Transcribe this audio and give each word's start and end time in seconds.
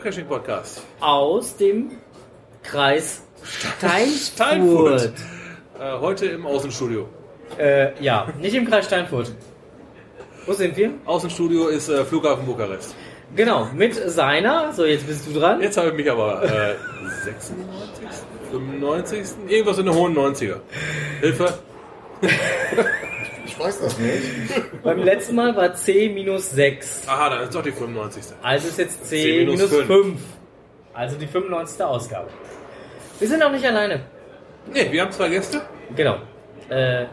Geocaching-Podcast. 0.00 0.82
aus 1.00 1.56
dem 1.56 1.90
Kreis 2.62 3.22
Steinfurt. 3.44 5.00
Steinfurt. 5.00 5.12
Äh, 5.78 5.98
heute 6.00 6.26
im 6.26 6.46
Außenstudio. 6.46 7.06
Äh, 7.58 8.02
ja, 8.02 8.28
nicht 8.40 8.54
im 8.54 8.66
Kreis 8.66 8.86
Steinfurt. 8.86 9.32
Wo 10.46 10.52
sind 10.54 10.74
wir? 10.76 10.92
Außenstudio 11.04 11.68
ist 11.68 11.88
äh, 11.90 12.04
Flughafen 12.04 12.46
Bukarest. 12.46 12.94
Genau, 13.36 13.68
mit 13.74 13.94
seiner, 13.94 14.72
so 14.72 14.84
jetzt 14.86 15.06
bist 15.06 15.26
du 15.26 15.38
dran. 15.38 15.60
Jetzt 15.60 15.76
habe 15.76 15.88
ich 15.90 15.94
mich 15.94 16.10
aber 16.10 16.42
äh, 16.44 16.74
96, 17.24 18.04
95, 18.50 19.26
irgendwas 19.48 19.78
in 19.78 19.86
den 19.86 19.94
hohen 19.94 20.16
90er. 20.16 20.56
Hilfe. 21.20 21.54
Ich 23.60 23.66
weiß 23.66 23.80
das 23.82 23.98
nicht. 23.98 24.22
Beim 24.82 24.98
letzten 25.02 25.36
Mal 25.36 25.54
war 25.54 25.74
C 25.74 26.08
minus 26.08 26.50
6. 26.50 27.06
Aha, 27.06 27.28
dann 27.28 27.42
ist 27.42 27.54
doch 27.54 27.62
die 27.62 27.72
95. 27.72 28.22
Also 28.42 28.68
ist 28.68 28.78
jetzt 28.78 29.04
C, 29.06 29.22
C 29.22 29.38
minus 29.44 29.56
minus 29.56 29.70
fünf. 29.70 29.86
5. 29.86 30.20
Also 30.94 31.16
die 31.16 31.26
95. 31.26 31.82
Ausgabe. 31.84 32.28
Wir 33.18 33.28
sind 33.28 33.42
auch 33.42 33.52
nicht 33.52 33.64
alleine. 33.66 34.00
Ne, 34.72 34.90
wir 34.90 35.02
haben 35.02 35.12
zwei 35.12 35.28
Gäste. 35.28 35.60
Genau. 35.94 36.16
Äh, 36.70 37.04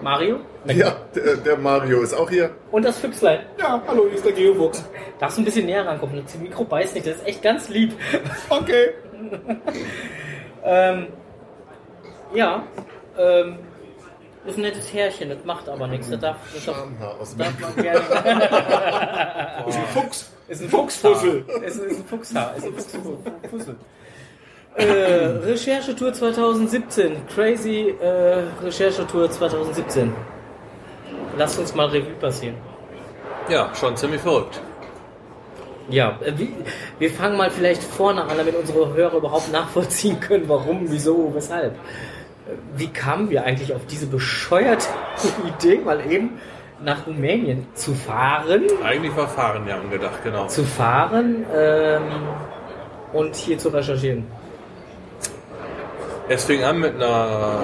Mario 0.00 0.40
Ja, 0.66 0.96
der, 1.14 1.36
der 1.38 1.56
Mario 1.56 2.02
ist 2.02 2.14
auch 2.14 2.30
hier. 2.30 2.50
und 2.70 2.84
das 2.84 2.98
Füchslein. 2.98 3.40
Ja, 3.58 3.82
hallo, 3.88 4.04
hier 4.06 4.16
ist 4.16 4.24
der 4.24 4.32
Geofuchs. 4.32 4.84
Darfst 5.18 5.38
du 5.38 5.42
ein 5.42 5.44
bisschen 5.46 5.66
näher 5.66 5.86
rankommen? 5.86 6.22
Das 6.22 6.36
Mikro 6.36 6.64
beißt 6.64 6.94
nicht, 6.94 7.06
das 7.06 7.16
ist 7.16 7.26
echt 7.26 7.42
ganz 7.42 7.68
lieb. 7.68 7.94
Okay. 8.48 8.90
Ähm, 10.68 11.06
ja, 12.34 12.64
ähm, 13.16 13.58
ist 14.46 14.56
ein 14.58 14.62
nettes 14.62 14.92
Härchen, 14.92 15.28
das 15.28 15.44
macht 15.44 15.68
aber 15.68 15.86
nichts. 15.86 16.10
Das 16.10 16.20
darf, 16.20 16.36
das 16.52 16.64
darf, 16.64 16.76
Schamhaar 16.76 17.20
aus 17.20 17.30
dem 17.30 17.38
darf 17.38 17.60
man 17.60 17.76
gerne. 17.76 18.02
Das 19.64 19.66
ist 19.74 19.78
ein 19.78 19.86
Fuchs. 19.86 20.32
Ist 20.48 20.62
ein 20.62 20.68
Fuchshaar. 20.68 21.12
Ist, 21.64 21.76
ist 21.76 21.98
ein 21.98 22.04
Fuchshaar. 22.04 22.56
Ist 22.56 22.66
ein 22.66 22.74
Fuchsfussel. 22.74 23.76
Äh, 24.76 24.84
Recherchetour 24.84 26.12
2017. 26.12 27.26
Crazy 27.34 27.94
äh, 28.00 28.44
Recherchetour 28.62 29.30
2017. 29.30 30.12
Lasst 31.38 31.58
uns 31.58 31.74
mal 31.74 31.86
Revue 31.86 32.14
passieren. 32.20 32.56
Ja, 33.48 33.74
schon 33.74 33.96
ziemlich 33.96 34.20
verrückt. 34.20 34.60
Ja, 35.88 36.18
äh, 36.22 36.32
wie, 36.36 36.52
wir 36.98 37.10
fangen 37.10 37.36
mal 37.36 37.50
vielleicht 37.50 37.82
vorne 37.82 38.22
an, 38.22 38.36
damit 38.36 38.54
unsere 38.56 38.92
Hörer 38.92 39.16
überhaupt 39.16 39.50
nachvollziehen 39.52 40.20
können, 40.20 40.48
warum, 40.48 40.90
wieso, 40.90 41.34
weshalb. 41.34 41.76
Wie 42.76 42.88
kamen 42.88 43.30
wir 43.30 43.44
eigentlich 43.44 43.74
auf 43.74 43.86
diese 43.86 44.06
bescheuerte 44.06 44.86
Idee, 45.58 45.80
mal 45.84 46.00
eben 46.10 46.38
nach 46.82 47.06
Rumänien 47.06 47.66
zu 47.74 47.94
fahren? 47.94 48.62
Eigentlich 48.84 49.16
war 49.16 49.28
Fahren 49.28 49.66
ja 49.66 49.76
angedacht, 49.76 50.22
genau. 50.22 50.46
Zu 50.46 50.64
fahren 50.64 51.44
ähm, 51.54 52.02
und 53.12 53.34
hier 53.34 53.58
zu 53.58 53.68
recherchieren. 53.70 54.26
Es 56.28 56.44
fing 56.44 56.64
an 56.64 56.80
mit 56.80 56.96
einer, 56.96 57.60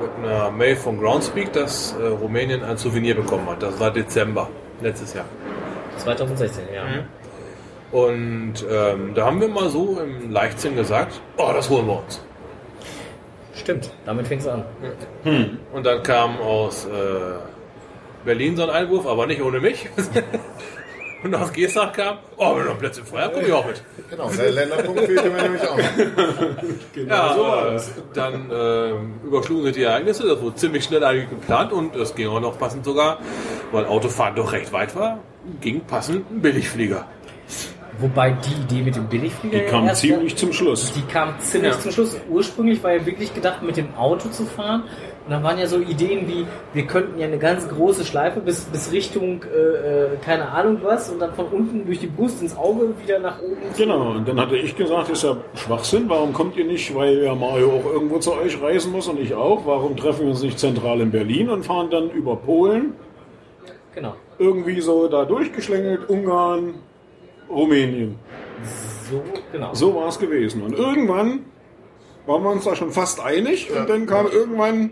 mit 0.00 0.24
einer 0.24 0.50
Mail 0.50 0.76
von 0.76 0.98
Groundspeak, 0.98 1.52
dass 1.52 1.94
äh, 2.00 2.06
Rumänien 2.06 2.62
ein 2.62 2.76
Souvenir 2.76 3.14
bekommen 3.14 3.48
hat. 3.48 3.62
Das 3.62 3.78
war 3.80 3.90
Dezember 3.90 4.48
letztes 4.80 5.14
Jahr. 5.14 5.24
2016, 5.98 6.64
ja. 6.74 6.82
Und 7.92 8.54
ähm, 8.70 9.12
da 9.14 9.26
haben 9.26 9.40
wir 9.40 9.48
mal 9.48 9.68
so 9.70 10.00
im 10.00 10.30
Leichtsinn 10.30 10.76
gesagt, 10.76 11.20
oh, 11.36 11.50
das 11.54 11.70
holen 11.70 11.86
wir 11.86 12.02
uns. 12.02 12.20
Stimmt, 13.56 13.90
damit 14.04 14.28
fing 14.28 14.38
es 14.38 14.46
an. 14.46 14.64
Und 15.72 15.84
dann 15.86 16.02
kam 16.02 16.38
aus 16.38 16.84
äh, 16.86 16.88
Berlin 18.24 18.56
so 18.56 18.64
ein 18.64 18.70
Einwurf, 18.70 19.06
aber 19.06 19.26
nicht 19.26 19.42
ohne 19.42 19.60
mich. 19.60 19.88
Und 21.24 21.34
aus 21.34 21.52
Geestach 21.52 21.92
kam, 21.92 22.18
oh, 22.36 22.56
wenn 22.56 22.66
noch 22.66 22.78
Plätze 22.78 23.02
frei, 23.04 23.28
komme 23.28 23.46
ich 23.46 23.52
auch 23.52 23.66
mit. 23.66 23.82
Genau, 24.10 24.30
der 24.30 24.50
Länderpunkt 24.52 25.00
fehlte 25.00 25.30
mir 25.30 25.42
nämlich 25.42 25.62
auch. 25.62 25.78
Ja, 27.08 27.74
äh, 27.74 27.80
dann 28.14 28.50
äh, 28.50 28.90
überschlugen 29.26 29.64
sich 29.64 29.74
die 29.74 29.82
Ereignisse, 29.82 30.26
das 30.26 30.40
wurde 30.40 30.56
ziemlich 30.56 30.84
schnell 30.84 31.04
eigentlich 31.04 31.30
geplant 31.30 31.72
und 31.72 31.94
es 31.96 32.14
ging 32.14 32.28
auch 32.28 32.40
noch 32.40 32.58
passend 32.58 32.84
sogar, 32.84 33.18
weil 33.72 33.86
Autofahren 33.86 34.34
doch 34.34 34.52
recht 34.52 34.72
weit 34.72 34.94
war, 34.96 35.18
ging 35.60 35.80
passend 35.80 36.30
ein 36.30 36.40
Billigflieger. 36.40 37.06
Wobei 37.98 38.32
die 38.32 38.74
Idee 38.74 38.82
mit 38.84 38.94
dem 38.96 39.06
Billigflieger 39.06 39.58
Die 39.60 39.64
kam 39.66 39.86
erst- 39.86 40.02
ziemlich 40.02 40.36
zum 40.36 40.52
Schluss. 40.52 40.92
Die 40.92 41.00
kam 41.10 41.38
ziemlich 41.40 41.72
Ja. 41.72 41.80
zum 41.80 41.92
Schluss. 41.92 42.16
Ursprünglich 42.28 42.82
war 42.84 42.92
ja 42.92 43.06
wirklich 43.06 43.32
gedacht, 43.34 43.62
mit 43.62 43.76
dem 43.76 43.94
Auto 43.96 44.28
zu 44.28 44.44
fahren. 44.44 44.82
Und 45.24 45.32
dann 45.32 45.42
waren 45.42 45.58
ja 45.58 45.66
so 45.66 45.78
Ideen 45.80 46.28
wie, 46.28 46.46
wir 46.72 46.86
könnten 46.86 47.18
ja 47.18 47.26
eine 47.26 47.38
ganz 47.38 47.66
große 47.68 48.04
Schleife 48.04 48.40
bis, 48.40 48.60
bis 48.66 48.92
Richtung, 48.92 49.42
äh, 49.44 50.04
äh, 50.04 50.08
keine 50.24 50.48
Ahnung 50.50 50.78
was, 50.84 51.08
und 51.10 51.18
dann 51.20 51.34
von 51.34 51.46
unten 51.46 51.84
durch 51.86 51.98
die 51.98 52.06
Brust 52.06 52.42
ins 52.42 52.56
Auge 52.56 52.90
wieder 53.02 53.18
nach 53.18 53.40
oben. 53.40 53.56
Genau, 53.76 54.10
und 54.12 54.28
dann 54.28 54.38
hatte 54.40 54.56
ich 54.56 54.76
gesagt, 54.76 55.08
ist 55.08 55.24
ja 55.24 55.36
Schwachsinn, 55.54 56.04
warum 56.08 56.32
kommt 56.32 56.56
ihr 56.56 56.64
nicht, 56.64 56.94
weil 56.94 57.24
ja 57.24 57.34
Mario 57.34 57.72
auch 57.72 57.92
irgendwo 57.92 58.18
zu 58.18 58.34
euch 58.34 58.60
reisen 58.62 58.92
muss 58.92 59.08
und 59.08 59.18
ich 59.18 59.34
auch, 59.34 59.66
warum 59.66 59.96
treffen 59.96 60.20
wir 60.26 60.28
uns 60.30 60.42
nicht 60.42 60.58
zentral 60.60 61.00
in 61.00 61.10
Berlin 61.10 61.48
und 61.48 61.64
fahren 61.64 61.88
dann 61.90 62.08
über 62.10 62.36
Polen, 62.36 62.92
Genau. 63.94 64.14
irgendwie 64.38 64.80
so 64.80 65.08
da 65.08 65.24
durchgeschlängelt, 65.24 66.08
Ungarn, 66.08 66.74
Rumänien. 67.48 68.16
So, 69.10 69.22
genau. 69.52 69.74
So 69.74 69.94
war 69.94 70.08
es 70.08 70.18
gewesen. 70.18 70.62
Und 70.62 70.74
irgendwann 70.74 71.40
waren 72.26 72.42
wir 72.42 72.50
uns 72.50 72.64
da 72.64 72.74
schon 72.74 72.90
fast 72.90 73.20
einig 73.20 73.70
und 73.70 73.88
dann 73.88 74.06
kam 74.06 74.26
irgendwann, 74.26 74.90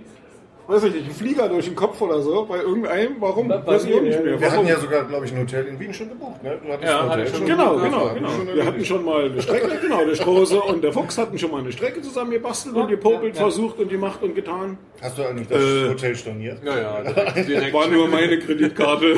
weiß 0.66 0.84
ich 0.84 0.94
nicht, 0.94 1.06
ein 1.08 1.14
Flieger 1.14 1.48
durch 1.48 1.66
den 1.66 1.74
Kopf 1.74 2.00
oder 2.00 2.20
so, 2.22 2.44
bei 2.46 2.58
irgendeinem, 2.58 3.16
warum, 3.20 3.48
Bei- 3.48 3.66
weiß 3.66 3.84
ich 3.84 3.94
auch 3.94 4.00
nicht 4.00 4.14
ja. 4.16 4.20
mehr. 4.22 4.40
Wir 4.40 4.46
Warum? 4.46 4.58
hatten 4.58 4.66
ja 4.68 4.78
sogar, 4.80 5.04
glaube 5.04 5.26
ich, 5.26 5.32
ein 5.32 5.38
Hotel 5.40 5.66
in 5.66 5.78
Wien 5.78 5.92
schon 5.92 6.08
gebucht. 6.08 6.42
Ne? 6.42 6.58
Du 6.64 6.72
hattest 6.72 6.90
Ja, 6.90 7.00
ein 7.00 7.08
hatte 7.10 7.20
Hotel 7.22 7.34
schon. 7.34 7.46
Genau, 7.46 7.76
Ja, 7.78 7.84
genau, 7.84 8.08
hatten 8.08 8.14
genau. 8.16 8.28
schon 8.30 8.46
Wir 8.56 8.64
hatten 8.66 8.84
schon 8.84 9.04
mal 9.04 9.24
eine 9.26 9.42
Strecke, 9.42 9.68
genau, 9.82 10.04
der 10.04 10.14
Strose 10.14 10.60
und 10.62 10.82
der 10.84 10.92
Fuchs 10.92 11.18
hatten 11.18 11.38
schon 11.38 11.50
mal 11.50 11.60
eine 11.60 11.72
Strecke 11.72 12.00
zusammen 12.02 12.30
gebastelt 12.30 12.74
und 12.76 12.88
gepopelt, 12.88 13.36
versucht 13.36 13.78
und 13.78 13.88
gemacht 13.90 14.22
und 14.22 14.34
getan. 14.34 14.78
Hast 15.02 15.18
du 15.18 15.22
eigentlich 15.24 15.48
das 15.48 15.60
Äh, 15.62 15.88
Hotel 15.90 16.14
storniert? 16.16 16.58
Ja, 16.64 16.78
ja, 16.78 17.02
direkt. 17.12 17.48
direkt 17.48 17.72
War 17.74 17.86
nur 17.88 18.08
meine 18.08 18.38
Kreditkarte. 18.38 19.14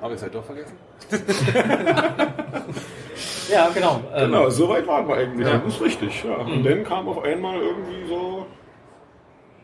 Habe 0.00 0.14
ich 0.14 0.16
es 0.16 0.22
halt 0.22 0.34
doch 0.34 0.44
vergessen? 0.44 0.76
Ja, 3.50 3.68
genau. 3.74 4.00
Ähm, 4.14 4.30
genau, 4.32 4.50
so 4.50 4.68
weit 4.68 4.86
waren 4.86 5.06
wir 5.06 5.14
eigentlich. 5.16 5.46
Das 5.46 5.74
ist 5.74 5.80
richtig, 5.82 6.24
ja. 6.24 6.36
Und 6.36 6.64
dann 6.64 6.84
kam 6.84 7.06
auf 7.08 7.22
einmal 7.22 7.56
irgendwie 7.58 8.08
so 8.08 8.46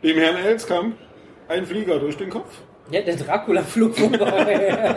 dem 0.02 0.18
Herrn 0.18 0.36
Elskamp 0.36 0.96
ein 1.48 1.66
Flieger 1.66 1.98
durch 1.98 2.16
den 2.16 2.30
Kopf. 2.30 2.50
Ja, 2.90 3.02
der 3.02 3.16
Dracula 3.16 3.62
flog 3.62 3.96
vorbei. 3.96 4.78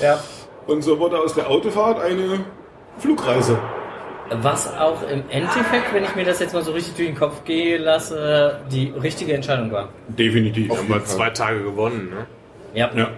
ja. 0.00 0.22
Und 0.66 0.82
so 0.82 0.98
wurde 0.98 1.18
aus 1.18 1.34
der 1.34 1.48
Autofahrt 1.48 2.00
eine 2.00 2.40
Flugreise. 2.98 3.58
Was 4.30 4.70
auch 4.76 5.02
im 5.08 5.22
Endeffekt, 5.30 5.94
wenn 5.94 6.04
ich 6.04 6.14
mir 6.14 6.24
das 6.24 6.38
jetzt 6.40 6.52
mal 6.52 6.62
so 6.62 6.72
richtig 6.72 6.94
durch 6.96 7.08
den 7.08 7.16
Kopf 7.16 7.44
gehe 7.44 7.78
lasse, 7.78 8.60
die 8.70 8.92
richtige 9.02 9.32
Entscheidung 9.32 9.72
war. 9.72 9.88
Definitiv. 10.08 10.70
Haben 10.70 10.88
wir 10.88 11.04
zwei 11.04 11.30
Tage 11.30 11.62
gewonnen, 11.62 12.10
ne? 12.10 12.26
Ja. 12.74 12.90
Ja. 12.94 13.10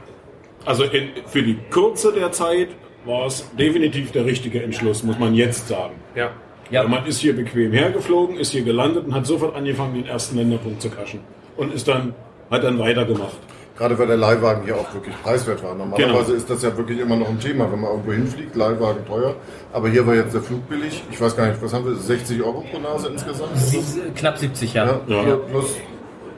Also 0.65 0.85
in, 0.85 1.11
für 1.27 1.43
die 1.43 1.57
Kürze 1.71 2.13
der 2.13 2.31
Zeit 2.31 2.69
war 3.05 3.27
es 3.27 3.45
definitiv 3.57 4.13
der 4.13 4.25
richtige 4.25 4.63
Entschluss, 4.63 5.03
muss 5.03 5.19
man 5.19 5.35
jetzt 5.35 5.67
sagen. 5.67 5.95
Ja. 6.15 6.31
Ja. 6.71 6.83
Weil 6.83 6.89
man 6.91 7.07
ist 7.07 7.19
hier 7.21 7.35
bequem 7.35 7.73
hergeflogen, 7.73 8.37
ist 8.39 8.53
hier 8.53 8.63
gelandet 8.63 9.07
und 9.07 9.15
hat 9.15 9.27
sofort 9.27 9.57
angefangen, 9.57 9.95
den 9.95 10.07
ersten 10.07 10.37
Länderpunkt 10.37 10.81
zu 10.83 10.89
kaschen. 10.91 11.21
Und 11.57 11.75
ist 11.75 11.89
dann, 11.89 12.15
hat 12.51 12.63
dann 12.65 12.79
weitergemacht. 12.79 13.37
Gerade 13.77 13.99
weil 13.99 14.09
der 14.09 14.19
Leihwagen 14.19 14.65
hier 14.65 14.77
auch 14.77 14.93
wirklich 14.93 15.15
preiswert 15.23 15.63
war. 15.65 15.75
Normalerweise 15.75 16.27
Genau. 16.27 16.37
ist 16.37 16.51
das 16.51 16.63
ja 16.63 16.77
wirklich 16.77 17.01
immer 17.01 17.17
noch 17.17 17.29
ein 17.31 17.41
Thema, 17.41 17.71
wenn 17.73 17.81
man 17.81 17.91
irgendwo 17.93 18.13
hinfliegt, 18.13 18.55
Leihwagen 18.55 19.07
teuer. 19.07 19.35
Aber 19.73 19.89
hier 19.89 20.07
war 20.07 20.15
jetzt 20.15 20.35
der 20.35 20.43
Flug 20.43 20.69
billig. 20.69 21.03
Ich 21.11 21.19
weiß 21.19 21.35
gar 21.35 21.47
nicht, 21.49 21.63
was 21.63 21.73
haben 21.73 21.87
wir, 21.87 21.95
60 21.95 22.43
Euro 22.43 22.63
pro 22.71 22.79
Nase 22.79 23.09
insgesamt? 23.09 23.57
Sie- 23.57 23.81
Knapp 24.15 24.37
70, 24.37 24.75
ja. 24.75 25.01
Ja, 25.07 25.23
Ja. 25.29 25.37
Plus, 25.37 25.77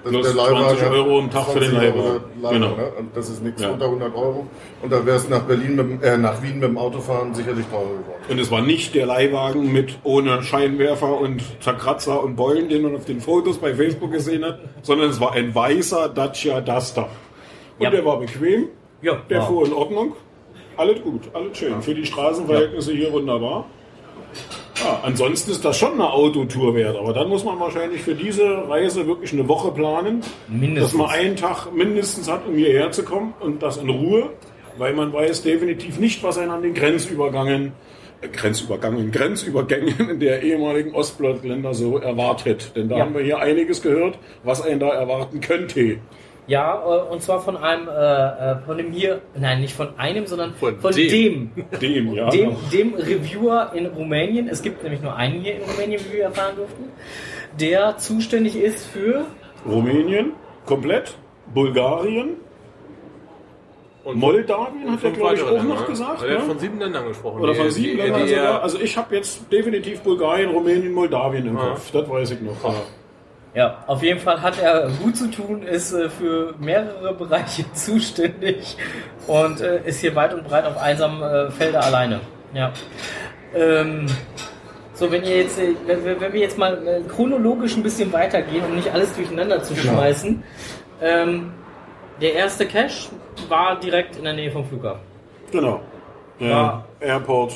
Plus 0.04 0.26
der 0.34 0.44
20 0.44 0.82
hat 0.82 0.92
Euro 0.92 1.18
am 1.20 1.30
Tag 1.30 1.46
für 1.46 1.60
den 1.60 1.70
20 1.70 1.88
Euro 1.94 1.98
Leihwagen. 1.98 2.22
Leihwagen, 2.42 2.60
Genau. 2.60 2.76
ne? 2.76 2.92
Und 2.98 3.16
das 3.16 3.28
ist 3.30 3.42
nichts 3.42 3.62
Ja. 3.62 3.70
unter 3.70 3.86
100 3.88 4.14
Euro. 4.16 4.46
Und 4.82 4.92
da 4.92 5.06
wäre 5.06 5.16
es 5.16 5.28
nach 5.28 5.42
Berlin, 5.42 5.76
mit, 5.76 5.78
dem- 5.90 6.02
äh, 6.02 6.16
nach 6.18 6.42
Wien 6.42 6.54
mit 6.54 6.64
dem 6.64 6.76
Autofahren 6.78 7.34
sicherlich 7.34 7.66
teurer 7.66 7.84
geworden. 7.84 8.22
Und 8.28 8.38
es 8.40 8.50
war 8.50 8.60
nicht 8.62 8.94
der 8.94 9.06
Leihwagen 9.06 9.72
mit 9.72 9.98
ohne 10.02 10.42
Scheinwerfer 10.42 11.20
und 11.20 11.42
Zerkratzer 11.60 12.22
und 12.22 12.34
Beulen, 12.36 12.68
den 12.68 12.82
man 12.82 12.96
auf 12.96 13.04
den 13.04 13.20
Fotos 13.20 13.58
bei 13.58 13.74
Facebook 13.74 14.10
gesehen 14.12 14.44
hat, 14.44 14.58
sondern 14.82 15.10
es 15.10 15.20
war 15.20 15.32
ein 15.32 15.54
weißer 15.54 16.08
Dacia 16.08 16.60
Duster. 16.60 17.08
Und 17.78 17.84
Ja. 17.84 17.90
der 17.90 18.04
war 18.04 18.18
bequem, 18.18 18.68
Ja, 19.02 19.18
der 19.30 19.40
wow. 19.40 19.46
fuhr 19.48 19.66
in 19.66 19.72
Ordnung. 19.72 20.12
Alles 20.76 21.02
gut, 21.02 21.22
alles 21.34 21.56
schön. 21.58 21.80
Für 21.82 21.94
die 21.94 22.06
Straßenverhältnisse 22.06 22.92
hier 22.92 23.12
wunderbar. 23.12 23.66
Ja, 24.84 25.00
ansonsten 25.02 25.50
ist 25.50 25.64
das 25.64 25.76
schon 25.78 25.92
eine 25.94 26.10
Autotour 26.10 26.74
wert, 26.74 26.96
aber 26.96 27.12
dann 27.12 27.28
muss 27.28 27.44
man 27.44 27.58
wahrscheinlich 27.60 28.02
für 28.02 28.14
diese 28.14 28.68
Reise 28.68 29.06
wirklich 29.06 29.32
eine 29.32 29.46
Woche 29.48 29.70
planen, 29.70 30.22
Mindestens. 30.48 30.90
dass 30.90 30.98
man 30.98 31.10
einen 31.10 31.36
Tag 31.36 31.72
mindestens 31.74 32.30
hat, 32.30 32.46
um 32.46 32.54
hierher 32.54 32.90
zu 32.90 33.04
kommen 33.04 33.34
und 33.40 33.62
das 33.62 33.76
in 33.76 33.88
Ruhe, 33.88 34.30
weil 34.78 34.94
man 34.94 35.12
weiß 35.12 35.42
definitiv 35.42 35.98
nicht, 35.98 36.22
was 36.22 36.38
einen 36.38 36.50
an 36.50 36.62
den 36.62 36.74
Grenzübergangen, 36.74 37.72
äh, 38.22 38.28
Grenzübergangen, 38.28 39.12
Grenzübergängen 39.12 40.10
in 40.10 40.20
der 40.20 40.42
ehemaligen 40.42 40.94
Ostblockländer 40.94 41.74
so 41.74 41.98
erwartet. 41.98 42.72
Denn 42.74 42.88
da 42.88 42.96
Ja. 42.98 43.04
haben 43.04 43.14
wir 43.14 43.22
hier 43.22 43.38
einiges 43.38 43.82
gehört, 43.82 44.18
was 44.42 44.62
einen 44.62 44.80
da 44.80 44.88
erwarten 44.88 45.40
könnte. 45.40 45.98
Ja, 46.48 46.82
äh, 46.84 47.12
und 47.12 47.22
zwar 47.22 47.40
von 47.40 47.56
einem, 47.56 47.88
äh, 47.88 47.92
äh, 47.92 48.56
von 48.66 48.76
dem 48.76 48.90
hier, 48.92 49.20
nein, 49.38 49.60
nicht 49.60 49.74
von 49.74 49.96
einem, 49.98 50.26
sondern 50.26 50.54
Von 50.54 50.78
von, 50.80 50.92
dem. 50.92 51.50
dem, 51.54 51.78
Dem, 51.80 52.12
ja. 52.14 52.30
dem, 52.30 52.56
dem 52.72 52.94
Reviewer 52.94 53.70
in 53.74 53.86
Rumänien. 53.86 54.48
Es 54.48 54.60
gibt 54.62 54.82
nämlich 54.82 55.00
nur 55.02 55.14
einen 55.14 55.40
hier 55.40 55.54
in 55.56 55.62
Rumänien, 55.62 56.00
wie 56.08 56.16
wir 56.16 56.24
erfahren 56.24 56.56
durften, 56.56 56.84
der 57.60 57.96
zuständig 57.98 58.56
ist 58.56 58.86
für 58.86 59.24
Rumänien, 59.66 60.32
komplett. 60.66 61.16
Bulgarien. 61.54 62.30
Und 64.04 64.16
Moldawien 64.16 64.90
hat 64.90 65.04
er, 65.04 65.10
glaube 65.12 65.34
ich, 65.36 65.42
auch 65.42 65.50
noch 65.62 65.76
Länder. 65.76 65.84
gesagt. 65.84 66.22
Er 66.24 66.34
hat 66.34 66.38
Ne? 66.40 66.46
von 66.48 66.58
sieben 66.58 66.80
Ländern 66.80 67.06
gesprochen. 67.06 67.40
Oder 67.40 67.54
von 67.54 67.70
sieben 67.70 67.98
Ländern 67.98 68.26
sogar. 68.26 68.62
Also 68.62 68.80
ich 68.80 68.96
habe 68.96 69.14
jetzt 69.14 69.52
definitiv 69.52 70.00
Bulgarien, 70.00 70.50
Rumänien, 70.50 70.92
Moldawien 70.92 71.46
im 71.46 71.56
Ja. 71.56 71.66
Kopf. 71.68 71.90
Das 71.92 72.08
weiß 72.10 72.30
ich 72.32 72.40
noch. 72.40 72.64
Ja. 72.64 72.74
Ja, 73.54 73.84
auf 73.86 74.02
jeden 74.02 74.18
Fall 74.18 74.40
hat 74.40 74.58
er 74.62 74.88
gut 75.02 75.14
zu 75.16 75.30
tun, 75.30 75.62
ist 75.62 75.92
äh, 75.92 76.08
für 76.08 76.54
mehrere 76.58 77.12
Bereiche 77.12 77.64
zuständig 77.74 78.76
und 79.26 79.60
äh, 79.60 79.82
ist 79.84 80.00
hier 80.00 80.14
weit 80.16 80.32
und 80.32 80.44
breit 80.44 80.64
auf 80.64 80.78
einsamen 80.80 81.22
äh, 81.22 81.50
Felder 81.50 81.84
alleine. 81.84 82.20
Ja. 82.54 82.72
Ähm, 83.54 84.06
so, 84.94 85.10
wenn 85.10 85.22
ihr 85.24 85.38
jetzt, 85.38 85.58
äh, 85.58 85.74
wenn, 85.86 86.02
wir- 86.04 86.18
wenn 86.20 86.32
wir 86.32 86.40
jetzt 86.40 86.56
mal 86.56 86.86
äh, 86.86 87.00
chronologisch 87.08 87.76
ein 87.76 87.82
bisschen 87.82 88.10
weitergehen, 88.12 88.64
um 88.64 88.74
nicht 88.74 88.90
alles 88.92 89.12
durcheinander 89.14 89.62
zu 89.62 89.74
Genau. 89.74 89.92
schmeißen. 89.94 90.42
Ähm, 91.02 91.52
der 92.22 92.34
erste 92.34 92.64
Cache 92.66 93.10
war 93.48 93.78
direkt 93.80 94.16
in 94.16 94.24
der 94.24 94.32
Nähe 94.32 94.50
vom 94.50 94.64
Flughafen. 94.64 95.00
Genau. 95.50 95.80
Ja. 96.38 96.48
Ja. 96.48 96.84
Airport, 97.00 97.54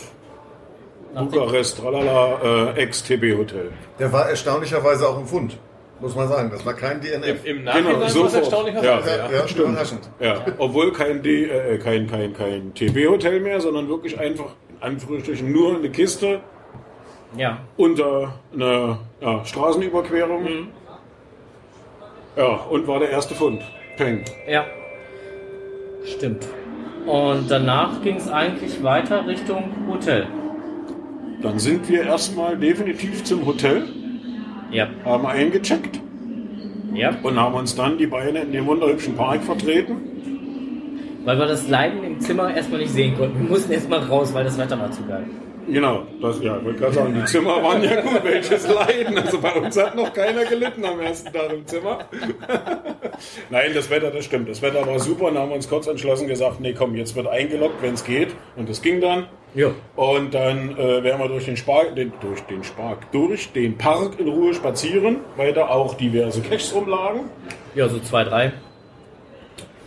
Bukarest, 1.14 1.78
tralala, 1.78 2.72
äh, 2.74 2.82
Ex-TB-Hotel. 2.82 3.70
Der 3.98 4.12
war 4.12 4.28
erstaunlicherweise 4.28 5.08
auch 5.08 5.18
im 5.18 5.26
Fund, 5.26 5.56
muss 6.00 6.14
man 6.14 6.28
sagen. 6.28 6.50
Das 6.50 6.64
war 6.66 6.74
kein 6.74 7.00
DNF. 7.00 7.44
Im, 7.44 7.58
Im 7.58 7.64
Nachhinein 7.64 7.86
Genau, 7.88 8.00
war 8.00 8.06
es 8.06 8.12
sofort. 8.14 8.34
erstaunlicherweise. 8.34 8.88
ja, 9.10 9.16
Ja, 9.30 9.32
ja, 9.32 9.48
stimmt. 9.48 9.68
überraschend. 9.70 10.10
Ja, 10.20 10.44
obwohl 10.58 10.92
kein, 10.92 11.22
D, 11.22 11.44
äh, 11.46 11.78
kein, 11.78 12.06
kein, 12.06 12.32
kein 12.34 12.74
TB-Hotel 12.74 13.40
mehr, 13.40 13.60
sondern 13.60 13.88
wirklich 13.88 14.18
einfach, 14.18 14.54
in 14.70 14.82
Anführungsstrichen, 14.82 15.50
nur 15.52 15.76
eine 15.76 15.90
Kiste 15.90 16.40
Ja. 17.36 17.58
unter 17.76 18.34
einer 18.52 18.98
ja, 19.20 19.44
Straßenüberquerung. 19.44 20.42
Mhm. 20.44 20.68
Ja, 22.36 22.46
und 22.70 22.86
war 22.86 22.98
der 23.00 23.10
erste 23.10 23.34
Fund. 23.34 23.62
Peng. 23.96 24.24
Ja. 24.48 24.64
Stimmt. 26.04 26.46
Und 27.06 27.50
danach 27.50 28.02
ging 28.02 28.16
es 28.16 28.28
eigentlich 28.28 28.82
weiter 28.82 29.26
Richtung 29.26 29.72
Hotel. 29.88 30.26
Dann 31.40 31.58
sind 31.58 31.88
wir 31.88 32.02
erstmal 32.04 32.56
definitiv 32.56 33.24
zum 33.24 33.46
Hotel, 33.46 33.84
Ja. 34.70 34.88
haben 35.04 35.26
eingecheckt 35.26 36.00
Ja. 36.94 37.14
und 37.22 37.38
haben 37.38 37.54
uns 37.54 37.74
dann 37.74 37.98
die 37.98 38.06
Beine 38.06 38.40
in 38.40 38.52
dem 38.52 38.66
wunderhübschen 38.66 39.14
Park 39.14 39.42
vertreten. 39.42 39.96
Weil 41.24 41.38
wir 41.38 41.46
das 41.46 41.68
Leiden 41.68 42.04
im 42.04 42.20
Zimmer 42.20 42.54
erstmal 42.54 42.80
nicht 42.80 42.92
sehen 42.92 43.16
konnten. 43.16 43.40
Wir 43.40 43.48
mussten 43.48 43.72
erstmal 43.72 44.00
raus, 44.00 44.32
weil 44.32 44.44
das 44.44 44.56
Wetter 44.58 44.78
war 44.78 44.90
zu 44.92 45.04
geil. 45.06 45.24
Genau, 45.68 46.06
das, 46.22 46.40
ja, 46.42 46.58
ich 46.58 46.64
wollte 46.64 46.78
gerade 46.78 46.94
sagen, 46.94 47.14
die 47.14 47.24
Zimmer 47.24 47.62
waren 47.62 47.82
ja 47.82 48.00
gut, 48.00 48.22
welches 48.22 48.68
Leiden. 48.68 49.18
Also 49.18 49.40
bei 49.40 49.52
uns 49.54 49.76
hat 49.76 49.96
noch 49.96 50.12
keiner 50.12 50.44
gelitten 50.44 50.84
am 50.84 51.00
ersten 51.00 51.32
Tag 51.32 51.52
im 51.52 51.66
Zimmer. 51.66 52.04
Nein, 53.50 53.72
das 53.74 53.90
Wetter, 53.90 54.10
das 54.10 54.24
stimmt. 54.24 54.48
Das 54.48 54.62
Wetter 54.62 54.86
war 54.86 54.98
super 55.00 55.26
und 55.26 55.38
haben 55.38 55.50
uns 55.50 55.68
kurz 55.68 55.88
entschlossen 55.88 56.28
gesagt, 56.28 56.60
nee, 56.60 56.72
komm, 56.72 56.94
jetzt 56.94 57.16
wird 57.16 57.26
eingeloggt, 57.26 57.82
wenn 57.82 57.94
es 57.94 58.04
geht. 58.04 58.34
Und 58.54 58.68
das 58.68 58.80
ging 58.80 59.00
dann. 59.00 59.26
Ja. 59.54 59.70
Und 59.96 60.34
dann 60.34 60.76
äh, 60.76 61.02
werden 61.02 61.20
wir 61.20 61.28
durch 61.28 61.46
den 61.46 61.56
Spark, 61.56 61.96
den, 61.96 62.12
durch 62.20 62.42
den 62.42 62.62
Spark, 62.62 63.10
durch 63.10 63.52
den 63.52 63.76
Park 63.76 64.20
in 64.20 64.28
Ruhe 64.28 64.54
spazieren, 64.54 65.18
weil 65.36 65.52
da 65.52 65.68
auch 65.68 65.94
diverse 65.94 66.42
Caches 66.42 66.74
rumlagen. 66.74 67.30
Ja, 67.74 67.88
so 67.88 67.98
zwei, 67.98 68.22
drei. 68.22 68.52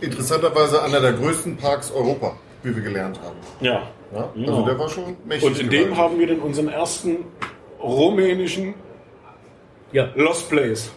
Interessanterweise 0.00 0.82
einer 0.82 1.00
der 1.00 1.12
größten 1.12 1.56
Parks 1.56 1.90
Europa, 1.90 2.36
wie 2.62 2.74
wir 2.74 2.82
gelernt 2.82 3.20
haben. 3.22 3.36
Ja. 3.60 3.82
Ja? 4.12 4.28
Ja. 4.34 4.48
Also 4.48 4.62
der 4.66 4.78
war 4.78 4.88
schon 4.88 5.16
mächtig. 5.24 5.48
Und 5.48 5.60
in 5.60 5.70
dem 5.70 5.82
gewaltig. 5.84 5.98
haben 5.98 6.18
wir 6.18 6.26
dann 6.26 6.38
unseren 6.40 6.68
ersten 6.68 7.16
rumänischen 7.82 8.74
Ja. 9.92 10.08
Lost 10.14 10.48
Place. 10.50 10.90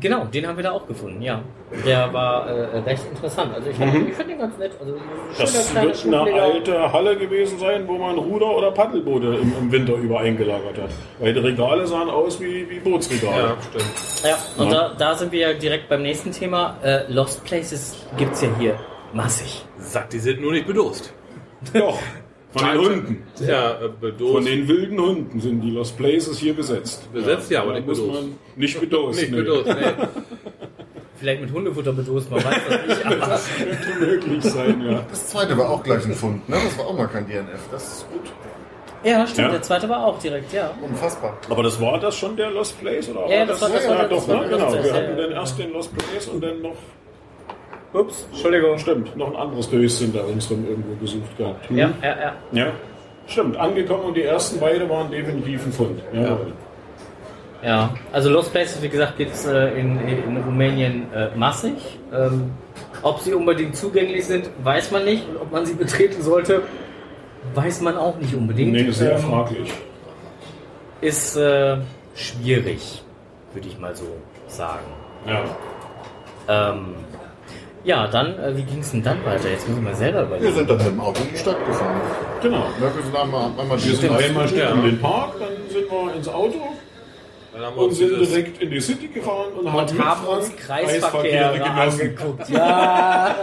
Genau, 0.00 0.24
den 0.24 0.44
haben 0.48 0.56
wir 0.56 0.64
da 0.64 0.72
auch 0.72 0.88
gefunden, 0.88 1.22
ja. 1.22 1.40
Der 1.86 2.12
war 2.12 2.48
äh, 2.48 2.78
recht 2.80 3.04
interessant. 3.08 3.54
Also 3.54 3.70
ich, 3.70 3.76
fand- 3.76 3.94
ich 4.08 4.14
finde 4.14 4.32
den 4.32 4.38
ganz 4.40 4.58
nett. 4.58 4.72
Also, 4.80 4.96
Das 5.38 5.72
wird 5.72 6.04
eine 6.14 6.42
alte 6.42 6.92
Halle 6.92 7.16
gewesen 7.16 7.60
sein, 7.60 7.86
wo 7.86 7.92
man 7.96 8.18
Ruder- 8.18 8.56
oder 8.56 8.72
Paddelboote 8.72 9.26
im, 9.40 9.52
im 9.56 9.70
Winter 9.70 9.94
über 9.94 10.18
eingelagert 10.18 10.78
hat. 10.82 10.90
Weil 11.20 11.32
die 11.32 11.38
Regale 11.38 11.86
sahen 11.86 12.10
aus 12.10 12.40
wie, 12.40 12.68
wie 12.68 12.80
Bootsregale. 12.80 13.40
ja, 13.40 13.56
stimmt. 13.70 13.84
Ja, 14.24 14.38
und 14.64 14.72
Ja. 14.72 14.88
Da, 14.88 14.94
da 14.98 15.14
sind 15.14 15.30
wir 15.30 15.38
ja 15.40 15.52
direkt 15.52 15.88
beim 15.88 16.02
nächsten 16.02 16.32
Thema. 16.32 16.76
Äh, 16.82 17.04
Lost 17.12 17.44
Places 17.44 17.94
gibt's 18.16 18.42
ja 18.42 18.48
hier 18.58 18.74
massig. 19.12 19.64
Sagt, 19.78 20.12
die 20.12 20.18
sind 20.18 20.40
nur 20.40 20.50
nicht 20.50 20.66
bedost. 20.66 21.12
Doch, 21.72 21.98
von 22.56 22.68
den 22.68 22.78
Hunden. 22.80 23.22
Ja, 23.46 23.72
äh. 23.80 24.12
Von 24.30 24.44
den 24.44 24.68
wilden 24.68 25.00
Hunden 25.00 25.40
sind 25.40 25.60
die 25.60 25.70
Lost 25.70 25.96
Places 25.96 26.38
hier 26.38 26.54
besetzt. 26.54 27.12
Besetzt, 27.12 27.50
ja, 27.50 27.62
aber 27.62 27.72
da 27.72 27.78
nicht 27.80 27.88
muss 27.88 28.00
bedost. 28.00 28.22
man 28.22 28.34
Nicht 28.56 28.80
bedost. 28.80 29.20
nicht 29.20 29.30
nee. 29.30 29.36
bedost, 29.38 29.66
nee. 29.66 29.74
Vielleicht 31.16 31.40
mit 31.42 31.52
Hundefutter 31.52 31.92
bedost, 31.92 32.30
man 32.30 32.44
weiß 32.44 32.54
das 32.68 32.86
nicht. 32.86 33.06
Aber 33.06 33.16
Das 33.16 33.48
könnte 33.56 33.98
möglich 34.00 34.42
sein, 34.44 34.82
ja. 34.90 35.04
Das 35.08 35.28
zweite 35.28 35.56
war 35.56 35.70
auch 35.70 35.82
gleich 35.82 36.04
ein 36.04 36.14
Fund, 36.14 36.46
ne? 36.48 36.56
Das 36.64 36.76
war 36.78 36.86
auch 36.86 36.96
mal 36.98 37.06
kein 37.06 37.26
DNF. 37.26 37.60
Das 37.70 37.82
ist 37.98 38.06
gut. 38.10 38.20
ja, 39.04 39.26
stimmt. 39.26 39.46
Ja. 39.46 39.52
Der 39.52 39.62
zweite 39.62 39.88
war 39.88 40.04
auch 40.04 40.18
direkt, 40.18 40.52
ja. 40.52 40.72
Unfassbar. 40.82 41.38
Aber 41.48 41.62
das 41.62 41.80
war 41.80 41.98
das 42.00 42.16
schon 42.16 42.36
der 42.36 42.50
Lost 42.50 42.78
Place? 42.80 43.08
Oder 43.08 43.28
Ja, 43.28 43.46
das 43.46 43.60
war- 43.62 43.68
das 43.70 43.88
war- 43.88 43.96
ja, 43.96 44.08
das 44.08 44.26
doch, 44.26 44.28
war 44.28 44.42
ne? 44.42 44.48
der 44.48 44.58
Genau. 44.58 44.72
Wir 44.72 44.92
hatten 44.92 45.10
ja, 45.10 45.16
dann 45.16 45.30
ja. 45.30 45.36
erst 45.40 45.58
den 45.58 45.72
Lost 45.72 45.96
Place 45.96 46.26
und 46.28 46.42
dann 46.42 46.60
noch, 46.62 46.76
Ups, 47.94 48.26
Entschuldigung. 48.32 48.78
stimmt, 48.78 49.16
noch 49.16 49.28
ein 49.30 49.36
anderes 49.36 49.70
Döschen 49.70 50.12
da 50.12 50.22
uns 50.22 50.50
rum 50.50 50.64
irgendwo 50.68 50.94
gesucht 50.96 51.36
gehabt. 51.38 51.68
Hm? 51.70 51.76
Ja, 51.78 51.90
ja, 52.02 52.16
ja. 52.20 52.32
Ja, 52.52 52.66
stimmt. 53.26 53.56
Angekommen 53.56 54.04
und 54.04 54.16
die 54.16 54.22
ersten 54.24 54.58
beide 54.60 54.88
waren 54.90 55.10
definitiv 55.10 55.64
ein 55.66 55.72
Fund. 55.72 56.00
Ja. 56.12 56.38
Ja, 57.62 57.94
also 58.12 58.28
Lost 58.28 58.52
Places, 58.52 58.82
wie 58.82 58.90
gesagt, 58.90 59.16
gibt's 59.16 59.46
äh, 59.46 59.68
in, 59.78 59.98
in 60.06 60.36
Rumänien 60.36 61.06
äh, 61.14 61.28
massig. 61.34 61.72
Ähm, 62.12 62.50
ob 63.00 63.20
sie 63.20 63.32
unbedingt 63.32 63.74
zugänglich 63.74 64.26
sind, 64.26 64.50
weiß 64.62 64.90
man 64.90 65.04
nicht. 65.06 65.26
Und 65.28 65.38
ob 65.38 65.50
man 65.52 65.64
sie 65.64 65.72
betreten 65.72 66.20
sollte, 66.20 66.60
weiß 67.54 67.80
man 67.80 67.96
auch 67.96 68.18
nicht 68.18 68.34
unbedingt. 68.34 68.72
Nee, 68.72 68.90
sehr 68.90 69.12
Ähm, 69.16 69.18
fraglich. 69.22 69.72
ist 71.00 71.36
äh, 71.36 71.78
schwierig, 72.14 73.02
würde 73.54 73.68
ich 73.68 73.78
mal 73.78 73.94
so 73.96 74.08
sagen. 74.46 74.84
Ja. 75.26 75.44
Ähm, 76.72 76.94
ja, 77.84 78.06
dann, 78.08 78.38
äh, 78.38 78.56
wie 78.56 78.62
ging 78.62 78.80
es 78.80 78.90
denn 78.90 79.02
dann 79.02 79.24
weiter? 79.24 79.50
Jetzt 79.50 79.68
muss 79.68 79.78
ich 79.78 79.84
mal 79.84 79.94
selber 79.94 80.20
Wir 80.30 80.36
überlegen. 80.38 80.54
sind 80.56 80.70
dann 80.70 80.76
mit 80.78 80.86
dem 80.86 81.00
Auto 81.00 81.22
in 81.22 81.28
die 81.32 81.38
Stadt 81.38 81.66
gefahren. 81.66 82.00
Genau. 82.42 82.56
Ja, 82.80 82.94
wir 82.96 83.02
sind 83.02 83.16
einmal, 83.16 83.50
einmal 83.58 83.84
Wir 83.84 83.94
sind 83.96 84.10
einmal 84.10 84.50
Ja. 84.56 84.70
in 84.70 84.82
den 84.84 85.00
Park, 85.00 85.32
dann 85.38 85.48
sind 85.70 85.90
wir 85.90 86.14
ins 86.14 86.28
Auto 86.28 86.60
Dann 87.52 87.62
haben 87.62 87.76
wir 87.76 87.82
und 87.82 87.92
sind 87.92 88.10
direkt 88.20 88.62
in 88.62 88.70
die 88.70 88.80
City 88.80 89.08
gefahren 89.08 89.52
und, 89.58 89.66
Und 89.66 89.72
haben 89.80 89.88
Frank 89.96 90.28
uns 90.28 90.56
Kreisverkehr 90.56 91.52
angeguckt. 91.74 92.48
Ja, 92.50 93.34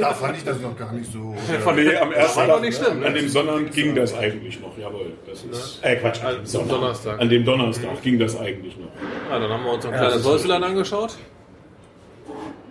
Da 0.00 0.12
fand 0.14 0.36
ich 0.36 0.44
das 0.44 0.60
noch 0.60 0.76
gar 0.76 0.92
nicht 0.92 1.10
so. 1.10 1.34
Nee, 1.74 1.96
am 1.96 2.12
ersten 2.12 2.38
war 2.40 2.46
doch 2.46 2.54
Tag, 2.54 2.62
nicht 2.62 2.78
schlimm, 2.78 3.00
ne? 3.00 3.06
An 3.06 3.14
dem 3.14 3.28
Sonntag 3.28 3.72
ging 3.72 3.94
das 3.94 4.14
eigentlich 4.16 4.60
noch, 4.60 4.76
jawohl. 4.78 5.12
Das 5.26 5.42
ist, 5.44 5.80
äh, 5.84 5.96
Quatsch, 5.96 6.22
an 6.22 6.32
dem 6.34 6.40
Am 6.40 6.46
Sonntag. 6.46 6.70
Donnerstag. 6.80 7.20
An 7.20 7.28
dem 7.28 7.44
Donnerstag 7.44 8.02
ging 8.02 8.18
das 8.18 8.38
eigentlich 8.38 8.76
noch. 8.76 8.86
ja, 9.30 9.38
dann 9.38 9.50
haben 9.50 9.64
wir 9.64 9.72
uns 9.72 9.84
ein 9.86 9.92
das 9.92 10.00
kleines 10.00 10.24
Häuschen 10.26 10.50
angeschaut. 10.62 11.16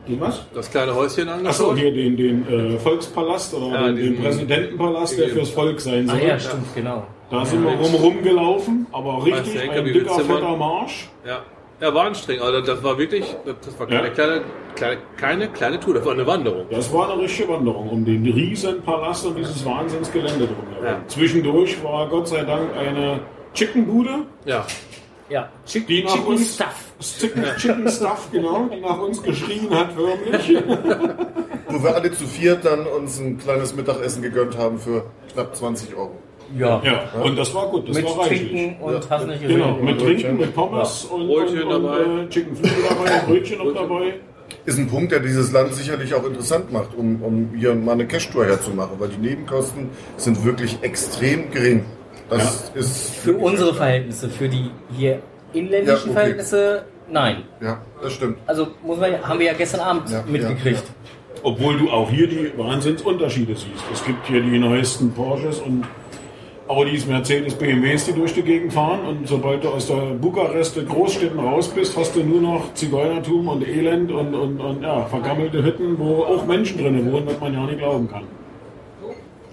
Die 0.08 0.20
was? 0.20 0.46
Das 0.54 0.70
kleine 0.70 0.94
Häuschen 0.96 1.30
Achso, 1.30 1.70
angeschaut. 1.70 1.78
hier 1.78 1.94
den, 1.94 2.18
den 2.18 2.76
äh, 2.76 2.78
Volkspalast 2.80 3.54
oder 3.54 3.68
Ja, 3.74 3.88
den, 3.88 3.96
den 3.96 4.22
Präsidentenpalast, 4.22 5.18
der 5.18 5.30
fürs 5.30 5.50
Volk 5.50 5.80
sein 5.80 6.10
ah, 6.10 6.14
soll. 6.18 6.28
ja 6.28 6.40
stimmt, 6.40 6.76
genau. 6.76 7.04
Da 7.30 7.46
sind 7.46 7.64
wir 7.64 7.72
rum 7.72 8.22
gelaufen, 8.22 8.86
aber 8.92 9.26
richtig 9.26 9.60
ein 9.62 9.84
viel 9.86 9.94
dicker, 9.94 10.12
Zimmern? 10.18 10.38
fetter 10.38 10.58
Marsch. 10.58 11.10
Ja. 11.26 11.40
ja, 11.82 11.94
war 11.94 12.06
anstrengend. 12.06 12.44
Also 12.44 12.62
das 12.62 12.84
war 12.84 12.98
wirklich, 12.98 13.36
das 13.46 13.80
war 13.80 13.88
keine, 13.88 14.08
Ja. 14.08 14.14
kleine, 14.14 14.42
kleine, 14.76 14.98
keine 15.18 15.48
kleine 15.48 15.80
Tour, 15.80 15.94
das 15.96 16.06
war 16.06 16.14
eine 16.14 16.28
Wanderung. 16.28 16.66
Das 16.70 16.92
war 16.94 17.12
eine 17.12 17.22
richtige 17.24 17.50
Wanderung 17.50 17.90
um 17.90 18.06
den 18.06 18.24
riesen 18.26 18.82
Palast 18.82 19.26
und 19.26 19.38
dieses 19.38 19.66
Wahnsinnsgelände 19.66 20.48
drumherum. 20.48 20.84
Ja. 20.86 21.00
Zwischendurch 21.08 21.82
war 21.84 22.08
Gott 22.10 22.28
sei 22.28 22.44
Dank 22.44 22.76
eine 22.78 23.20
Chickenbude, 23.54 24.26
Ja. 24.46 24.66
Ja, 25.30 25.50
Chick 25.66 25.88
die 25.88 26.04
nach 26.04 26.14
Chicken 26.14 26.28
uns 26.28 26.56
Stuff. 26.56 26.94
Chicken, 27.20 27.44
Chicken 27.58 27.90
Stuff, 27.90 28.30
genau, 28.32 28.70
die 28.74 28.82
nach 28.82 29.00
uns 29.00 29.22
geschrien 29.24 29.70
hat 29.72 29.90
förmlich. 29.94 30.64
Wo 31.70 31.84
wir 31.84 31.96
alle 31.96 32.12
zu 32.12 32.26
viert 32.28 32.66
dann 32.66 32.86
uns 32.86 33.20
ein 33.20 33.38
kleines 33.38 33.76
Mittagessen 33.76 34.22
gegönnt 34.22 34.58
haben 34.58 34.78
für 34.80 35.06
knapp 35.34 35.56
20 35.56 35.96
Euro. 35.96 36.12
Ja. 36.58 36.82
Ja, 36.84 37.22
und 37.24 37.36
das 37.38 37.54
war 37.56 37.68
gut, 37.70 37.88
das 37.90 37.96
Mit 37.96 38.06
war 38.06 38.20
reichlich. 38.20 38.52
Trinken 38.52 38.84
und 38.84 38.94
Ja. 38.94 39.00
hast 39.10 39.28
nicht 39.28 39.48
Genau, 39.48 39.76
mit 39.78 40.00
Trinken, 40.00 40.38
mit 40.38 40.54
Pommes 40.54 41.06
und, 41.06 41.28
Brötchen 41.28 41.64
und, 41.64 41.74
und 41.74 41.84
dabei. 41.84 42.00
äh, 42.24 42.30
Chickenflügel 42.30 42.84
dabei, 42.90 43.20
Brötchen 43.28 43.58
noch 43.58 43.74
dabei. 43.74 44.14
Ist 44.66 44.78
ein 44.78 44.88
Punkt, 44.88 45.12
der 45.12 45.20
dieses 45.20 45.52
Land 45.52 45.74
sicherlich 45.74 46.14
auch 46.14 46.26
interessant 46.26 46.72
macht, 46.72 46.96
um, 46.96 47.24
um 47.24 47.50
hier 47.58 47.74
mal 47.74 47.94
eine 47.94 48.06
Cash-Tour 48.06 48.46
herzumachen, 48.46 49.00
weil 49.00 49.10
die 49.10 49.18
Nebenkosten 49.18 49.90
sind 50.18 50.46
wirklich 50.46 50.78
extrem 50.82 51.50
gering. 51.50 51.86
Das 52.30 52.72
ist 52.76 53.16
Für 53.16 53.36
unsere 53.38 53.74
Verhältnisse, 53.74 54.30
für 54.30 54.50
die 54.50 54.70
hier 54.96 55.20
inländischen 55.54 55.88
Ja, 55.88 55.96
okay. 56.04 56.14
Verhältnisse 56.14 56.84
nein. 57.10 57.44
Ja, 57.62 57.82
das 58.02 58.14
stimmt. 58.14 58.38
Also 58.48 58.68
muss 58.84 59.00
man, 59.00 59.22
haben 59.28 59.40
wir 59.40 59.48
ja 59.48 59.54
gestern 59.54 59.82
Abend 59.82 60.10
Ja, 60.10 60.24
mitgekriegt. 60.28 60.84
ja, 60.84 61.40
Obwohl 61.44 61.78
du 61.78 61.90
auch 61.90 62.10
hier 62.10 62.28
die 62.28 62.52
Wahnsinnsunterschiede 62.58 63.54
siehst. 63.56 63.84
Es 63.92 64.04
gibt 64.06 64.26
hier 64.28 64.42
die 64.42 64.58
neuesten 64.58 65.12
Porsches 65.12 65.60
und 65.60 65.84
Audis, 66.68 67.06
Mercedes, 67.06 67.56
BMWs, 67.56 68.06
die 68.06 68.14
durch 68.14 68.34
die 68.34 68.42
Gegend 68.42 68.72
fahren. 68.74 69.02
Und 69.06 69.28
sobald 69.28 69.64
du 69.66 69.70
aus 69.70 69.88
der 69.88 69.96
Bukarest 70.22 70.78
der 70.78 70.84
Großstädten 70.86 71.38
raus 71.38 71.68
bist, 71.68 71.96
hast 71.98 72.16
du 72.16 72.24
nur 72.24 72.40
noch 72.42 72.74
Zigeunertum 72.74 73.48
und 73.50 73.68
Elend 73.68 74.12
und, 74.12 74.34
und, 74.34 74.60
und 74.62 74.82
ja, 74.82 75.06
vergammelte 75.06 75.62
Hütten, 75.62 76.00
wo 76.00 76.24
auch 76.24 76.46
Menschen 76.46 76.78
drinnen 76.80 77.12
wohnen, 77.12 77.28
was 77.28 77.40
man 77.42 77.54
ja 77.54 77.66
nicht 77.66 77.80
glauben 77.80 78.10
kann. 78.10 78.24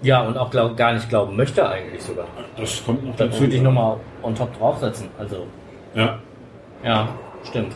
Ja, 0.02 0.22
und 0.22 0.36
auch 0.38 0.50
glaub, 0.50 0.76
gar 0.76 0.92
nicht 0.94 1.08
glauben 1.08 1.36
möchte 1.36 1.68
eigentlich 1.68 2.02
sogar. 2.02 2.26
Das 2.56 2.82
kommt 2.84 3.04
noch 3.04 3.16
Dann 3.16 3.28
dazu. 3.30 3.42
würde 3.42 3.54
ich 3.56 3.62
nochmal 3.62 3.96
on 4.22 4.34
top 4.34 4.56
draufsetzen. 4.58 5.08
Also, 5.18 5.46
Ja. 5.94 6.18
ja, 6.82 7.08
stimmt. 7.44 7.72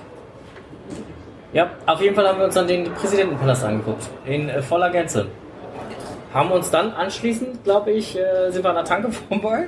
Ja, 1.53 1.71
auf 1.87 2.01
jeden 2.01 2.15
Fall 2.15 2.27
haben 2.27 2.39
wir 2.39 2.47
uns 2.47 2.55
dann 2.55 2.67
den 2.67 2.85
Präsidentenpalast 2.95 3.65
angeguckt. 3.65 4.09
In 4.27 4.49
äh, 4.49 4.61
voller 4.63 4.91
Gänze. 4.91 5.27
Haben 6.33 6.51
uns 6.51 6.69
dann 6.71 6.93
anschließend, 6.93 7.63
glaube 7.63 7.93
ich, 7.93 8.19
äh, 8.19 8.51
sind 8.51 8.65
wir 8.65 8.71
an 8.71 8.77
der 8.77 8.85
Tanke 8.85 9.13
vorbei. 9.29 9.67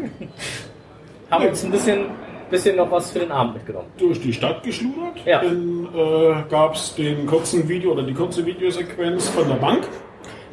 haben 1.30 1.44
Ja. 1.44 1.50
uns 1.50 1.62
ein 1.62 1.70
bisschen, 1.70 2.06
bisschen 2.50 2.76
noch 2.76 2.90
was 2.90 3.12
für 3.12 3.20
den 3.20 3.30
Abend 3.30 3.54
mitgenommen. 3.54 3.86
durch 3.98 4.20
die 4.20 4.32
Stadt 4.32 4.62
geschludert. 4.64 5.18
Ja. 5.24 5.42
Dann 5.42 5.88
äh, 5.94 6.42
gab 6.50 6.74
es 6.74 6.94
den 6.96 7.26
kurzen 7.26 7.68
Video 7.68 7.92
oder 7.92 8.02
die 8.02 8.14
kurze 8.14 8.44
Videosequenz 8.44 9.28
von 9.28 9.46
der 9.46 9.54
Bank, 9.56 9.86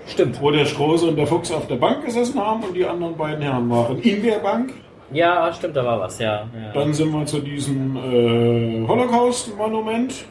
Stimmt. 0.08 0.42
wo 0.42 0.52
der 0.52 0.66
Strose 0.66 1.08
und 1.08 1.16
der 1.16 1.28
Fuchs 1.28 1.52
auf 1.52 1.68
der 1.68 1.76
Bank 1.76 2.06
gesessen 2.06 2.40
haben 2.40 2.64
und 2.64 2.76
die 2.76 2.86
anderen 2.86 3.16
beiden 3.16 3.42
Herren 3.42 3.70
waren 3.70 4.00
in 4.00 4.24
der 4.24 4.40
Bank. 4.40 4.74
Ja, 5.12 5.52
stimmt, 5.54 5.76
da 5.76 5.86
war 5.86 6.00
was, 6.00 6.18
ja. 6.20 6.48
ja. 6.54 6.72
Dann 6.74 6.94
sind 6.94 7.12
wir 7.12 7.26
zu 7.26 7.40
diesem 7.40 7.96
äh, 7.96 8.88
Holocaust-Monument 8.88 10.26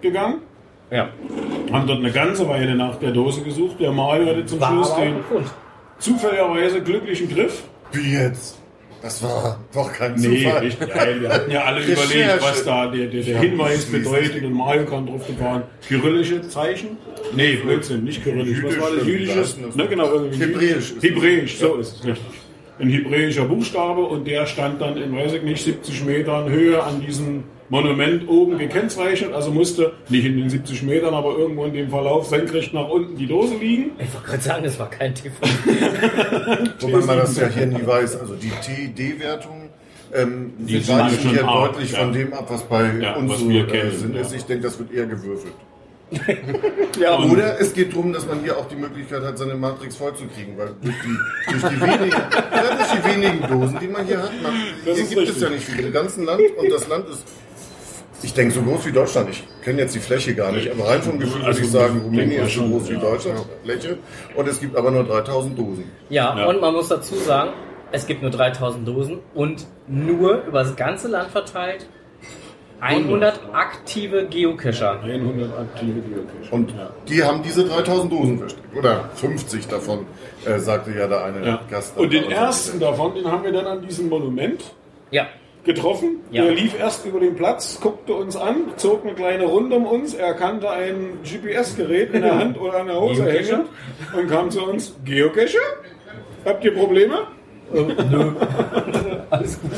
gegangen. 0.00 0.40
ja. 0.90 1.08
Haben 1.72 1.86
dort 1.86 1.98
eine 1.98 2.12
ganze 2.12 2.48
Weile 2.48 2.74
nach 2.76 2.96
der 2.96 3.10
Dose 3.10 3.42
gesucht. 3.42 3.80
Der 3.80 3.90
Mario 3.90 4.26
hatte 4.26 4.46
zum 4.46 4.60
War 4.60 4.70
Schluss 4.70 4.94
den 4.94 5.16
zufälligerweise 5.98 6.80
glücklichen 6.82 7.28
Griff. 7.28 7.64
Wie 7.92 8.12
jetzt? 8.12 8.60
Das 9.02 9.22
war 9.22 9.60
doch 9.74 9.92
kein 9.92 10.14
Nee, 10.14 10.42
Zufall. 10.44 10.58
richtig. 10.64 10.88
Ja, 10.88 11.20
wir 11.20 11.28
hatten 11.28 11.50
ja 11.50 11.64
alle 11.64 11.80
überlegt, 11.84 12.40
was 12.42 12.64
da 12.64 12.86
der, 12.88 13.06
der, 13.06 13.22
der 13.22 13.38
Hinweis 13.38 13.84
bedeutet. 13.84 14.42
Und 14.44 14.52
Mario 14.54 14.84
kam 14.86 15.06
drauf 15.06 15.26
gefahren. 15.26 15.62
Kyrillische 15.86 16.48
Zeichen? 16.48 16.96
Nee, 17.34 17.56
Blödsinn, 17.56 18.04
nicht 18.04 18.22
kyrillisch. 18.24 18.62
Was 18.62 18.80
war 18.80 18.90
das? 18.96 19.06
Jüdisch, 19.06 19.28
Jüdisches? 19.28 19.56
Ne, 19.74 19.86
genau, 19.88 20.12
irgendwie 20.12 20.38
Hebräisch 20.38 20.94
Hebräisch, 21.00 21.58
so 21.58 21.76
ist 21.76 21.96
es, 22.00 22.04
richtig. 22.04 22.24
Ein 22.78 22.88
hebräischer 22.90 23.44
Buchstabe 23.44 24.02
und 24.02 24.26
der 24.26 24.44
stand 24.46 24.80
dann 24.82 24.96
in, 24.96 25.14
weiß 25.16 25.32
ich 25.34 25.42
nicht, 25.42 25.64
70 25.64 26.04
Metern 26.04 26.50
Höhe 26.50 26.82
an 26.82 27.00
diesem 27.00 27.44
Monument 27.68 28.28
oben 28.28 28.58
gekennzeichnet. 28.58 29.32
Also 29.32 29.50
musste 29.50 29.92
nicht 30.08 30.24
in 30.24 30.36
den 30.38 30.48
70 30.50 30.82
Metern, 30.82 31.14
aber 31.14 31.36
irgendwo 31.36 31.64
in 31.64 31.74
dem 31.74 31.90
Verlauf 31.90 32.26
senkrecht 32.28 32.72
nach 32.74 32.88
unten 32.88 33.16
die 33.16 33.26
Dose 33.26 33.56
liegen. 33.56 33.90
Ich 33.98 34.12
wollte 34.14 34.26
gerade 34.26 34.42
sagen, 34.42 34.64
das 34.64 34.78
war 34.78 34.90
kein 34.90 35.14
TV. 35.14 35.34
Wobei 36.80 37.00
man 37.04 37.18
das 37.18 37.36
ja 37.36 37.48
hier 37.48 37.66
nie 37.66 37.86
weiß. 37.86 38.16
Also 38.20 38.34
die 38.34 38.50
TD-Wertung 38.50 39.70
ähm, 40.12 40.52
Die 40.58 40.78
sind 40.80 40.98
weichen 40.98 41.30
hier 41.30 41.46
hart, 41.46 41.74
deutlich 41.74 41.92
ja. 41.92 41.98
von 41.98 42.12
dem 42.12 42.32
ab, 42.32 42.46
was 42.48 42.62
bei 42.62 42.90
Ja, 43.00 43.16
uns 43.16 43.32
was 43.32 43.40
so 43.40 43.48
wir 43.48 43.64
äh, 43.64 43.70
kennen, 43.70 43.92
sind. 43.92 44.14
ja. 44.14 44.20
ist. 44.20 44.34
Ich 44.34 44.44
denke, 44.44 44.64
das 44.64 44.78
wird 44.78 44.92
eher 44.92 45.06
gewürfelt. 45.06 45.54
ja, 47.00 47.18
Oder 47.18 47.60
es 47.60 47.74
geht 47.74 47.92
darum, 47.92 48.12
dass 48.12 48.24
man 48.26 48.40
hier 48.40 48.56
auch 48.56 48.68
die 48.68 48.76
Möglichkeit 48.76 49.24
hat, 49.24 49.36
seine 49.38 49.54
Matrix 49.56 49.96
vollzukriegen, 49.96 50.56
weil 50.56 50.68
durch 50.80 50.94
die, 51.04 51.50
durch 51.50 51.62
die, 51.64 51.80
wenigen, 51.80 52.10
ja, 52.12 52.76
durch 52.76 52.92
die 52.92 53.04
wenigen 53.10 53.40
Dosen, 53.48 53.78
die 53.80 53.88
man 53.88 54.06
hier 54.06 54.22
hat, 54.22 54.30
man, 54.40 54.52
hier 54.84 54.94
gibt 54.94 55.10
es 55.10 55.18
richtig. 55.18 55.40
ja 55.42 55.50
nicht 55.50 55.64
viel 55.64 55.86
im 55.86 55.92
ganzen 55.92 56.24
Land 56.24 56.42
und 56.56 56.70
das 56.70 56.86
Land 56.86 57.08
ist, 57.08 57.24
ich 58.22 58.32
denke, 58.34 58.54
so 58.54 58.62
groß 58.62 58.86
wie 58.86 58.92
Deutschland. 58.92 59.30
Ich 59.30 59.44
kenne 59.62 59.80
jetzt 59.82 59.94
die 59.94 60.00
Fläche 60.00 60.34
gar 60.34 60.52
nicht, 60.52 60.70
aber 60.70 60.88
rein 60.88 61.02
vom 61.02 61.18
Gefühl 61.18 61.36
würde 61.40 61.46
Also, 61.48 61.60
ich 61.62 61.70
sagen, 61.70 62.00
Rumänien 62.02 62.44
ist 62.44 62.54
so 62.54 62.60
schon, 62.60 62.72
groß 62.72 62.90
wie. 62.90 62.96
Deutschland, 62.96 63.40
Fläche, 63.64 63.98
und 64.34 64.48
es 64.48 64.60
gibt 64.60 64.76
aber 64.76 64.90
nur 64.90 65.04
3000 65.04 65.58
Dosen. 65.58 65.84
Ja, 66.08 66.36
Ja. 66.38 66.46
und 66.46 66.60
man 66.60 66.72
muss 66.74 66.88
dazu 66.88 67.14
sagen, 67.16 67.50
es 67.92 68.06
gibt 68.06 68.22
nur 68.22 68.30
3000 68.30 68.86
Dosen 68.86 69.18
und 69.34 69.66
nur 69.86 70.42
über 70.44 70.60
das 70.64 70.74
ganze 70.76 71.08
Land 71.08 71.30
verteilt 71.30 71.86
100 72.80 73.40
aktive 73.54 74.26
Geocacher. 74.26 75.00
100 75.02 75.50
aktive 75.58 76.00
Geocacher. 76.00 76.52
Und 76.52 76.74
die 77.08 77.22
haben 77.24 77.42
diese 77.42 77.64
3000 77.64 78.12
Dosen 78.12 78.38
versteckt. 78.38 78.76
Oder 78.76 79.08
50 79.14 79.66
davon, 79.68 80.00
äh, 80.44 80.58
sagte 80.58 80.90
ja 80.92 81.06
der 81.06 81.24
eine 81.24 81.46
Ja. 81.46 81.60
Gast. 81.70 81.96
Und 81.96 82.12
den 82.12 82.30
ersten 82.30 82.78
davon, 82.78 83.14
den 83.14 83.30
haben 83.30 83.44
wir 83.44 83.52
dann 83.52 83.66
an 83.66 83.80
diesem 83.86 84.08
Monument 84.10 84.62
Ja, 85.10 85.26
getroffen. 85.66 86.20
Ja. 86.30 86.44
Der 86.44 86.54
lief 86.54 86.78
erst 86.78 87.04
über 87.04 87.20
den 87.20 87.36
Platz, 87.36 87.78
guckte 87.80 88.14
uns 88.14 88.36
an, 88.36 88.72
zog 88.76 89.04
eine 89.04 89.14
kleine 89.14 89.44
Runde 89.44 89.76
um 89.76 89.84
uns, 89.86 90.14
erkannte 90.14 90.70
ein 90.70 91.18
GPS-Gerät 91.22 92.14
in 92.14 92.22
der 92.22 92.38
Hand 92.38 92.58
oder 92.58 92.80
an 92.80 92.86
der 92.86 93.00
Hose 93.00 93.24
hängen 93.30 93.66
und 94.16 94.28
kam 94.28 94.50
zu 94.50 94.64
uns, 94.64 94.96
Geocacher? 95.04 95.58
Habt 96.44 96.64
ihr 96.64 96.74
Probleme? 96.74 97.26
alles 99.30 99.60
gut. 99.60 99.72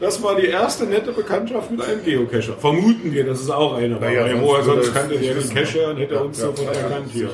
Das 0.00 0.22
war 0.22 0.34
die 0.36 0.46
erste 0.46 0.84
nette 0.86 1.12
Bekanntschaft 1.12 1.70
mit 1.70 1.82
einem 1.82 2.02
Geocacher. 2.02 2.54
Vermuten 2.54 3.12
wir, 3.12 3.24
dass 3.24 3.40
es 3.40 3.50
auch 3.50 3.74
einer 3.74 4.00
war. 4.00 4.08
Weil 4.08 4.30
sonst 4.30 4.42
woher 4.42 4.62
sonst 4.64 4.94
kannte 4.94 5.18
der 5.18 5.34
den 5.34 5.50
Cacher 5.50 5.90
und 5.90 5.98
hätte 5.98 6.14
Ja, 6.14 6.20
uns 6.20 6.40
ja, 6.40 6.46
sofort 6.46 6.74
ja, 6.74 6.82
erkannt 6.82 7.06
hier. 7.12 7.28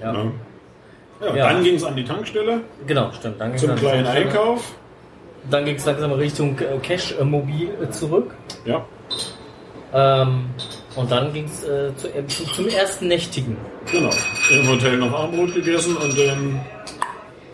Ja. 0.00 0.12
Ja. 0.12 0.32
Ja, 1.20 1.36
Ja. 1.36 1.52
Dann 1.52 1.64
ging 1.64 1.74
es 1.74 1.84
an 1.84 1.96
die 1.96 2.04
Tankstelle 2.04 2.60
Genau, 2.86 3.10
stimmt. 3.12 3.40
Dann 3.40 3.56
zum 3.58 3.74
kleinen 3.74 4.06
Einkauf. 4.06 4.74
Dann 5.50 5.64
ging 5.64 5.76
es 5.76 5.84
langsam 5.86 6.12
Richtung 6.12 6.58
äh, 6.58 6.78
Cash-Mobil 6.82 7.68
äh, 7.82 7.90
zurück. 7.90 8.34
Ja. 8.64 8.84
Ähm, 9.94 10.46
und 10.96 11.10
dann 11.10 11.32
ging 11.32 11.44
es 11.44 11.62
äh, 11.62 11.94
zu, 11.96 12.08
äh, 12.08 12.26
zum, 12.26 12.46
zum 12.52 12.68
ersten 12.68 13.08
Nächtigen. 13.08 13.56
Genau. 13.90 14.10
Im 14.50 14.68
Hotel 14.68 14.96
noch 14.98 15.12
Armbrot 15.12 15.54
gegessen 15.54 15.96
und 15.96 16.18
dann 16.18 16.60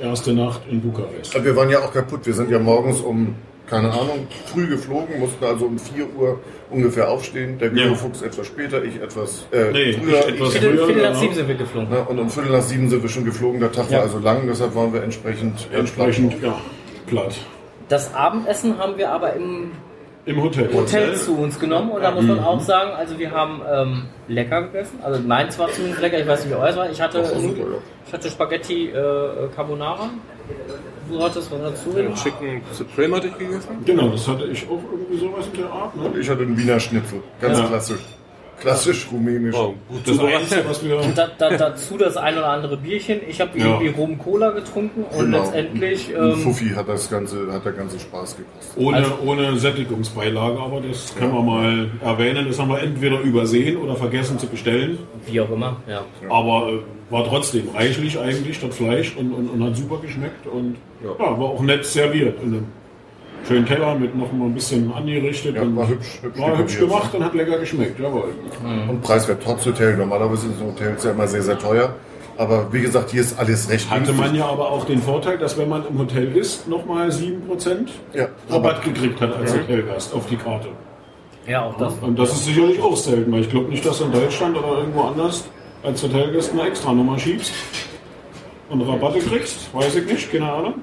erste 0.01 0.33
Nacht 0.33 0.63
in 0.71 0.81
Bukarest. 0.81 1.35
Aber 1.37 1.45
wir 1.45 1.55
waren 1.57 1.69
ja 1.71 1.81
auch 1.81 1.93
kaputt. 1.93 2.25
Wir 2.25 2.35
sind 2.35 2.51
ja 2.51 2.59
morgens 2.59 3.01
um, 3.01 3.35
keine 3.69 3.91
Ahnung, 3.93 4.27
früh 4.47 4.67
geflogen, 4.67 5.21
mussten 5.21 5.45
also 5.45 5.67
um 5.67 5.79
4 5.79 6.07
Uhr 6.17 6.41
ungefähr 6.71 7.11
aufstehen. 7.11 7.59
Der 7.59 7.69
Ja. 7.75 7.85
Guido-Fuchs 7.89 8.23
etwas 8.23 8.47
später, 8.47 8.83
ich 8.83 8.97
etwas 9.01 9.47
äh, 9.53 9.71
Nee, 9.73 9.93
früher. 9.93 10.21
ich 10.21 10.35
etwas 10.35 10.53
Viertel, 10.53 10.77
früher, 10.79 10.87
Viertel 10.87 11.03
nach 11.03 11.09
genau. 11.11 11.21
sieben 11.21 11.35
sind 11.35 11.49
wir 11.49 11.55
geflogen. 11.57 11.91
Ne, 11.91 12.05
und 12.05 12.19
um 12.19 12.31
Viertel 12.31 12.53
nach 12.53 12.63
sieben 12.63 12.89
sind 12.89 13.03
wir 13.03 13.11
schon 13.11 13.25
geflogen. 13.25 13.61
Der 13.61 13.71
Tag 13.73 13.91
Ja. 13.91 13.99
war 13.99 14.05
also 14.05 14.19
lang, 14.19 14.47
deshalb 14.49 14.75
waren 14.75 14.93
wir 14.93 15.03
entsprechend 15.03 15.69
Entsprechend, 15.73 16.43
ja, 16.43 16.59
platt. 17.07 17.35
Das 17.89 18.15
Abendessen 18.15 18.79
haben 18.79 18.97
wir 18.97 19.11
aber 19.11 19.33
im 19.35 19.73
Im 20.25 20.43
Hotel. 20.43 20.73
Hotel 20.73 21.15
zu 21.17 21.37
uns 21.37 21.59
genommen 21.59 21.91
und 21.91 22.03
da 22.03 22.11
muss 22.12 22.25
man 22.25 22.39
auch 22.41 22.61
sagen, 22.61 22.91
also 22.93 23.19
wir 23.19 23.31
haben 23.33 23.61
ähm, 23.71 24.03
lecker 24.29 24.62
gegessen. 24.62 24.99
Also 25.03 25.21
meins 25.21 25.59
war 25.59 25.69
zumindest 25.71 26.01
lecker, 26.01 26.19
ich 26.21 26.27
weiß 26.27 26.45
nicht, 26.45 26.55
wie 26.55 26.59
euers 26.61 26.77
war. 26.77 26.91
Ich 26.91 27.01
hatte, 27.01 27.25
ich 28.07 28.12
hatte 28.12 28.31
Spaghetti 28.31 28.89
äh, 28.91 29.49
Carbonara. 29.55 30.11
Du 31.11 31.23
hattest 31.23 31.51
was 31.51 31.61
dazu? 31.61 31.91
Den 31.91 32.15
Chicken 32.15 32.62
Supreme 32.73 33.17
hatte 33.17 33.27
ich 33.29 33.39
gegessen. 33.39 33.69
Genau, 33.85 34.09
das 34.09 34.27
hatte 34.29 34.45
ich 34.47 34.65
auch 34.69 34.81
irgendwie 34.93 35.19
sowas 35.19 35.47
in 35.53 35.59
der 35.61 35.71
Art. 35.71 35.97
Ne? 35.97 36.11
Ich 36.21 36.31
hatte 36.31 36.43
einen 36.43 36.57
Wiener 36.57 36.79
Schnitzel. 36.81 37.21
Ganz 37.41 37.59
Ja. 37.59 37.67
klassisch. 37.67 38.01
Klassisch 38.62 39.07
rumänisch. 39.12 39.54
Oh, 39.57 39.75
gut 39.88 40.00
Das. 40.07 40.19
Einzige, 40.19 40.64
was 40.69 40.85
wir... 40.85 41.00
Da, 41.14 41.28
da, 41.38 41.57
dazu 41.57 41.99
das 41.99 42.16
ein 42.16 42.38
oder 42.38 42.49
andere 42.49 42.76
Bierchen. 42.76 43.21
Ich 43.28 43.40
habe 43.40 43.59
Ja. 43.59 43.66
irgendwie 43.66 43.88
Rum-Cola 43.88 44.50
getrunken 44.50 45.02
und 45.04 45.19
Genau. 45.26 45.38
letztendlich... 45.38 46.11
Ähm, 46.14 46.37
Fuffi 46.37 46.71
hat 46.71 46.88
das 46.88 47.11
ganze, 47.11 47.52
hat 47.52 47.64
der 47.64 47.73
ganze 47.73 47.99
Spaß 47.99 48.37
gekostet. 48.37 48.76
Ohne, 48.76 48.97
Also- 48.99 49.19
ohne 49.26 49.57
Sättigungsbeilage, 49.59 50.59
aber 50.59 50.81
das 50.81 51.14
können 51.16 51.33
wir 51.35 51.42
mal 51.42 51.90
erwähnen. 52.02 52.47
Das 52.47 52.59
haben 52.59 52.69
wir 52.71 52.81
entweder 52.81 53.21
übersehen 53.21 53.76
oder 53.76 53.97
vergessen 53.97 54.38
zu 54.38 54.47
bestellen. 54.47 54.99
wie 55.26 55.40
auch 55.40 55.50
immer, 55.50 55.76
ja. 55.88 56.04
Aber 56.31 56.69
äh, 56.73 57.12
war 57.12 57.25
trotzdem 57.25 57.69
reichlich 57.75 58.19
eigentlich, 58.19 58.61
das 58.61 58.75
Fleisch 58.76 59.14
und, 59.16 59.33
und, 59.33 59.49
und 59.50 59.62
hat 59.64 59.76
super 59.76 59.99
geschmeckt 60.00 60.47
und 60.47 60.76
ja. 61.04 61.19
war 61.19 61.40
auch 61.40 61.61
nett 61.61 61.85
serviert. 61.85 62.40
In 62.42 62.49
einem 62.54 62.66
schönen 63.47 63.67
Teller 63.67 63.95
mit 63.95 64.17
noch 64.17 64.33
mal 64.33 64.47
ein 64.47 64.55
bisschen 64.55 64.93
angerichtet. 64.93 65.57
Ja, 65.57 65.63
und 65.63 65.77
war 65.77 65.89
hübsch- 65.89 66.23
hübsch 66.23 66.39
war 66.41 66.59
hübsch 66.59 66.79
gemacht 66.79 67.15
und 67.15 67.25
hat 67.25 67.35
lecker 67.35 67.59
geschmeckt. 67.59 67.99
Jawohl. 68.01 68.29
Und 68.89 69.03
preiswert, 69.03 69.43
trotz 69.45 69.67
Hotel. 69.67 69.97
Normalerweise 69.97 70.43
sind 70.49 70.61
Hotels 70.61 71.05
ja 71.05 71.11
immer 71.13 71.27
sehr, 71.27 71.43
sehr 71.43 71.59
teuer. 71.59 71.95
Aber 72.39 72.73
wie 72.73 72.81
gesagt, 72.81 73.11
hier 73.11 73.21
ist 73.21 73.39
alles 73.39 73.69
recht 73.69 73.91
Hatte 73.91 74.05
günstig. 74.05 74.19
man 74.19 74.35
ja 74.35 74.47
aber 74.47 74.71
auch 74.71 74.85
den 74.87 75.03
Vorteil, 75.03 75.37
dass 75.39 75.59
wenn 75.59 75.69
man 75.69 75.87
im 75.87 75.99
Hotel 75.99 76.35
ist, 76.35 76.67
nochmal 76.67 77.11
7% 77.13 77.91
Ja, 78.15 78.29
Rabatt 78.49 78.83
gekriegt 78.83 79.21
hat 79.21 79.37
als 79.37 79.53
Hotelgast 79.53 80.15
auf 80.15 80.27
die 80.27 80.37
Karte. 80.37 80.69
Ja, 81.47 81.65
auch 81.67 81.77
das. 81.77 81.93
Und 82.01 82.19
das 82.19 82.33
ist 82.33 82.47
sicherlich 82.47 82.81
auch 82.81 82.97
selten, 82.97 83.31
weil 83.33 83.41
ich 83.41 83.51
glaube 83.51 83.69
nicht, 83.69 83.85
dass 83.85 83.99
du 83.99 84.05
in 84.05 84.13
Deutschland 84.13 84.57
oder 84.57 84.79
irgendwo 84.79 85.03
anders 85.03 85.45
als 85.83 86.03
Hotelgast 86.03 86.53
eine 86.53 86.63
extra 86.69 86.93
Nummer 86.93 87.19
schiebst 87.19 87.53
und 88.71 88.81
Rabatte 88.81 89.19
kriegst. 89.19 89.73
Weiß 89.75 89.95
ich 89.97 90.07
nicht, 90.07 90.33
keine 90.33 90.51
Ahnung. 90.51 90.75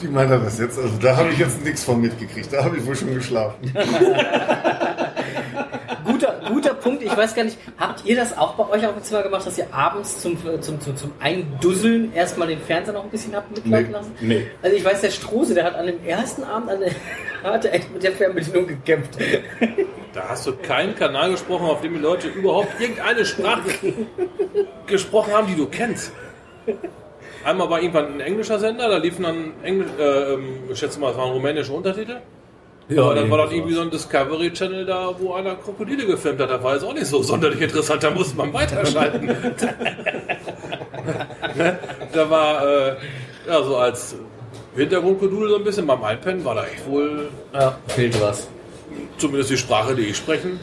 Wie 0.00 0.08
meint 0.08 0.30
er 0.30 0.38
das 0.38 0.58
jetzt? 0.58 0.78
Also 0.78 0.96
da 1.00 1.16
habe 1.16 1.30
ich 1.30 1.38
jetzt 1.38 1.64
nichts 1.64 1.84
von 1.84 2.00
mitgekriegt. 2.00 2.52
Da 2.52 2.64
habe 2.64 2.76
ich 2.76 2.86
wohl 2.86 2.94
schon 2.96 3.14
geschlafen. 3.14 3.72
Guter, 6.04 6.40
guter 6.48 6.74
Punkt. 6.74 7.02
Ich 7.02 7.14
weiß 7.16 7.34
gar 7.34 7.42
nicht, 7.44 7.58
habt 7.78 8.04
ihr 8.04 8.14
das 8.16 8.38
auch 8.38 8.54
bei 8.54 8.68
euch 8.70 8.86
auf 8.86 8.94
dem 8.94 9.02
Zimmer 9.02 9.22
gemacht, 9.22 9.44
dass 9.46 9.58
ihr 9.58 9.66
abends 9.74 10.20
zum, 10.20 10.38
zum, 10.62 10.80
zum, 10.80 10.96
zum 10.96 11.12
Eindusseln 11.18 12.12
erstmal 12.14 12.46
den 12.48 12.60
Fernseher 12.60 12.94
noch 12.94 13.04
ein 13.04 13.10
bisschen 13.10 13.34
habt 13.34 13.50
mitlaufen 13.50 13.86
Nee. 13.86 13.92
lassen? 13.92 14.12
Nee. 14.20 14.46
Also 14.62 14.76
ich 14.76 14.84
weiß, 14.84 15.00
der 15.00 15.10
Strose, 15.10 15.54
der 15.54 15.64
hat 15.64 15.74
an 15.74 15.86
dem 15.86 16.04
ersten 16.06 16.44
Abend 16.44 16.70
an 16.70 16.78
der, 16.80 16.92
hat 17.52 17.64
er 17.64 17.74
echt 17.74 17.92
mit 17.92 18.02
der 18.04 18.12
Fernbedienung 18.12 18.66
gekämpft. 18.68 19.18
Da 20.14 20.22
Da 20.22 20.28
hast 20.28 20.46
du 20.46 20.52
keinen 20.56 20.94
Kanal 20.94 21.32
gesprochen, 21.32 21.66
auf 21.66 21.80
dem 21.80 21.94
die 21.94 22.00
Leute 22.00 22.28
überhaupt 22.28 22.80
irgendeine 22.80 23.24
Sprache 23.26 23.68
gesprochen 24.86 25.32
haben, 25.34 25.48
die 25.48 25.56
du 25.56 25.66
kennst. 25.66 26.12
Einmal 27.46 27.70
war 27.70 27.80
irgendwann 27.80 28.14
ein 28.14 28.20
englischer 28.20 28.58
Sender, 28.58 28.88
da 28.88 28.96
liefen 28.96 29.22
dann 29.22 29.52
Englisch, 29.62 29.86
äh, 30.00 30.32
ähm, 30.34 30.64
ich 30.68 30.76
schätze 30.80 30.98
mal, 30.98 31.12
es 31.12 31.16
waren 31.16 31.30
rumänische 31.30 31.72
Untertitel. 31.72 32.16
Ja, 32.88 33.02
Aber 33.02 33.14
dann 33.14 33.30
war 33.30 33.38
dann 33.38 33.52
irgendwie 33.52 33.74
so 33.74 33.82
ein 33.82 33.90
Discovery 33.90 34.52
Channel 34.52 34.84
da, 34.84 35.14
wo 35.16 35.32
einer 35.34 35.54
Krokodile 35.54 36.06
gefilmt 36.06 36.40
hat. 36.40 36.50
Da 36.50 36.60
war 36.60 36.74
jetzt 36.74 36.82
auch 36.84 36.92
nicht 36.92 37.06
so 37.06 37.22
sonderlich 37.22 37.60
interessant, 37.60 38.02
da 38.02 38.10
musste 38.10 38.36
man 38.36 38.52
weiterschalten. 38.52 39.28
da 42.12 42.30
war, 42.30 42.66
äh, 42.66 42.96
ja, 43.46 43.62
so 43.62 43.76
als 43.76 44.16
Hintergrundkodul 44.74 45.48
so 45.48 45.56
ein 45.56 45.64
bisschen 45.64 45.86
beim 45.86 46.02
Einpennen 46.02 46.44
war 46.44 46.56
da 46.56 46.64
echt 46.66 46.84
wohl, 46.88 47.28
Ja, 47.52 47.78
fehlt 47.86 48.20
was. 48.20 48.48
zumindest 49.18 49.50
die 49.50 49.56
Sprache, 49.56 49.94
die 49.94 50.02
ich 50.02 50.16
sprechen 50.16 50.58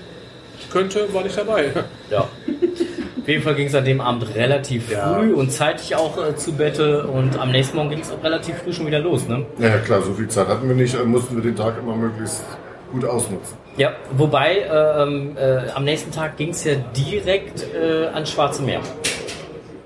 könnte, 0.70 1.14
war 1.14 1.24
nicht 1.24 1.38
dabei. 1.38 1.72
Ja. 2.10 2.28
Auf 3.24 3.30
jeden 3.30 3.42
Fall 3.42 3.56
ging 3.56 3.68
es 3.68 3.74
an 3.74 3.86
dem 3.86 4.02
Abend 4.02 4.36
relativ 4.36 4.90
früh 4.92 5.34
und 5.34 5.50
zeitig 5.50 5.96
auch 5.96 6.18
äh, 6.22 6.36
zu 6.36 6.52
Bette 6.52 7.08
und 7.08 7.40
am 7.40 7.52
nächsten 7.52 7.78
Morgen 7.78 7.90
ging 7.90 8.02
es 8.02 8.12
auch 8.12 8.22
relativ 8.22 8.58
früh 8.58 8.74
schon 8.74 8.86
wieder 8.86 9.00
los, 9.00 9.30
ne? 9.30 9.46
Ja, 9.60 9.70
ja, 9.70 9.78
klar, 9.78 10.02
so 10.02 10.14
viel 10.14 10.28
Zeit 10.28 10.50
hatten 10.50 10.68
wir 10.68 10.76
nicht, 10.76 10.94
äh, 10.94 11.06
mussten 11.06 11.38
wir 11.38 11.42
den 11.42 11.56
Tag 11.56 11.76
immer 11.80 11.96
möglichst 11.96 12.44
gut 12.92 13.06
ausnutzen. 13.06 13.56
Ja, 13.78 13.94
wobei 14.12 14.58
äh, 14.58 15.04
ähm, 15.04 15.38
äh, 15.38 15.70
am 15.74 15.86
nächsten 15.86 16.12
Tag 16.12 16.36
ging 16.36 16.50
es 16.50 16.66
ja 16.66 16.74
direkt 16.98 17.66
äh, 17.74 18.08
ans 18.08 18.30
Schwarze 18.30 18.62
Meer, 18.62 18.82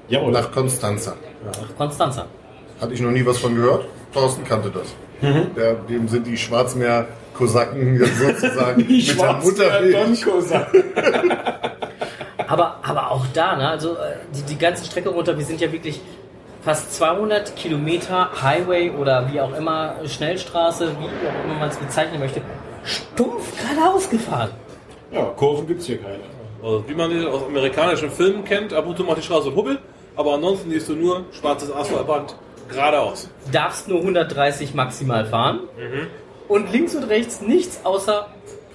Jawohl. 0.10 0.32
Nach 0.32 0.52
Konstanza. 0.52 1.14
nach 1.46 1.78
Konstanza. 1.78 2.26
Hatte 2.82 2.94
ich 2.96 3.02
noch 3.02 3.12
nie 3.12 3.24
was 3.24 3.38
von 3.38 3.54
gehört. 3.54 3.86
Thorsten 4.16 4.44
kannte 4.46 4.72
das. 4.72 4.96
Mhm. 5.22 5.54
Der, 5.56 5.76
dem 5.76 6.08
sind 6.08 6.26
die 6.26 6.38
Schwarzmeer-Kosaken 6.38 8.00
jetzt 8.00 8.18
sozusagen 8.42 8.82
mit 8.88 9.20
der 9.20 9.34
Muttermilch. 9.34 10.26
Aber, 12.48 12.80
aber 12.82 13.12
auch 13.12 13.26
da, 13.34 13.56
ne, 13.56 13.70
also 13.70 13.94
äh, 13.94 14.16
die, 14.36 14.42
die 14.44 14.58
ganze 14.58 14.86
Strecke 14.86 15.10
runter, 15.10 15.38
wir 15.38 15.46
sind 15.46 15.60
ja 15.60 15.72
wirklich 15.72 16.00
fast 16.62 16.94
200 16.96 17.56
Kilometer 17.56 18.30
Highway 18.42 18.92
oder 18.92 19.32
wie 19.32 19.40
auch 19.40 19.54
immer, 19.54 19.96
Schnellstraße, 20.06 20.96
wie 21.00 21.06
auch 21.06 21.46
immer 21.46 21.60
man 21.60 21.70
es 21.70 21.78
bezeichnen 21.78 22.20
möchte, 22.20 22.42
stumpf 22.84 23.54
geradeaus 23.58 24.10
gefahren. 24.10 24.52
Ja, 25.12 25.24
Kurven 25.36 25.68
gibt's 25.68 25.86
hier 25.86 26.02
keine. 26.02 26.20
Also, 26.64 26.84
wie 26.88 26.96
man 26.96 27.26
aus 27.28 27.44
amerikanischen 27.44 28.10
Filmen 28.10 28.44
kennt, 28.44 28.74
ab 28.74 28.88
und 28.88 28.98
zu 28.98 29.04
macht 29.04 29.18
die 29.18 29.22
Straße 29.22 29.48
einen 29.48 29.56
Hubbel, 29.56 29.80
aber 30.16 30.34
ansonsten 30.34 30.70
siehst 30.70 30.90
du 30.90 30.96
nur 30.96 31.26
schwarzes 31.32 31.72
Asphaltband 31.72 32.36
geradeaus. 32.70 33.30
Darfst 33.52 33.88
nur 33.88 34.00
130 34.00 34.74
maximal 34.74 35.26
fahren 35.26 35.62
und 36.48 36.72
links 36.72 36.96
und 36.96 37.04
rechts 37.04 37.42
nichts 37.42 37.82
außer 37.84 38.28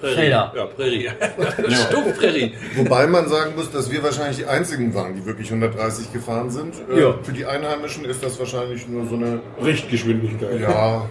Felder. 0.03 0.53
Ja, 0.55 0.65
Prärie. 0.65 1.09
Stumpf 1.69 2.17
Prärie. 2.19 2.53
Wobei 2.75 3.07
man 3.07 3.27
sagen 3.27 3.53
muss, 3.55 3.71
dass 3.71 3.91
wir 3.91 4.03
wahrscheinlich 4.03 4.37
die 4.37 4.45
einzigen 4.45 4.93
waren, 4.93 5.15
die 5.15 5.25
wirklich 5.25 5.47
130 5.49 6.11
gefahren 6.13 6.49
sind. 6.51 6.75
Äh, 6.93 7.01
Ja. 7.01 7.15
Für 7.23 7.31
die 7.31 7.45
Einheimischen 7.45 8.05
ist 8.05 8.23
das 8.23 8.37
wahrscheinlich 8.39 8.87
nur 8.87 9.05
so 9.07 9.15
eine, 9.15 9.39
Richtgeschwindigkeit. 9.63 10.59
ja, 10.61 11.05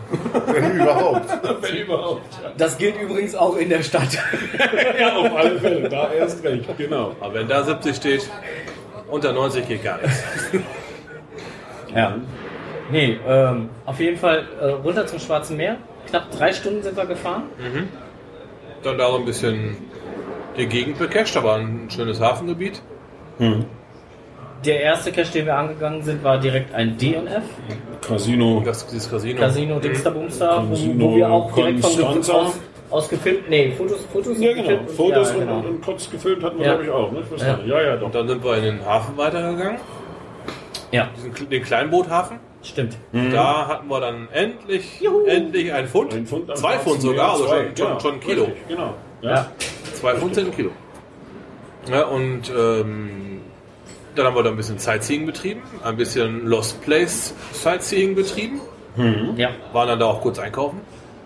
wenn 0.47 0.77
überhaupt. 0.81 1.29
Wenn 1.63 1.77
überhaupt. 1.77 2.23
Das 2.59 2.77
gilt 2.79 3.01
übrigens 3.01 3.35
auch 3.35 3.57
in 3.57 3.69
der 3.69 3.83
Stadt. 3.83 4.09
Ja, 4.99 5.17
auf 5.17 5.35
alle 5.35 5.59
Fälle. 5.59 5.89
Da 5.89 6.13
erst 6.13 6.43
recht. 6.45 6.65
Genau. 6.79 7.15
Aber 7.21 7.35
wenn 7.35 7.49
da 7.49 7.63
70 7.65 7.97
steht, 7.97 8.31
unter 9.09 9.33
90 9.33 9.67
geht 9.69 9.83
gar 9.85 10.01
nichts. 10.01 10.23
Ja. 11.95 12.17
Nee, 12.91 13.19
ähm, 13.27 13.69
auf 13.87 13.99
jeden 14.01 14.17
Fall 14.19 14.45
äh, 14.61 14.67
runter 14.67 15.07
zum 15.07 15.19
Schwarzen 15.19 15.57
Meer. 15.57 15.77
Knapp 16.09 16.31
drei 16.31 16.53
Stunden 16.53 16.83
sind 16.83 16.97
wir 16.97 17.07
gefahren. 17.07 17.45
Dann 18.83 18.99
da 18.99 19.11
so 19.11 19.19
ein 19.19 19.25
bisschen 19.25 19.77
die 20.57 20.67
Gegend 20.67 20.99
becasht, 20.99 21.37
aber 21.37 21.55
ein 21.55 21.89
schönes 21.89 22.21
Hafengebiet. 22.21 22.83
Der 24.65 24.81
erste 24.81 25.11
Cache, 25.13 25.33
den 25.33 25.47
wir 25.47 25.57
angegangen 25.57 26.03
sind, 26.03 26.23
war 26.23 26.39
direkt 26.39 26.75
ein 26.75 26.97
DNF, 26.97 27.43
Casino. 28.01 28.63
Das, 28.65 28.87
dieses 28.87 29.11
Casino. 29.11 29.41
Casino 29.41 29.79
Dingsterbumster, 29.81 30.65
wo, 30.65 30.71
Casino 30.71 31.05
wo 31.05 31.17
wir 31.17 31.31
auch 31.31 31.53
direkt 31.53 31.81
von 31.85 32.35
aus, 32.35 32.55
aus 32.91 33.09
gefilmt, 33.09 33.49
nee, 33.49 33.73
Fotos, 33.73 34.05
Fotos 34.13 34.39
Ja, 34.39 34.53
genau. 34.53 34.63
gefilmt. 34.69 34.91
Fotos 34.91 35.33
ja, 35.33 35.39
genau. 35.39 35.59
und, 35.59 35.67
und 35.67 35.83
kurz 35.85 36.11
gefilmt 36.11 36.45
hatten 36.45 36.59
wir, 36.59 36.67
Ja. 36.67 36.73
glaube 36.75 36.85
ich, 36.85 36.91
auch. 36.91 37.11
Ne? 37.13 37.23
Ich 37.35 37.43
Ja. 37.43 37.59
ja, 37.67 37.83
ja, 37.83 37.97
doch. 37.97 38.07
Und 38.07 38.15
dann 38.15 38.29
sind 38.29 38.45
wir 38.45 38.57
in 38.59 38.65
den 38.65 38.85
Hafen 38.87 39.17
weitergegangen, 39.17 39.81
ja, 40.93 41.09
diesen, 41.17 41.49
den 41.49 41.63
Kleinboothafen. 41.63 42.39
Stimmt. 42.63 42.97
Da 43.13 43.67
hatten 43.69 43.89
wir 43.89 44.01
dann 44.01 44.29
endlich, 44.33 45.01
endlich 45.27 45.73
ein 45.73 45.89
Pfund. 45.89 46.15
Ein 46.15 46.27
Pfund 46.27 46.57
Zwei 46.57 46.79
Pfund 46.79 47.03
sogar, 47.03 47.33
also 47.33 47.47
schon, 47.47 47.57
schon, 47.59 47.75
genau. 47.75 48.01
schon 48.01 48.13
ein 48.15 48.21
Kilo. 48.21 48.45
Richtig, 48.45 48.69
genau. 48.69 48.95
Ja. 49.23 49.31
Ja. 49.31 49.53
Zwei 49.95 50.15
Pfund 50.15 50.35
sind 50.35 50.47
ein 50.49 50.57
Kilo. 50.57 50.71
Ja, 51.91 52.05
und 52.07 52.51
ähm, 52.57 53.41
dann 54.15 54.27
haben 54.27 54.37
wir 54.37 54.43
da 54.43 54.51
ein 54.51 54.57
bisschen 54.57 54.79
Sightseeing 54.79 55.27
betrieben, 55.27 55.63
ein 55.83 55.97
bisschen 55.97 56.47
Lost 56.47 56.81
Place 56.83 57.35
Sightseeing 57.53 58.15
betrieben. 58.15 58.61
Ja, 59.37 59.51
Waren 59.73 59.89
dann 59.89 59.99
da 60.01 60.07
auch 60.07 60.21
kurz 60.21 60.39
einkaufen. 60.39 60.81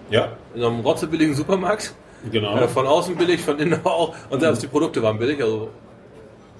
ja, 0.09 0.29
In 0.55 0.63
einem 0.63 0.81
rotzebilligen 0.81 1.35
Supermarkt. 1.35 1.95
genau. 2.31 2.57
Äh, 2.57 2.69
von 2.69 2.87
außen 2.87 3.17
billig, 3.17 3.41
von 3.43 3.59
innen 3.59 3.81
auch. 3.85 4.15
Und 4.31 4.39
selbst 4.41 4.63
die 4.63 4.69
Produkte 4.69 5.03
waren 5.03 5.19
billig, 5.19 5.43
also 5.43 5.69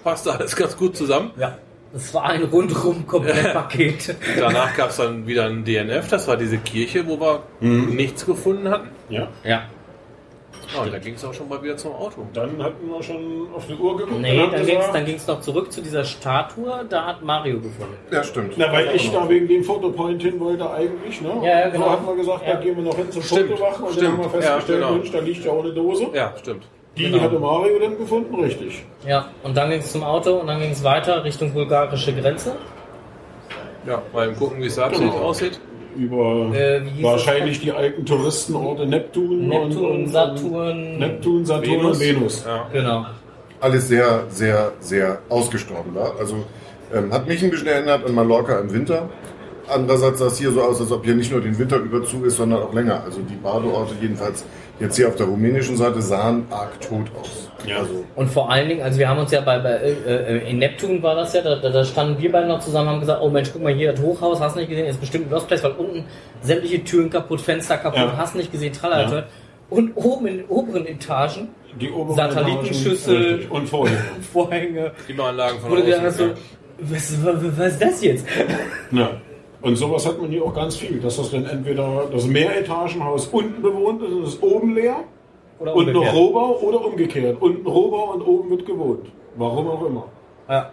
passte 0.03 0.33
alles 0.33 0.55
ganz 0.57 0.77
gut 0.77 0.97
zusammen. 0.97 1.31
ja. 1.39 1.57
Es 1.97 2.13
war 2.15 2.25
ein 2.25 2.45
rundrum 2.45 3.07
Komplettpaket. 3.07 4.15
Danach 4.39 4.77
gab 4.77 4.91
es 4.91 4.97
dann 4.99 5.27
wieder 5.27 5.47
ein 5.47 5.65
DNF, 5.65 6.09
das 6.09 6.29
war 6.29 6.37
diese 6.37 6.59
Kirche, 6.59 7.07
wo 7.09 7.19
wir 7.19 7.43
nichts 7.61 8.25
gefunden 8.27 8.69
hatten. 8.71 8.89
ja. 9.09 9.29
ja. 9.45 9.63
Ja, 10.75 10.83
und 10.83 10.93
da 10.93 10.99
ging 10.99 11.15
es 11.15 11.25
auch 11.25 11.33
schon 11.33 11.49
mal 11.49 11.63
wieder 11.63 11.77
zum 11.77 11.93
Auto. 11.93 12.27
Dann 12.33 12.61
hatten 12.61 12.89
wir 12.91 13.01
schon 13.01 13.47
auf 13.55 13.67
die 13.69 13.75
Uhr 13.75 13.97
geguckt. 13.99 14.21
Nee, 14.21 14.37
dann 14.51 14.67
dann 14.93 15.05
ging's 15.05 15.25
noch 15.29 15.41
zurück 15.41 15.71
zu 15.71 15.81
dieser 15.81 16.03
Statue, 16.05 16.85
da 16.89 17.07
hat 17.07 17.23
Mario 17.23 17.61
gefunden. 17.61 17.95
Ja, 18.11 18.25
stimmt. 18.25 18.55
Na, 18.57 18.73
weil 18.73 18.91
ich 18.97 19.13
da 19.13 19.29
wegen 19.29 19.47
dem 19.47 19.63
Fotopoint 19.63 20.21
hin 20.23 20.41
wollte 20.41 20.69
eigentlich, 20.69 21.21
ne? 21.21 21.31
Ja, 21.43 21.61
ja, 21.61 21.69
genau. 21.69 21.85
Da 21.85 21.93
hat 21.93 22.07
man 22.07 22.17
gesagt, 22.17 22.47
Ja. 22.47 22.55
da 22.55 22.61
gehen 22.61 22.77
wir 22.77 22.83
noch 22.83 22.97
hin 22.97 23.11
zum 23.13 23.23
Stimmt, 23.23 23.51
Fotowachen 23.51 23.85
und 23.85 23.93
stimmt. 23.93 24.07
dann 24.09 24.13
haben 24.15 24.23
wir 24.25 24.31
festgestellt, 24.41 24.81
Ja, 24.81 24.87
genau. 24.89 24.99
Mensch, 24.99 25.11
da 25.13 25.19
liegt 25.21 25.45
ja 25.45 25.53
ohne 25.53 25.73
Dose. 25.73 26.07
Ja, 26.13 26.35
stimmt. 26.37 26.65
Die 26.97 27.05
Genau. 27.11 27.21
hatte 27.21 27.39
Mario 27.39 27.79
dann 27.79 27.99
gefunden, 27.99 28.35
richtig. 28.41 28.85
Ja, 29.07 29.27
und 29.43 29.57
dann 29.57 29.69
ging's 29.71 29.93
zum 29.93 30.03
Auto 30.03 30.37
und 30.37 30.47
dann 30.47 30.61
ging's 30.61 30.83
weiter 30.83 31.23
Richtung 31.25 31.53
bulgarische 31.53 32.15
Grenze. 32.15 32.53
Ja, 33.87 34.03
mal 34.13 34.33
gucken, 34.33 34.63
wie 34.63 34.67
es 34.67 34.77
da 34.77 34.89
Genau. 34.89 35.13
aussieht. 35.13 35.61
Über 35.97 36.51
Äh, 36.55 36.83
wahrscheinlich 37.03 37.61
die 37.61 37.73
alten 37.73 38.05
Touristenorte 38.05 38.87
Neptun, 38.87 39.49
Neptun, 39.49 39.85
und, 39.85 39.91
und, 40.05 40.09
Saturn. 40.09 40.99
Neptun, 40.99 41.45
Saturn 41.47 41.65
Venus. 41.71 41.97
und 41.97 42.01
Venus. 42.05 42.45
Ja. 42.47 42.67
Genau. 42.73 43.07
Alles 43.61 43.89
sehr, 43.89 44.25
sehr, 44.29 44.73
sehr 44.81 45.19
ausgestorben 45.31 45.95
da. 45.95 46.13
Also 46.19 46.37
ähm, 46.95 47.13
hat 47.13 47.27
mich 47.27 47.43
ein 47.43 47.51
bisschen 47.51 47.67
erinnert 47.69 48.05
an 48.05 48.15
Mallorca 48.15 48.59
im 48.59 48.73
Winter. 48.73 49.09
Andererseits 49.69 50.19
sah 50.19 50.27
es 50.27 50.39
hier 50.39 50.51
so 50.53 50.61
aus, 50.63 50.81
als 50.81 50.93
ob 50.93 51.05
hier 51.05 51.15
nicht 51.15 51.33
nur 51.33 51.41
den 51.41 51.59
Winter 51.59 51.77
über 51.79 52.05
zu 52.05 52.25
ist, 52.25 52.37
sondern 52.37 52.63
auch 52.63 52.73
länger. 52.75 53.03
Also 53.05 53.21
die 53.23 53.35
Badeorte 53.37 53.95
jedenfalls 54.01 54.45
jetzt 54.81 54.97
hier 54.97 55.09
auf 55.09 55.17
der 55.17 55.27
rumänischen 55.27 55.77
Seite 55.77 56.01
sahen 56.03 56.47
arg 56.51 56.81
tot 56.81 57.07
aus. 57.19 57.51
Ja. 57.67 57.79
Also 57.79 58.05
Und 58.15 58.31
vor 58.31 58.51
allen 58.51 58.69
Dingen, 58.69 58.83
also 58.83 58.99
wir 58.99 59.09
haben 59.09 59.19
uns 59.19 59.31
ja 59.33 59.41
bei, 59.41 59.59
bei 59.59 59.71
äh, 59.77 60.37
äh, 60.37 60.51
in 60.51 60.59
Neptun 60.59 61.03
war 61.03 61.15
das 61.15 61.33
ja, 61.33 61.41
da, 61.43 61.57
da 61.57 61.85
standen 61.85 62.21
wir 62.23 62.31
beide 62.31 62.47
noch 62.47 62.61
zusammen, 62.61 62.91
haben 62.91 63.01
gesagt, 63.01 63.21
oh 63.23 63.31
Mensch, 63.31 63.51
guck 63.53 63.63
mal 63.63 63.73
hier, 63.75 63.93
das 63.93 64.01
Hochhaus, 64.01 64.41
hast 64.41 64.57
nicht 64.57 64.69
gesehen, 64.69 64.87
ist 64.87 65.01
bestimmt 65.01 65.27
ein 65.27 65.31
Lost 65.31 65.49
Place, 65.49 65.65
weil 65.65 65.73
unten 65.73 66.05
sämtliche 66.43 66.85
Türen 66.85 67.11
kaputt, 67.11 67.41
Fenster 67.41 67.79
kaputt, 67.79 67.99
Ja. 68.01 68.17
hast 68.17 68.35
nicht 68.37 68.53
gesehen, 68.53 68.73
tralala. 68.73 69.25
Und 69.69 69.93
oben 69.97 70.27
in 70.29 70.37
den 70.39 70.47
oberen 70.47 70.87
Etagen, 70.87 71.49
Die 71.81 71.91
oberen 71.91 72.15
Satellitenschüssel. 72.17 73.41
Etagen, 73.41 73.51
und 73.51 73.69
vorher. 73.69 73.97
Vorhänge, 74.33 74.93
Klimaanlagen 75.07 75.59
von 75.61 75.71
hast, 75.77 76.07
außen. 76.07 76.13
so, 76.13 76.35
was, 76.79 77.25
was, 77.25 77.59
was 77.59 77.73
ist 77.73 77.83
das 77.83 78.03
jetzt? 78.03 78.27
Ja. 78.93 79.11
Und 79.67 79.75
sowas 79.75 80.07
hat 80.07 80.21
man 80.21 80.31
hier 80.31 80.45
auch 80.45 80.55
ganz 80.55 80.77
viel, 80.77 81.01
dass 81.01 81.17
das 81.17 81.33
dann 81.33 81.45
entweder 81.45 82.05
das 82.13 82.25
Mehretagenhaus 82.27 83.27
unten 83.27 83.61
bewohnt 83.63 84.01
ist 84.01 84.13
und 84.13 84.23
ist 84.25 84.41
oben 84.41 84.75
leer 84.77 84.99
Oder 85.59 85.75
und 85.75 85.93
noch. 85.93 86.15
Rohbau 86.15 86.61
oder 86.61 86.85
umgekehrt. 86.85 87.37
Unten 87.41 87.67
Rohbau 87.67 88.13
und 88.13 88.23
oben 88.23 88.51
wird 88.51 88.65
gewohnt. 88.65 89.07
Warum 89.35 89.67
auch 89.67 89.85
immer. 89.85 90.05
Ja. 90.49 90.71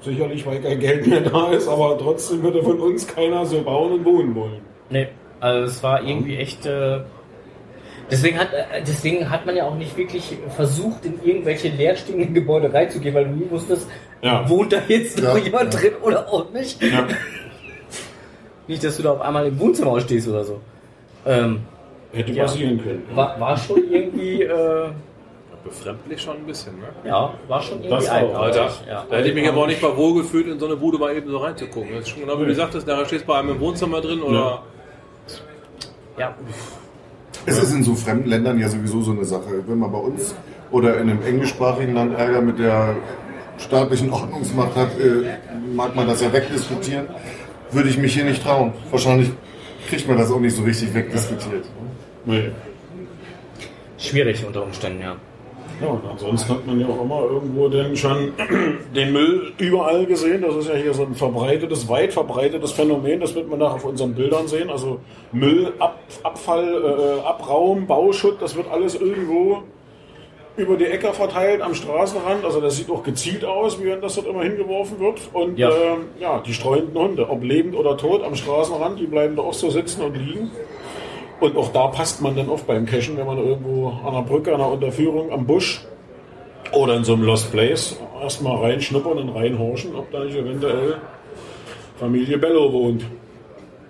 Sicherlich, 0.00 0.46
weil 0.46 0.60
kein 0.60 0.78
Geld 0.78 1.08
mehr 1.08 1.22
da 1.22 1.50
ist, 1.50 1.66
aber 1.66 1.98
trotzdem 1.98 2.40
würde 2.44 2.62
von 2.62 2.78
uns 2.78 3.04
keiner 3.04 3.44
so 3.44 3.62
bauen 3.62 3.90
und 3.94 4.04
wohnen 4.04 4.32
wollen. 4.36 4.60
Nee, 4.90 5.08
also 5.40 5.64
es 5.66 5.82
war 5.82 6.00
irgendwie 6.04 6.36
echt. 6.36 6.66
Äh, 6.66 7.00
deswegen, 8.12 8.38
hat, 8.38 8.52
äh, 8.52 8.80
deswegen 8.86 9.28
hat 9.28 9.44
man 9.44 9.56
ja 9.56 9.66
auch 9.66 9.74
nicht 9.74 9.96
wirklich 9.96 10.36
versucht, 10.54 11.04
in 11.04 11.14
irgendwelche 11.24 11.66
leerstehenden 11.70 12.32
Gebäude 12.32 12.72
reinzugehen, 12.72 13.12
weil 13.16 13.24
du 13.24 13.32
nie 13.32 13.50
wusstest, 13.50 13.88
Ja. 14.22 14.48
wohnt 14.48 14.72
da 14.72 14.78
jetzt 14.86 15.20
noch 15.20 15.36
Ja, 15.36 15.42
jemand 15.42 15.74
ja. 15.74 15.80
drin 15.80 15.92
oder 16.00 16.28
auch 16.32 16.48
nicht. 16.52 16.80
Ja. 16.80 17.04
Nicht, 18.68 18.84
dass 18.84 18.96
du 18.96 19.02
da 19.02 19.12
auf 19.12 19.20
einmal 19.20 19.46
im 19.46 19.58
Wohnzimmer 19.58 20.00
stehst 20.00 20.28
oder 20.28 20.44
so. 20.44 20.60
Ähm, 21.26 21.60
Hätte 22.12 22.32
Ja. 22.32 22.44
passieren 22.44 22.82
können. 22.82 23.02
war, 23.14 23.38
war 23.40 23.56
schon 23.56 23.82
irgendwie, 23.90 24.42
äh, 24.42 24.88
Befremdlich 25.64 26.22
schon 26.22 26.36
ein 26.36 26.46
bisschen, 26.46 26.72
ne? 26.78 26.86
ja, 27.04 27.34
war 27.48 27.60
schon 27.60 27.78
irgendwie 27.82 27.90
Das 27.96 28.08
auch, 28.08 28.14
eigenartig. 28.14 28.60
Alter, 28.62 28.72
Ja. 28.88 29.04
da 29.10 29.16
hätte 29.16 29.28
ich 29.28 29.34
mich 29.34 29.48
aber 29.48 29.62
auch 29.62 29.66
nicht 29.66 29.82
mal 29.82 29.94
wohlgefühlt, 29.96 30.46
in 30.46 30.58
so 30.58 30.66
eine 30.66 30.76
Bude 30.76 30.96
mal 30.98 31.14
eben 31.14 31.28
so 31.28 31.38
reinzugucken. 31.38 31.90
Das 31.92 32.02
ist 32.02 32.10
schon 32.10 32.20
genau 32.20 32.40
wie 32.40 32.46
du 32.46 32.54
sagtest, 32.54 32.86
nachher 32.86 33.04
stehst 33.04 33.24
du 33.24 33.26
bei 33.26 33.38
einem 33.38 33.50
im 33.50 33.60
Wohnzimmer 33.60 34.00
drin 34.00 34.22
oder. 34.22 34.62
Ja. 36.16 36.34
Es 37.44 37.62
ist 37.62 37.72
in 37.74 37.82
so 37.84 37.94
fremden 37.94 38.28
Ländern 38.30 38.58
ja 38.58 38.68
sowieso 38.68 39.02
so 39.02 39.10
eine 39.12 39.24
Sache. 39.24 39.62
Wenn 39.66 39.78
man 39.78 39.90
bei 39.92 39.98
uns 39.98 40.34
oder 40.70 40.94
in 40.98 41.10
einem 41.10 41.22
englischsprachigen 41.22 41.94
Land 41.94 42.16
Ärger 42.18 42.40
mit 42.40 42.58
der 42.58 42.96
staatlichen 43.58 44.10
Ordnungsmacht 44.12 44.74
hat, 44.76 44.88
äh, 44.98 45.36
mag 45.74 45.94
man 45.94 46.06
das 46.06 46.20
ja 46.22 46.32
wegdiskutieren. 46.32 47.08
Würde 47.70 47.88
ich 47.88 47.98
mich 47.98 48.14
hier 48.14 48.24
nicht 48.24 48.42
trauen. 48.42 48.72
Wahrscheinlich 48.90 49.30
kriegt 49.88 50.08
man 50.08 50.16
das 50.16 50.30
auch 50.30 50.40
nicht 50.40 50.56
so 50.56 50.62
richtig 50.62 50.94
wegdiskutiert. 50.94 51.64
Nee. 52.24 52.50
Schwierig 53.98 54.44
unter 54.46 54.62
Umständen, 54.62 55.02
ja. 55.02 55.16
Ja, 55.80 55.88
und 55.88 56.04
ansonsten 56.10 56.54
hat 56.54 56.66
man 56.66 56.80
ja 56.80 56.88
auch 56.88 57.02
immer 57.02 57.22
irgendwo 57.22 57.68
denn 57.68 57.96
schon 57.96 58.32
den 58.96 59.12
Müll 59.12 59.52
überall 59.58 60.06
gesehen. 60.06 60.42
Das 60.42 60.56
ist 60.56 60.68
ja 60.68 60.74
hier 60.74 60.92
so 60.92 61.04
ein 61.04 61.14
verbreitetes, 61.14 61.88
weit 61.88 62.12
verbreitetes 62.12 62.72
Phänomen. 62.72 63.20
Das 63.20 63.34
wird 63.34 63.48
man 63.48 63.60
nachher 63.60 63.76
auf 63.76 63.84
unseren 63.84 64.14
Bildern 64.14 64.48
sehen. 64.48 64.70
Also 64.70 65.00
Müll, 65.30 65.72
Ab, 65.78 66.00
Abfall, 66.24 66.66
äh, 66.66 67.26
Abraum, 67.26 67.86
Bauschutt, 67.86 68.42
das 68.42 68.56
wird 68.56 68.68
alles 68.68 68.96
irgendwo 68.96 69.62
über 70.58 70.76
die 70.76 70.86
Äcker 70.86 71.12
verteilt 71.14 71.62
am 71.62 71.74
Straßenrand. 71.74 72.44
Also 72.44 72.60
das 72.60 72.76
sieht 72.76 72.90
auch 72.90 73.02
gezielt 73.02 73.44
aus, 73.44 73.80
wie 73.80 73.86
wenn 73.86 74.00
das 74.00 74.16
dort 74.16 74.26
immer 74.26 74.42
hingeworfen 74.42 74.98
wird. 74.98 75.20
Und 75.32 75.58
Ja. 75.58 75.70
ähm, 75.70 76.06
ja, 76.20 76.40
die 76.44 76.52
streuenden 76.52 76.96
Hunde, 76.98 77.28
ob 77.30 77.42
lebend 77.42 77.74
oder 77.76 77.96
tot 77.96 78.22
am 78.24 78.34
Straßenrand, 78.34 78.98
die 78.98 79.06
bleiben 79.06 79.36
da 79.36 79.42
auch 79.42 79.54
so 79.54 79.70
sitzen 79.70 80.02
und 80.02 80.14
liegen. 80.16 80.50
Und 81.40 81.56
auch 81.56 81.72
da 81.72 81.86
passt 81.86 82.20
man 82.20 82.34
dann 82.34 82.48
oft 82.48 82.66
beim 82.66 82.84
Cashen, 82.84 83.16
wenn 83.16 83.26
man 83.26 83.38
irgendwo 83.38 83.88
an 84.04 84.12
der 84.12 84.22
Brücke, 84.22 84.52
an 84.52 84.58
der 84.58 84.68
Unterführung, 84.68 85.30
am 85.30 85.46
Busch 85.46 85.80
oder 86.72 86.96
in 86.96 87.04
so 87.04 87.12
einem 87.14 87.22
Lost 87.22 87.52
Place 87.52 87.96
erstmal 88.20 88.56
reinschnuppern 88.56 89.18
und 89.18 89.28
reinhorchen, 89.30 89.94
ob 89.94 90.10
da 90.10 90.24
nicht 90.24 90.36
eventuell 90.36 90.96
Familie 91.98 92.38
Bello 92.38 92.72
wohnt. 92.72 93.04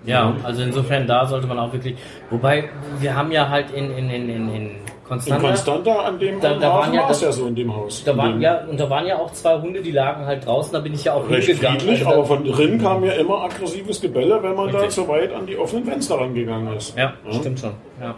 Ja, 0.05 0.35
also 0.43 0.61
insofern 0.61 1.07
da 1.07 1.25
sollte 1.25 1.45
man 1.47 1.59
auch 1.59 1.73
wirklich. 1.73 1.95
Wobei, 2.29 2.69
wir 2.99 3.15
haben 3.15 3.31
ja 3.31 3.49
halt 3.49 3.71
in, 3.71 3.91
in, 3.91 4.09
in, 4.09 4.29
in, 4.29 4.53
in 4.55 4.71
In 5.09 5.15
Konstanta. 5.15 5.47
Konstanta 5.47 5.95
an 6.03 6.19
dem 6.19 6.39
Da- 6.39 6.49
da 6.53 6.53
Hafen 6.53 6.79
waren 6.79 6.93
ja 6.93 7.07
das- 7.07 7.21
ja 7.21 7.31
so 7.31 7.47
in 7.47 7.55
dem 7.55 7.75
Haus. 7.75 8.03
Da 8.03 8.15
waren 8.15 8.33
dem- 8.33 8.41
ja, 8.41 8.63
und 8.69 8.79
da 8.79 8.87
waren 8.91 9.07
ja 9.07 9.17
auch 9.17 9.31
zwei 9.33 9.59
Hunde, 9.59 9.81
die 9.81 9.91
lagen 9.91 10.23
halt 10.25 10.45
draußen, 10.45 10.71
da 10.71 10.79
bin 10.79 10.93
ich 10.93 11.03
ja 11.03 11.13
auch 11.13 11.27
recht 11.27 11.47
hingegangen. 11.47 11.79
friedlich, 11.79 11.99
Also 12.01 12.09
da- 12.11 12.15
aber 12.17 12.25
von 12.27 12.43
drin 12.45 12.79
kam 12.79 13.03
ja 13.03 13.13
immer 13.13 13.41
aggressives 13.43 13.99
Gebelle, 14.01 14.41
wenn 14.43 14.53
man 14.55 14.71
da 14.71 14.77
Richtig. 14.81 14.93
zu 14.95 15.07
weit 15.07 15.33
an 15.33 15.47
die 15.47 15.57
offenen 15.57 15.85
Fenster 15.85 16.15
rangegangen 16.19 16.75
ist. 16.77 16.95
Ja, 16.95 17.13
stimmt 17.31 17.59
schon. 17.59 17.71
Ja, 17.99 18.13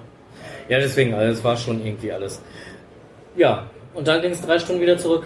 ja 0.67 0.79
deswegen, 0.79 1.13
also 1.13 1.31
es 1.31 1.43
war 1.45 1.55
schon 1.55 1.85
irgendwie 1.85 2.11
alles. 2.11 2.41
Ja, 3.37 3.63
und 3.93 4.05
dann 4.05 4.21
ging 4.21 4.31
es 4.31 4.41
drei 4.41 4.59
Stunden 4.59 4.81
wieder 4.81 4.97
zurück. 4.97 5.23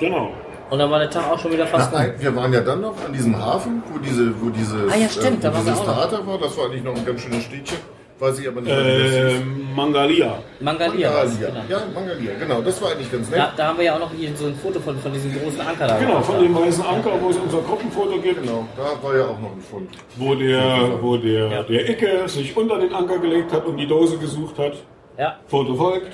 Genau. 0.00 0.30
Und 0.70 0.78
dann 0.78 0.90
war 0.90 0.98
der 0.98 1.10
Tag 1.10 1.30
auch 1.30 1.38
schon 1.38 1.52
wieder 1.52 1.66
fast 1.66 1.92
um. 1.92 1.98
nein, 1.98 2.14
wir 2.18 2.34
waren 2.34 2.52
ja 2.52 2.60
dann 2.60 2.80
noch 2.80 2.94
an 3.06 3.12
diesem 3.12 3.36
Hafen, 3.36 3.82
wo 3.92 3.98
diese, 3.98 4.32
wo 4.40 4.50
dieses, 4.50 4.92
Ah, 4.92 4.96
ja, 4.96 5.08
stimmt, 5.08 5.38
äh, 5.44 5.48
da 5.48 5.54
wo 5.54 5.58
dieses. 5.58 5.82
Theater 5.82 6.26
war. 6.26 6.38
Das 6.38 6.56
war 6.56 6.64
eigentlich 6.66 6.82
noch 6.84 6.96
ein 6.96 7.04
ganz 7.06 7.20
schönes 7.20 7.42
Städtchen. 7.44 7.78
Weiß 8.20 8.38
ich 8.38 8.46
aber 8.48 8.60
nicht. 8.60 8.70
Ähm, 8.70 9.68
Mangalia. 9.74 10.42
Mangalia. 10.60 11.10
Mangalia. 11.10 11.48
Genau. 11.48 11.60
Ja, 11.70 11.82
Mangalia, 11.94 12.32
genau. 12.38 12.60
Das 12.60 12.80
war 12.82 12.90
eigentlich 12.92 13.10
ganz 13.10 13.30
nett. 13.30 13.38
Da, 13.38 13.52
da 13.56 13.66
haben 13.68 13.78
wir 13.78 13.86
ja 13.86 13.94
auch 13.96 14.00
noch 14.00 14.12
hier 14.12 14.30
so 14.36 14.46
ein 14.46 14.54
Foto 14.56 14.78
von, 14.78 14.98
von 14.98 15.10
diesem 15.12 15.32
großen 15.40 15.58
Anker 15.62 15.86
da. 15.86 15.98
Genau, 15.98 16.20
von 16.20 16.38
dem 16.42 16.54
weißen 16.54 16.84
Anker, 16.84 17.12
wo 17.18 17.30
es 17.30 17.36
unser 17.38 17.62
Gruppenfoto 17.62 18.18
gibt. 18.20 18.42
Genau, 18.42 18.68
da 18.76 19.02
war 19.02 19.16
ja 19.16 19.24
auch 19.24 19.40
noch 19.40 19.52
ein 19.52 19.62
Fund. 19.62 19.88
Wo 20.16 20.34
der, 20.34 21.02
wo 21.02 21.16
der, 21.16 21.48
Ja. 21.48 21.62
der 21.62 21.88
Icke 21.88 22.28
sich 22.28 22.54
unter 22.54 22.78
den 22.78 22.92
Anker 22.92 23.18
gelegt 23.18 23.52
hat 23.52 23.64
und 23.64 23.78
die 23.78 23.86
Dose 23.86 24.18
gesucht 24.18 24.58
hat. 24.58 24.74
Ja, 25.16 25.38
Foto 25.46 25.74
folgt. 25.74 26.12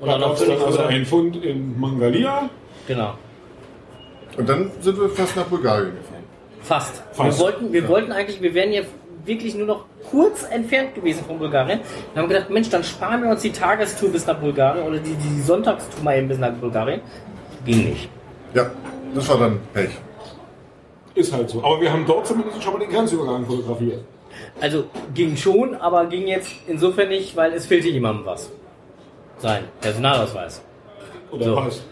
und 0.00 0.06
Da 0.08 0.12
dann 0.12 0.20
gab 0.22 0.30
noch 0.30 0.40
es 0.40 0.46
dann 0.46 0.62
also 0.62 0.78
einen 0.84 1.04
Fund 1.04 1.44
in 1.44 1.78
Mangalia. 1.78 2.48
Genau. 2.88 3.12
Und 4.38 4.48
dann 4.48 4.70
sind 4.80 4.98
wir 4.98 5.10
fast 5.10 5.36
nach 5.36 5.44
Bulgarien 5.44 5.92
gefahren. 5.96 6.24
Fast. 6.62 7.02
Fast. 7.12 7.38
Wir 7.38 7.44
wollten, 7.44 7.72
wir 7.72 7.88
wollten 7.88 8.12
eigentlich, 8.12 8.40
wir 8.40 8.54
wären 8.54 8.72
ja 8.72 8.82
wirklich 9.24 9.54
nur 9.54 9.66
noch 9.66 9.84
kurz 10.10 10.44
entfernt 10.50 10.94
gewesen 10.94 11.24
von 11.24 11.38
Bulgarien. 11.38 11.80
Wir 12.12 12.22
haben 12.22 12.28
gedacht, 12.28 12.50
Mensch, 12.50 12.68
dann 12.70 12.84
sparen 12.84 13.22
wir 13.22 13.30
uns 13.30 13.42
die 13.42 13.52
Tagestour 13.52 14.10
bis 14.10 14.26
nach 14.26 14.38
Bulgarien 14.38 14.86
oder 14.86 14.98
die, 14.98 15.14
die 15.14 15.40
Sonntagstour 15.42 16.02
mal 16.02 16.18
eben 16.18 16.28
bis 16.28 16.38
nach 16.38 16.52
Bulgarien. 16.52 17.00
Ging 17.64 17.90
nicht. 17.90 18.08
Ja, 18.54 18.70
das 19.14 19.28
war 19.28 19.38
dann 19.38 19.60
Pech. 19.72 19.90
Ist 21.14 21.32
halt 21.32 21.50
so. 21.50 21.62
Aber 21.62 21.80
wir 21.80 21.92
haben 21.92 22.04
dort 22.06 22.26
zumindest 22.26 22.62
schon 22.62 22.72
mal 22.72 22.78
den 22.78 22.90
Grenzübergang 22.90 23.44
fotografiert. 23.44 24.04
Also 24.60 24.84
ging 25.14 25.36
schon, 25.36 25.74
aber 25.74 26.06
ging 26.06 26.26
jetzt 26.26 26.50
insofern 26.66 27.08
nicht, 27.08 27.36
weil 27.36 27.52
es 27.52 27.66
fehlte 27.66 27.88
jemandem 27.88 28.26
was. 28.26 28.50
Sein 29.38 29.64
Personalausweis. 29.80 30.62
Oder 31.30 31.44
So. 31.44 31.54
Pass. 31.56 31.82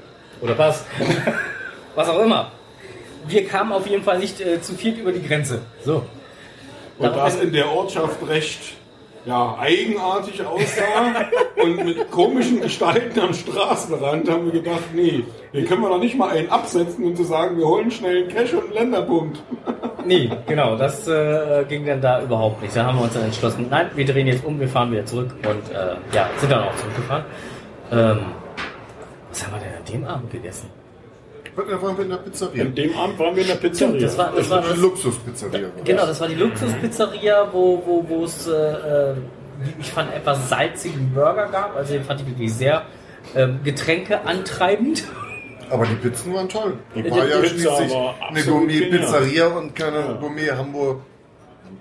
Oder 0.40 0.54
Pass. 0.54 0.84
was 1.94 2.08
auch 2.08 2.20
immer. 2.20 2.52
Wir 3.26 3.46
kamen 3.46 3.72
auf 3.72 3.86
jeden 3.86 4.04
Fall 4.04 4.18
nicht 4.18 4.40
äh, 4.40 4.60
zu 4.60 4.74
viert 4.74 4.98
über 4.98 5.12
die 5.12 5.22
Grenze. 5.22 5.60
So. 5.84 6.04
Und 6.98 7.16
das 7.16 7.40
in 7.40 7.52
der 7.52 7.70
Ortschaft 7.70 8.26
recht 8.28 8.76
ja, 9.28 9.56
eigenartig 9.60 10.44
aussah 10.44 11.26
und 11.62 11.84
mit 11.84 12.10
komischen 12.10 12.60
Gestalten 12.60 13.20
am 13.20 13.34
Straßenrand 13.34 14.28
haben 14.30 14.46
wir 14.46 14.52
gedacht, 14.52 14.94
nee, 14.94 15.24
hier 15.52 15.64
können 15.66 15.82
wir 15.82 15.90
doch 15.90 15.98
nicht 15.98 16.16
mal 16.16 16.30
einen 16.30 16.48
absetzen 16.48 17.04
und 17.04 17.16
zu 17.16 17.24
sagen, 17.24 17.58
wir 17.58 17.66
holen 17.66 17.90
schnell 17.90 18.22
einen 18.22 18.28
Cash 18.28 18.54
und 18.54 18.64
einen 18.64 18.72
Länderpunkt. 18.72 19.42
Nee, 20.06 20.30
genau, 20.46 20.76
das 20.76 21.06
äh, 21.08 21.64
ging 21.68 21.84
dann 21.84 22.00
da 22.00 22.22
überhaupt 22.22 22.62
nicht. 22.62 22.74
Da 22.74 22.86
haben 22.86 22.96
wir 22.96 23.04
uns 23.04 23.12
dann 23.12 23.24
entschlossen, 23.24 23.66
nein, 23.68 23.90
wir 23.94 24.06
drehen 24.06 24.26
jetzt 24.26 24.44
um, 24.44 24.58
wir 24.58 24.68
fahren 24.68 24.90
wieder 24.90 25.04
zurück 25.04 25.34
und 25.42 25.74
äh, 25.74 25.96
ja, 26.14 26.30
sind 26.38 26.50
dann 26.50 26.64
auch 26.64 26.76
zurückgefahren. 26.76 27.24
Ähm, 27.92 28.18
was 29.28 29.44
haben 29.44 29.52
wir 29.52 29.60
denn 29.60 29.76
an 29.76 29.84
dem 29.84 30.04
Abend 30.08 30.30
gegessen? 30.30 30.70
Da 31.66 31.82
waren 31.82 31.96
wir 31.96 32.04
in 32.04 32.10
der 32.10 32.16
Pizzeria. 32.18 32.62
An 32.64 32.74
dem 32.74 32.96
Abend 32.96 33.18
waren 33.18 33.34
wir 33.34 33.42
in 33.42 33.48
der 33.48 33.54
Pizzeria. 33.56 34.00
Das 34.00 34.16
war, 34.18 34.32
das 34.34 34.48
war 34.50 34.64
Eine 34.64 34.74
Luxuspizzeria. 34.74 35.68
genau, 35.84 36.06
das. 36.06 36.20
war 36.20 36.28
die 36.28 36.34
Luxuspizzeria, 36.36 37.48
wo, 37.52 37.82
wo, 37.84 38.04
wo 38.08 38.24
es, 38.24 38.46
äh, 38.46 38.52
äh, 38.52 39.14
wie 39.60 39.74
ich 39.80 39.90
fand, 39.90 40.14
etwas 40.14 40.48
salzigen 40.48 41.12
Burger 41.12 41.48
gab. 41.48 41.74
Also 41.76 41.94
den 41.94 42.04
fand 42.04 42.20
ich 42.20 42.26
wirklich 42.28 42.54
sehr 42.54 42.82
ähm, 43.34 43.60
Getränke 43.64 44.24
antreibend. 44.24 45.04
Aber 45.70 45.84
die 45.84 45.94
Pizzen 45.96 46.32
waren 46.32 46.48
toll. 46.48 46.74
Die 46.94 47.10
War 47.10 47.26
ja 47.26 47.38
Pizza 47.40 47.48
schließlich 47.76 47.94
eine 48.30 48.42
Gourmet-Pizzeria 48.44 49.46
und 49.48 49.74
keine 49.74 50.16
Gourmet-Hamburg. 50.20 51.00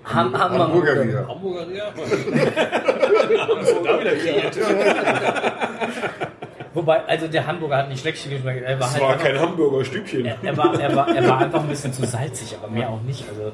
Ham, 0.04 0.32
wir- 0.32 0.38
Hamburgeria. 0.38 1.26
Hamburger, 1.28 1.66
ja. 1.72 1.84
Haben 3.48 3.64
sie 3.64 3.74
da 3.84 4.00
wieder 4.00 4.14
kreiert. 4.16 4.56
Wobei, 6.74 7.00
also 7.06 7.26
der 7.28 7.46
Hamburger 7.46 7.78
hat 7.78 7.88
nicht 7.88 8.00
schlecht 8.00 8.28
geschmeckt. 8.28 8.62
Er 8.64 8.74
war 8.74 8.86
Das 8.86 8.92
halt 8.92 9.02
war 9.02 9.10
einfach- 9.12 9.24
kein 9.24 9.38
Hamburger 9.40 9.84
Stübchen. 9.84 10.26
Er, 10.26 10.36
er, 10.42 10.56
war, 10.56 10.78
er, 10.80 10.94
war, 10.96 11.08
er 11.16 11.28
war 11.28 11.38
einfach 11.38 11.60
ein 11.60 11.68
bisschen 11.68 11.92
zu 11.92 12.06
salzig, 12.06 12.56
aber 12.60 12.70
mir 12.70 12.88
auch 12.88 13.00
nicht. 13.02 13.24
Also 13.28 13.52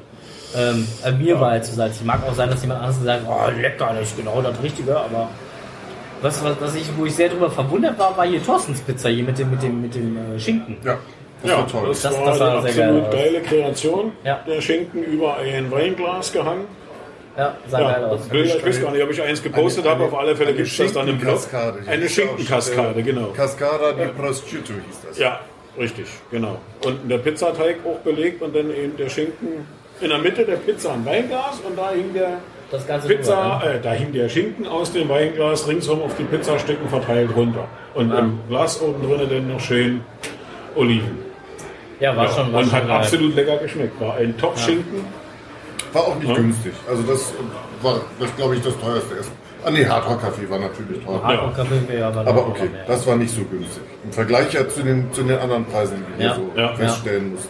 ähm, 0.55 0.87
äh, 1.03 1.11
mir 1.11 1.39
war 1.39 1.55
er 1.55 1.61
zu 1.61 1.73
salzig. 1.75 2.05
Mag 2.05 2.21
auch 2.27 2.33
sein, 2.33 2.49
dass 2.49 2.61
jemand 2.61 2.81
anderes 2.81 2.99
gesagt 2.99 3.25
hat, 3.27 3.29
oh 3.29 3.59
lecker, 3.61 3.91
das 3.97 4.09
ist 4.09 4.17
genau 4.17 4.41
das 4.41 4.61
Richtige, 4.61 4.97
aber 4.97 5.29
was, 6.21 6.43
was, 6.43 6.55
was 6.59 6.75
ich, 6.75 6.85
wo 6.97 7.05
ich 7.05 7.15
sehr 7.15 7.29
drüber 7.29 7.49
verwundert 7.51 7.97
war, 7.99 8.15
war 8.17 8.25
hier 8.25 8.43
Thorstens 8.43 8.81
Pizza 8.81 9.09
hier 9.09 9.23
mit 9.23 9.37
dem, 9.37 9.51
mit 9.51 9.61
dem, 9.63 9.81
mit 9.81 9.95
dem 9.95 10.17
äh, 10.35 10.39
Schinken. 10.39 10.77
Ja, 10.83 10.97
das 11.41 11.51
Ja, 11.51 11.57
war 11.57 11.67
toll. 11.67 11.87
das, 11.89 12.01
Das- 12.01 12.17
war 12.17 12.25
das 12.25 12.37
sah 12.37 12.57
eine 12.59 12.71
sehr 12.71 12.85
absolut 12.87 13.11
geil 13.11 13.23
geile 13.33 13.41
Kreation. 13.41 14.11
Ja. 14.23 14.39
Der 14.47 14.61
Schinken 14.61 15.03
über 15.03 15.37
ein 15.37 15.69
Weinglas 15.71 16.31
gehangen. 16.31 16.65
Ja, 17.37 17.55
sah 17.67 17.79
geil 17.79 17.97
Ja, 18.01 18.07
aus. 18.07 18.21
Bilder, 18.29 18.55
ich 18.57 18.65
weiß 18.65 18.81
gar 18.81 18.91
nicht, 18.91 19.03
ob 19.03 19.11
ich 19.11 19.21
eins 19.21 19.43
gepostet 19.43 19.85
Eine- 19.85 19.95
habe. 19.95 20.03
Auf 20.05 20.13
alle 20.17 20.35
Fälle 20.35 20.53
gibt 20.53 20.67
es 20.67 20.77
das 20.77 20.93
dann 20.93 21.07
im 21.07 21.17
Blog. 21.17 21.39
Eine 21.87 22.07
Schinkenkaskade, 22.07 23.03
genau. 23.03 23.27
Cascada 23.35 23.91
di 23.91 24.05
Prosciutto 24.17 24.73
hieß 24.73 24.99
das. 25.09 25.17
Ja, 25.19 25.39
richtig, 25.77 26.05
genau. 26.31 26.57
Und 26.85 27.09
der 27.09 27.17
Pizzateig 27.17 27.77
auch 27.85 27.99
belegt 27.99 28.41
und 28.41 28.55
dann 28.55 28.69
eben 28.73 28.95
der 28.97 29.09
Schinken 29.09 29.67
in 30.01 30.09
der 30.09 30.19
Mitte 30.19 30.45
der 30.45 30.55
Pizza 30.57 30.93
ein 30.93 31.05
Weinglas 31.05 31.59
und 31.67 31.77
da 31.77 31.91
hing 31.91 32.13
der 32.13 32.37
Das 32.71 32.85
Ganze 32.87 33.07
Pizza, 33.07 33.59
drüber, 33.59 33.71
ne? 33.73 33.79
äh, 33.79 33.81
da 33.81 33.91
hing 33.91 34.11
der 34.13 34.27
Schinken 34.29 34.67
aus 34.67 34.91
dem 34.93 35.07
Weinglas 35.09 35.67
ringsum 35.67 36.01
auf 36.01 36.15
die 36.17 36.23
Pizzastücken 36.23 36.87
verteilt 36.89 37.29
runter. 37.35 37.67
Und 37.93 38.11
im 38.11 38.39
Glas 38.49 38.81
oben 38.81 39.01
drinnen 39.07 39.29
dann 39.29 39.47
noch 39.53 39.59
schön 39.59 40.01
Oliven. 40.75 41.17
Ja, 41.99 42.15
war 42.15 42.27
schon, 42.29 42.51
war 42.51 42.59
und 42.61 42.65
schon 42.69 42.73
hat 42.77 42.87
geil. 42.87 42.97
absolut 42.97 43.35
lecker 43.35 43.57
geschmeckt. 43.57 43.99
War 44.01 44.15
ein 44.15 44.37
Top-Schinken. 44.37 45.05
War 45.95 46.03
auch 46.07 46.15
nicht 46.19 46.27
Ja. 46.29 46.35
günstig. 46.35 46.73
Also 46.89 47.03
das 47.03 47.33
war, 47.81 48.01
das 48.19 48.35
glaube 48.35 48.55
ich, 48.55 48.61
das 48.61 48.77
teuerste 48.79 49.15
Essen. 49.17 49.31
Ah 49.63 49.71
nee, 49.71 49.85
Hardrock 49.85 50.21
Café 50.21 50.47
war 50.49 50.59
natürlich 50.59 51.03
teuer. 51.03 51.23
Hardcore 51.23 51.53
Kaffee 51.53 51.87
wäre 51.87 52.05
aber, 52.07 52.19
Aber 52.29 52.47
okay, 52.49 52.69
mehr. 52.71 52.83
das 52.85 53.07
war 53.07 53.15
nicht 53.15 53.33
so 53.33 53.41
günstig. 53.45 53.81
Im 54.03 54.11
Vergleich 54.11 54.53
ja 54.53 54.67
zu 54.67 54.83
den, 54.83 55.11
zu 55.13 55.23
den 55.23 55.39
anderen 55.39 55.65
Preisen, 55.65 56.03
die 56.07 56.19
wir 56.19 56.25
Ja, 56.27 56.35
so 56.35 56.51
ja, 56.55 56.75
feststellen 56.75 57.31
mussten. 57.31 57.49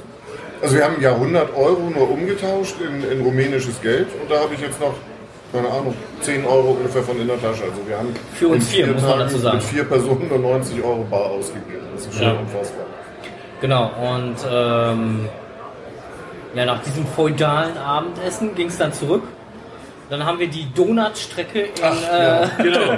Also 0.62 0.75
wir 0.77 0.86
haben 0.86 1.01
ja 1.01 1.12
100 1.13 1.53
Euro 1.58 1.89
nur 1.93 2.10
umgetauscht 2.10 2.75
in, 2.79 3.03
in 3.12 3.21
rumänisches 3.25 3.81
Geld 3.81 4.08
und 4.21 4.31
da 4.31 4.39
habe 4.39 4.53
ich 4.53 4.62
jetzt 4.62 4.79
noch, 4.79 4.93
keine 5.51 5.67
Ahnung, 5.67 5.93
10 6.21 6.45
Euro 6.45 6.69
ungefähr 6.79 7.03
von 7.03 7.19
in 7.19 7.27
der 7.27 7.41
Tasche. 7.41 7.63
Also 7.63 7.81
wir 7.86 7.97
haben 7.97 8.13
Für 8.36 8.47
uns 8.49 8.63
in 8.65 8.86
vier, 8.86 8.88
muss 8.93 9.01
man 9.01 9.19
dazu 9.19 9.38
sagen. 9.39 9.58
mit 9.58 9.65
vier 9.65 9.84
Personen 9.84 10.27
nur 10.29 10.39
90 10.39 10.84
Euro 10.84 11.03
bar 11.10 11.25
ausgegeben. 11.31 11.84
Das 11.95 12.05
ist 12.05 12.13
schon 12.13 12.23
Ja. 12.23 12.31
unfassbar. 12.34 12.86
Genau, 13.60 13.91
und 14.15 14.36
ähm, 14.49 15.27
ja, 16.55 16.65
nach 16.65 16.81
diesem 16.83 17.05
feudalen 17.05 17.77
Abendessen 17.77 18.55
ging 18.55 18.67
es 18.67 18.77
dann 18.77 18.93
zurück. 18.93 19.23
Dann 20.07 20.23
haben 20.23 20.37
wir 20.37 20.47
die 20.47 20.71
Donutstrecke 20.71 21.61
in. 21.61 21.69
äh, 21.81 22.47
Genau. 22.63 22.91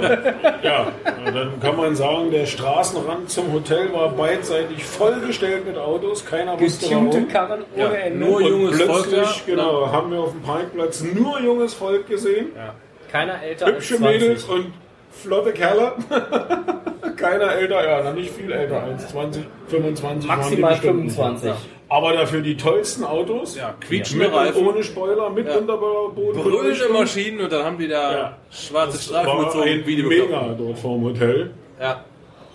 Ja, 0.62 0.88
dann 1.24 1.58
kann 1.58 1.74
man 1.76 1.96
sagen, 1.96 2.30
der 2.30 2.44
Straßenrand 2.44 3.30
zum 3.30 3.50
Hotel 3.50 3.90
war 3.94 4.10
beidseitig 4.10 4.84
vollgestellt 4.84 5.66
mit 5.66 5.78
Autos. 5.78 6.26
Keiner 6.26 6.60
wusste 6.60 6.90
warum. 6.90 7.28
Karren 7.28 7.64
ohne 7.74 7.82
Ja, 7.82 7.90
Ende. 7.92 8.18
nur 8.26 8.36
Und 8.36 8.44
junges 8.46 8.82
Volk 8.82 9.08
plötzlich, 9.08 9.42
da. 9.46 9.50
genau, 9.52 9.90
haben 9.90 10.10
wir 10.12 10.18
auf 10.20 10.32
dem 10.32 10.42
Parkplatz 10.42 11.02
nur 11.02 11.40
junges 11.40 11.72
Volk 11.72 12.06
gesehen. 12.08 12.48
Ja. 12.54 12.74
Keiner 13.10 13.42
älter 13.42 13.66
Hübsche 13.68 13.94
als 13.94 14.02
20. 14.02 14.20
Mädels 14.20 14.44
und 14.44 14.66
flotte 15.10 15.52
Kerle. 15.52 15.92
Keiner 17.16 17.52
älter, 17.54 17.88
ja, 17.88 18.02
noch 18.04 18.12
nicht 18.14 18.34
viel 18.34 18.52
älter 18.52 18.82
als 18.82 19.08
20, 19.08 19.44
25. 19.68 20.28
waren 20.28 20.38
die 20.54 20.56
Maximal 20.60 20.72
bestimmt. 20.74 21.12
25. 21.12 21.52
Aber 21.90 22.12
dafür 22.12 22.42
die 22.42 22.56
tollsten 22.56 23.02
Autos. 23.04 23.56
Ja, 23.56 23.74
quietschende 23.80 24.30
Reifen, 24.32 24.66
ohne 24.66 24.82
Spoiler, 24.84 25.30
mit 25.30 25.46
Ja. 25.48 25.54
wunderbarer 25.56 26.10
brüllende. 26.10 26.88
Maschinen 26.92 27.40
und 27.40 27.50
dann 27.50 27.64
haben 27.64 27.78
die 27.78 27.88
da 27.88 28.12
Ja. 28.12 28.36
schwarze 28.50 28.98
Das 28.98 29.04
Streifen 29.06 29.26
war 29.26 29.44
gezogen 29.46 29.68
ein 29.68 29.86
wie 29.86 29.96
die 29.96 30.02
Mega 30.02 30.54
dort 30.58 30.78
vorm 30.78 31.04
Hotel. 31.04 31.50
Ja. 31.80 32.04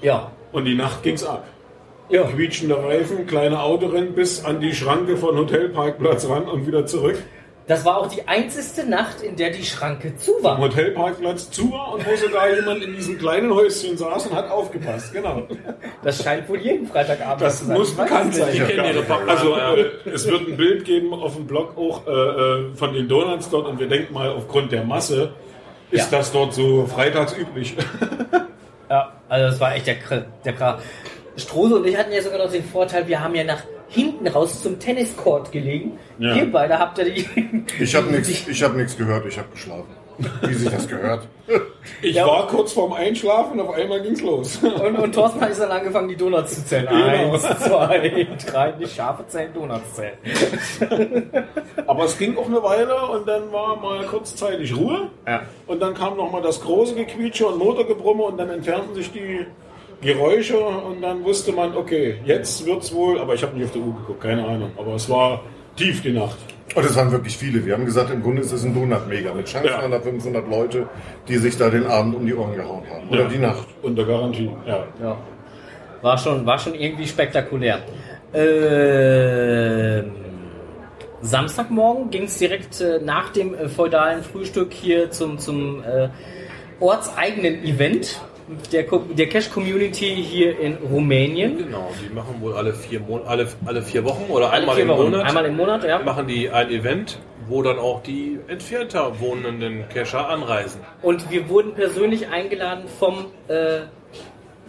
Ja. 0.01 0.31
Und 0.51 0.65
die 0.65 0.75
Nacht 0.75 1.01
ging's 1.01 1.23
ab. 1.23 1.45
Ja. 2.09 2.23
Quietschende 2.25 2.77
Reifen, 2.83 3.25
kleine 3.25 3.63
Autorennen 3.63 4.13
bis 4.13 4.45
an 4.45 4.59
die 4.59 4.73
Schranke 4.75 5.17
von 5.17 5.35
Hotelparkplatz 5.35 6.29
ran 6.29 6.43
und 6.43 6.67
wieder 6.67 6.85
zurück. 6.85 7.17
Das 7.65 7.85
war 7.85 7.97
auch 7.97 8.07
die 8.07 8.27
einzigste 8.27 8.85
Nacht, 8.85 9.21
in 9.21 9.37
der 9.37 9.51
die 9.51 9.63
Schranke 9.63 10.15
zu 10.17 10.31
war. 10.41 10.57
Hotelparkplatz 10.57 11.49
zu 11.49 11.71
war 11.71 11.93
und 11.93 12.05
wo 12.05 12.13
sogar 12.17 12.53
jemand 12.53 12.83
in 12.83 12.93
diesem 12.93 13.17
kleinen 13.17 13.53
Häuschen 13.53 13.95
saß 13.97 14.27
und 14.27 14.35
hat 14.35 14.49
aufgepasst. 14.51 15.13
Genau. 15.13 15.43
Das 16.03 16.21
scheint 16.21 16.49
wohl 16.49 16.59
jeden 16.59 16.85
Freitagabend 16.87 17.41
Das 17.41 17.59
zu 17.59 17.65
sein. 17.65 17.77
muss 17.77 17.91
Ich 17.91 17.97
weiß 17.97 18.09
bekannt 18.09 18.31
es 18.33 18.39
sein. 18.39 18.49
nicht. 18.51 18.61
Die 18.69 18.73
kennen 18.75 18.95
ihre. 19.07 19.29
Also 19.29 19.55
äh, 19.55 19.85
es 20.13 20.27
wird 20.27 20.47
ein 20.47 20.57
Bild 20.57 20.83
geben 20.83 21.13
auf 21.13 21.35
dem 21.35 21.47
Blog 21.47 21.77
auch 21.77 22.05
äh, 22.05 22.11
äh, 22.11 22.75
von 22.75 22.93
den 22.93 23.07
Donuts 23.07 23.49
dort 23.49 23.65
und 23.67 23.79
wir 23.79 23.87
denken 23.87 24.13
mal 24.13 24.29
aufgrund 24.29 24.71
der 24.73 24.83
Masse 24.83 25.31
ist 25.89 26.11
Ja. 26.11 26.17
das 26.17 26.31
dort 26.33 26.53
so 26.53 26.85
freitags 26.85 27.33
üblich. 27.37 27.75
Ja, 28.89 29.13
also 29.29 29.47
das 29.47 29.59
war 29.59 29.75
echt 29.75 29.87
der, 29.87 30.01
Kr- 30.01 30.25
der 30.43 30.53
Kra 30.53 30.79
Strose 31.37 31.75
und 31.77 31.87
ich 31.87 31.97
hatten 31.97 32.11
ja 32.11 32.21
sogar 32.21 32.39
noch 32.39 32.51
den 32.51 32.63
Vorteil, 32.63 33.07
wir 33.07 33.23
haben 33.23 33.33
ja 33.35 33.43
nach 33.43 33.63
hinten 33.93 34.27
raus 34.27 34.61
zum 34.61 34.79
Tenniscourt 34.79 35.51
gelegen. 35.51 35.97
Ja. 36.19 36.35
Ihr 36.35 36.51
beide 36.51 36.79
habt 36.79 36.97
ja 36.97 37.05
die... 37.05 37.25
Ich 37.79 37.95
habe 37.95 38.07
nichts 38.11 38.47
ich 38.47 38.63
hab 38.63 38.75
nichts 38.75 38.97
gehört, 38.97 39.25
ich 39.25 39.37
habe 39.37 39.49
geschlafen. 39.51 40.03
Wie 40.43 40.53
sich 40.53 40.69
das 40.69 40.87
gehört. 40.87 41.27
Ich 42.01 42.15
Ja. 42.15 42.25
war 42.25 42.47
kurz 42.47 42.71
vorm 42.71 42.93
Einschlafen 42.93 43.59
und 43.59 43.67
auf 43.67 43.75
einmal 43.75 44.01
ging's 44.01 44.21
los. 44.21 44.57
Und, 44.63 44.95
und 44.97 45.13
Thorsten 45.13 45.41
hat 45.41 45.59
dann 45.59 45.69
angefangen, 45.71 46.07
die 46.07 46.15
Donuts 46.15 46.55
zu 46.55 46.65
zählen. 46.65 46.87
Genau. 46.87 47.33
Eins, 47.33 47.41
zwei, 47.59 48.27
drei, 48.49 48.71
nicht 48.79 48.95
Schafe 48.95 49.27
zählen, 49.27 49.53
Donuts 49.53 49.95
zählen. 49.95 51.29
Aber 51.85 52.05
es 52.05 52.17
ging 52.17 52.37
auch 52.37 52.45
eine 52.45 52.63
Weile 52.63 52.95
und 53.07 53.27
dann 53.27 53.51
war 53.51 53.75
mal 53.75 54.05
kurzzeitig 54.05 54.73
Ruhe. 54.75 55.09
Ja. 55.27 55.41
Und 55.67 55.81
dann 55.81 55.93
kam 55.93 56.15
noch 56.15 56.31
mal 56.31 56.41
das 56.41 56.61
große 56.61 56.95
Gequietsche 56.95 57.47
und 57.47 57.57
Motorgebrumme 57.57 58.23
und 58.23 58.37
dann 58.37 58.49
entfernten 58.49 58.95
sich 58.95 59.11
die 59.11 59.45
Geräusche 60.01 60.57
und 60.57 61.01
dann 61.01 61.23
wusste 61.23 61.51
man, 61.51 61.75
okay, 61.77 62.15
jetzt 62.25 62.65
wird's 62.65 62.93
wohl, 62.93 63.19
aber 63.19 63.33
ich 63.35 63.43
habe 63.43 63.55
nicht 63.55 63.65
auf 63.65 63.71
die 63.71 63.79
Uhr 63.79 63.95
geguckt, 63.95 64.21
keine 64.21 64.45
Ahnung. 64.45 64.71
Aber 64.77 64.95
es 64.95 65.09
war 65.09 65.41
tief 65.75 66.01
die 66.01 66.11
Nacht. 66.11 66.37
Und 66.75 66.85
es 66.85 66.95
waren 66.95 67.11
wirklich 67.11 67.37
viele. 67.37 67.63
Wir 67.65 67.73
haben 67.73 67.85
gesagt, 67.85 68.09
im 68.09 68.23
Grunde 68.23 68.41
ist 68.41 68.51
es 68.51 68.63
ein 68.63 68.73
Donut-Mega. 68.73 69.33
Mit 69.33 69.45
Chance 69.47 69.67
Ja. 69.69 69.77
waren 69.81 69.91
da 69.91 69.99
500 69.99 70.49
Leute, 70.49 70.87
die 71.27 71.37
sich 71.37 71.55
da 71.57 71.69
den 71.69 71.85
Abend 71.85 72.15
um 72.15 72.25
die 72.25 72.33
Ohren 72.33 72.55
gehauen 72.55 72.83
haben. 72.91 73.09
Oder 73.09 73.23
Ja. 73.23 73.27
die 73.27 73.37
Nacht. 73.37 73.67
Unter 73.81 74.03
Garantie, 74.05 74.49
ja. 74.65 74.83
Ja. 75.01 75.17
War 76.01 76.17
schon, 76.17 76.45
war 76.45 76.57
schon 76.57 76.73
irgendwie 76.73 77.05
spektakulär. 77.07 77.79
Ähm, 78.33 80.11
Samstagmorgen 81.21 82.09
ging 82.09 82.23
es 82.23 82.37
direkt 82.37 82.81
äh, 82.81 82.99
nach 83.01 83.29
dem 83.29 83.53
äh, 83.55 83.69
feudalen 83.69 84.23
Frühstück 84.23 84.73
hier 84.73 85.09
zum, 85.11 85.37
zum 85.39 85.81
äh, 85.83 86.09
ortseigenen 86.81 87.63
Event 87.63 88.19
der, 88.71 88.83
der 88.83 89.27
Cash 89.29 89.49
Community 89.49 90.15
hier 90.27 90.59
in 90.59 90.75
Rumänien. 90.75 91.57
Genau, 91.57 91.89
die 92.07 92.13
machen 92.13 92.35
wohl 92.41 92.53
alle 92.53 92.73
vier, 92.73 92.99
Mon 92.99 93.21
alle, 93.25 93.47
alle 93.65 93.81
vier 93.81 94.03
Wochen 94.03 94.25
oder 94.29 94.51
Alle 94.51 94.61
einmal 94.61 94.75
vier 94.75 94.83
im 94.83 94.89
Wochen. 94.89 95.03
Monat 95.11 95.25
Einmal 95.25 95.45
im 95.45 95.55
Monat, 95.57 95.83
ja. 95.83 95.99
machen 95.99 96.27
die 96.27 96.49
ein 96.49 96.69
Event, 96.69 97.19
wo 97.47 97.61
dann 97.63 97.77
auch 97.79 98.03
die 98.03 98.39
entfernter 98.47 99.19
wohnenden 99.19 99.87
Cacher 99.89 100.27
anreisen. 100.29 100.81
Und 101.01 101.29
wir 101.31 101.47
wurden 101.49 101.73
persönlich 101.73 102.27
eingeladen 102.29 102.83
vom 102.99 103.25
äh, 103.47 103.81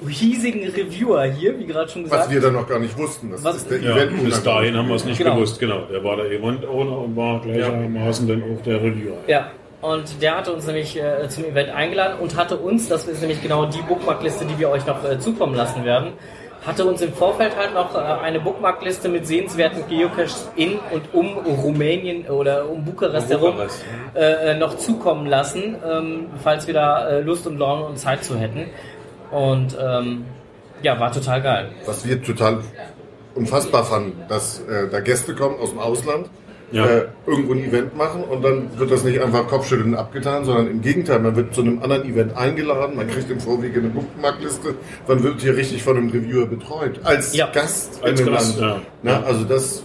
hiesigen 0.09 0.69
Reviewer 0.69 1.25
hier, 1.25 1.59
wie 1.59 1.67
gerade 1.67 1.89
schon 1.89 2.03
gesagt. 2.05 2.25
Was 2.25 2.31
wir 2.31 2.41
dann 2.41 2.53
noch 2.55 2.69
gar 2.69 2.79
nicht 2.79 2.97
wussten. 2.99 3.31
Das 3.31 3.45
Was- 3.45 3.57
ist 3.59 3.71
der 3.71 3.81
Ja, 3.81 3.97
Event. 3.97 4.25
bis 4.25 4.43
dahin 4.43 4.77
haben 4.77 4.89
wir 4.89 4.97
es 4.97 5.05
nicht 5.05 5.19
Genau. 5.19 5.35
gewusst, 5.37 5.59
genau. 5.61 5.83
Der 5.91 6.03
war 6.03 6.17
der 6.17 6.27
Event-Owner 6.31 6.99
und 6.99 7.17
war 7.17 7.41
gleichermaßen 7.41 8.27
dann 8.29 8.43
auch 8.43 8.61
der 8.63 8.83
Reviewer. 8.83 9.17
Ja, 9.29 9.51
und 9.85 10.23
der 10.23 10.39
hatte 10.39 10.53
uns 10.53 10.67
nämlich 10.67 10.97
äh, 10.97 11.29
zum 11.29 11.45
Event 11.45 11.69
eingeladen 11.69 12.19
und 12.19 12.37
hatte 12.37 12.57
uns, 12.57 12.89
das 12.89 13.07
ist 13.07 13.21
nämlich 13.21 13.43
genau 13.43 13.67
die 13.67 13.83
Bookmarkliste, 13.83 14.47
die 14.47 14.59
wir 14.59 14.71
euch 14.71 14.87
noch 14.87 15.05
äh, 15.05 15.19
zukommen 15.19 15.55
lassen 15.55 15.85
werden, 15.85 16.15
hatte 16.65 16.87
uns 16.87 17.03
im 17.03 17.13
Vorfeld 17.13 17.55
halt 17.55 17.75
noch 17.75 17.95
äh, 17.95 17.99
eine 17.99 18.41
Bookmarkliste 18.41 19.11
mit 19.11 19.27
sehenswerten 19.27 19.87
Geocaches 19.87 20.49
in 20.57 20.79
und 20.91 21.13
um 21.13 21.37
Rumänien 21.37 22.27
oder 22.27 22.69
um 22.71 22.83
Bukarest 22.83 23.27
Um 23.27 23.39
herum 23.39 23.53
Bukarest, 23.53 23.85
äh, 24.15 24.53
äh, 24.53 24.59
noch 24.59 24.79
zukommen 24.79 25.27
lassen, 25.27 25.77
ähm, 25.87 26.27
falls 26.43 26.67
wir 26.67 26.73
da 26.73 27.07
äh, 27.07 27.21
Lust 27.21 27.47
und 27.47 27.59
Laune 27.59 27.85
und 27.85 27.99
Zeit 27.99 28.25
zu 28.25 28.37
hätten. 28.39 28.71
Und 29.31 29.77
ähm, 29.79 30.25
ja, 30.83 30.99
war 30.99 31.13
total 31.13 31.43
geil. 31.43 31.69
Was 31.85 32.07
wir 32.07 32.23
total 32.23 32.61
unfassbar 33.35 33.85
fanden, 33.85 34.23
dass 34.29 34.61
äh, 34.61 34.89
da 34.91 35.01
Gäste 35.01 35.35
kommen 35.35 35.59
aus 35.61 35.71
dem 35.71 35.79
Ausland, 35.79 36.31
Ja. 36.75 36.87
äh, 36.87 37.05
irgendwo 37.27 37.53
ein 37.53 37.65
Event 37.65 37.97
machen 37.97 38.25
und 38.25 38.43
dann 38.43 38.69
wird 38.79 38.91
das 38.91 39.05
nicht 39.05 39.21
einfach 39.21 39.47
Kopfschütteln 39.47 39.95
abgetan, 39.95 40.45
sondern 40.45 40.69
im 40.69 40.81
Gegenteil, 40.83 41.21
man 41.21 41.37
wird 41.37 41.55
zu 41.55 41.61
einem 41.61 41.81
anderen 41.83 42.05
Event 42.05 42.37
eingeladen, 42.37 42.97
man 42.97 43.07
kriegt 43.09 43.31
im 43.31 43.39
Vorwege 43.41 43.79
eine 43.81 43.89
Bookmarkliste, 43.91 44.75
man 45.07 45.23
wird 45.23 45.41
hier 45.41 45.57
richtig 45.57 45.83
von 45.83 45.97
einem 45.97 46.11
Reviewer 46.11 46.47
betreut, 46.47 47.01
als 47.05 47.35
Ja. 47.35 47.49
Gast 47.53 48.01
Als 48.03 48.19
in 48.21 48.27
dem 48.27 48.35
Gast, 48.35 48.59
Land. 48.59 48.83
ja. 49.05 49.23
Also 49.23 49.45
das 49.45 49.83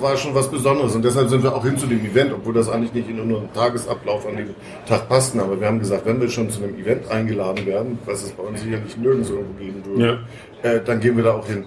war 0.00 0.16
schon 0.16 0.32
was 0.34 0.48
Besonderes 0.48 0.94
und 0.94 1.04
deshalb 1.04 1.28
sind 1.28 1.42
wir 1.42 1.52
auch 1.56 1.64
hin 1.64 1.76
zu 1.76 1.86
dem 1.86 2.04
Event, 2.04 2.32
obwohl 2.32 2.54
das 2.54 2.68
eigentlich 2.68 2.92
nicht 2.94 3.08
in 3.10 3.18
unseren 3.20 3.52
Tagesablauf 3.52 4.26
an 4.28 4.36
dem 4.36 4.50
Tag 4.86 5.08
passten, 5.08 5.40
aber 5.40 5.58
wir 5.60 5.66
haben 5.66 5.80
gesagt, 5.80 6.06
wenn 6.06 6.20
wir 6.20 6.28
schon 6.28 6.50
zu 6.50 6.62
einem 6.62 6.78
Event 6.78 7.10
eingeladen 7.10 7.66
werden, 7.66 7.98
was 8.06 8.22
es 8.22 8.30
bei 8.30 8.42
uns 8.44 8.60
sicherlich 8.62 8.96
nirgends 8.96 9.30
irgendwo 9.30 9.54
geben 9.58 9.82
würde, 9.84 10.20
äh, 10.62 10.78
dann 10.84 11.00
gehen 11.00 11.16
wir 11.16 11.24
da 11.24 11.32
auch 11.32 11.46
hin. 11.48 11.64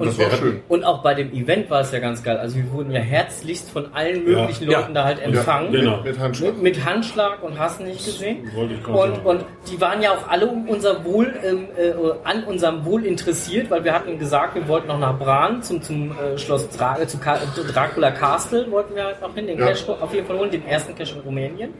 Und, 0.00 0.06
das 0.08 0.18
war 0.18 0.30
schön. 0.36 0.60
Und 0.68 0.84
auch 0.84 1.02
bei 1.02 1.14
dem 1.14 1.32
Event 1.32 1.70
war 1.70 1.80
es 1.82 1.92
ja 1.92 1.98
ganz 1.98 2.22
geil. 2.22 2.36
Also 2.38 2.56
wir 2.56 2.70
wurden 2.72 2.90
ja 2.90 3.00
herzlichst 3.00 3.70
von 3.70 3.92
allen 3.94 4.24
möglichen 4.24 4.68
Ja. 4.70 4.80
Leuten 4.80 4.94
da 4.94 5.04
halt 5.04 5.20
empfangen. 5.22 5.72
Genau. 5.72 5.96
Mit, 5.98 6.04
mit 6.06 6.18
Handschlag. 6.18 6.52
Mit, 6.54 6.62
mit 6.62 6.84
Handschlag 6.84 7.42
und 7.42 7.58
hast 7.58 7.80
nicht 7.80 8.04
gesehen. 8.04 8.50
wollte 8.54 8.74
ich 8.74 8.82
gerade 8.82 8.98
Und, 8.98 9.24
und 9.26 9.44
die 9.70 9.80
waren 9.80 10.02
ja 10.02 10.10
auch 10.12 10.28
alle 10.28 10.46
um 10.46 10.68
unser 10.68 11.04
Wohl, 11.04 11.32
ähm, 11.44 11.68
äh, 11.76 11.92
an 12.24 12.44
unserem 12.44 12.84
Wohl 12.84 13.04
interessiert, 13.04 13.70
weil 13.70 13.84
wir 13.84 13.92
hatten 13.92 14.18
gesagt, 14.18 14.54
wir 14.54 14.66
wollten 14.68 14.88
noch 14.88 14.98
nach 14.98 15.18
Bran 15.18 15.62
zum, 15.62 15.82
zum 15.82 16.12
äh, 16.12 16.38
Schloss 16.38 16.68
Dra 16.70 16.98
äh, 17.00 17.06
zu 17.06 17.18
Ka 17.18 17.36
äh, 17.36 17.72
Dracula 17.72 18.10
Castle, 18.10 18.70
wollten 18.70 18.94
wir 18.94 19.04
halt 19.04 19.20
noch 19.20 19.34
hin, 19.34 19.46
den 19.46 19.58
Ja. 19.58 19.66
Cache 19.68 19.96
auf 20.00 20.14
jeden 20.14 20.26
Fall 20.26 20.38
holen, 20.38 20.50
den 20.50 20.66
ersten 20.66 20.94
Cache 20.94 21.14
in 21.14 21.20
Rumänien. 21.20 21.74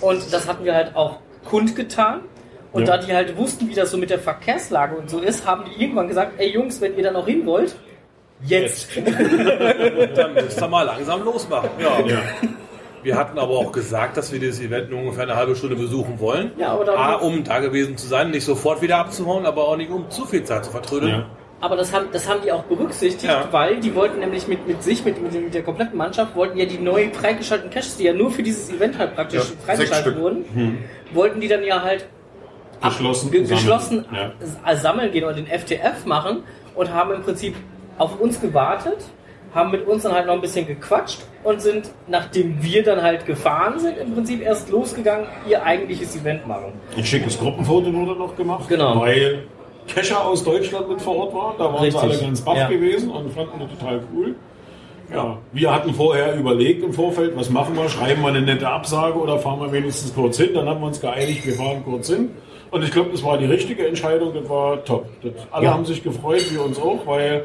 Und 0.00 0.32
das 0.32 0.48
hatten 0.48 0.64
wir 0.64 0.74
halt 0.74 0.94
auch 0.96 1.18
kundgetan. 1.44 2.20
Und 2.72 2.88
Ja. 2.88 2.96
da 2.96 3.04
die 3.04 3.12
halt 3.14 3.36
wussten, 3.36 3.68
wie 3.68 3.74
das 3.74 3.90
so 3.90 3.98
mit 3.98 4.10
der 4.10 4.18
Verkehrslage 4.18 4.96
und 4.96 5.10
so 5.10 5.20
ist, 5.20 5.46
haben 5.46 5.64
die 5.66 5.82
irgendwann 5.82 6.08
gesagt, 6.08 6.32
ey 6.38 6.50
Jungs, 6.50 6.80
wenn 6.80 6.96
ihr 6.96 7.04
da 7.04 7.10
noch 7.10 7.26
hin 7.26 7.44
wollt, 7.46 7.74
jetzt. 8.46 8.88
Dann 10.16 10.34
müsst 10.34 10.60
ihr 10.60 10.68
mal 10.68 10.82
langsam 10.84 11.22
losmachen. 11.24 11.70
Ja. 11.78 12.00
Ja. 12.06 12.18
Wir 13.02 13.16
hatten 13.16 13.38
aber 13.38 13.52
auch 13.58 13.72
gesagt, 13.72 14.16
dass 14.16 14.32
wir 14.32 14.38
dieses 14.38 14.60
Event 14.60 14.90
nur 14.90 15.00
ungefähr 15.00 15.24
eine 15.24 15.34
halbe 15.36 15.56
Stunde 15.56 15.74
besuchen 15.76 16.20
wollen. 16.20 16.52
Ja, 16.56 16.68
aber 16.68 16.96
A, 16.96 17.14
um 17.14 17.42
da 17.42 17.58
gewesen 17.58 17.96
zu 17.96 18.06
sein, 18.06 18.30
nicht 18.30 18.44
sofort 18.44 18.80
wieder 18.80 18.98
abzuhauen, 18.98 19.44
aber 19.44 19.66
auch 19.68 19.76
nicht 19.76 19.90
um 19.90 20.08
zu 20.08 20.24
viel 20.24 20.44
Zeit 20.44 20.64
zu 20.64 20.70
vertrödeln. 20.70 21.10
Ja. 21.12 21.26
Aber 21.60 21.76
das 21.76 21.92
haben, 21.92 22.06
das 22.12 22.28
haben 22.28 22.40
die 22.44 22.50
auch 22.52 22.62
berücksichtigt, 22.64 23.24
Ja. 23.24 23.48
weil 23.52 23.78
die 23.80 23.94
wollten 23.94 24.18
nämlich 24.20 24.48
mit, 24.48 24.66
mit 24.66 24.82
sich, 24.82 25.04
mit, 25.04 25.20
mit, 25.22 25.32
mit 25.32 25.52
der 25.54 25.62
kompletten 25.62 25.96
Mannschaft, 25.96 26.34
wollten 26.34 26.58
ja 26.58 26.64
die 26.64 26.78
neu 26.78 27.08
freigeschalteten 27.12 27.70
Caches, 27.72 27.96
die 27.96 28.04
ja 28.04 28.12
nur 28.12 28.30
für 28.32 28.42
dieses 28.42 28.70
Event 28.70 28.98
halt 28.98 29.14
praktisch 29.14 29.52
freigeschaltet 29.66 30.16
wurden, 30.18 30.44
wollten 31.12 31.40
die 31.40 31.48
dann 31.48 31.62
ja 31.64 31.82
halt 31.82 32.06
Geschlossen. 32.82 33.30
ge 33.30 33.44
sammeln. 33.44 33.58
geschlossen 33.62 34.04
Ja. 34.12 34.32
s- 34.72 34.82
sammeln 34.82 35.12
gehen 35.12 35.24
oder 35.24 35.34
den 35.34 35.46
FTF 35.46 36.04
machen 36.06 36.42
und 36.74 36.92
haben 36.92 37.12
im 37.12 37.22
Prinzip 37.22 37.54
auf 37.98 38.20
uns 38.20 38.40
gewartet, 38.40 38.98
haben 39.54 39.70
mit 39.70 39.86
uns 39.86 40.02
dann 40.02 40.12
halt 40.12 40.26
noch 40.26 40.34
ein 40.34 40.40
bisschen 40.40 40.66
gequatscht 40.66 41.20
und 41.44 41.60
sind, 41.60 41.90
nachdem 42.08 42.62
wir 42.62 42.82
dann 42.82 43.02
halt 43.02 43.26
gefahren 43.26 43.78
sind, 43.78 43.98
im 43.98 44.14
Prinzip 44.14 44.40
erst 44.42 44.70
losgegangen, 44.70 45.26
ihr 45.48 45.62
eigentliches 45.62 46.16
Event 46.16 46.46
machen. 46.46 46.72
Ein 46.96 47.04
schickes 47.04 47.38
Gruppenfoto 47.38 47.92
wurde 47.92 48.18
noch 48.18 48.34
gemacht, 48.34 48.68
Genau. 48.68 49.00
weil 49.00 49.44
Kescher 49.86 50.24
aus 50.24 50.42
Deutschland 50.44 50.88
mit 50.88 51.02
vor 51.02 51.16
Ort 51.16 51.34
war. 51.34 51.54
Da 51.58 51.64
waren 51.64 51.82
Richtig. 51.82 52.00
sie 52.00 52.06
alle 52.08 52.18
ganz 52.18 52.40
baff 52.40 52.56
Ja. 52.56 52.68
gewesen 52.68 53.10
und 53.10 53.30
fanden 53.32 53.58
das 53.60 53.78
total 53.78 54.00
cool. 54.14 54.34
Ja, 55.12 55.36
wir 55.52 55.74
hatten 55.74 55.92
vorher 55.92 56.34
überlegt 56.36 56.82
im 56.82 56.92
Vorfeld, 56.94 57.36
was 57.36 57.50
machen 57.50 57.76
wir? 57.76 57.86
Schreiben 57.90 58.22
wir 58.22 58.28
eine 58.28 58.40
nette 58.40 58.66
Absage 58.68 59.18
oder 59.18 59.38
fahren 59.38 59.60
wir 59.60 59.70
wenigstens 59.70 60.14
kurz 60.14 60.38
hin? 60.38 60.50
Dann 60.54 60.66
haben 60.66 60.80
wir 60.80 60.86
uns 60.86 61.00
geeinigt, 61.02 61.44
wir 61.44 61.54
fahren 61.54 61.82
kurz 61.84 62.08
hin. 62.08 62.30
Und 62.72 62.82
ich 62.82 62.90
glaube, 62.90 63.10
das 63.12 63.22
war 63.22 63.38
die 63.38 63.44
richtige 63.44 63.86
Entscheidung, 63.86 64.32
das 64.34 64.48
war 64.48 64.82
top. 64.84 65.06
Das, 65.22 65.32
alle 65.50 65.66
Ja. 65.66 65.74
haben 65.74 65.84
sich 65.84 66.02
gefreut, 66.02 66.50
wir 66.50 66.64
uns 66.64 66.78
auch, 66.80 67.06
weil 67.06 67.44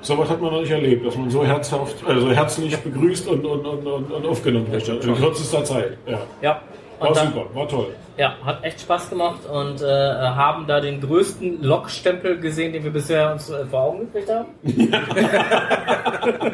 sowas 0.00 0.28
hat 0.30 0.40
man 0.40 0.50
noch 0.52 0.60
nicht 0.60 0.70
erlebt, 0.70 1.06
dass 1.06 1.14
man 1.16 1.30
so 1.30 1.44
herzhaft, 1.44 1.96
also 2.06 2.30
herzlich 2.32 2.74
begrüßt 2.78 3.28
und, 3.28 3.44
und, 3.44 3.66
und, 3.66 3.86
und, 3.86 4.10
und 4.12 4.26
aufgenommen 4.26 4.72
wird 4.72 4.88
in 4.88 5.14
kürzester 5.14 5.62
Zeit. 5.64 5.98
Ja. 6.06 6.20
Ja, 6.40 6.62
War 6.98 7.12
dann- 7.12 7.28
super, 7.32 7.46
war 7.54 7.68
toll. 7.68 7.88
Ja, 8.18 8.34
hat 8.46 8.64
echt 8.64 8.80
Spaß 8.80 9.10
gemacht 9.10 9.40
und 9.44 9.82
äh, 9.82 9.84
haben 9.86 10.66
da 10.66 10.80
den 10.80 11.02
größten 11.02 11.62
Lokstempel 11.62 12.40
gesehen, 12.40 12.72
den 12.72 12.82
wir 12.82 12.90
bisher 12.90 13.30
uns 13.32 13.50
äh, 13.50 13.66
vor 13.66 13.80
Augen 13.82 14.10
gekriegt 14.10 14.30
haben. 14.32 14.46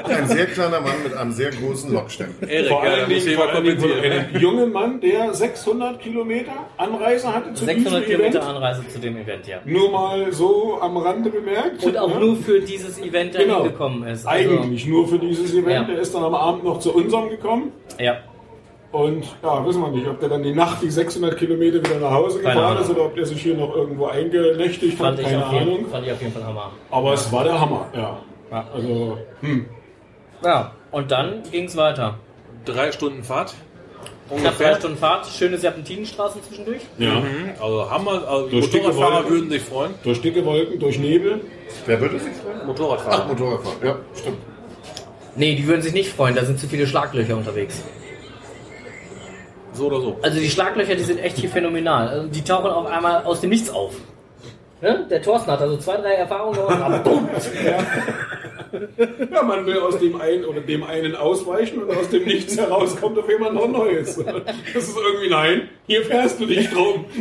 Ein 0.08 0.26
sehr 0.28 0.46
kleiner 0.46 0.80
Mann 0.80 1.02
mit 1.04 1.14
einem 1.14 1.30
sehr 1.32 1.50
großen 1.50 1.92
Lockstempel. 1.92 2.48
Erik, 2.48 2.68
Vor 2.68 2.84
ja, 2.84 3.04
Dingen, 3.06 3.20
jemand 3.20 3.36
vor 3.50 3.54
allen 3.54 3.64
Dingen 3.64 3.78
von 3.80 3.88
kommentieren. 3.90 4.24
einem 4.26 4.40
jungen 4.40 4.72
Mann, 4.72 5.00
der 5.00 5.32
600 5.34 6.00
Kilometer 6.00 6.52
Anreise 6.76 7.32
hatte 7.32 7.54
zu 7.54 7.64
600 7.64 7.84
diesem 8.02 8.04
Kilometer 8.16 8.38
Event. 8.40 8.56
Anreise 8.56 8.88
zu 8.88 8.98
dem 8.98 9.16
Event, 9.18 9.46
ja. 9.46 9.58
Nur 9.64 9.90
mal 9.92 10.32
so 10.32 10.78
am 10.80 10.96
Rande 10.96 11.30
bemerkt. 11.30 11.84
Und 11.84 11.96
auch 11.96 12.10
Ja. 12.10 12.18
nur 12.18 12.36
für 12.36 12.60
dieses 12.60 12.98
Event 13.00 13.34
dahin 13.34 13.48
Genau. 13.48 13.62
gekommen 13.62 14.04
ist. 14.06 14.26
Also, 14.26 14.50
Eigentlich 14.50 14.86
nur 14.86 15.06
für 15.08 15.18
dieses 15.18 15.52
Event. 15.54 15.88
Ja. 15.88 15.94
Der 15.94 15.98
ist 16.02 16.14
dann 16.14 16.24
am 16.24 16.34
Abend 16.34 16.64
noch 16.64 16.80
zu 16.80 16.92
unserem 16.94 17.28
gekommen. 17.28 17.72
Ja, 18.00 18.16
Und 18.92 19.24
ja, 19.42 19.64
wissen 19.66 19.80
wir 19.80 19.88
nicht, 19.88 20.06
ob 20.06 20.20
der 20.20 20.28
dann 20.28 20.42
die 20.42 20.54
Nacht 20.54 20.82
die 20.82 20.90
600 20.90 21.36
Kilometer 21.38 21.78
wieder 21.78 21.98
nach 21.98 22.10
Hause 22.10 22.40
Keine 22.40 22.54
gefahren 22.54 22.72
Ahnung. 22.76 22.82
ist 22.84 22.90
oder 22.90 23.04
ob 23.06 23.14
der 23.14 23.24
sich 23.26 23.42
hier 23.42 23.56
noch 23.56 23.74
irgendwo 23.74 24.06
eingenächtigt 24.06 24.98
hat. 24.98 25.06
fand 25.06 25.18
ich, 25.20 25.24
Keine 25.26 25.46
auf 25.46 25.52
jeden, 25.52 25.68
Ahnung. 25.68 25.86
fand 25.90 26.06
ich 26.06 26.12
auf 26.12 26.20
jeden 26.20 26.32
Fall 26.34 26.44
Hammer. 26.44 26.70
Aber 26.90 27.14
es 27.14 27.32
war 27.32 27.44
der 27.44 27.58
Hammer, 27.58 27.86
ja. 27.94 28.18
Ja. 28.50 28.66
Also, 28.74 29.16
hm. 29.40 29.64
Ja, 30.44 30.72
und 30.90 31.10
dann 31.10 31.42
ging 31.50 31.64
es 31.64 31.76
weiter. 31.76 32.18
Drei 32.66 32.92
Stunden 32.92 33.22
Fahrt. 33.24 33.54
Knapp 34.28 34.56
drei 34.58 34.74
Stunden 34.74 34.96
Fahrt, 34.98 35.26
schöne 35.26 35.56
Serpentinenstraßen 35.58 36.42
zwischendurch. 36.42 36.82
Ja. 36.98 37.14
Mhm. 37.20 37.50
Also 37.60 37.90
Hammer, 37.90 38.26
also 38.28 38.48
Durch 38.48 38.70
dicke 38.70 38.88
Motorradfahrer 38.88 39.14
Wolken. 39.24 39.30
würden 39.32 39.50
sich 39.50 39.62
freuen. 39.62 39.94
Durch 40.04 40.20
dicke 40.20 40.44
Wolken, 40.44 40.78
durch 40.80 40.98
Nebel. 40.98 41.40
Wer 41.86 42.00
würde 42.00 42.18
sich 42.18 42.32
freuen? 42.34 42.66
Motorradfahrer. 42.66 43.22
Ach, 43.24 43.28
Motorradfahren. 43.28 43.78
Ja, 43.82 43.96
stimmt. 44.14 44.38
Nee, 45.36 45.54
die 45.54 45.66
würden 45.66 45.80
sich 45.82 45.92
nicht 45.94 46.10
freuen, 46.12 46.34
da 46.34 46.44
sind 46.44 46.58
zu 46.58 46.66
viele 46.68 46.86
Schlaglöcher 46.86 47.36
unterwegs. 47.36 47.82
So 49.72 49.86
oder 49.86 50.00
so. 50.00 50.18
Also 50.22 50.38
die 50.38 50.50
Schlaglöcher, 50.50 50.94
die 50.94 51.02
sind 51.02 51.18
echt 51.18 51.38
hier 51.38 51.48
phänomenal. 51.48 52.08
Also 52.08 52.28
die 52.28 52.42
tauchen 52.42 52.70
auf 52.70 52.86
einmal 52.86 53.24
aus 53.24 53.40
dem 53.40 53.50
Nichts 53.50 53.70
auf. 53.70 53.94
Ne? 54.80 55.06
Der 55.08 55.22
Thorsten 55.22 55.50
hat 55.50 55.60
also 55.60 55.76
zwei, 55.76 55.96
drei 55.96 56.14
Erfahrungen 56.14 56.56
gemacht, 56.56 56.80
aber 56.80 56.98
bumm. 57.04 57.28
Ja, 59.30 59.42
man 59.42 59.66
will 59.66 59.78
aus 59.78 59.98
dem 59.98 60.20
einen 60.20 60.44
oder 60.44 60.60
dem 60.60 60.82
einen 60.82 61.14
ausweichen 61.14 61.82
und 61.82 61.96
aus 61.96 62.08
dem 62.08 62.24
Nichts 62.24 62.56
heraus 62.56 62.98
kommt 63.00 63.18
auf 63.18 63.28
jemand 63.28 63.54
noch 63.54 63.68
Neues. 63.68 64.16
Das 64.16 64.88
ist 64.88 64.96
irgendwie, 64.96 65.28
nein, 65.28 65.68
hier 65.86 66.04
fährst 66.04 66.40
du 66.40 66.46
nicht 66.46 66.74
drum. 66.74 67.04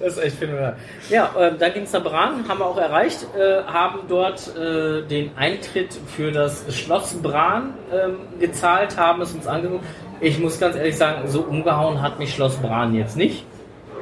Das 0.00 0.14
ist 0.16 0.24
echt 0.24 0.36
phänomenal. 0.36 0.76
Ja, 1.10 1.30
äh, 1.38 1.58
dann 1.58 1.74
ging 1.74 1.82
es 1.82 1.92
nach 1.92 2.02
Bran, 2.02 2.48
haben 2.48 2.58
wir 2.58 2.64
auch 2.66 2.78
erreicht, 2.78 3.26
äh, 3.36 3.62
haben 3.64 4.00
dort 4.08 4.56
äh, 4.56 5.02
den 5.02 5.36
Eintritt 5.36 5.94
für 6.16 6.32
das 6.32 6.64
Schloss 6.74 7.12
Bran 7.22 7.74
ähm, 7.92 8.16
gezahlt, 8.40 8.96
haben 8.96 9.20
es 9.20 9.34
uns 9.34 9.46
angeguckt. 9.46 9.84
Ich 10.20 10.38
muss 10.38 10.58
ganz 10.60 10.76
ehrlich 10.76 10.96
sagen, 10.96 11.26
so 11.28 11.40
umgehauen 11.42 12.02
hat 12.02 12.18
mich 12.18 12.34
Schloss 12.34 12.56
Bran 12.56 12.94
jetzt 12.94 13.16
nicht. 13.16 13.44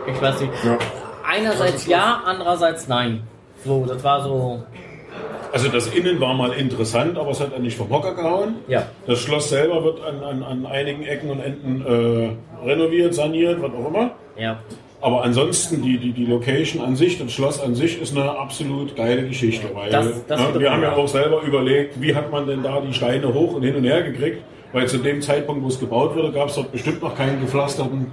Ich 0.06 0.20
weiß 0.20 0.40
nicht. 0.40 0.52
Ja. 0.64 0.78
Einerseits 1.26 1.86
ja, 1.86 2.22
andererseits 2.24 2.88
nein. 2.88 3.22
So, 3.64 3.84
das 3.86 4.02
war 4.02 4.22
so, 4.22 4.62
Also 5.52 5.68
das 5.68 5.88
Innen 5.94 6.20
war 6.20 6.34
mal 6.34 6.52
interessant, 6.52 7.18
aber 7.18 7.30
es 7.30 7.40
hat 7.40 7.52
einen 7.54 7.64
nicht 7.64 7.76
vom 7.76 7.90
Hocker 7.90 8.14
gehauen. 8.14 8.56
ja. 8.66 8.84
Das 9.06 9.20
Schloss 9.20 9.48
selber 9.50 9.84
wird 9.84 10.00
an, 10.04 10.22
an, 10.22 10.42
an 10.42 10.66
einigen 10.66 11.02
Ecken 11.04 11.30
und 11.30 11.40
Enden 11.40 11.84
äh, 11.86 12.66
renoviert, 12.66 13.14
saniert, 13.14 13.60
was 13.62 13.70
auch 13.72 13.88
immer. 13.88 14.10
Ja, 14.36 14.58
Aber 15.00 15.22
ansonsten, 15.24 15.82
die, 15.82 15.98
die, 15.98 16.12
die 16.12 16.26
Location 16.26 16.82
an 16.84 16.96
sich, 16.96 17.18
das 17.18 17.32
Schloss 17.32 17.60
an 17.60 17.74
sich, 17.74 18.00
ist 18.00 18.16
eine 18.16 18.30
absolut 18.38 18.94
geile 18.96 19.26
Geschichte. 19.26 19.68
Weil, 19.74 19.90
Das- 19.90 20.26
das 20.26 20.40
ne, 20.40 20.58
wir 20.60 20.72
haben 20.72 20.82
ja 20.82 20.90
ja. 20.90 20.96
auch 20.96 21.08
selber 21.08 21.42
überlegt, 21.42 22.00
wie 22.00 22.14
hat 22.14 22.30
man 22.32 22.46
denn 22.46 22.62
da 22.62 22.80
die 22.80 22.92
Steine 22.94 23.32
hoch 23.34 23.54
und 23.54 23.62
hin 23.62 23.76
und 23.76 23.84
her 23.84 24.02
gekriegt. 24.02 24.42
Weil 24.72 24.86
zu 24.88 24.98
dem 24.98 25.22
Zeitpunkt, 25.22 25.62
wo 25.62 25.68
es 25.68 25.80
gebaut 25.80 26.14
wurde, 26.14 26.30
gab 26.32 26.48
es 26.48 26.56
dort 26.56 26.72
bestimmt 26.72 27.02
noch 27.02 27.14
keinen 27.16 27.40
gepflasterten 27.40 28.12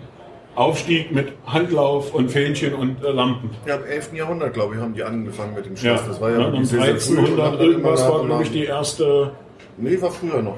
Aufstieg 0.55 1.11
mit 1.11 1.33
Handlauf 1.45 2.13
und 2.13 2.31
Fähnchen 2.31 2.73
und 2.75 3.03
äh, 3.03 3.11
Lampen. 3.11 3.49
Ja, 3.67 3.75
im 3.75 3.83
11. 3.83 4.13
Jahrhundert, 4.13 4.53
glaube 4.53 4.75
ich, 4.75 4.81
haben 4.81 4.93
die 4.93 5.03
angefangen 5.03 5.53
mit 5.53 5.65
dem 5.65 5.75
Schloss. 5.75 5.99
Ja, 6.01 6.07
das 6.07 6.21
war 6.21 6.29
ja 6.29 6.35
früh. 6.37 6.45
Und 6.57 6.73
1300 6.73 7.37
dann 7.39 7.59
irgendwas 7.59 8.07
war, 8.09 8.23
glaube 8.25 8.43
ich, 8.43 8.51
die 8.51 8.63
erste. 8.65 9.31
Nee, 9.77 10.01
war 10.01 10.11
früher 10.11 10.41
noch. 10.41 10.55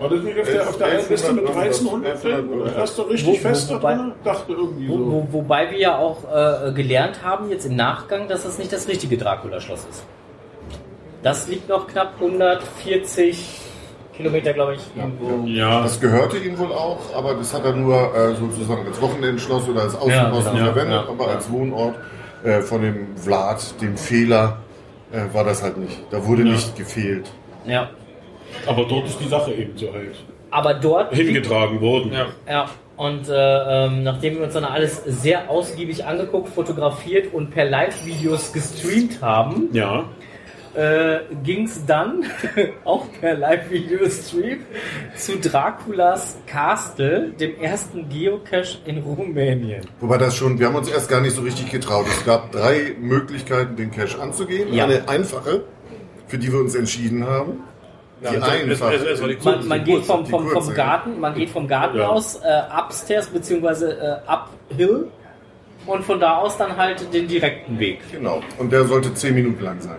War 0.00 0.08
das 0.10 0.22
nicht 0.22 0.38
auf 0.38 0.46
der, 0.50 0.68
auf 0.68 0.76
der 0.76 0.86
einen 0.88 1.08
Liste 1.08 1.32
mit 1.32 1.46
1300 1.48 2.22
drin? 2.24 2.48
Oder 2.50 2.76
erste 2.76 3.08
richtig 3.08 3.28
Wo- 3.28 3.34
fest 3.48 3.70
da 3.70 3.76
wobei- 3.76 3.94
drin? 3.94 4.12
Dachte 4.24 4.52
irgendwie 4.52 4.88
Wo, 4.88 4.96
so. 4.98 5.06
wo, 5.12 5.28
wobei 5.30 5.70
wir 5.70 5.78
ja 5.78 5.96
auch 5.96 6.24
äh, 6.24 6.72
gelernt 6.72 7.22
haben, 7.22 7.48
jetzt 7.48 7.64
im 7.64 7.76
Nachgang, 7.76 8.28
dass 8.28 8.42
das 8.42 8.58
nicht 8.58 8.70
das 8.72 8.86
richtige 8.88 9.16
Dracula-Schloss 9.16 9.86
ist. 9.88 10.04
Das 11.22 11.48
liegt 11.48 11.68
noch 11.70 11.86
knapp 11.86 12.14
140 12.20 13.60
Kilometer, 14.18 14.52
glaube 14.52 14.74
ich, 14.74 14.80
irgendwo. 14.94 15.46
Ja, 15.48 15.82
Das 15.82 15.98
gehörte 16.00 16.36
ihm 16.36 16.58
wohl 16.58 16.72
auch, 16.72 16.98
aber 17.16 17.34
das 17.34 17.54
hat 17.54 17.64
er 17.64 17.72
nur 17.72 18.14
äh, 18.14 18.34
sozusagen 18.34 18.86
als 18.86 19.00
Wochenendschloss 19.00 19.66
oder 19.68 19.82
als 19.82 19.94
Außenposten 19.96 20.52
genau. 20.58 20.64
verwendet, 20.72 21.02
Ja, 21.06 21.08
aber 21.08 21.26
ja. 21.26 21.34
als 21.36 21.50
Wohnort 21.50 21.94
äh, 22.44 22.60
von 22.60 22.82
dem 22.82 23.16
Vlad, 23.16 23.80
dem 23.80 23.96
Fehler, 23.96 24.58
äh, 25.12 25.32
war 25.32 25.44
das 25.44 25.62
halt 25.62 25.78
nicht. 25.78 25.98
Da 26.10 26.24
wurde 26.26 26.42
Ja. 26.42 26.52
nicht 26.52 26.76
gefehlt. 26.76 27.30
Ja. 27.66 27.88
aber 28.66 28.84
dort 28.84 29.06
ist 29.06 29.18
die 29.20 29.28
Sache 29.28 29.52
eben 29.52 29.76
so 29.76 29.92
halt 29.92 30.14
Aber 30.50 30.74
dort. 30.74 31.14
hingetragen 31.14 31.80
worden. 31.80 32.12
Ja. 32.12 32.26
Ja. 32.48 32.66
Und 32.96 33.28
äh, 33.28 33.34
ähm, 33.86 34.02
nachdem 34.02 34.34
wir 34.38 34.42
uns 34.44 34.54
dann 34.54 34.64
alles 34.64 35.02
sehr 35.06 35.48
ausgiebig 35.48 36.04
angeguckt, 36.04 36.48
fotografiert 36.48 37.32
und 37.32 37.50
per 37.50 37.64
Live-Videos 37.66 38.52
gestreamt 38.52 39.22
haben, 39.22 39.68
Ja. 39.72 40.04
Äh, 40.74 41.18
ging 41.44 41.64
es 41.64 41.84
dann, 41.86 42.24
auch 42.84 43.06
per 43.20 43.34
Live-Video-Stream, 43.36 44.58
zu 45.16 45.36
Draculas 45.38 46.36
Castle, 46.46 47.30
dem 47.38 47.58
ersten 47.60 48.08
Geocache 48.08 48.78
in 48.84 48.98
Rumänien. 48.98 49.82
Wobei 50.00 50.18
das 50.18 50.36
schon, 50.36 50.58
wir 50.58 50.66
haben 50.66 50.74
uns 50.76 50.88
erst 50.90 51.08
gar 51.08 51.20
nicht 51.20 51.34
so 51.34 51.42
richtig 51.42 51.70
getraut. 51.70 52.06
Es 52.08 52.24
gab 52.24 52.52
drei 52.52 52.94
Möglichkeiten, 53.00 53.76
den 53.76 53.90
Cache 53.90 54.20
anzugehen. 54.20 54.72
Ja. 54.72 54.84
Eine 54.84 55.08
einfache, 55.08 55.64
für 56.26 56.38
die 56.38 56.52
wir 56.52 56.60
uns 56.60 56.74
entschieden 56.74 57.26
haben. 57.26 57.60
Die 58.20 58.24
Ja, 58.34 58.42
einfache. 58.42 58.94
es- 58.94 59.02
es- 59.02 59.20
es 59.20 59.38
die 59.38 59.44
Man, 59.48 59.68
man 59.68 59.84
Die 59.84 59.92
geht 59.92 60.04
vom, 60.04 60.26
vom, 60.26 60.44
vom 60.48 60.52
kurze, 60.52 60.74
Garten, 60.74 61.20
man 61.20 61.34
geht 61.34 61.50
vom 61.50 61.68
Garten 61.68 61.98
Ja. 61.98 62.08
aus 62.08 62.36
äh, 62.36 62.62
upstairs 62.76 63.28
beziehungsweise 63.28 63.92
äh, 64.26 64.28
uphill 64.28 65.06
und 65.86 66.04
von 66.04 66.18
da 66.18 66.36
aus 66.38 66.56
dann 66.56 66.76
halt 66.76 67.14
den 67.14 67.28
direkten 67.28 67.78
Weg. 67.78 68.00
Genau. 68.10 68.42
Und 68.58 68.72
der 68.72 68.84
sollte 68.86 69.14
zehn 69.14 69.34
Minuten 69.36 69.62
lang 69.64 69.80
sein. 69.80 69.96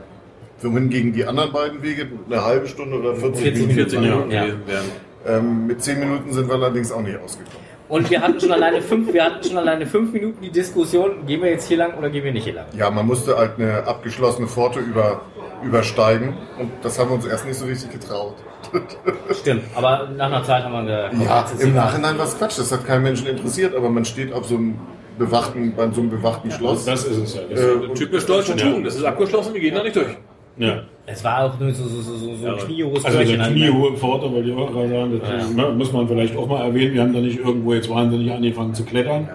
Wohingegen 0.62 1.14
die 1.14 1.26
anderen 1.26 1.52
beiden 1.52 1.82
Wege 1.82 2.08
eine 2.30 2.44
halbe 2.44 2.68
Stunde 2.68 2.98
oder 3.00 3.16
40, 3.16 3.42
40 3.44 3.54
Minuten 3.68 3.74
40 3.76 3.94
lang 4.00 4.10
Minuten 4.10 4.32
Ja. 4.32 4.42
gewesen 4.46 4.62
wären. 4.68 4.86
Ähm, 5.28 5.68
mit 5.68 5.84
zehn 5.84 6.00
Minuten 6.00 6.32
sind 6.34 6.48
wir 6.48 6.56
allerdings 6.56 6.92
auch 6.92 7.02
nicht 7.02 7.18
ausgekommen. 7.20 7.60
Und 7.90 8.10
wir 8.10 8.22
hatten 8.22 8.40
schon 8.40 8.52
alleine 8.52 8.82
fünf, 8.82 9.12
wir 9.12 9.24
hatten 9.26 9.44
schon 9.48 9.58
alleine 9.58 9.86
fünf 9.88 10.14
Minuten 10.14 10.42
die 10.42 10.52
Diskussion, 10.52 11.26
gehen 11.26 11.42
wir 11.42 11.50
jetzt 11.50 11.68
hier 11.68 11.78
lang 11.78 11.96
oder 11.98 12.10
gehen 12.10 12.24
wir 12.24 12.32
nicht 12.32 12.44
hier 12.44 12.54
lang? 12.54 12.66
Ja, 12.78 12.90
man 12.92 13.08
musste 13.08 13.36
halt 13.36 13.54
eine 13.58 13.86
abgeschlossene 13.88 14.48
Pforte 14.48 14.80
über, 14.80 15.22
übersteigen 15.64 16.34
und 16.60 16.70
das 16.84 17.00
haben 17.00 17.10
wir 17.10 17.16
uns 17.16 17.26
erst 17.26 17.46
nicht 17.48 17.58
so 17.58 17.66
richtig 17.66 17.92
getraut. 17.92 18.36
Stimmt, 19.32 19.64
aber 19.76 20.08
nach 20.16 20.28
einer 20.28 20.44
Zeit 20.44 20.64
haben 20.64 20.74
wir 20.74 21.10
gesagt, 21.12 21.16
Ja, 21.26 21.42
ist 21.42 21.64
im. 21.64 21.74
Nachhinein 21.74 22.18
war 22.18 22.26
es 22.26 22.38
Quatsch, 22.38 22.60
das 22.60 22.72
hat 22.72 22.86
keinen 22.86 23.04
Menschen 23.04 23.26
interessiert, 23.28 23.76
aber 23.76 23.90
man 23.90 24.06
steht 24.06 24.32
auf 24.34 24.46
so 24.46 24.56
einem 24.58 24.76
bewachten, 25.18 25.74
bei 25.76 25.90
so 25.92 26.02
einem 26.02 26.12
bewachten 26.12 26.52
Schloss. 26.52 26.86
Das 26.86 27.04
ist 27.06 27.18
es 27.18 27.36
ja. 27.36 27.42
Das 27.50 27.60
Äh, 27.60 27.72
und- 27.72 27.96
Typisch 27.96 28.26
deutsche 28.26 28.52
Ja. 28.54 28.58
Tugend. 28.70 28.86
Das 28.86 28.96
ist 28.96 29.04
abgeschlossen, 29.04 29.54
wir 29.54 29.62
gehen 29.62 29.74
da 29.76 29.84
nicht 29.84 29.96
durch. 29.96 30.16
Ja. 30.60 30.84
Es 31.12 31.24
war 31.24 31.46
auch 31.46 31.60
nur 31.60 31.72
so, 31.74 31.86
so, 31.88 32.02
so, 32.04 32.36
so, 32.36 32.48
ein 32.48 32.58
kniehohes 32.58 33.04
Also 33.04 33.18
an- 33.18 33.52
kniehohe 33.54 33.98
Pforte, 33.98 34.32
wollte 34.32 34.50
ich 34.50 34.56
auch 34.56 34.72
gerade 34.72 34.90
sagen. 34.90 35.20
Das 35.20 35.50
Ja. 35.58 35.70
ne, 35.70 35.74
muss 35.76 35.92
man 35.92 36.08
vielleicht 36.08 36.38
auch 36.38 36.48
mal 36.48 36.62
erwähnen. 36.64 36.94
Wir 36.94 37.02
haben 37.02 37.14
da 37.14 37.20
nicht 37.20 37.40
irgendwo 37.40 37.74
jetzt 37.74 37.90
wahnsinnig 37.90 38.32
angefangen 38.32 38.76
zu 38.76 38.86
klettern. 38.86 39.28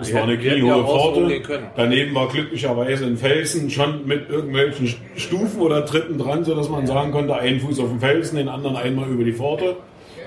Es 0.00 0.12
war 0.12 0.24
eine 0.24 0.36
kniehohe 0.36 0.84
Pforte. 0.84 1.40
Daneben 1.76 2.14
war 2.14 2.28
glücklicherweise 2.28 3.06
ein 3.06 3.16
Felsen 3.16 3.70
schon 3.70 4.06
mit 4.06 4.28
irgendwelchen 4.28 4.94
Stufen 5.16 5.60
oder 5.62 5.86
Tritten 5.86 6.18
dran, 6.18 6.44
sodass 6.44 6.68
man 6.68 6.86
sagen 6.86 7.12
konnte, 7.12 7.34
einen 7.34 7.60
Fuß 7.60 7.80
auf 7.80 7.88
dem 7.88 8.00
Felsen, 8.00 8.36
den 8.36 8.48
anderen 8.48 8.76
einmal 8.76 9.08
über 9.08 9.24
die 9.24 9.32
Pforte. 9.32 9.76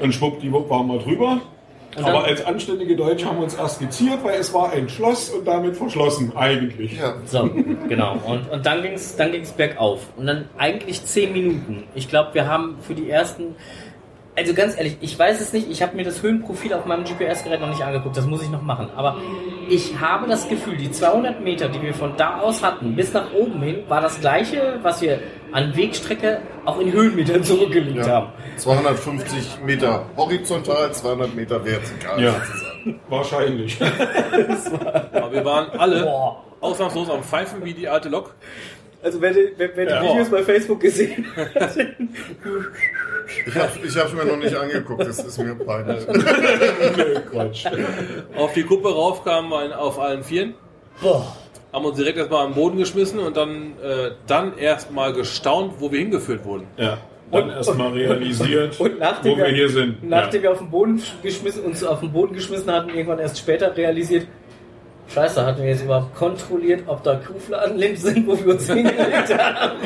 Und 0.01 0.13
schwuppdiwupp 0.13 0.69
waren 0.71 0.87
wir 0.87 0.97
drüber. 0.99 1.39
Dann- 1.95 2.05
Aber 2.05 2.23
als 2.25 2.45
anständige 2.45 2.95
Deutsche 2.95 3.25
haben 3.25 3.37
wir 3.37 3.43
uns 3.43 3.55
erst 3.55 3.79
geziert, 3.79 4.19
weil 4.23 4.39
es 4.39 4.53
war 4.53 4.71
ein 4.71 4.87
Schloss 4.89 5.29
und 5.29 5.45
damit 5.47 5.75
verschlossen, 5.77 6.31
eigentlich. 6.35 6.97
Ja, 6.99 7.15
So, 7.25 7.49
genau. 7.87 8.17
Und, 8.25 8.49
und 8.51 8.65
dann 8.65 8.81
ging 8.81 8.93
es 8.93 9.15
dann 9.15 9.31
ging's 9.31 9.51
bergauf. 9.51 10.01
Und 10.17 10.27
dann 10.27 10.49
eigentlich 10.57 11.03
zehn 11.05 11.33
Minuten. 11.33 11.83
Ich 11.95 12.09
glaube, 12.09 12.33
wir 12.33 12.47
haben 12.47 12.77
für 12.81 12.93
die 12.95 13.09
ersten. 13.09 13.55
Also 14.37 14.53
ganz 14.53 14.75
ehrlich, 14.77 14.97
ich 14.99 15.17
weiß 15.17 15.39
es 15.39 15.53
nicht. 15.53 15.71
Ich 15.71 15.81
habe 15.81 15.95
mir 15.95 16.03
das 16.03 16.21
Höhenprofil 16.21 16.73
auf 16.73 16.85
meinem 16.85 17.05
GPS-Gerät 17.05 17.61
noch 17.61 17.69
nicht 17.69 17.81
angeguckt. 17.81 18.17
Das 18.17 18.25
muss 18.25 18.43
ich 18.43 18.49
noch 18.49 18.61
machen. 18.61 18.89
Aber 18.97 19.15
ich 19.69 19.97
habe 20.01 20.27
das 20.27 20.49
Gefühl, 20.49 20.75
die 20.75 20.91
200 20.91 21.39
Meter, 21.41 21.69
die 21.69 21.81
wir 21.81 21.93
von 21.93 22.17
da 22.17 22.41
aus 22.41 22.61
hatten, 22.61 22.97
bis 22.97 23.13
nach 23.13 23.33
oben 23.33 23.61
hin, 23.61 23.83
war 23.87 24.01
das 24.01 24.19
gleiche, 24.19 24.79
was 24.83 25.01
wir 25.01 25.19
an 25.55 25.75
Wegstrecke 25.75 26.41
auch 26.65 26.79
in 26.79 26.91
Höhenmetern 26.91 27.43
zurückgelegt 27.43 28.05
ja. 28.05 28.07
haben. 28.07 28.33
250 28.57 29.59
Meter 29.65 30.05
horizontal, 30.17 30.93
200 30.93 31.33
Meter 31.33 31.63
vertikal 31.65 32.21
Ja. 32.21 32.33
sozusagen. 32.33 32.99
Wahrscheinlich. 33.09 33.79
Aber 35.13 35.31
wir 35.31 35.45
waren 35.45 35.69
alle 35.79 36.03
Boah. 36.03 36.43
ausnahmslos 36.59 37.09
am 37.09 37.23
Pfeifen 37.23 37.63
wie 37.63 37.73
die 37.73 37.87
alte 37.87 38.09
Lok. 38.09 38.35
Also 39.01 39.21
wer, 39.21 39.31
die- 39.33 39.53
wer, 39.55 39.69
wer 39.75 39.85
die 39.85 39.91
Ja. 39.91 40.03
Videos 40.03 40.29
bei 40.29 40.43
Facebook 40.43 40.79
gesehen 40.81 41.25
hat, 41.35 41.77
Ich 41.77 43.55
habe 43.55 43.69
ich 43.87 43.95
hab's 43.97 44.13
mir 44.13 44.25
noch 44.25 44.37
nicht 44.37 44.55
angeguckt, 44.55 45.01
das 45.07 45.19
ist 45.19 45.37
mir 45.37 45.55
peinlich. 45.55 46.05
Quatsch. 47.31 47.65
Auf 48.35 48.53
die 48.53 48.63
Kuppe 48.63 48.89
rauf 48.93 49.23
kamen 49.23 49.49
wir 49.49 49.79
auf 49.79 49.99
allen 49.99 50.23
Vieren. 50.23 50.53
Boah. 51.01 51.25
Haben 51.75 51.83
uns 51.83 51.97
direkt 51.97 52.17
erstmal 52.17 52.45
am 52.45 52.53
Boden 52.53 52.77
geschmissen 52.77 53.19
und 53.19 53.35
dann, 53.35 53.73
äh, 53.83 54.11
dann 54.27 54.57
erstmal 54.57 55.11
gestaunt, 55.11 55.73
wo 55.79 55.91
wir 55.91 55.99
hingeführt 55.99 56.45
wurden. 56.45 56.67
Ja. 56.77 56.99
Dann 57.33 57.49
erstmal 57.49 57.91
realisiert, 57.91 58.79
Und 58.79 58.97
nachdem 58.97 59.33
wo 59.33 59.37
wir 59.39 59.47
hier 59.47 59.67
sind. 59.67 60.01
Nachdem 60.07 60.37
ja. 60.37 60.43
wir 60.43 60.51
auf 60.53 60.59
den 60.59 60.69
Boden 60.71 61.03
geschmissen, 61.21 61.65
uns 61.65 61.83
auf 61.83 61.99
den 61.99 62.13
Boden 62.13 62.33
geschmissen 62.33 62.71
hatten, 62.71 62.91
irgendwann 62.91 63.19
erst 63.19 63.39
später 63.39 63.75
realisiert, 63.75 64.25
Scheiße, 65.13 65.45
hatten 65.45 65.63
wir 65.63 65.69
jetzt 65.69 65.83
überhaupt 65.83 66.15
kontrolliert, 66.15 66.83
ob 66.87 67.03
da 67.03 67.15
Kuhfladenlind 67.15 67.99
sind, 67.99 68.25
wo 68.25 68.39
wir 68.39 68.53
uns 68.53 68.67
hingelegt 68.71 69.37
haben? 69.37 69.79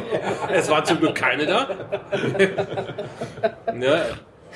Es 0.53 0.69
waren 0.69 0.85
zum 0.85 0.99
Glück 0.99 1.15
keine 1.15 1.47
da. 1.47 1.69
ne? 3.73 4.05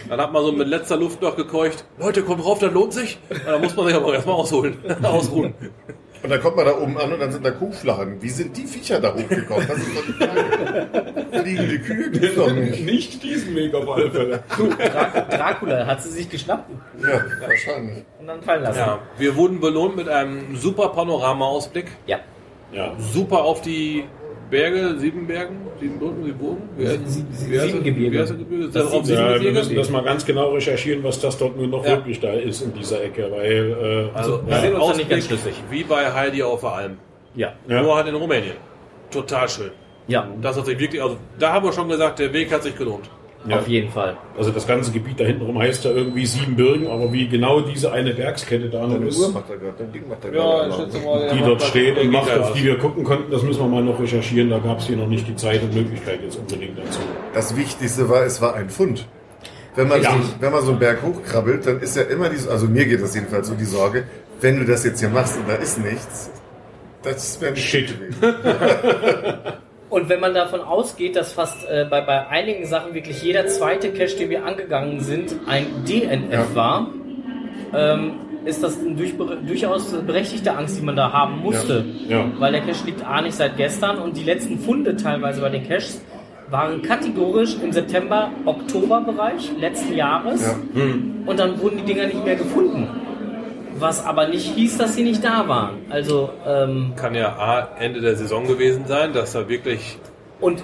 Dann 0.08 0.22
hat 0.22 0.32
man 0.32 0.44
so 0.44 0.52
mit 0.52 0.68
letzter 0.68 0.98
Luft 0.98 1.20
noch 1.20 1.36
gekeucht. 1.36 1.84
Leute, 1.98 2.22
kommt 2.22 2.44
drauf, 2.46 2.60
das 2.60 2.72
lohnt 2.72 2.94
sich. 2.94 3.18
Und 3.28 3.42
dann 3.48 3.60
muss 3.60 3.76
man 3.76 3.88
sich 3.88 3.96
aber 3.96 4.14
erstmal 4.14 4.36
ausholen. 4.36 4.78
Ausruhen. 5.02 5.56
Und 6.24 6.30
dann 6.30 6.42
kommt 6.42 6.56
man 6.56 6.66
da 6.66 6.78
oben 6.78 6.98
an 6.98 7.12
und 7.12 7.20
dann 7.20 7.32
sind 7.34 7.46
da 7.46 7.52
Kuhflachen. 7.52 8.22
Wie 8.22 8.30
sind 8.30 8.56
die 8.56 8.66
Viecher 8.66 9.00
da 9.02 9.14
hochgekommen? 9.14 9.68
Das 9.68 9.78
ist 9.78 9.96
doch 9.98 10.06
die 10.06 10.14
Frage. 10.14 10.88
Fliegende 11.42 11.80
Kühe 11.80 12.12
gibt's 12.12 12.36
doch 12.36 12.52
nicht. 12.54 12.86
Nicht 12.86 13.24
diesen 13.24 13.54
Weg 13.56 13.74
auf 13.76 13.90
alle 13.90 14.10
Fälle. 14.10 14.44
Dra 14.58 15.22
Dracula 15.30 15.86
hat 15.86 16.02
sie 16.02 16.10
sich 16.12 16.30
geschnappt 16.30 16.70
Ja, 17.02 17.22
wahrscheinlich. 17.46 18.04
und 18.20 18.28
dann 18.28 18.42
fallen 18.42 18.64
lassen. 18.64 18.78
Ja, 18.80 19.00
wir 19.18 19.36
wurden 19.36 19.60
belohnt 19.60 19.98
mit 19.98 20.08
einem 20.08 20.56
super 20.56 20.90
Panorama-Ausblick. 20.90 21.88
ja. 22.08 22.20
Ja. 22.72 22.94
Super 22.98 23.44
auf 23.44 23.62
die 23.62 24.06
Berge, 24.50 24.96
sieben 25.00 25.26
Bergen, 25.28 25.56
sieben 25.80 26.00
Brücken, 26.00 26.24
sieben 26.26 26.38
Burgen. 26.38 26.62
Wie 26.78 26.86
heißt- 26.86 27.00
Sie- 27.06 27.26
sie- 27.32 27.52
wie 27.52 27.60
heißt 27.60 27.68
sieben 27.72 27.78
das? 27.78 27.84
Gebirge. 27.84 28.18
Das? 28.72 28.90
Das 28.92 29.10
Ja, 29.10 29.42
wir 29.42 29.52
müssen 29.52 29.76
das 29.76 29.90
mal 29.90 30.04
ganz 30.04 30.26
genau 30.26 30.52
recherchieren, 30.52 31.04
was 31.04 31.20
das 31.20 31.38
dort 31.38 31.58
nun 31.58 31.70
noch 31.72 31.84
Ja. 31.86 31.92
wirklich 31.98 32.20
da 32.20 32.34
ist 32.34 32.62
in 32.62 32.74
dieser 32.74 33.04
Ecke, 33.04 33.30
weil 33.32 34.10
äh, 34.14 34.18
Also, 34.18 34.42
Wir 34.46 34.56
sind 34.60 34.74
uns 34.76 34.88
da 34.92 34.98
nicht 34.98 35.10
ganz 35.10 35.26
schlüssig. 35.26 35.54
Wie 35.70 35.84
bei 35.84 36.12
Heidi 36.12 36.44
auf 36.44 36.62
der 36.62 36.72
Alm. 36.74 36.98
Ja. 37.36 37.54
Ja. 37.68 37.82
Nur 37.82 37.96
halt 37.96 38.08
in 38.08 38.16
Rumänien. 38.16 38.56
Total 39.10 39.48
schön. 39.50 39.72
Ja, 40.08 40.28
Das 40.42 40.58
hat 40.58 40.66
sich 40.66 40.78
wirklich, 40.80 41.02
also 41.02 41.18
da 41.40 41.54
haben 41.54 41.66
wir 41.66 41.72
schon 41.74 41.88
gesagt, 41.88 42.20
der 42.20 42.32
Weg 42.34 42.52
hat 42.52 42.64
sich 42.64 42.78
gelohnt. 42.78 43.10
Ja. 43.46 43.58
auf 43.60 43.68
jeden 43.68 43.90
Fall. 43.92 44.16
also 44.38 44.52
das 44.52 44.66
ganze 44.66 44.92
Gebiet 44.92 45.20
da 45.20 45.26
hinten 45.26 45.46
rum 45.46 45.60
heißt 45.60 45.84
ja 45.84 45.92
irgendwie 45.92 46.26
Siebenbürgen, 46.26 46.88
aber 46.88 47.12
wie 47.12 47.28
genau 47.28 47.60
diese 47.60 47.92
eine 47.92 48.14
Bergskette 48.14 48.70
da 48.70 48.88
noch 48.88 49.02
ist, 49.02 49.20
macht 49.34 49.50
er 49.50 49.58
gerade, 49.58 49.74
dein 49.80 49.92
Ding 49.92 50.08
macht 50.08 50.24
er 50.24 50.34
Ja, 50.34 50.40
gerade. 50.42 50.70
ich 50.70 50.74
Alarm. 50.76 50.92
schätze 50.92 51.06
mal. 51.06 51.30
die 51.34 51.40
dort 51.44 51.62
steht 51.64 51.98
und 51.98 52.10
macht, 52.12 52.32
auf 52.40 52.54
die 52.54 52.64
wir 52.64 52.78
gucken 52.78 53.04
konnten, 53.04 53.30
das 53.32 53.44
müssen 53.44 53.60
wir 53.62 53.68
mal 53.68 53.84
noch 53.84 54.00
recherchieren. 54.00 54.50
Da 54.50 54.60
gab 54.60 54.80
es 54.80 54.88
hier 54.88 54.96
noch 54.96 55.08
nicht 55.08 55.28
die 55.28 55.36
Zeit 55.36 55.62
und 55.62 55.74
Möglichkeit 55.76 56.22
jetzt 56.24 56.38
unbedingt 56.38 56.78
dazu. 56.78 57.00
Das 57.34 57.56
Wichtigste 57.58 58.08
war, 58.08 58.24
es 58.26 58.42
war 58.42 58.56
ein 58.56 58.70
Fund. 58.70 59.06
Wenn 59.76 59.88
man, 59.90 60.02
Ja. 60.02 60.12
so, 60.12 60.18
wenn 60.40 60.52
man 60.52 60.62
so 60.64 60.70
einen 60.72 60.80
Berg 60.80 61.02
hochkrabbelt, 61.02 61.66
dann 61.66 61.80
ist 61.82 61.98
ja 61.98 62.04
immer 62.04 62.30
die, 62.30 62.38
also 62.48 62.68
mir 62.68 62.86
geht 62.86 63.02
das 63.02 63.14
jedenfalls 63.16 63.48
so 63.48 63.56
die 63.56 63.66
Sorge, 63.66 64.04
wenn 64.40 64.60
du 64.60 64.66
das 64.66 64.86
jetzt 64.86 65.00
hier 65.02 65.10
machst 65.10 65.36
und 65.38 65.50
da 65.50 65.56
ist 65.56 65.84
nichts, 65.84 66.30
das 67.02 67.42
wäre 67.42 67.52
nicht 67.54 67.68
Shit. 67.68 67.94
Und 69.94 70.10
wenn 70.10 70.20
man 70.20 70.34
davon 70.34 70.62
ausgeht, 70.62 71.16
dass 71.16 71.34
fast 71.34 71.70
äh, 71.70 71.86
bei, 71.88 72.02
bei 72.02 72.26
einigen 72.28 72.66
Sachen 72.66 72.96
wirklich 72.96 73.22
jeder 73.22 73.46
zweite 73.46 73.92
Cache, 73.94 74.16
den 74.18 74.32
wir 74.32 74.44
angegangen 74.44 75.02
sind, 75.02 75.36
ein 75.46 75.68
DNF 75.88 76.32
Ja. 76.32 76.56
war, 76.56 76.88
ähm, 77.76 78.14
ist 78.44 78.64
das 78.64 78.80
eine 78.80 78.96
durch, 78.96 79.14
durchaus 79.48 79.92
berechtigte 80.06 80.52
Angst, 80.58 80.80
die 80.80 80.84
man 80.84 80.96
da 80.96 81.12
haben 81.14 81.42
musste. 81.42 81.86
Ja. 82.10 82.18
Ja. 82.18 82.26
Weil 82.40 82.54
der 82.54 82.62
Cache 82.62 82.86
liegt 82.88 83.06
A 83.06 83.22
nicht 83.22 83.36
seit 83.36 83.56
gestern 83.56 84.00
und 84.00 84.18
die 84.18 84.24
letzten 84.24 84.58
Funde 84.58 84.96
teilweise 84.98 85.42
bei 85.42 85.50
den 85.50 85.64
Caches 85.68 86.02
waren 86.50 86.82
kategorisch 86.82 87.56
im 87.64 87.72
September, 87.72 88.32
Oktober-Bereich 88.46 89.52
letzten 89.60 89.96
Jahres 89.96 90.42
Ja. 90.74 90.82
und 91.28 91.40
dann 91.40 91.62
wurden 91.62 91.78
die 91.78 91.84
Dinger 91.94 92.08
nicht 92.08 92.26
mehr 92.26 92.36
gefunden. 92.36 92.88
Was 93.84 94.04
aber 94.06 94.28
nicht 94.28 94.56
hieß, 94.56 94.78
dass 94.78 94.96
sie 94.96 95.04
nicht 95.04 95.24
da 95.24 95.48
waren. 95.48 95.86
Also, 95.90 96.30
ähm, 96.48 96.94
Kann 96.96 97.14
ja 97.16 97.36
A, 97.38 97.76
Ende 97.80 98.00
der 98.00 98.16
Saison 98.16 98.48
gewesen 98.48 98.86
sein, 98.88 99.12
dass 99.14 99.34
da 99.34 99.48
wirklich 99.50 99.98
Und 100.40 100.64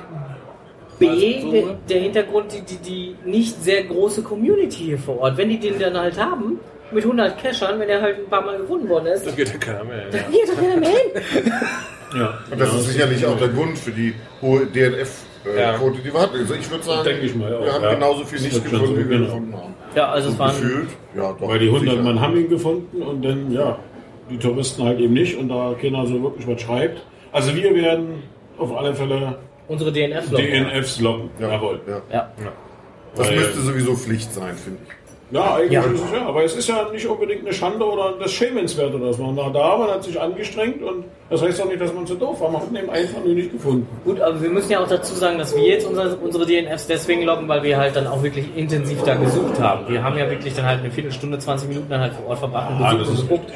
B, 1.00 1.08
Also 1.08 1.42
so, 1.42 1.52
der, 1.52 1.66
ne? 1.66 1.78
der 1.90 2.00
Hintergrund, 2.02 2.46
die, 2.54 2.62
die, 2.62 2.78
die 2.78 3.16
nicht 3.30 3.62
sehr 3.64 3.84
große 3.84 4.22
Community 4.24 4.84
hier 4.86 4.98
vor 5.00 5.20
Ort. 5.20 5.38
Wenn 5.38 5.50
die 5.50 5.60
den 5.60 5.80
dann 5.80 5.98
halt 5.98 6.18
haben, 6.18 6.60
mit 6.92 7.04
100 7.04 7.38
Cachern, 7.42 7.80
wenn 7.80 7.88
der 7.88 8.02
halt 8.02 8.20
ein 8.20 8.30
paar 8.30 8.42
Mal 8.42 8.58
gefunden 8.58 8.90
worden 8.90 9.08
ist, 9.08 9.26
da 9.28 9.32
geht 9.32 9.50
ja 9.54 9.58
keiner 9.60 9.84
mehr. 9.84 10.06
da 10.12 10.18
Ja. 10.18 10.24
geht 10.32 10.50
doch 10.50 10.56
keiner 10.62 10.78
mehr 10.78 10.90
hin. 10.90 11.52
Ja. 12.18 12.40
Und 12.50 12.60
das 12.60 12.74
ist 12.74 12.88
sicherlich 12.90 13.26
auch 13.26 13.38
der 13.38 13.50
Grund 13.50 13.78
für 13.78 13.92
die 13.92 14.16
hohe 14.42 14.66
DNF-Quote, 15.44 16.00
die 16.00 16.14
wir 16.14 16.22
hatten. 16.22 16.38
Also 16.38 16.54
ich 16.54 16.70
würde 16.72 16.84
sagen, 16.84 17.04
Denke 17.04 17.26
ich 17.26 17.36
mal 17.36 17.54
auch, 17.56 17.64
wir 17.64 17.74
haben 17.74 17.84
ja. 17.84 17.94
genauso 17.94 18.24
viel 18.26 18.40
nicht 18.42 18.64
gefunden, 18.64 18.86
so, 18.88 18.94
wie 18.94 18.98
wir 19.10 19.18
genau. 19.18 19.26
gefunden 19.26 19.54
haben. 19.56 19.74
Ja, 19.96 20.10
also 20.12 20.28
es 20.30 20.34
Und 20.34 20.40
waren 20.40 20.62
gefühlt, 20.62 20.90
ja 21.16 21.34
doch. 21.40 21.48
Weil 21.48 21.60
die 21.60 21.68
100 21.68 21.90
sicher. 21.92 22.04
Mann 22.04 22.20
haben 22.22 22.38
ihn 22.38 22.50
gefunden 22.50 23.02
und 23.02 23.24
dann, 23.26 23.52
ja, 23.52 23.80
die 24.30 24.38
Touristen 24.38 24.84
halt 24.84 25.00
eben 25.00 25.14
nicht 25.14 25.38
und 25.38 25.50
da 25.50 25.74
keiner 25.82 26.06
so 26.06 26.22
wirklich 26.22 26.48
was 26.48 26.62
schreibt. 26.62 27.02
Also 27.32 27.56
wir 27.56 27.74
werden 27.76 28.24
auf 28.58 28.76
alle 28.76 28.94
Fälle 28.94 29.38
unsere 29.68 29.92
DNF 29.92 30.30
-Logger. 30.32 30.38
DNFs 30.38 31.00
locken. 31.00 31.30
Ja, 31.40 31.50
Jawohl. 31.52 31.82
Ja. 31.88 32.02
Ja. 32.12 32.32
Das 33.16 33.28
Weil- 33.28 33.38
müsste 33.38 33.62
sowieso 33.62 33.96
Pflicht 33.96 34.32
sein, 34.34 34.56
finde 34.56 34.80
ich. 34.88 34.94
Ja, 35.32 35.56
eigentlich 35.56 35.72
Ja. 35.74 35.82
ist 35.84 36.04
es 36.04 36.12
ja. 36.12 36.26
Aber 36.26 36.44
es 36.44 36.56
ist 36.56 36.68
ja 36.70 36.88
nicht 36.92 37.06
unbedingt 37.06 37.42
eine 37.46 37.54
Schande 37.54 37.86
oder 37.86 38.14
das 38.20 38.32
Schämenswerte, 38.32 38.98
dass 39.00 39.18
man 39.20 39.36
da, 39.36 39.50
da 39.50 39.78
man 39.78 39.90
hat 39.92 40.04
sich 40.04 40.20
angestrengt 40.20 40.82
und 40.82 41.06
das 41.30 41.42
heißt 41.44 41.62
auch 41.62 41.68
nicht, 41.68 41.80
dass 41.80 41.94
man 41.94 42.08
zu 42.08 42.16
doof 42.16 42.42
war. 42.42 42.50
Man 42.50 42.62
hat 42.62 42.70
ihn 42.72 42.78
eben 42.78 42.90
einfach 42.90 43.24
nur 43.24 43.36
nicht 43.36 43.52
gefunden. 43.52 43.88
Gut, 44.06 44.20
aber 44.20 44.42
wir 44.42 44.50
müssen 44.50 44.72
ja 44.72 44.80
auch 44.80 44.88
dazu 44.88 45.14
sagen, 45.14 45.38
dass 45.38 45.56
wir 45.56 45.64
jetzt 45.64 45.86
unsere, 45.88 46.16
unsere 46.16 46.46
DNFs 46.48 46.88
deswegen 46.88 47.24
loggen, 47.24 47.48
weil 47.48 47.62
wir 47.62 47.78
halt 47.78 47.96
dann 47.96 48.08
auch 48.08 48.24
wirklich 48.24 48.46
intensiv 48.56 49.04
da 49.04 49.14
gesucht 49.16 49.60
haben. 49.60 49.88
Wir 49.88 50.04
haben 50.04 50.18
ja 50.18 50.28
wirklich 50.30 50.56
dann 50.56 50.66
halt 50.66 50.80
eine 50.80 50.90
Viertelstunde, 50.90 51.38
20 51.38 51.70
Minuten 51.70 51.90
dann 51.90 52.02
halt 52.02 52.14
vor 52.14 52.28
Ort 52.30 52.40
verbracht 52.40 52.72
und 52.72 52.84
Ah, 52.84 52.94
gesucht 52.94 53.02
das 53.02 53.10
und 53.10 53.16
ist 53.16 53.30
geguckt. 53.30 53.54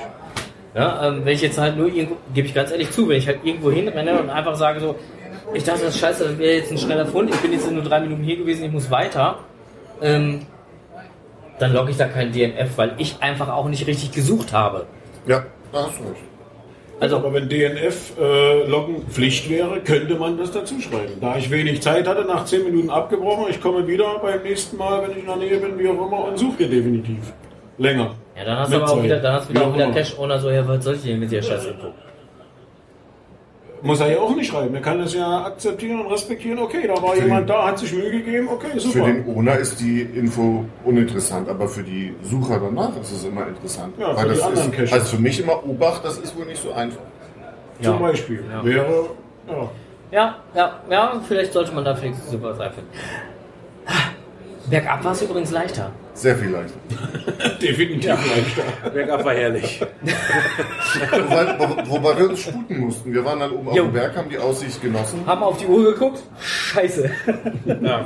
Ja, 0.76 1.08
ähm, 1.08 1.22
wenn 1.24 1.34
ich 1.34 1.42
jetzt 1.42 1.58
halt 1.58 1.78
nur 1.78 1.88
irgendwo, 1.88 2.18
gebe 2.34 2.48
ich 2.48 2.54
ganz 2.54 2.72
ehrlich 2.72 2.92
zu, 2.92 3.08
wenn 3.10 3.18
ich 3.18 3.28
halt 3.28 3.40
irgendwo 3.44 3.72
hinrenne 3.72 4.20
und 4.20 4.30
einfach 4.30 4.56
sage 4.56 4.80
so, 4.80 4.96
ich 5.54 5.64
dachte, 5.64 5.86
das 5.86 5.96
ist 5.96 6.02
scheiße, 6.02 6.24
das 6.24 6.38
wäre 6.38 6.56
jetzt 6.58 6.72
ein 6.72 6.78
schneller 6.78 7.06
Fund, 7.06 7.30
ich 7.32 7.40
bin 7.42 7.52
jetzt 7.52 7.70
nur 7.72 7.84
drei 7.84 8.00
Minuten 8.00 8.24
hier 8.24 8.38
gewesen, 8.38 8.66
ich 8.66 8.72
muss 8.72 8.90
weiter, 8.90 9.40
ähm, 10.02 10.42
dann 11.60 11.74
logge 11.74 11.92
ich 11.92 11.98
da 11.98 12.06
keinen 12.06 12.32
DNF, 12.32 12.78
weil 12.78 12.94
ich 12.98 13.18
einfach 13.22 13.50
auch 13.50 13.68
nicht 13.68 13.88
richtig 13.88 14.12
gesucht 14.12 14.54
habe. 14.54 14.86
Ja, 15.28 15.46
da 15.72 15.88
hast 15.88 16.00
du 16.00 16.04
recht. 16.04 16.24
Also, 17.00 17.18
Aber 17.18 17.34
wenn 17.34 17.50
DNF-Loggen 17.50 18.96
äh, 18.96 19.10
Pflicht 19.10 19.50
wäre, 19.50 19.82
könnte 19.82 20.16
man 20.16 20.38
das 20.38 20.52
dazu 20.52 20.80
schreiben. 20.80 21.14
Da 21.20 21.38
ich 21.38 21.50
wenig 21.52 21.82
Zeit 21.82 22.08
hatte, 22.08 22.24
nach 22.24 22.46
10 22.46 22.64
Minuten 22.64 22.90
abgebrochen, 22.90 23.46
ich 23.50 23.60
komme 23.60 23.86
wieder 23.88 24.20
beim 24.20 24.42
nächsten 24.44 24.78
Mal, 24.78 25.02
wenn 25.04 25.12
ich 25.12 25.18
in 25.18 25.26
der 25.26 25.36
Nähe 25.36 25.58
bin, 25.58 25.78
wie 25.78 25.90
auch 25.90 26.08
immer, 26.08 26.26
und 26.26 26.38
suche 26.38 26.68
definitiv. 26.70 27.34
Länger. 27.78 28.12
ja, 28.38 28.46
dann 28.46 28.60
hast 28.60 28.72
du 28.72 28.78
aber 28.78 28.86
auch 28.86 28.96
Zeit. 28.96 29.04
wieder, 29.04 29.20
dann 29.20 29.34
hast 29.34 29.50
du 29.50 29.50
wieder 29.50 29.60
Wie 29.60 29.64
auch 29.66 29.70
auch 29.70 29.74
wieder 29.76 29.86
immer. 29.86 29.94
Cash-Owner 29.96 30.40
so, 30.40 30.50
ja, 30.50 30.68
was 30.68 30.84
soll 30.84 30.96
ich 30.96 31.04
denn 31.04 31.20
mit 31.20 31.32
der 31.32 31.42
Scheiße 31.42 31.74
gucken? 31.74 31.94
Muss 33.86 34.00
er 34.00 34.12
ja 34.14 34.20
auch 34.20 34.34
nicht 34.34 34.48
schreiben. 34.50 34.74
Er 34.74 34.82
kann 34.82 34.98
das 35.00 35.14
ja 35.14 35.44
akzeptieren 35.46 36.00
und 36.06 36.12
respektieren. 36.12 36.58
Okay, 36.60 36.88
da 36.88 36.94
war 37.02 37.16
Für 37.16 37.22
jemand 37.24 37.42
den- 37.50 37.54
da, 37.56 37.68
hat 37.68 37.78
sich 37.80 37.92
Mühe 37.94 38.10
gegeben. 38.12 38.48
Okay, 38.50 38.68
Für 38.72 38.80
super. 38.80 39.06
den 39.06 39.28
Owner 39.28 39.58
ist 39.58 39.78
die 39.80 40.02
Info 40.04 40.64
uninteressant, 40.86 41.50
aber 41.50 41.68
für 41.68 41.84
die 41.84 42.16
Sucher 42.24 42.60
danach 42.62 42.92
ist 43.02 43.12
es 43.12 43.26
immer 43.26 43.46
interessant. 43.48 43.94
Ja, 44.00 44.12
für 44.12 44.16
Weil 44.18 44.24
die 44.30 44.36
das 44.36 44.42
anderen 44.42 44.70
ist, 44.72 44.76
Caches. 44.78 44.94
also 44.94 45.16
für 45.18 45.22
mich 45.22 45.40
immer 45.42 45.66
Obacht, 45.68 46.06
das 46.06 46.18
ist 46.18 46.36
wohl 46.38 46.46
nicht 46.46 46.62
so 46.64 46.72
einfach. 46.72 47.02
Zum 47.82 47.94
Ja. 47.94 48.00
Beispiel. 48.00 48.44
Ja. 48.50 48.64
Wäre, 48.64 49.06
ja. 49.50 49.70
Ja, 50.12 50.36
ja, 50.56 50.80
ja, 50.90 51.22
vielleicht 51.28 51.52
sollte 51.52 51.74
man 51.74 51.84
da 51.84 51.94
vielleicht 51.94 52.24
sowas 52.30 52.58
einfinden. 52.60 52.90
Bergab 54.70 55.04
war 55.04 55.12
es 55.12 55.22
übrigens 55.22 55.52
leichter. 55.52 55.92
Sehr 56.14 56.36
viel 56.38 56.50
leichter. 56.52 56.78
definitiv 57.62 58.08
leichter. 58.10 58.90
Bergab 58.92 59.26
war 59.26 59.34
herrlich. 59.34 59.82
wobei, 61.12 61.56
wo- 61.60 61.90
wobei 61.92 62.18
wir 62.20 62.30
uns 62.30 62.42
sputen 62.42 62.80
mussten. 62.80 63.14
Wir 63.14 63.26
waren 63.26 63.40
dann 63.40 63.52
oben 63.52 63.70
auf 63.70 63.76
Jo. 63.76 63.84
dem 63.84 63.94
Berg, 63.94 64.16
haben 64.16 64.30
die 64.30 64.38
Aussicht 64.38 64.82
genossen, 64.82 65.22
Haben 65.26 65.44
auf 65.44 65.58
die 65.58 65.66
Uhr 65.66 65.84
geguckt? 65.94 66.24
Scheiße. 66.40 67.10
Ja, 67.82 68.06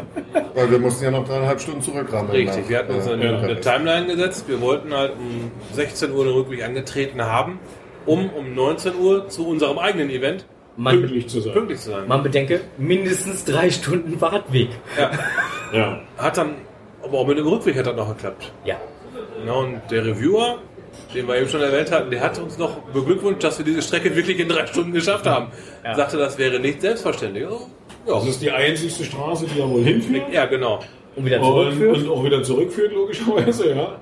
weil 0.55 0.71
wir 0.71 0.79
mussten 0.79 1.03
ja 1.05 1.11
noch 1.11 1.27
dreieinhalb 1.27 1.59
Stunden 1.61 1.81
zurückrammeln. 1.81 2.31
richtig. 2.35 2.63
nach, 2.63 2.69
Wir 2.69 2.77
hatten 2.79 2.93
uns 2.95 3.07
äh, 3.07 3.13
eine, 3.13 3.37
eine. 3.37 3.59
Timeline 3.59 4.05
gesetzt. 4.07 4.45
Wir 4.47 4.59
wollten 4.61 4.93
halt 4.93 5.13
um 5.13 5.51
16 5.73 6.11
Uhr 6.11 6.23
den 6.25 6.33
Rückweg 6.33 6.63
angetreten 6.63 7.21
haben, 7.21 7.59
um 8.05 8.29
um 8.29 8.55
19 8.55 8.95
Uhr 8.95 9.27
zu 9.29 9.47
unserem 9.47 9.77
eigenen 9.77 10.09
Event 10.09 10.45
Man, 10.77 10.99
Pünktlich 10.99 11.27
zu 11.27 11.41
sein. 11.41 11.53
pünktlich 11.53 11.79
zu 11.79 11.89
sein. 11.89 12.07
man 12.07 12.21
bedenke, 12.23 12.61
mindestens 12.77 13.43
drei 13.43 13.69
Stunden 13.71 14.19
Fahrtweg. 14.19 14.69
Ja. 14.97 15.11
Ja. 15.73 16.01
Hat 16.17 16.37
dann, 16.37 16.51
aber 17.03 17.17
auch 17.19 17.27
mit 17.27 17.37
dem 17.39 17.47
Rückweg 17.47 17.75
hat 17.77 17.87
das 17.87 17.95
noch 17.95 18.07
geklappt. 18.15 18.51
Ja. 18.63 18.75
Ja, 19.45 19.53
und 19.53 19.81
der 19.89 20.05
Reviewer, 20.05 20.57
den 21.15 21.27
wir 21.27 21.35
eben 21.37 21.49
schon 21.49 21.61
erwähnt 21.61 21.91
hatten, 21.91 22.11
der 22.11 22.21
hat 22.21 22.37
uns 22.39 22.57
noch 22.57 22.77
beglückwünscht, 22.93 23.43
dass 23.43 23.57
wir 23.57 23.65
diese 23.65 23.81
Strecke 23.81 24.15
wirklich 24.15 24.39
in 24.39 24.47
drei 24.49 24.65
Stunden 24.67 24.93
geschafft 24.93 25.25
haben. 25.25 25.47
Ja. 25.83 25.95
Sagte, 25.95 26.17
das 26.17 26.37
wäre 26.37 26.59
nicht 26.59 26.81
selbstverständlich. 26.81 27.45
Oh, 27.49 27.67
Ja, 28.07 28.13
Das 28.15 28.27
ist 28.27 28.41
die 28.41 28.51
einzigste 28.51 29.03
Straße, 29.03 29.47
die 29.53 29.59
ja 29.59 29.67
wohl 29.69 29.83
hinführt. 29.83 30.23
ja 30.31 30.45
genau. 30.45 30.79
Und 31.15 31.25
wieder 31.25 31.39
Und, 31.41 31.45
zurückführt. 31.45 31.97
und 31.97 32.09
auch 32.09 32.23
wieder 32.23 32.43
zurückführt, 32.43 32.93
logischerweise, 32.93 33.73
ja. 33.73 33.95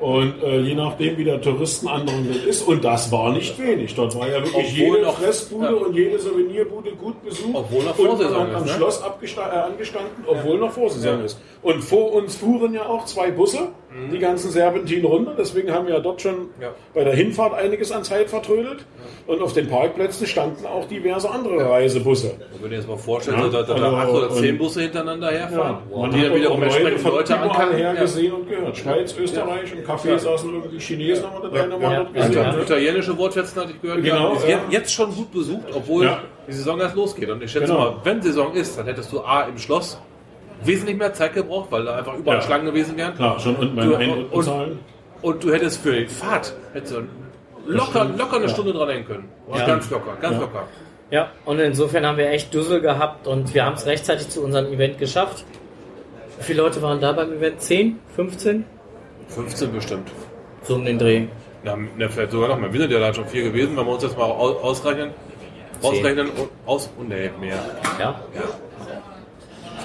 Und 0.00 0.42
äh, 0.42 0.60
je 0.60 0.74
nachdem, 0.74 1.18
wie 1.18 1.24
der 1.24 1.40
Touristenandrang 1.42 2.26
ist, 2.48 2.62
und 2.66 2.82
das 2.84 3.12
war 3.12 3.32
nicht 3.34 3.58
wenig. 3.58 3.94
Dort 3.94 4.18
war 4.18 4.26
ja 4.28 4.42
wirklich 4.42 4.54
Obwohl 4.72 4.96
jede 4.96 5.02
noch- 5.02 5.18
Fressbude 5.18 5.66
ja. 5.66 5.72
und 5.72 5.94
jede 5.94 6.18
Souvenirbude 6.18 6.92
gut 6.92 7.22
besucht. 7.22 7.50
Obwohl 7.52 7.84
noch 7.84 7.98
und 7.98 8.06
Vorsaison 8.06 8.34
am, 8.42 8.50
am 8.54 8.64
ist, 8.64 8.70
ne? 8.70 8.76
Schloss 8.76 9.02
abgesta- 9.02 9.52
äh, 9.52 9.58
angestanden, 9.72 10.24
obwohl 10.26 10.58
noch 10.58 10.70
Vorsaison 10.72 11.22
ist. 11.24 11.38
Und 11.62 11.82
vor 11.82 12.12
uns 12.14 12.36
fuhren 12.36 12.72
ja 12.72 12.86
auch 12.86 13.04
zwei 13.04 13.30
Busse, 13.30 13.68
die 14.12 14.18
ganzen 14.18 14.50
Serpentinen 14.50 15.04
runter. 15.04 15.34
Deswegen 15.38 15.72
haben 15.72 15.86
wir 15.86 15.94
ja 15.94 16.00
dort 16.00 16.22
schon. 16.22 16.48
Ja. 16.60 16.68
bei 16.94 17.04
der 17.04 17.14
Hinfahrt 17.14 17.54
einiges 17.54 17.90
an 17.92 18.04
Zeit 18.04 18.30
vertrödelt. 18.30 18.84
Und 19.26 19.42
auf 19.42 19.52
den 19.52 19.68
Parkplätzen 19.68 20.26
standen 20.26 20.64
auch 20.66 20.86
diverse 20.86 21.30
andere 21.30 21.68
Reisebusse. 21.68 22.32
Und 22.54 22.62
wenn 22.64 22.70
ihr 22.72 22.78
jetzt 22.78 22.88
mal 22.88 22.96
vorstellt, 22.96 23.36
Ja, 23.38 23.48
dass 23.48 23.66
da 23.66 23.74
also, 23.74 23.86
acht 23.96 24.08
oder 24.10 24.30
zehn 24.30 24.52
und- 24.52 24.58
Busse 24.58 24.82
hintereinander 24.82 25.30
herfahren, 25.30 25.78
Man 25.94 26.10
die 26.10 26.22
dann 26.22 26.34
wiederum 26.34 26.56
auch 26.58 26.60
Leute 26.62 26.74
entsprechend 26.74 27.00
von 27.00 27.10
Leute 27.12 27.32
überall 27.32 27.48
ankamen. 27.50 27.76
her 27.76 27.94
Ja. 27.94 28.00
gesehen 28.00 28.32
und 28.32 28.48
gehört. 28.48 28.76
Schweiz, 28.76 29.16
Österreich, 29.18 29.72
im 29.72 29.84
Café 29.84 30.18
saßen 30.18 30.52
irgendwie 30.54 30.78
Chinesen, 30.78 31.24
haben 31.26 31.42
wir 31.42 31.50
das 31.50 31.60
eine 31.60 31.78
Mal 31.78 31.92
Ja. 31.92 31.98
dort 32.04 32.16
Ja. 32.16 32.26
gesehen. 32.26 32.44
Also 32.44 32.60
italienische 32.60 33.18
Wortschätzen 33.18 33.62
hatte 33.62 33.72
ich 33.72 33.82
gehört, 33.82 34.02
Genau, 34.02 34.32
ist 34.34 34.42
ja. 34.44 34.48
jetzt, 34.50 34.62
jetzt 34.72 34.92
schon 34.94 35.14
gut 35.14 35.32
besucht, 35.32 35.66
obwohl 35.74 36.04
Ja. 36.04 36.18
die 36.48 36.52
Saison 36.52 36.80
erst 36.80 36.96
losgeht. 36.96 37.28
Und 37.30 37.42
ich 37.42 37.50
schätze 37.50 37.66
Genau. 37.66 37.78
mal, 37.78 37.94
wenn 38.04 38.22
Saison 38.22 38.52
ist, 38.54 38.78
dann 38.78 38.86
hättest 38.86 39.12
du 39.12 39.20
A 39.20 39.42
im 39.42 39.58
Schloss 39.58 39.98
wesentlich 40.64 40.96
mehr 40.96 41.12
Zeit 41.12 41.34
gebraucht, 41.34 41.68
weil 41.70 41.84
da 41.84 41.96
einfach 41.96 42.14
überall 42.16 42.36
Ja. 42.38 42.42
Schlangen 42.42 42.66
gewesen 42.66 42.96
wären. 42.96 43.14
Klar, 43.14 43.38
schon 43.40 43.56
unten 43.56 43.76
beim 43.76 43.94
Ein- 43.94 44.26
und 44.26 44.44
Zahlen. 44.44 44.78
Und 45.22 45.44
du 45.44 45.52
hättest 45.52 45.82
für 45.82 45.92
die 45.92 46.06
Fahrt 46.06 46.54
hättest 46.72 46.94
du 46.96 47.00
locker, 47.66 48.06
locker 48.16 48.36
eine 48.36 48.48
Stunde 48.48 48.72
dran 48.72 48.88
hängen 48.88 49.04
können. 49.06 49.28
Ja. 49.54 49.66
Ganz 49.66 49.90
locker, 49.90 50.16
ganz 50.20 50.34
Ja. 50.36 50.40
locker. 50.40 50.64
Ja, 51.10 51.28
und 51.44 51.58
insofern 51.58 52.06
haben 52.06 52.16
wir 52.18 52.30
echt 52.30 52.54
Düssel 52.54 52.80
gehabt 52.80 53.26
und 53.26 53.52
wir 53.52 53.64
haben 53.64 53.74
es 53.74 53.84
rechtzeitig 53.84 54.28
zu 54.28 54.42
unserem 54.42 54.66
Event 54.72 54.98
geschafft. 54.98 55.44
Wie 56.38 56.44
viele 56.44 56.62
Leute 56.62 56.80
waren 56.82 57.00
da 57.00 57.12
beim 57.12 57.32
Event? 57.32 57.60
10? 57.60 57.98
15? 58.16 58.64
15 59.28 59.72
bestimmt. 59.72 60.08
So 60.62 60.76
um 60.76 60.84
den 60.84 60.98
Dreh. 60.98 61.26
Ja, 61.64 61.76
ne, 61.76 62.08
vielleicht 62.08 62.30
sogar 62.30 62.48
noch 62.48 62.58
mehr. 62.58 62.72
Wir 62.72 62.80
sind 62.80 62.92
ja 62.92 63.00
da 63.00 63.12
schon 63.12 63.26
vier 63.26 63.42
gewesen, 63.44 63.76
wenn 63.76 63.84
wir 63.84 63.92
uns 63.92 64.02
jetzt 64.02 64.16
mal 64.16 64.24
au- 64.24 64.58
ausrechnen. 64.62 65.10
Ausrechnen 65.82 66.28
und 66.30 66.48
aus. 66.64 66.88
Oh, 66.98 67.02
nee, 67.02 67.30
mehr. 67.40 67.58
Ja? 67.98 68.20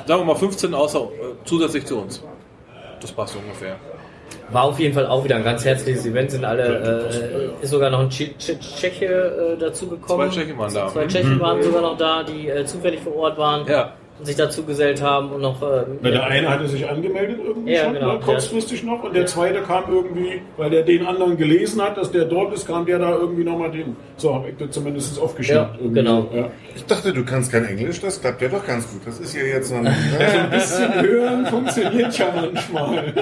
Sagen 0.06 0.22
wir 0.22 0.26
mal 0.26 0.36
15 0.36 0.74
außer, 0.74 0.99
äh, 0.99 1.06
zusätzlich 1.45 1.86
zu 1.86 1.99
uns. 1.99 2.24
Das 3.01 3.12
passt 3.12 3.36
ungefähr. 3.36 3.76
War 4.51 4.64
auf 4.66 4.80
jeden 4.80 4.93
Fall 4.93 5.06
auch 5.08 5.24
wieder 5.24 5.36
ein 5.38 5.43
ganz 5.43 5.66
herzliches 5.66 6.06
Event. 6.06 6.32
Sind 6.32 6.45
alle, 6.45 7.53
äh, 7.60 7.64
ist 7.64 7.70
sogar 7.72 7.89
noch 7.89 7.99
ein 7.99 8.10
Tsche- 8.10 8.36
Tsche- 8.39 8.60
Tscheche 8.60 9.06
äh, 9.06 9.58
dazu 9.60 9.88
gekommen. 9.88 10.30
Zwei 10.32 10.36
Tschechen 10.41 10.58
waren 10.58 10.74
da. 10.74 10.88
Zwei 10.88 11.06
Tschechen 11.08 11.39
waren 11.39 11.62
sogar 11.64 11.82
noch 11.82 11.97
da, 11.97 12.24
die 12.24 12.49
äh, 12.49 12.66
zufällig 12.66 13.01
vor 13.01 13.16
Ort 13.16 13.38
waren 13.38 13.68
Ja. 13.68 13.93
Und 14.18 14.26
sich 14.26 14.36
dazu 14.36 14.63
gesellt 14.63 15.01
haben 15.01 15.32
und 15.32 15.41
noch. 15.41 15.61
Äh, 15.61 15.84
Na, 16.01 16.09
der 16.09 16.24
eine 16.26 16.49
hatte 16.49 16.68
sich 16.68 16.88
angemeldet 16.88 17.39
irgendwie 17.45 17.74
Ja, 17.74 17.84
schon, 17.86 17.93
genau. 17.95 18.13
ne, 18.13 18.20
kurzfristig 18.20 18.84
noch, 18.84 19.03
und 19.03 19.13
der 19.16 19.26
zweite 19.26 19.61
kam 19.61 19.84
irgendwie, 19.91 20.41
weil 20.57 20.70
der 20.70 20.84
den 20.84 21.05
anderen 21.05 21.36
gelesen 21.38 21.82
hat, 21.82 21.97
dass 21.97 22.11
der 22.11 22.26
dort 22.26 22.53
ist, 22.53 22.66
kam 22.66 22.86
der 22.86 22.99
da 22.99 23.11
irgendwie 23.11 23.43
nochmal 23.43 23.72
den. 23.72 23.95
So 24.18 24.34
habe 24.34 24.49
ich 24.49 24.57
das 24.57 24.72
zumindest 24.72 25.20
aufgeschrieben. 25.20 25.68
Ja, 25.82 25.89
genau. 25.93 26.30
Ja. 26.34 26.49
Ich 26.76 26.86
dachte, 26.86 27.11
du 27.13 27.26
kannst 27.26 27.51
kein 27.51 27.66
Englisch, 27.66 27.99
das 27.99 28.22
klappt 28.22 28.41
ja 28.41 28.47
doch 28.47 28.66
ganz 28.66 28.89
gut. 28.89 29.01
Das 29.05 29.20
ist 29.20 29.36
ja 29.36 29.43
jetzt 29.43 29.72
noch 29.72 29.84
So 29.84 30.38
ein 30.39 30.49
bisschen 30.49 31.01
hören 31.01 31.45
funktioniert 31.47 32.18
ja 32.18 32.28
manchmal. 32.34 33.13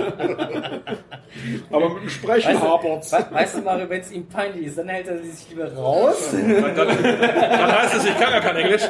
Aber 1.72 1.90
mit 1.96 2.04
dem 2.04 2.10
Sprechen 2.10 2.62
hapert's. 2.62 3.12
We 3.12 3.26
weißt 3.32 3.58
du, 3.58 3.62
Mario, 3.62 3.90
wenn 3.90 4.02
es 4.02 4.12
ihm 4.12 4.28
peinlich 4.28 4.68
ist, 4.68 4.78
dann 4.78 4.88
hält 4.90 5.08
er 5.08 5.18
sich 5.18 5.50
lieber 5.50 5.74
raus. 5.74 6.30
Dann, 6.32 6.76
dann 6.76 7.72
heißt 7.72 7.96
es, 7.96 8.06
ich 8.06 8.18
kann 8.20 8.32
ja 8.32 8.40
kein 8.40 8.56
Englisch. 8.58 8.84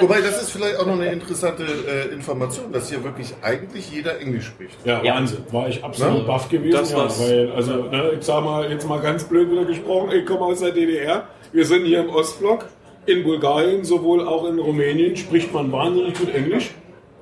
Wobei, 0.00 0.20
das 0.20 0.42
ist 0.42 0.50
vielleicht 0.52 0.78
auch 0.78 0.86
noch 0.86 0.97
eine 1.00 1.12
interessante 1.12 1.62
äh, 1.64 2.12
Information, 2.14 2.72
dass 2.72 2.88
hier 2.90 3.02
wirklich 3.04 3.34
eigentlich 3.42 3.90
jeder 3.90 4.18
Englisch 4.20 4.46
spricht. 4.46 4.76
Ja, 4.84 5.02
Ja. 5.02 5.14
Wahnsinn. 5.14 5.38
War 5.50 5.68
ich 5.68 5.82
absolut 5.82 6.18
Ne? 6.20 6.24
baff 6.24 6.48
gewesen. 6.48 6.76
Das 6.76 6.90
ja, 6.92 6.98
war's. 6.98 7.20
weil, 7.20 7.50
also, 7.52 7.72
ne, 7.84 8.10
ich 8.18 8.24
sag 8.24 8.44
mal, 8.44 8.70
jetzt 8.70 8.88
mal 8.88 9.00
ganz 9.00 9.24
blöd 9.24 9.50
wieder 9.50 9.64
gesprochen, 9.64 10.10
ich 10.12 10.26
komme 10.26 10.40
aus 10.42 10.60
der 10.60 10.72
DDR. 10.72 11.24
Wir 11.52 11.64
sind 11.64 11.84
hier 11.84 12.00
im 12.00 12.10
Ostblock. 12.10 12.66
In 13.06 13.24
Bulgarien, 13.24 13.84
sowohl 13.84 14.26
auch 14.28 14.46
in 14.46 14.58
Rumänien, 14.58 15.16
spricht 15.16 15.54
man 15.54 15.72
wahnsinnig 15.72 16.12
gut 16.18 16.34
Englisch. 16.34 16.72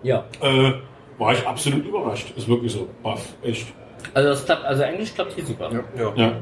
Ja. 0.03 0.25
Äh, 0.43 0.73
war 1.17 1.33
ich 1.33 1.47
absolut 1.47 1.87
überrascht. 1.87 2.33
Ist 2.37 2.49
wirklich 2.49 2.73
so. 2.73 2.89
Baff. 3.05 3.25
Echt. 3.45 3.69
Also 4.13 4.31
das 4.31 4.45
klappt, 4.45 4.65
also 4.65 4.83
Englisch 4.83 5.15
klappt 5.15 5.33
hier 5.35 5.45
super. 5.47 5.71
Ja. 5.73 5.81
Ja. 5.97 6.13
Ja. 6.17 6.33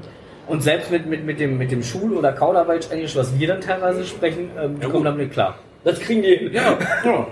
Und 0.47 0.63
selbst 0.63 0.91
mit, 0.91 1.07
mit, 1.07 1.25
mit 1.27 1.41
dem, 1.41 1.59
mit 1.59 1.71
dem 1.71 1.83
Schul- 1.83 2.17
oder 2.17 2.33
Kauderwelsch-Englisch, 2.33 3.17
was 3.17 3.39
wir 3.39 3.49
dann 3.49 3.61
teilweise 3.61 4.05
sprechen, 4.07 4.51
ähm, 4.59 4.77
Ja, 4.81 4.89
kommen 4.89 5.05
damit 5.05 5.33
klar. 5.33 5.57
Das 5.85 6.01
kriegen 6.01 6.23
die 6.23 6.37
hin. 6.37 6.51
Ja, 6.53 6.79
Ja. 7.05 7.27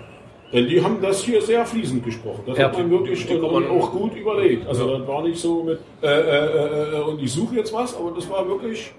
Denn 0.52 0.66
die 0.68 0.84
haben 0.84 0.98
das 1.00 1.22
hier 1.24 1.40
sehr 1.40 1.64
fließend 1.64 2.04
gesprochen. 2.04 2.42
Das 2.46 2.58
Ja. 2.58 2.64
hat 2.66 2.76
man 2.76 2.90
wirklich 2.90 3.26
Die- 3.26 3.32
die 3.34 3.40
man- 3.40 3.70
auch 3.70 3.90
gut 3.90 4.14
überlegt. 4.14 4.68
Also 4.68 4.98
das 4.98 5.08
war 5.08 5.22
nicht 5.22 5.40
so 5.40 5.62
mit 5.64 5.78
äh, 6.02 6.06
äh, 6.06 6.96
äh, 6.98 7.00
und 7.00 7.22
ich 7.22 7.32
suche 7.32 7.54
jetzt 7.56 7.72
was, 7.72 7.96
aber 7.96 8.12
das 8.14 8.28
war 8.28 8.46
wirklich 8.46 8.92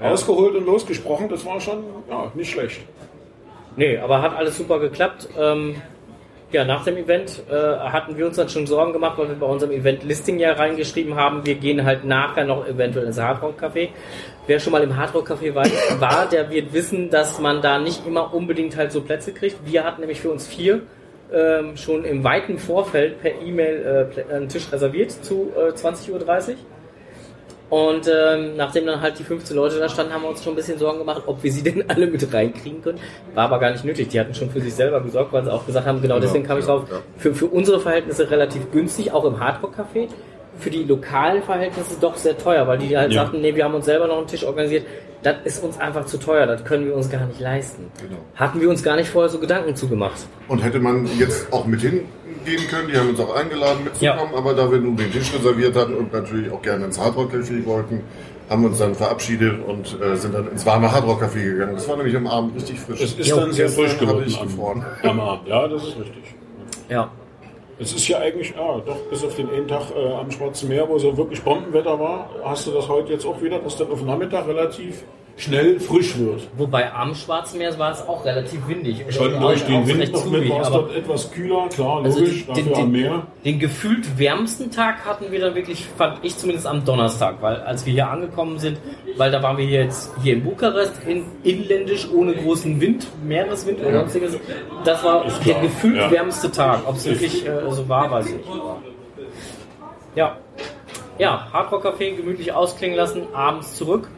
ausgeholt 0.00 0.54
und 0.54 0.66
losgesprochen. 0.66 1.28
Das 1.28 1.44
war 1.44 1.60
schon 1.60 1.78
ja, 2.08 2.30
nicht 2.34 2.50
schlecht. 2.52 2.80
Nee, 3.76 3.98
aber 3.98 4.22
hat 4.22 4.36
alles 4.36 4.56
super 4.56 4.78
geklappt. 4.78 5.28
Ähm, 5.36 5.74
ja, 6.54 6.64
nach 6.64 6.84
dem 6.84 6.96
Event 6.96 7.42
äh, 7.50 7.54
hatten 7.54 8.16
wir 8.16 8.26
uns 8.26 8.36
dann 8.36 8.48
schon 8.48 8.66
Sorgen 8.66 8.92
gemacht, 8.92 9.18
weil 9.18 9.28
wir 9.28 9.34
bei 9.34 9.46
unserem 9.46 9.72
Event-Listing 9.72 10.38
ja 10.38 10.52
reingeschrieben 10.52 11.16
haben, 11.16 11.44
wir 11.44 11.56
gehen 11.56 11.84
halt 11.84 12.04
nachher 12.04 12.44
noch 12.44 12.66
eventuell 12.66 13.06
ins 13.06 13.20
Hardrock-Café. 13.20 13.88
Wer 14.46 14.60
schon 14.60 14.72
mal 14.72 14.82
im 14.82 14.96
Hardrock-Café 14.96 15.54
war, 15.54 15.66
war, 15.98 16.28
der 16.28 16.48
wird 16.50 16.72
wissen, 16.72 17.10
dass 17.10 17.40
man 17.40 17.60
da 17.60 17.78
nicht 17.78 18.06
immer 18.06 18.32
unbedingt 18.32 18.76
halt 18.76 18.92
so 18.92 19.00
Plätze 19.00 19.32
kriegt. 19.32 19.56
Wir 19.66 19.84
hatten 19.84 20.00
nämlich 20.00 20.20
für 20.20 20.30
uns 20.30 20.46
vier 20.46 20.82
ähm, 21.32 21.76
schon 21.76 22.04
im 22.04 22.22
weiten 22.22 22.58
Vorfeld 22.58 23.20
per 23.20 23.32
E-Mail 23.42 24.12
äh, 24.16 24.34
einen 24.34 24.48
Tisch 24.48 24.70
reserviert 24.72 25.10
zu 25.10 25.52
äh, 25.56 25.72
20.30 25.72 26.12
Uhr. 26.12 26.56
Und 27.74 28.06
ähm, 28.06 28.56
nachdem 28.56 28.86
dann 28.86 29.00
halt 29.00 29.18
die 29.18 29.24
15 29.24 29.56
Leute 29.56 29.80
da 29.80 29.88
standen, 29.88 30.12
haben 30.12 30.22
wir 30.22 30.28
uns 30.28 30.44
schon 30.44 30.52
ein 30.52 30.56
bisschen 30.56 30.78
Sorgen 30.78 30.98
gemacht, 30.98 31.22
ob 31.26 31.42
wir 31.42 31.50
sie 31.50 31.64
denn 31.64 31.82
alle 31.90 32.06
mit 32.06 32.32
reinkriegen 32.32 32.80
können. 32.80 33.00
War 33.34 33.46
aber 33.46 33.58
gar 33.58 33.72
nicht 33.72 33.84
nötig. 33.84 34.06
Die 34.10 34.20
hatten 34.20 34.32
schon 34.32 34.48
für 34.48 34.60
sich 34.60 34.72
selber 34.72 35.00
gesorgt, 35.00 35.32
weil 35.32 35.42
sie 35.42 35.52
auch 35.52 35.66
gesagt 35.66 35.84
haben, 35.84 36.00
genau 36.00 36.20
deswegen 36.20 36.44
kam 36.44 36.60
ich 36.60 36.66
drauf, 36.66 36.84
für, 37.16 37.34
für 37.34 37.46
unsere 37.46 37.80
Verhältnisse 37.80 38.30
relativ 38.30 38.70
günstig, 38.70 39.10
auch 39.10 39.24
im 39.24 39.40
Hardrock-Café. 39.40 40.06
Für 40.58 40.70
die 40.70 40.84
lokalen 40.84 41.42
Verhältnisse 41.42 41.96
doch 42.00 42.16
sehr 42.16 42.38
teuer, 42.38 42.66
weil 42.66 42.78
die 42.78 42.96
halt 42.96 43.12
Ja. 43.12 43.22
sagten, 43.22 43.40
nee, 43.40 43.54
wir 43.54 43.64
haben 43.64 43.74
uns 43.74 43.84
selber 43.86 44.06
noch 44.06 44.18
einen 44.18 44.26
Tisch 44.26 44.44
organisiert. 44.44 44.86
Das 45.22 45.36
ist 45.44 45.64
uns 45.64 45.78
einfach 45.80 46.04
zu 46.04 46.18
teuer, 46.18 46.46
das 46.46 46.64
können 46.64 46.86
wir 46.86 46.94
uns 46.94 47.08
gar 47.10 47.24
nicht 47.26 47.40
leisten. 47.40 47.90
Genau. 48.00 48.18
Hatten 48.36 48.60
wir 48.60 48.68
uns 48.68 48.82
gar 48.82 48.94
nicht 48.96 49.08
vorher 49.08 49.30
so 49.30 49.38
Gedanken 49.38 49.74
zugemacht. 49.74 50.26
Und 50.48 50.62
hätte 50.62 50.78
man 50.80 51.08
jetzt 51.18 51.50
auch 51.52 51.64
mit 51.66 51.80
hingehen 51.80 52.06
können, 52.68 52.88
die 52.92 52.96
haben 52.98 53.08
uns 53.08 53.20
auch 53.20 53.34
eingeladen 53.34 53.84
mitzukommen, 53.84 54.34
aber 54.36 54.52
da 54.52 54.70
wir 54.70 54.78
nun 54.78 54.96
den 54.96 55.10
Tisch 55.10 55.32
reserviert 55.34 55.74
hatten 55.76 55.94
und 55.94 56.12
natürlich 56.12 56.52
auch 56.52 56.60
gerne 56.60 56.84
ins 56.84 57.00
Hardrock 57.00 57.32
Café 57.32 57.64
wollten, 57.64 58.02
haben 58.50 58.62
wir 58.62 58.68
uns 58.68 58.78
dann 58.78 58.94
verabschiedet 58.94 59.64
und 59.66 59.98
äh, 60.02 60.14
sind 60.16 60.34
dann 60.34 60.50
ins 60.50 60.66
warme 60.66 60.92
Hardrock 60.92 61.22
Café 61.22 61.42
gegangen. 61.42 61.74
Das 61.74 61.88
war 61.88 61.96
nämlich 61.96 62.14
am 62.14 62.26
Abend 62.26 62.54
richtig 62.56 62.78
frisch. 62.78 63.00
Es 63.00 63.14
ist 63.14 63.26
Jo, 63.26 63.36
dann 63.36 63.52
sehr 63.52 63.70
frisch 63.70 63.98
geworden 63.98 64.24
am, 64.38 64.46
gefroren. 64.46 64.84
am 65.02 65.20
Abend. 65.20 65.48
Ja, 65.48 65.66
das 65.66 65.82
ist 65.84 65.98
richtig. 65.98 66.34
Ja. 66.90 67.10
Es 67.78 67.92
ist 67.92 68.06
ja 68.06 68.18
eigentlich, 68.18 68.54
ja, 68.56 68.78
doch 68.78 68.96
bis 69.10 69.24
auf 69.24 69.34
den 69.34 69.50
einen 69.50 69.66
Tag 69.66 69.90
äh, 69.96 70.12
am 70.12 70.30
Schwarzen 70.30 70.68
Meer, 70.68 70.88
wo 70.88 70.98
so 70.98 71.16
wirklich 71.16 71.42
Bombenwetter 71.42 71.98
war, 71.98 72.30
hast 72.44 72.66
du 72.66 72.70
das 72.70 72.88
heute 72.88 73.12
jetzt 73.12 73.26
auch 73.26 73.40
wieder, 73.42 73.58
dass 73.58 73.76
dann 73.76 73.90
auf 73.90 74.02
Nachmittag 74.02 74.46
relativ 74.46 75.04
schnell 75.36 75.80
frisch 75.80 76.16
wird. 76.16 76.46
Wobei 76.56 76.92
am 76.92 77.14
Schwarzen 77.14 77.58
Meer 77.58 77.76
war 77.78 77.90
es 77.92 78.00
auch 78.06 78.24
relativ 78.24 78.66
windig. 78.68 79.04
Schon 79.10 79.34
Auch- 79.34 79.40
durch 79.40 79.64
den 79.64 79.86
Wind 79.86 80.12
noch 80.12 80.24
mit 80.26 80.48
war 80.48 80.60
es 80.62 80.70
dort 80.70 80.94
etwas 80.94 81.30
kühler, 81.32 81.68
klar, 81.68 82.04
Also 82.04 82.20
logisch, 82.20 82.46
den- 82.46 82.54
dafür 82.54 82.62
den- 82.74 82.82
am 82.84 82.92
Meer. 82.92 83.26
Den 83.44 83.58
gefühlt 83.58 84.18
wärmsten 84.18 84.70
Tag 84.70 85.04
hatten 85.04 85.32
wir 85.32 85.40
dann 85.40 85.54
wirklich, 85.56 85.84
fand 85.98 86.18
ich 86.22 86.36
zumindest 86.36 86.66
am 86.68 86.84
Donnerstag, 86.84 87.42
weil 87.42 87.56
als 87.56 87.84
wir 87.84 87.92
hier 87.94 88.08
angekommen 88.08 88.58
sind, 88.60 88.78
weil 89.16 89.30
da 89.32 89.42
waren 89.42 89.56
wir 89.58 89.64
jetzt 89.66 90.12
hier 90.22 90.34
in 90.34 90.44
Bukarest, 90.44 90.92
in, 91.06 91.24
inländisch, 91.42 92.08
ohne 92.12 92.34
großen 92.34 92.80
Wind, 92.80 93.06
Meereswind 93.24 93.80
oder 93.80 94.00
sonstiges. 94.00 94.38
Das 94.84 95.02
war 95.02 95.24
Ist 95.26 95.38
der 95.44 95.54
klar, 95.54 95.62
gefühlt 95.62 95.96
ja. 95.96 96.10
wärmste 96.10 96.50
Tag. 96.52 96.80
Ob 96.86 96.94
es 96.96 97.06
wirklich 97.06 97.44
äh, 97.46 97.70
so 97.70 97.88
war, 97.88 98.08
weiß 98.10 98.26
ich 98.26 98.34
nicht. 98.36 98.48
Ja. 100.14 100.36
Ja, 101.18 101.48
Hardrock 101.52 101.84
Café 101.86 102.14
gemütlich 102.16 102.52
ausklingen 102.52 102.96
lassen, 102.96 103.22
abends 103.32 103.74
zurück. 103.74 104.08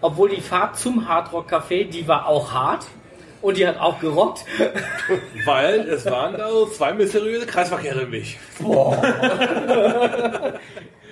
Obwohl 0.00 0.30
die 0.30 0.40
Fahrt 0.40 0.78
zum 0.78 1.08
Hardrock 1.08 1.50
Café, 1.50 1.88
die 1.88 2.06
war 2.06 2.26
auch 2.26 2.52
hart. 2.52 2.86
Und 3.42 3.58
die 3.58 3.66
hat 3.66 3.78
auch 3.78 4.00
gerockt. 4.00 4.44
Weil 5.44 5.80
es 5.88 6.06
waren 6.06 6.36
da 6.36 6.50
so 6.50 6.66
zwei 6.66 6.92
mysteriöse 6.92 7.46
Kreisverkehre 7.46 8.02
im 8.02 8.12
Weg. 8.12 8.38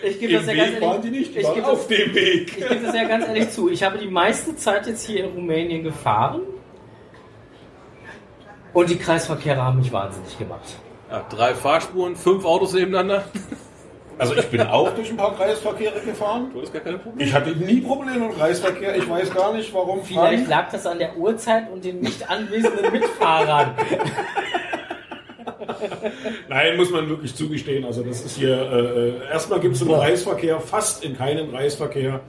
Ich 0.06 0.20
gebe 0.20 0.34
das 0.34 0.46
ja 0.46 0.54
ganz 0.54 0.80
ehrlich, 0.80 1.00
die 1.02 1.10
nicht, 1.10 1.34
die 1.34 1.38
ich 1.38 1.46
auf 1.46 1.78
das, 1.78 1.86
dem 1.86 2.14
Weg. 2.14 2.58
ich 2.58 2.68
gebe 2.68 2.80
das 2.84 2.94
ja 2.94 3.04
ganz 3.04 3.26
ehrlich 3.26 3.50
zu. 3.50 3.70
Ich 3.70 3.82
habe 3.82 3.96
die 3.96 4.06
meiste 4.06 4.54
Zeit 4.54 4.86
jetzt 4.86 5.06
hier 5.06 5.24
in 5.24 5.30
Rumänien 5.30 5.82
gefahren. 5.82 6.42
Und 8.74 8.90
die 8.90 8.98
Kreisverkehre 8.98 9.62
haben 9.62 9.78
mich 9.78 9.92
wahnsinnig 9.92 10.36
gemacht. 10.36 10.76
Ja, 11.10 11.24
drei 11.30 11.54
Fahrspuren, 11.54 12.16
fünf 12.16 12.44
Autos 12.44 12.74
nebeneinander. 12.74 13.24
Also 14.18 14.36
ich 14.36 14.46
bin 14.46 14.60
auch 14.62 14.90
durch 14.94 15.10
ein 15.10 15.16
paar 15.16 15.34
Kreisverkehre 15.36 16.00
gefahren. 16.00 16.50
Du 16.52 16.60
hast 16.62 16.72
gar 16.72 16.82
keine 16.82 16.98
Probleme. 16.98 17.28
Ich 17.28 17.34
hatte 17.34 17.50
nie 17.50 17.80
Probleme 17.80 18.26
im 18.26 18.34
Kreisverkehr. 18.34 18.96
Ich 18.96 19.08
weiß 19.08 19.32
gar 19.32 19.52
nicht, 19.52 19.72
warum. 19.74 20.02
Vielleicht 20.04 20.48
lag 20.48 20.70
das 20.70 20.86
an 20.86 20.98
der 20.98 21.16
Uhrzeit 21.16 21.70
und 21.70 21.84
den 21.84 22.00
nicht 22.00 22.28
anwesenden 22.28 22.92
Mitfahrern. 22.92 23.74
Nein, 26.48 26.76
muss 26.76 26.90
man 26.90 27.08
wirklich 27.08 27.34
zugestehen. 27.34 27.84
Also 27.84 28.02
das 28.02 28.24
ist 28.24 28.36
hier, 28.36 28.56
äh, 28.56 29.08
äh 29.08 29.28
erstmal 29.30 29.60
gibt 29.60 29.76
es 29.76 29.82
im 29.82 29.90
Reisverkehr, 29.90 30.60
fast 30.60 31.04
in 31.04 31.16
keinem 31.16 31.50
Reisverkehr, 31.50 32.20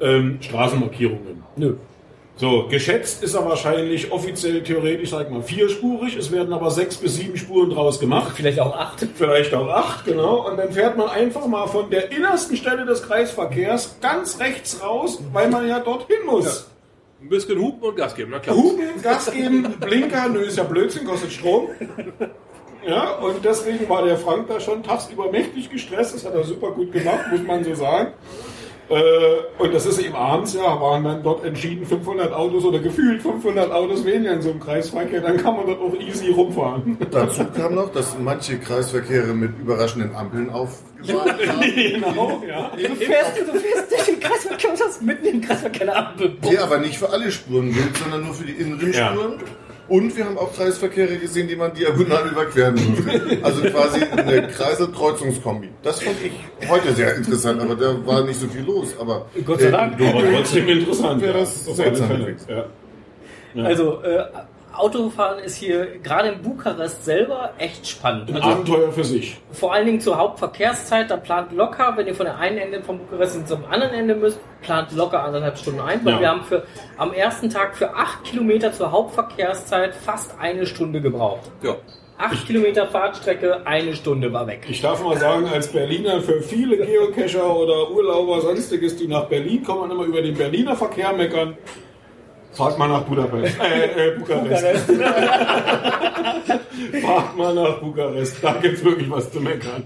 ähm, 0.00 0.38
Straßenmarkierungen. 0.40 1.42
Nö. 1.56 1.76
So, 2.40 2.68
geschätzt 2.70 3.22
ist 3.22 3.34
er 3.34 3.44
wahrscheinlich 3.44 4.10
offiziell 4.12 4.62
theoretisch, 4.62 5.10
sag 5.10 5.26
ich 5.26 5.30
mal, 5.30 5.42
vierspurig. 5.42 6.16
Es 6.16 6.32
werden 6.32 6.54
aber 6.54 6.70
sechs 6.70 6.96
bis 6.96 7.16
sieben 7.16 7.36
Spuren 7.36 7.68
draus 7.68 8.00
gemacht. 8.00 8.32
Vielleicht 8.34 8.58
auch 8.58 8.74
acht. 8.74 9.06
Vielleicht 9.14 9.52
auch 9.52 9.68
acht, 9.68 10.06
genau. 10.06 10.48
Und 10.48 10.56
dann 10.56 10.72
fährt 10.72 10.96
man 10.96 11.10
einfach 11.10 11.46
mal 11.46 11.66
von 11.66 11.90
der 11.90 12.10
innersten 12.10 12.56
Stelle 12.56 12.86
des 12.86 13.02
Kreisverkehrs 13.02 13.96
ganz 14.00 14.40
rechts 14.40 14.82
raus, 14.82 15.18
weil 15.34 15.50
man 15.50 15.68
ja 15.68 15.80
dorthin 15.80 16.24
muss. 16.24 16.46
Ja. 16.46 17.24
Ein 17.26 17.28
bisschen 17.28 17.60
hupen 17.60 17.82
und 17.90 17.96
Gas 17.96 18.14
geben, 18.14 18.30
na 18.32 18.38
klar. 18.38 18.56
Hupen, 18.56 19.02
Gas 19.02 19.30
geben, 19.30 19.74
Blinker, 19.78 20.30
nö, 20.30 20.40
ist 20.40 20.56
ja 20.56 20.64
Blödsinn, 20.64 21.06
kostet 21.06 21.32
Strom. 21.32 21.68
Ja, 22.88 23.16
und 23.16 23.44
deswegen 23.44 23.86
war 23.86 24.02
der 24.02 24.16
Frank 24.16 24.48
da 24.48 24.58
schon 24.58 24.82
tagsüber 24.82 25.30
mächtig 25.30 25.68
gestresst. 25.68 26.14
Das 26.14 26.24
hat 26.24 26.34
er 26.34 26.44
super 26.44 26.70
gut 26.70 26.90
gemacht, 26.90 27.26
muss 27.30 27.42
man 27.42 27.62
so 27.62 27.74
sagen. 27.74 28.14
Äh, 28.90 29.62
und 29.62 29.72
das 29.72 29.86
ist 29.86 29.98
eben 30.00 30.14
abends, 30.16 30.54
ja, 30.54 30.80
waren 30.80 31.04
dann 31.04 31.22
dort 31.22 31.44
entschieden 31.44 31.86
500 31.86 32.32
Autos 32.32 32.64
oder 32.64 32.80
gefühlt 32.80 33.22
500 33.22 33.70
Autos 33.70 34.04
weniger 34.04 34.32
in 34.32 34.42
so 34.42 34.50
einem 34.50 34.58
Kreisverkehr, 34.60 35.20
dann 35.20 35.36
kann 35.36 35.56
man 35.56 35.66
dort 35.66 35.80
auch 35.80 35.94
easy 36.00 36.30
rumfahren. 36.30 36.98
Dazu 37.10 37.44
kam 37.56 37.76
noch, 37.76 37.92
dass 37.92 38.16
manche 38.18 38.58
Kreisverkehre 38.58 39.32
mit 39.32 39.58
überraschenden 39.60 40.14
Ampeln 40.14 40.50
aufgefahren 40.50 41.30
haben. 41.48 41.60
genau, 41.74 42.42
ja. 42.46 42.70
Du 42.76 42.94
fährst, 42.96 43.38
du 43.40 43.58
fährst 43.58 43.90
durch 43.92 44.04
den 44.06 44.20
Kreisverkehr 44.20 44.70
und 44.70 44.80
hast 44.84 45.02
mitten 45.02 45.26
im 45.26 45.40
Kreisverkehr 45.40 45.82
eine 45.82 45.96
Ampel. 45.96 46.36
Die 46.50 46.58
aber 46.58 46.78
nicht 46.78 46.98
für 46.98 47.10
alle 47.10 47.30
Spuren 47.30 47.72
gilt, 47.72 47.96
sondern 47.96 48.24
nur 48.24 48.34
für 48.34 48.44
die 48.44 48.52
inneren 48.54 48.92
Spuren. 48.92 49.32
Ja. 49.38 49.46
Und 49.90 50.16
wir 50.16 50.24
haben 50.24 50.38
auch 50.38 50.54
Kreisverkehre 50.54 51.16
gesehen, 51.16 51.48
die 51.48 51.56
man 51.56 51.74
diagonal 51.74 52.28
überqueren 52.28 52.76
muss. 52.76 53.42
Also 53.42 53.62
quasi 53.62 54.04
eine 54.04 54.46
Kreiselkreuzungskombi. 54.46 55.68
Das 55.82 56.00
fand 56.00 56.16
ich 56.24 56.68
heute 56.68 56.94
sehr 56.94 57.16
interessant, 57.16 57.60
aber 57.60 57.74
da 57.74 58.06
war 58.06 58.22
nicht 58.22 58.38
so 58.38 58.46
viel 58.46 58.62
los. 58.62 58.94
Aber 59.00 59.26
Gott 59.44 59.60
sei 59.60 59.72
Dank. 59.72 60.00
Äh, 60.00 60.08
aber 60.08 60.32
trotzdem 60.32 60.68
interessant. 60.68 61.20
Wäre 61.20 61.40
das 61.40 61.66
ja. 61.66 61.74
seltsam. 61.74 62.08
Ja. 62.48 62.64
Ja. 63.54 63.64
Also 63.64 64.00
äh, 64.04 64.26
Autofahren 64.72 65.38
ist 65.38 65.56
hier 65.56 65.98
gerade 66.02 66.28
in 66.28 66.42
Bukarest 66.42 67.04
selber 67.04 67.52
echt 67.58 67.86
spannend. 67.86 68.30
Ein 68.30 68.36
also, 68.36 68.48
Abenteuer 68.48 68.92
für 68.92 69.04
sich. 69.04 69.36
Vor 69.52 69.72
allen 69.72 69.86
Dingen 69.86 70.00
zur 70.00 70.16
Hauptverkehrszeit, 70.16 71.10
da 71.10 71.16
plant 71.16 71.52
locker, 71.52 71.94
wenn 71.96 72.06
ihr 72.06 72.14
von 72.14 72.26
der 72.26 72.38
einen 72.38 72.58
Ende 72.58 72.82
von 72.82 72.98
Bukarest 72.98 73.46
zum 73.48 73.64
anderen 73.64 73.92
Ende 73.92 74.14
müsst, 74.14 74.38
plant 74.62 74.92
locker 74.92 75.22
anderthalb 75.22 75.58
Stunden 75.58 75.80
ein, 75.80 76.04
weil 76.04 76.14
ja. 76.14 76.20
wir 76.20 76.28
haben 76.28 76.44
für 76.44 76.64
am 76.96 77.12
ersten 77.12 77.50
Tag 77.50 77.76
für 77.76 77.94
acht 77.94 78.24
Kilometer 78.24 78.72
zur 78.72 78.92
Hauptverkehrszeit 78.92 79.94
fast 79.94 80.34
eine 80.40 80.66
Stunde 80.66 81.00
gebraucht. 81.00 81.50
Ja. 81.62 81.76
Acht 82.18 82.46
Kilometer 82.46 82.86
Fahrtstrecke, 82.86 83.66
eine 83.66 83.94
Stunde 83.96 84.30
war 84.30 84.46
weg. 84.46 84.66
Ich 84.68 84.82
darf 84.82 85.02
mal 85.02 85.16
sagen, 85.16 85.48
als 85.48 85.68
Berliner 85.68 86.20
für 86.20 86.42
viele 86.42 86.76
Geocacher 86.76 87.56
oder 87.56 87.90
Urlauber, 87.90 88.42
sonstiges, 88.42 88.96
die 88.96 89.08
nach 89.08 89.24
Berlin 89.24 89.64
kommen, 89.64 89.90
immer 89.90 90.04
über 90.04 90.20
den 90.20 90.34
Berliner 90.34 90.76
Verkehr 90.76 91.14
meckern. 91.14 91.56
Fahrt 92.52 92.78
mal 92.78 92.88
nach 92.88 93.02
Budapest. 93.02 93.58
Äh, 93.60 94.08
äh, 94.08 94.18
Bukarest. 94.18 94.90
Fahrt 97.02 97.36
mal 97.36 97.54
nach 97.54 97.78
Bukarest. 97.78 98.42
Da 98.42 98.52
gibt 98.54 98.78
es 98.78 98.84
wirklich 98.84 99.10
was 99.10 99.30
zu 99.30 99.40
meckern. 99.40 99.84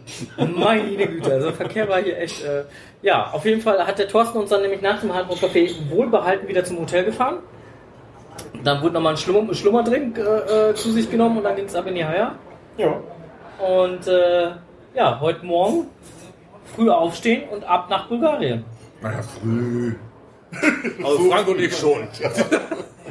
Meine 0.57 1.07
Güte, 1.07 1.33
also 1.33 1.53
Verkehr 1.53 1.89
war 1.89 2.03
hier 2.03 2.19
echt. 2.19 2.43
Äh, 2.43 2.65
ja, 3.03 3.31
auf 3.33 3.45
jeden 3.45 3.61
Fall 3.61 3.87
hat 3.87 3.99
der 3.99 4.09
Thorsten 4.09 4.39
uns 4.39 4.51
dann 4.51 4.63
nämlich 4.63 4.81
nach 4.81 5.01
dem 5.01 5.13
Hardrock 5.13 5.39
Café 5.39 5.71
wohlbehalten 5.91 6.49
wieder 6.49 6.65
zum 6.65 6.79
Hotel 6.79 7.05
gefahren. 7.05 7.39
Dann 8.63 8.83
wurde 8.83 8.95
nochmal 8.95 9.13
ein 9.13 9.19
Schlummer, 9.19 9.55
Schlummerdrink 9.55 10.19
äh, 10.19 10.71
äh, 10.71 10.75
zu 10.75 10.91
sich 10.91 11.11
genommen 11.11 11.37
und 11.37 11.45
dann 11.45 11.57
ging 11.57 11.67
es 11.67 11.75
ab 11.75 11.87
in 11.87 11.97
die 11.97 12.05
Haia. 12.05 12.35
Ja. 12.79 13.01
Und 13.59 14.07
äh, 14.09 14.53
ja, 14.95 15.21
heute 15.21 15.45
Morgen 15.45 15.87
früh 16.75 16.91
aufstehen 16.91 17.49
und 17.51 17.65
ab 17.65 17.89
nach 17.91 18.09
Bulgarien. 18.09 18.65
Naja, 19.03 19.21
früh. 19.23 19.95
Also 21.05 21.31
Frank 21.31 21.49
und 21.49 21.61
ich 21.61 21.77
schon. 21.77 22.09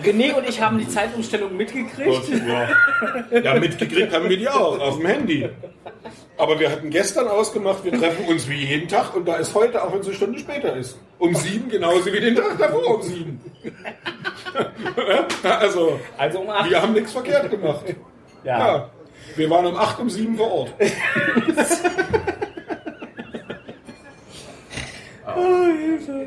René 0.04 0.34
und 0.34 0.48
ich 0.48 0.62
haben 0.62 0.78
die 0.78 0.88
Zeitumstellung 0.88 1.56
mitgekriegt. 1.56 2.30
Ja. 2.48 2.70
ja, 3.40 3.60
mitgekriegt 3.60 4.14
haben 4.14 4.30
wir 4.30 4.38
die 4.38 4.50
auch, 4.50 4.80
auf 4.80 4.98
dem 4.98 5.06
Handy. 5.06 5.50
Aber 6.38 6.60
wir 6.60 6.72
hatten 6.72 6.90
gestern 6.90 7.28
ausgemacht, 7.28 7.84
wir 7.84 7.92
treffen 7.92 8.26
uns 8.26 8.50
wie 8.50 8.66
jeden 8.66 8.88
Tag 8.88 9.16
und 9.16 9.28
da 9.28 9.36
ist 9.36 9.54
heute, 9.54 9.84
auch 9.84 9.94
wenn 9.94 10.00
es 10.00 10.08
eine 10.08 10.16
Stunde 10.16 10.40
später 10.40 10.76
ist, 10.76 10.98
um 11.20 11.36
sieben 11.36 11.70
genauso 11.70 12.12
wie 12.12 12.20
den 12.20 12.36
Tag 12.36 12.58
davor 12.58 12.96
um 12.96 13.02
sieben. 13.02 13.40
also, 15.44 16.00
also 16.18 16.40
um 16.40 16.50
acht. 16.50 16.70
wir 16.70 16.82
haben 16.82 16.94
nichts 16.94 17.12
verkehrt 17.12 17.50
gemacht. 17.50 17.86
Ja. 18.44 18.58
ja. 18.58 18.90
Wir 19.36 19.50
waren 19.50 19.66
um 19.68 19.76
acht 19.76 20.00
um 20.00 20.10
sieben 20.10 20.36
vor 20.36 20.52
Ort. 20.52 20.74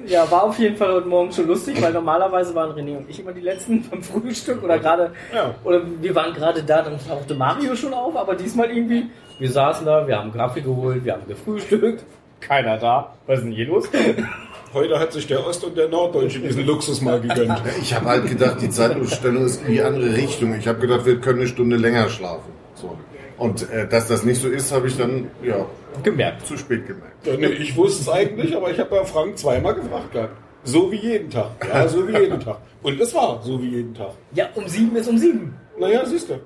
Ja, 0.06 0.30
war 0.30 0.44
auf 0.44 0.58
jeden 0.58 0.76
Fall 0.76 0.92
heute 0.92 1.08
Morgen 1.08 1.32
schon 1.32 1.46
lustig, 1.46 1.80
weil 1.82 1.92
normalerweise 1.92 2.54
waren 2.54 2.72
René 2.72 2.96
und 2.96 3.10
ich 3.10 3.20
immer 3.20 3.32
die 3.32 3.40
letzten 3.40 3.82
beim 3.88 4.02
Frühstück 4.02 4.62
oder 4.62 4.78
gerade, 4.78 5.12
ja. 5.34 5.54
oder 5.64 5.82
wir 6.00 6.14
waren 6.14 6.32
gerade 6.32 6.62
da, 6.62 6.82
dann 6.82 6.98
tauchte 7.06 7.34
Mario 7.34 7.74
schon 7.74 7.92
auf, 7.92 8.16
aber 8.16 8.34
diesmal 8.34 8.70
irgendwie, 8.70 9.06
wir 9.38 9.50
saßen 9.50 9.84
da, 9.84 10.06
wir 10.06 10.18
haben 10.18 10.32
Kaffee 10.32 10.60
geholt, 10.60 11.04
wir 11.04 11.14
haben 11.14 11.26
gefrühstückt, 11.26 12.04
keiner 12.40 12.78
da. 12.78 13.14
Was 13.26 13.38
ist 13.38 13.44
denn 13.44 13.52
hier 13.52 13.66
los? 13.66 13.88
Heute 14.72 14.98
hat 14.98 15.12
sich 15.12 15.26
der 15.26 15.46
Ost- 15.46 15.64
und 15.64 15.76
der 15.76 15.88
Norddeutsche 15.88 16.40
diesen 16.40 16.66
Luxus 16.66 17.00
mal 17.00 17.20
gegönnt. 17.20 17.62
Ich 17.80 17.94
habe 17.94 18.06
halt 18.06 18.28
gedacht, 18.28 18.60
die 18.60 18.68
Zeitumstellung 18.68 19.46
ist 19.46 19.62
in 19.64 19.72
die 19.72 19.80
andere 19.80 20.14
Richtung. 20.14 20.54
Ich 20.54 20.68
habe 20.68 20.80
gedacht, 20.80 21.06
wir 21.06 21.18
können 21.20 21.40
eine 21.40 21.48
Stunde 21.48 21.76
länger 21.76 22.08
schlafen. 22.10 22.52
Und 23.38 23.70
äh, 23.70 23.86
dass 23.86 24.08
das 24.08 24.24
nicht 24.24 24.40
so 24.40 24.48
ist, 24.48 24.72
habe 24.72 24.88
ich 24.88 24.96
dann 24.96 25.30
ja 25.42 25.66
gemerkt. 26.02 26.46
Zu 26.46 26.56
spät 26.56 26.86
gemerkt. 26.86 27.26
Ja, 27.26 27.36
nee, 27.36 27.46
ich 27.46 27.76
wusste 27.76 28.02
es 28.02 28.08
eigentlich, 28.08 28.56
aber 28.56 28.70
ich 28.70 28.78
habe 28.78 28.96
ja 28.96 29.04
Frank 29.04 29.38
zweimal 29.38 29.74
gefragt 29.74 30.12
gehabt. 30.12 30.36
So 30.64 30.90
wie 30.90 30.96
jeden 30.96 31.30
Tag. 31.30 31.50
Ja, 31.68 31.86
so 31.86 32.08
wie 32.08 32.12
jeden 32.12 32.40
Tag. 32.40 32.58
Und 32.82 33.00
es 33.00 33.14
war 33.14 33.40
so 33.42 33.60
wie 33.62 33.68
jeden 33.68 33.94
Tag. 33.94 34.12
Ja, 34.32 34.48
um 34.54 34.66
sieben 34.66 34.96
ist 34.96 35.08
um 35.08 35.18
sieben. 35.18 35.54
Naja, 35.78 36.04
siehst 36.04 36.30
du. 36.30 36.40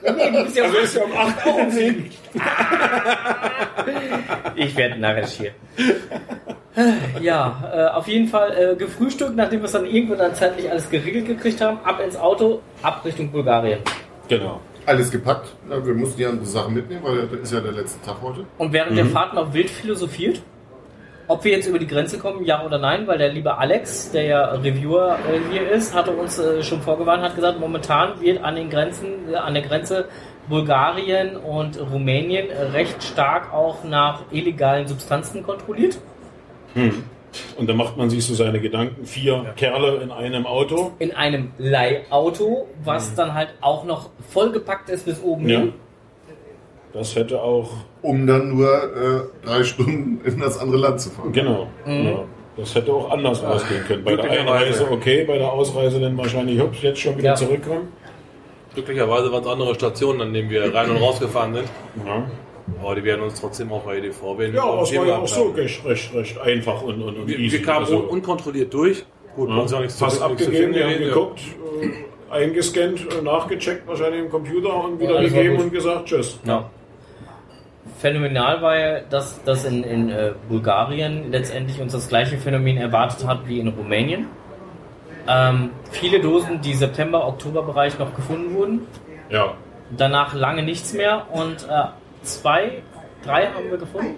Nee, 0.00 0.30
du 0.30 0.44
bist 0.44 0.56
ja 0.56 0.64
also 0.64 0.78
ist 0.78 0.94
ja 0.94 1.02
um 1.02 1.12
acht 1.12 1.44
auch 1.44 1.58
um 1.58 1.70
sieben. 1.70 2.08
ich 4.54 4.76
werde 4.76 5.00
narrisch 5.00 5.32
hier. 5.32 5.50
Ja, 7.20 7.72
äh, 7.74 7.96
auf 7.96 8.06
jeden 8.06 8.28
Fall 8.28 8.56
äh, 8.56 8.76
gefrühstückt, 8.76 9.34
nachdem 9.34 9.60
wir 9.60 9.66
es 9.66 9.72
dann 9.72 9.84
irgendwann 9.84 10.18
dann 10.18 10.34
zeitlich 10.36 10.70
alles 10.70 10.88
geregelt 10.88 11.26
gekriegt 11.26 11.60
haben, 11.60 11.80
ab 11.82 12.00
ins 12.00 12.16
Auto, 12.16 12.60
ab 12.80 13.04
Richtung 13.04 13.32
Bulgarien. 13.32 13.80
Genau 14.28 14.60
alles 14.88 15.10
gepackt. 15.10 15.54
Wir 15.68 15.94
mussten 15.94 16.20
ja 16.20 16.30
andere 16.30 16.46
Sachen 16.46 16.74
mitnehmen, 16.74 17.02
weil 17.04 17.26
das 17.26 17.40
ist 17.40 17.52
ja 17.52 17.60
der 17.60 17.72
letzte 17.72 18.04
Tag 18.04 18.16
heute. 18.22 18.44
Und 18.56 18.72
während 18.72 18.92
mhm. 18.92 18.96
der 18.96 19.06
Fahrt 19.06 19.34
noch 19.34 19.52
wild 19.52 19.70
philosophiert, 19.70 20.42
ob 21.28 21.44
wir 21.44 21.52
jetzt 21.52 21.66
über 21.66 21.78
die 21.78 21.86
Grenze 21.86 22.18
kommen, 22.18 22.44
ja 22.44 22.64
oder 22.64 22.78
nein, 22.78 23.06
weil 23.06 23.18
der 23.18 23.30
liebe 23.30 23.58
Alex, 23.58 24.10
der 24.10 24.22
ja 24.22 24.44
Reviewer 24.46 25.18
äh, 25.30 25.52
hier 25.52 25.70
ist, 25.70 25.94
hatte 25.94 26.10
uns 26.10 26.38
äh, 26.38 26.62
schon 26.62 26.80
vorgewarnt, 26.80 27.22
hat 27.22 27.36
gesagt, 27.36 27.60
momentan 27.60 28.18
wird 28.20 28.42
an 28.42 28.56
den 28.56 28.70
Grenzen, 28.70 29.30
äh, 29.30 29.36
an 29.36 29.52
der 29.52 29.62
Grenze 29.62 30.08
Bulgarien 30.48 31.36
und 31.36 31.78
Rumänien 31.78 32.48
recht 32.72 33.02
stark 33.02 33.52
auch 33.52 33.84
nach 33.84 34.22
illegalen 34.30 34.88
Substanzen 34.88 35.42
kontrolliert. 35.42 35.98
Hm. 36.72 37.04
Und 37.56 37.68
da 37.68 37.74
macht 37.74 37.96
man 37.96 38.10
sich 38.10 38.24
so 38.24 38.34
seine 38.34 38.60
Gedanken. 38.60 39.04
Vier 39.04 39.42
ja. 39.44 39.52
Kerle 39.52 39.96
in 40.02 40.10
einem 40.10 40.46
Auto. 40.46 40.92
In 40.98 41.12
einem 41.12 41.52
Leihauto, 41.58 42.68
was 42.84 43.10
mhm. 43.12 43.16
dann 43.16 43.34
halt 43.34 43.48
auch 43.60 43.84
noch 43.84 44.10
vollgepackt 44.30 44.88
ist 44.90 45.04
bis 45.04 45.22
oben 45.22 45.48
ja. 45.48 45.58
hin. 45.60 45.72
Das 46.92 47.14
hätte 47.14 47.42
auch. 47.42 47.70
Um 48.00 48.26
dann 48.26 48.56
nur 48.56 48.68
äh, 48.72 49.46
drei 49.46 49.64
Stunden 49.64 50.20
in 50.24 50.40
das 50.40 50.58
andere 50.58 50.78
Land 50.78 51.00
zu 51.00 51.10
fahren. 51.10 51.32
Genau. 51.32 51.66
Mhm. 51.84 52.04
Ja. 52.04 52.24
Das 52.56 52.74
hätte 52.74 52.92
auch 52.92 53.10
anders 53.10 53.42
Ach, 53.44 53.54
ausgehen 53.54 53.84
können. 53.84 54.04
Bei 54.04 54.16
der 54.16 54.30
Einreise 54.30 54.90
okay, 54.90 55.24
bei 55.24 55.38
der 55.38 55.52
Ausreise 55.52 56.00
dann 56.00 56.18
wahrscheinlich 56.18 56.60
hups, 56.60 56.82
jetzt 56.82 57.00
schon 57.00 57.16
wieder 57.16 57.36
zurückkommen. 57.36 57.92
Glücklicherweise 58.74 59.30
waren 59.30 59.42
es 59.42 59.48
andere 59.48 59.74
Stationen, 59.74 60.20
an 60.20 60.32
denen 60.32 60.50
wir 60.50 60.74
rein 60.74 60.90
und 60.90 60.96
rausgefahren 60.96 61.54
sind. 61.54 61.68
Ja. 62.04 62.26
Aber 62.80 62.94
die 62.94 63.04
werden 63.04 63.22
uns 63.22 63.40
trotzdem 63.40 63.72
auch 63.72 63.82
bei 63.82 63.98
EDV 63.98 64.38
wählen. 64.38 64.54
Ja, 64.54 64.76
das 64.76 64.94
war 64.94 65.06
ja 65.06 65.18
auch 65.18 65.28
so 65.28 65.48
recht, 65.50 65.84
recht, 65.84 66.14
recht 66.14 66.38
einfach 66.40 66.82
und, 66.82 67.02
und, 67.02 67.16
und 67.16 67.26
wir, 67.26 67.38
easy. 67.38 67.58
Wir 67.58 67.64
kamen 67.64 67.84
also, 67.84 67.98
unkontrolliert 67.98 68.72
durch. 68.72 69.04
Gut, 69.34 69.48
ja, 69.48 69.56
uns 69.56 69.72
nichts 69.72 69.98
Pass 69.98 70.20
abgegeben, 70.20 70.74
wir 70.74 70.84
haben 70.84 70.98
geguckt, 70.98 71.40
äh, 71.80 72.34
eingescannt, 72.34 73.06
äh, 73.12 73.22
nachgecheckt 73.22 73.86
wahrscheinlich 73.86 74.22
im 74.22 74.30
Computer 74.30 74.84
und 74.84 74.98
wieder 74.98 75.22
ja, 75.22 75.28
gegeben 75.28 75.56
und 75.58 75.72
gesagt 75.72 76.06
Tschüss. 76.06 76.38
Ja. 76.44 76.68
Phänomenal 77.98 78.62
war 78.62 78.78
ja, 78.78 79.00
dass, 79.00 79.42
dass 79.44 79.64
in, 79.64 79.82
in 79.82 80.10
äh, 80.10 80.32
Bulgarien 80.48 81.30
letztendlich 81.30 81.80
uns 81.80 81.92
das 81.92 82.08
gleiche 82.08 82.38
Phänomen 82.38 82.76
erwartet 82.76 83.26
hat 83.26 83.48
wie 83.48 83.60
in 83.60 83.68
Rumänien. 83.68 84.26
Ähm, 85.28 85.70
viele 85.90 86.20
Dosen, 86.20 86.60
die 86.62 86.74
September-Oktober-Bereich 86.74 87.98
noch 87.98 88.14
gefunden 88.14 88.54
wurden. 88.54 88.86
Ja. 89.30 89.54
Danach 89.96 90.34
lange 90.34 90.62
nichts 90.62 90.92
mehr 90.92 91.26
und 91.32 91.64
äh, 91.68 91.84
zwei, 92.22 92.82
drei 93.24 93.46
haben 93.46 93.70
wir 93.70 93.78
gefunden. 93.78 94.14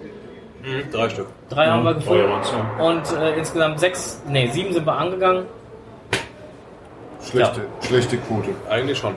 Mhm, 0.63 0.91
drei 0.91 1.09
Stück. 1.09 1.27
Drei 1.49 1.65
ja, 1.65 1.71
haben 1.73 1.83
wir 1.83 1.93
gefunden. 1.95 2.23
Ja. 2.29 2.85
Und 2.85 3.03
äh, 3.19 3.37
insgesamt 3.37 3.79
sechs, 3.79 4.21
nee, 4.27 4.47
sieben 4.51 4.73
sind 4.73 4.85
wir 4.85 4.93
angegangen. 4.97 5.45
Schlechte, 7.23 7.61
ja. 7.61 7.87
schlechte 7.87 8.17
Quote. 8.17 8.49
Eigentlich 8.69 8.97
schon. 8.97 9.15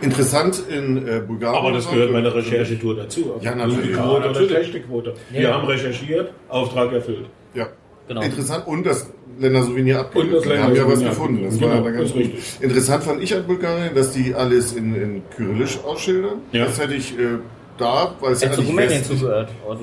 Interessant 0.00 0.62
in 0.68 1.06
äh, 1.06 1.20
Bulgarien. 1.20 1.58
Aber 1.58 1.72
das 1.72 1.88
gehört 1.88 2.10
meiner 2.12 2.34
Recherchetour 2.34 2.96
dazu. 2.96 3.34
Ja, 3.40 3.54
natürlich. 3.54 3.92
Quote 3.92 3.96
Ja, 3.96 4.08
oder 4.10 4.26
natürlich. 4.26 4.50
schlechte 4.50 4.80
Quote. 4.80 5.14
Wir 5.30 5.40
Ja. 5.42 5.54
haben 5.54 5.66
recherchiert, 5.66 6.32
Auftrag 6.48 6.92
erfüllt. 6.92 7.26
Ja. 7.54 7.66
Genau. 8.08 8.22
Interessant 8.22 8.66
und 8.66 8.84
das 8.84 9.08
Ländersouvenir 9.38 10.00
abgegeben. 10.00 10.34
Und 10.34 10.44
das 10.44 10.52
Wir 10.52 10.62
haben 10.62 10.74
ja 10.74 10.88
was 10.88 11.00
gefunden. 11.00 11.44
Das 11.44 11.54
abgegeben. 11.54 11.70
war 11.70 11.76
Genau, 11.76 11.84
dann 11.84 11.98
ganz 11.98 12.12
gut. 12.12 12.20
richtig. 12.22 12.60
Interessant 12.62 13.04
fand 13.04 13.22
ich 13.22 13.34
an 13.34 13.46
Bulgarien, 13.46 13.94
dass 13.94 14.12
die 14.12 14.34
alles 14.34 14.72
in, 14.72 14.94
in 14.94 15.22
Kyrillisch 15.36 15.78
ausschildern. 15.84 16.40
Ja. 16.52 16.64
Das 16.64 16.80
hätte 16.80 16.94
ich 16.94 17.16
äh, 17.18 17.38
da, 17.80 18.14
weil 18.20 18.32
es 18.32 18.42
Ja, 18.42 18.50
eigentlich 18.50 18.68
Rumänien 18.68 19.00
westlich, 19.00 19.22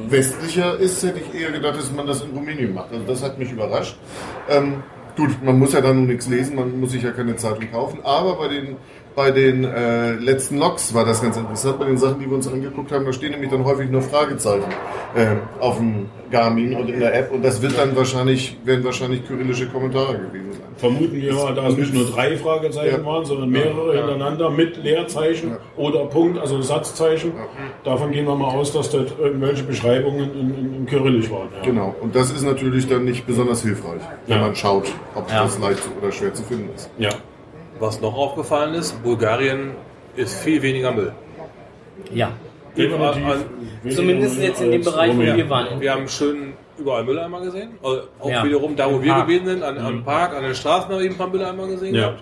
westlicher 0.10 0.78
ist, 0.78 1.04
hätte 1.04 1.20
ich 1.20 1.42
eher 1.42 1.52
gedacht, 1.52 1.78
dass 1.78 1.92
man 1.92 2.08
das 2.08 2.22
in 2.22 2.32
Rumänien 2.32 2.74
macht. 2.74 2.92
Also 2.92 3.04
das 3.06 3.24
hat 3.24 3.38
mich 3.40 3.52
überrascht. 3.52 3.98
Ähm, 4.50 4.84
gut, 5.16 5.44
man 5.44 5.58
muss 5.60 5.74
ja 5.74 5.82
dann 5.82 6.06
nichts 6.06 6.28
lesen, 6.28 6.56
man 6.56 6.80
muss 6.80 6.92
sich 6.92 7.04
ja 7.04 7.12
keine 7.12 7.36
Zeitung 7.36 7.72
kaufen. 7.72 8.00
Aber 8.04 8.36
bei 8.36 8.48
den 8.48 8.78
bei 9.18 9.32
den 9.32 9.64
äh, 9.64 10.12
letzten 10.14 10.60
Logs 10.60 10.94
war 10.94 11.04
das 11.04 11.24
ganz 11.24 11.38
interessant. 11.38 11.80
Bei 11.80 11.86
den 11.86 11.98
Sachen, 11.98 12.20
die 12.20 12.28
wir 12.28 12.36
uns 12.36 12.48
angeguckt 12.48 12.92
haben, 12.92 13.04
da 13.04 13.12
stehen 13.12 13.32
nämlich 13.32 13.50
dann 13.50 13.66
häufig 13.66 13.90
nur 13.90 14.04
Fragezeichen 14.04 14.70
äh, 15.16 15.38
auf 15.60 15.78
dem 15.78 16.06
Garmin 16.30 16.76
und 16.76 16.88
in 16.88 17.00
der 17.00 17.16
App. 17.18 17.32
Und 17.32 17.44
das 17.44 17.60
wird 17.64 17.80
dann 17.80 17.96
wahrscheinlich, 17.96 18.60
werden 18.64 18.86
wahrscheinlich 18.86 19.26
kyrillische 19.28 19.66
Kommentare 19.70 20.20
gewesen 20.20 20.52
sein. 20.52 20.62
Vermuten 20.78 21.16
wir 21.16 21.34
mal, 21.34 21.56
da 21.56 21.68
es 21.68 21.78
nicht 21.78 21.96
nur 21.96 22.06
drei 22.06 22.38
Fragezeichen 22.38 23.00
Ja. 23.00 23.06
waren, 23.08 23.26
sondern 23.26 23.50
mehrere 23.50 23.96
Ja. 23.96 24.02
hintereinander 24.06 24.52
mit 24.52 24.78
Leerzeichen 24.84 25.50
Ja. 25.50 25.58
oder 25.78 26.06
Punkt, 26.06 26.38
also 26.38 26.62
Satzzeichen. 26.62 27.32
Davon 27.84 28.12
gehen 28.12 28.28
wir 28.28 28.36
mal 28.36 28.54
aus, 28.56 28.72
dass 28.72 28.92
das 28.92 29.08
irgendwelche 29.20 29.64
Beschreibungen 29.64 30.32
in, 30.32 30.54
in, 30.60 30.74
in 30.76 30.86
Kyrillisch 30.86 31.32
waren. 31.32 31.50
Genau. 31.64 31.96
Und 32.02 32.16
das 32.16 32.30
ist 32.30 32.44
natürlich 32.44 32.88
dann 32.88 33.06
nicht 33.06 33.26
besonders 33.26 33.64
hilfreich, 33.64 34.02
wenn 34.28 34.42
man 34.42 34.56
schaut, 34.56 34.92
ob 35.16 35.28
das 35.28 35.58
leicht 35.58 35.82
oder 36.00 36.12
schwer 36.12 36.36
zu 36.36 36.44
finden 36.44 36.70
ist. 36.76 36.92
Ja. 37.00 37.10
Was 37.80 38.02
noch 38.02 38.16
aufgefallen 38.16 38.74
ist, 38.76 39.02
Bulgarien 39.04 39.72
ist 40.16 40.40
viel 40.40 40.62
weniger 40.62 40.92
Müll. 40.92 41.12
Ja. 42.14 42.32
Definitiv. 42.76 43.26
An- 43.26 43.92
Zumindest 43.92 44.36
Müll 44.38 44.46
jetzt 44.46 44.62
in 44.62 44.72
dem 44.72 44.84
Bereich, 44.84 45.16
wo 45.16 45.22
wir 45.22 45.50
waren. 45.50 45.80
Wir 45.80 45.92
haben 45.94 46.08
schön 46.08 46.54
überall 46.78 47.04
Mülleimer 47.04 47.42
gesehen. 47.42 47.70
Also 47.84 48.02
Auch 48.20 48.30
Ja. 48.30 48.44
wiederum 48.44 48.76
da, 48.76 48.90
wo 48.92 48.96
Im 48.98 49.04
wir 49.04 49.12
Park. 49.14 49.28
gewesen 49.28 49.46
sind, 49.48 49.64
an, 49.64 49.78
am 49.78 50.04
Park, 50.04 50.36
an 50.36 50.44
den 50.44 50.56
Straßen 50.56 50.90
haben 50.90 51.00
wir 51.00 51.06
eben 51.06 51.16
ein 51.16 51.18
paar 51.18 51.28
Mülleimer 51.30 51.68
gesehen. 51.68 51.96
Ja. 51.96 52.14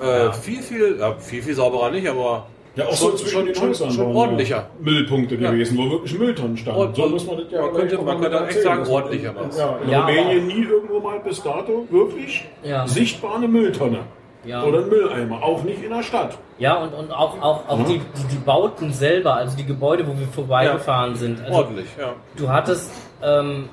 Äh, 0.00 0.32
Viel, 0.32 0.62
viel, 0.62 0.96
ja, 0.98 1.14
viel, 1.14 1.42
viel 1.42 1.54
sauberer 1.54 1.90
nicht, 1.90 2.06
aber 2.06 2.46
Ja, 2.74 2.84
auch 2.86 2.92
so 2.92 3.08
schon, 3.08 3.16
zwischen 3.18 3.54
schon, 3.54 3.66
den 3.68 3.74
schon, 3.74 3.90
schon 3.90 4.14
ordentlicher. 4.16 4.68
Müllpunkte 4.80 5.36
Ja. 5.36 5.50
gewesen, 5.50 5.78
wo 5.78 5.90
wirklich 5.90 6.18
Mülltonnen 6.18 6.56
standen. 6.58 6.80
Ord- 6.80 6.96
so 6.96 7.06
muss 7.06 7.26
man 7.26 7.38
das 7.38 7.46
ja 7.50 7.62
man 7.62 7.74
könnte- 7.74 7.98
auch 7.98 8.02
man 8.04 8.20
mal 8.20 8.30
könnte 8.30 8.46
echt 8.48 8.62
sagen, 8.62 8.86
ordentlicher 8.86 9.30
in- 9.30 9.36
war's. 9.36 9.58
Ja, 9.58 9.78
in 9.82 9.90
Ja, 9.90 10.00
Rumänien 10.06 10.46
nie 10.46 10.64
irgendwo 10.64 11.00
mal 11.00 11.18
bis 11.20 11.42
dato 11.42 11.86
wirklich 11.90 12.44
Ja. 12.62 12.86
sichtbar 12.86 13.36
eine 13.36 13.48
Mülltonne. 13.48 13.98
Ja. 14.46 14.62
Oder 14.64 14.78
ein 14.80 14.88
Mülleimer, 14.88 15.42
auch 15.42 15.62
nicht 15.64 15.82
in 15.82 15.90
der 15.90 16.02
Stadt. 16.02 16.38
Ja, 16.58 16.76
und, 16.76 16.94
und 16.94 17.10
auch, 17.12 17.40
auch, 17.42 17.68
auch 17.68 17.78
Mhm. 17.78 17.84
die, 17.86 17.98
die, 17.98 18.28
die 18.32 18.38
Bauten 18.44 18.92
selber, 18.92 19.34
also 19.34 19.56
die 19.56 19.66
Gebäude, 19.66 20.06
wo 20.06 20.18
wir 20.18 20.26
vorbeigefahren 20.28 21.14
sind. 21.16 21.40
Also 21.44 21.52
Ordentlich, 21.58 21.86
ja. 21.98 22.14
Du 22.36 22.48
hattest 22.48 22.90
ähm, 23.22 23.68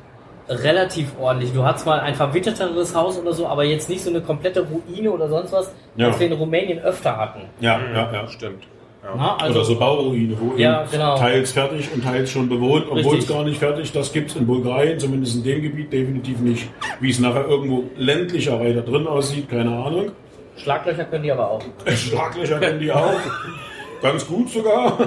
relativ 0.49 1.11
ordentlich. 1.19 1.53
Du 1.53 1.63
hattest 1.63 1.85
mal 1.85 1.99
ein 1.99 2.15
verwitterteres 2.15 2.95
Haus 2.95 3.17
oder 3.19 3.33
so, 3.33 3.47
aber 3.47 3.63
jetzt 3.63 3.89
nicht 3.89 4.03
so 4.03 4.09
eine 4.09 4.21
komplette 4.21 4.65
Ruine 4.67 5.11
oder 5.11 5.29
sonst 5.29 5.51
was, 5.53 5.73
Ja. 5.95 6.09
was 6.09 6.19
wir 6.19 6.27
in 6.27 6.33
Rumänien 6.33 6.79
öfter 6.79 7.15
hatten. 7.17 7.41
Ja, 7.59 7.79
ja, 7.93 8.11
ja. 8.11 8.27
Stimmt. 8.27 8.63
Na, 9.17 9.35
also, 9.35 9.55
Oder 9.59 9.65
so 9.65 9.75
Bauruine, 9.79 10.33
wo 10.39 10.55
Ja, 10.55 10.85
genau. 10.89 11.17
teils 11.17 11.51
fertig 11.51 11.89
und 11.93 12.05
teils 12.05 12.31
schon 12.31 12.47
bewohnt, 12.47 12.85
obwohl 12.89 13.17
es 13.17 13.27
gar 13.27 13.43
nicht 13.43 13.59
fertig 13.59 13.91
Das 13.91 14.13
gibt 14.13 14.29
es 14.29 14.37
in 14.37 14.47
Bulgarien, 14.47 14.97
zumindest 14.97 15.35
in 15.35 15.43
dem 15.43 15.61
Gebiet, 15.61 15.91
definitiv 15.91 16.39
nicht. 16.39 16.69
Wie 17.01 17.09
es 17.09 17.19
nachher 17.19 17.45
irgendwo 17.45 17.83
ländlicher 17.97 18.61
weiter 18.61 18.81
drin 18.81 19.05
aussieht, 19.05 19.49
keine 19.49 19.71
Ahnung. 19.71 20.13
Schlaglöcher 20.57 21.05
können 21.05 21.23
die 21.23 21.31
aber 21.31 21.49
auch. 21.49 21.63
Schlaglöcher 21.87 22.59
kennen 22.59 22.79
die 22.79 22.91
auch. 22.91 23.19
Ganz 24.01 24.27
gut 24.27 24.49
sogar. 24.49 24.97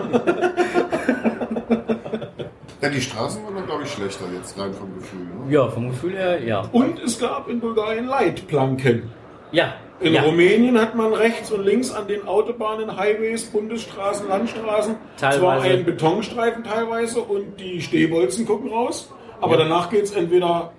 Ja, 2.81 2.89
die 2.89 3.01
Straßen 3.01 3.45
waren 3.45 3.55
dann, 3.55 3.67
glaube 3.67 3.83
ich, 3.83 3.91
schlechter 3.91 4.27
jetzt 4.35 4.59
rein 4.59 4.73
vom 4.73 4.95
Gefühl. 4.95 5.21
Ne? 5.21 5.53
Ja, 5.53 5.69
vom 5.69 5.89
Gefühl 5.89 6.13
her, 6.17 6.43
ja. 6.45 6.63
Und 6.73 7.03
es 7.03 7.19
gab 7.19 7.49
in 7.49 7.59
Bulgarien 7.59 8.07
Leitplanken. 8.07 9.11
Ja. 9.51 9.75
In 9.99 10.13
ja. 10.13 10.23
Rumänien 10.23 10.79
hat 10.79 10.95
man 10.95 11.13
rechts 11.15 11.51
und 11.51 11.65
links 11.65 11.91
an 11.91 12.07
den 12.07 12.29
Autobahnen, 12.29 12.97
Highways, 12.97 13.47
Bundesstraßen, 13.47 14.29
Landstraßen 14.29 14.97
Teilweise. 15.17 15.41
zwar 15.41 15.61
einen 15.63 15.85
Betonstreifen 15.85 16.65
teilweise 16.65 17.21
und 17.21 17.59
die 17.59 17.81
Stehbolzen 17.81 18.47
gucken 18.47 18.71
raus, 18.71 19.11
aber 19.41 19.57
danach 19.57 19.89
geht 19.89 20.05
es 20.05 20.13
entweder 20.13 20.73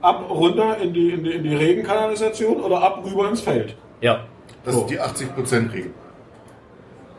ab 0.00 0.30
runter 0.30 0.78
in 0.78 0.92
die, 0.92 1.10
in, 1.10 1.24
die, 1.24 1.32
in 1.32 1.42
die 1.42 1.54
Regenkanalisation 1.54 2.60
oder 2.60 2.80
ab 2.80 3.04
rüber 3.04 3.28
ins 3.28 3.40
Feld. 3.40 3.76
Ja. 4.00 4.24
Das 4.64 4.74
So. 4.74 4.80
ist 4.82 4.90
die 4.90 5.00
80%-Regel. 5.00 5.90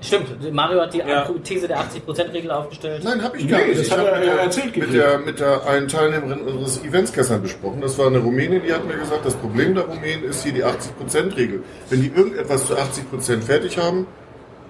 Stimmt, 0.04 0.52
Mario 0.54 0.82
hat 0.82 0.94
die 0.96 0.98
Ja. 0.98 1.30
These 1.44 1.68
der 1.68 1.80
80%-Regel 1.80 2.50
aufgestellt. 2.50 3.04
Nein, 3.04 3.22
habe 3.24 3.38
ich 3.38 3.46
Nee, 3.46 3.52
gar 3.52 3.60
nicht. 3.60 3.80
das 3.80 3.86
Ich 3.88 3.92
hat 3.92 4.00
er 4.04 4.20
der- 4.20 4.40
erzählt 4.40 4.76
mit 4.76 4.94
der, 4.94 5.20
mit 5.20 5.40
der 5.40 5.68
einen 5.68 5.88
Teilnehmerin 5.88 6.42
unseres 6.42 6.84
Events 6.84 7.14
gestern 7.14 7.44
besprochen. 7.44 7.82
Das 7.82 8.00
war 8.00 8.08
eine 8.08 8.18
Rumänin, 8.18 8.64
die 8.64 8.74
hat 8.74 8.84
mir 8.88 8.96
gesagt, 8.98 9.24
das 9.26 9.36
Problem 9.36 9.76
der 9.76 9.84
Rumänen 9.86 10.24
ist 10.24 10.44
hier 10.44 10.54
die 10.54 10.64
80%-Regel. 10.64 11.62
Wenn 11.92 12.02
die 12.02 12.08
irgendetwas 12.08 12.66
zu 12.66 12.76
80% 12.76 13.44
fertig 13.44 13.78
haben, 13.78 14.08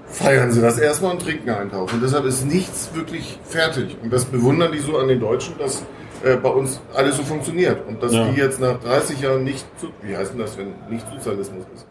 feiern 0.07 0.51
sie 0.51 0.59
das 0.59 0.78
erstmal 0.78 1.12
und 1.14 1.22
trinken 1.22 1.49
einen 1.49 1.72
Tauch. 1.72 1.93
Und 1.93 2.03
deshalb 2.03 2.26
ist 2.26 2.45
nichts 2.45 2.89
wirklich 2.93 3.39
fertig. 3.45 3.95
Und 4.03 4.12
das 4.12 4.26
bewundern 4.26 4.74
die 4.74 4.80
so 4.80 4.97
an 4.97 5.07
den 5.07 5.22
Deutschen, 5.22 5.57
dass 5.57 5.84
äh, 6.26 6.36
bei 6.36 6.49
uns 6.49 6.82
alles 6.93 7.16
so 7.16 7.24
funktioniert. 7.24 7.88
Und 7.88 8.03
dass 8.03 8.14
Ja. 8.14 8.28
die 8.28 8.38
jetzt 8.38 8.59
nach 8.59 8.78
30 8.82 9.22
Jahren 9.22 9.45
nicht, 9.45 9.66
zu, 9.80 9.88
wie 10.01 10.16
heißt 10.18 10.34
denn 10.34 10.39
das, 10.39 10.57
wenn 10.57 10.74
nicht 10.89 11.05
Sozialismus 11.09 11.64
ist? 11.74 11.88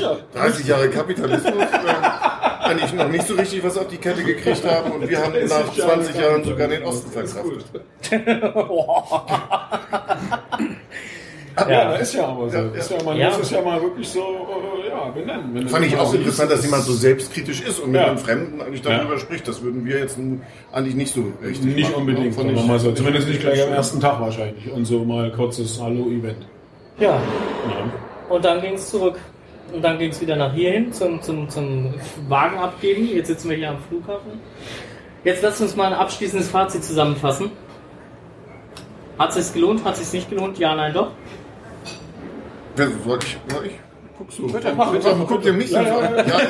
Ja. 0.00 0.16
30 0.34 0.66
Jahre 0.66 0.88
Kapitalismus, 0.88 1.52
äh, 1.52 2.64
eigentlich 2.64 2.92
noch 2.94 3.08
nicht 3.08 3.26
so 3.26 3.34
richtig 3.34 3.62
was 3.64 3.76
auf 3.76 3.88
die 3.88 3.96
Kette 3.98 4.22
gekriegt 4.24 4.64
haben 4.64 4.92
und 4.92 5.08
wir 5.08 5.18
haben 5.22 5.32
30 5.32 5.50
nach 5.50 5.76
Jahre 5.76 5.92
20 6.02 6.16
Jahren 6.20 6.44
sogar 6.44 6.68
den 6.68 6.82
Osten 6.84 7.10
verkraftet. 7.10 7.64
Ja, 11.68 11.90
das 11.90 12.02
ist 12.02 12.14
ja 12.14 12.28
aber 12.28 12.48
so. 12.48 12.56
Ja, 12.56 12.68
ist 12.68 12.88
ja, 12.90 13.02
man 13.02 13.16
ja. 13.16 13.30
muss 13.30 13.38
es 13.40 13.50
ja 13.50 13.60
mal 13.60 13.82
wirklich 13.82 14.08
so 14.08 14.20
äh, 14.20 14.88
ja, 14.90 15.08
benennen. 15.10 15.50
Wenn 15.52 15.68
Fand 15.68 15.86
ich 15.86 15.98
auch 15.98 16.14
interessant, 16.14 16.52
dass 16.52 16.62
jemand 16.64 16.84
so 16.84 16.92
selbstkritisch 16.92 17.62
ist 17.62 17.80
und 17.80 17.90
mit 17.90 18.00
Ja. 18.00 18.06
einem 18.06 18.18
Fremden 18.18 18.62
eigentlich 18.62 18.80
darüber 18.82 19.18
spricht. 19.18 19.48
Das 19.48 19.60
würden 19.60 19.84
wir 19.84 19.98
jetzt 19.98 20.16
eigentlich 20.72 20.94
nicht 20.94 21.12
so 21.12 21.24
richtig 21.42 21.74
Nicht 21.74 21.90
machen, 21.90 22.02
unbedingt, 22.02 22.36
wir 22.38 22.52
ich- 22.52 22.64
mal 22.64 22.78
so. 22.78 22.92
Zumindest 22.92 23.26
nicht 23.26 23.40
gleich 23.40 23.60
am 23.60 23.72
ersten 23.72 23.98
Tag 23.98 24.20
wahrscheinlich. 24.20 24.70
Und 24.72 24.84
so 24.84 25.04
mal 25.04 25.32
kurzes 25.32 25.80
Hallo-Event. 25.82 26.46
Ja. 27.00 27.10
Ja. 27.10 27.20
Und 28.28 28.44
dann 28.44 28.60
ging 28.60 28.74
es 28.74 28.88
zurück. 28.90 29.18
Und 29.72 29.82
dann 29.82 29.98
ging 29.98 30.10
es 30.10 30.20
wieder 30.20 30.36
nach 30.36 30.52
hierhin 30.54 30.92
zum, 30.92 31.20
zum, 31.22 31.48
zum 31.48 31.94
Wagen 32.28 32.58
abgeben. 32.58 33.06
Jetzt 33.08 33.26
sitzen 33.28 33.50
wir 33.50 33.56
hier 33.56 33.70
am 33.70 33.78
Flughafen. 33.88 34.40
Jetzt 35.24 35.42
lasst 35.42 35.60
uns 35.60 35.76
mal 35.76 35.86
ein 35.88 35.92
abschließendes 35.98 36.48
Fazit 36.48 36.84
zusammenfassen. 36.84 37.50
Hat 39.18 39.30
es 39.36 39.46
sich 39.46 39.54
gelohnt? 39.54 39.84
Hat 39.84 39.94
es 39.94 40.10
sich 40.10 40.20
nicht 40.20 40.30
gelohnt? 40.30 40.58
Ja, 40.58 40.74
nein, 40.74 40.94
doch. 40.94 41.10
Wer 42.76 42.88
soll 43.04 43.18
ich? 43.22 43.38
Soll 43.48 43.66
ich? 43.66 43.72
Guck 44.16 44.32
so. 44.32 44.46
Bitte, 44.46 44.72
Mach, 44.76 44.92
bitte. 44.92 45.14
Guck 45.28 45.42
dir 45.42 45.52
mich 45.52 45.70
Ja, 45.70 45.80
an. 45.80 45.86
ja, 45.86 46.16
Ja, 46.24 46.40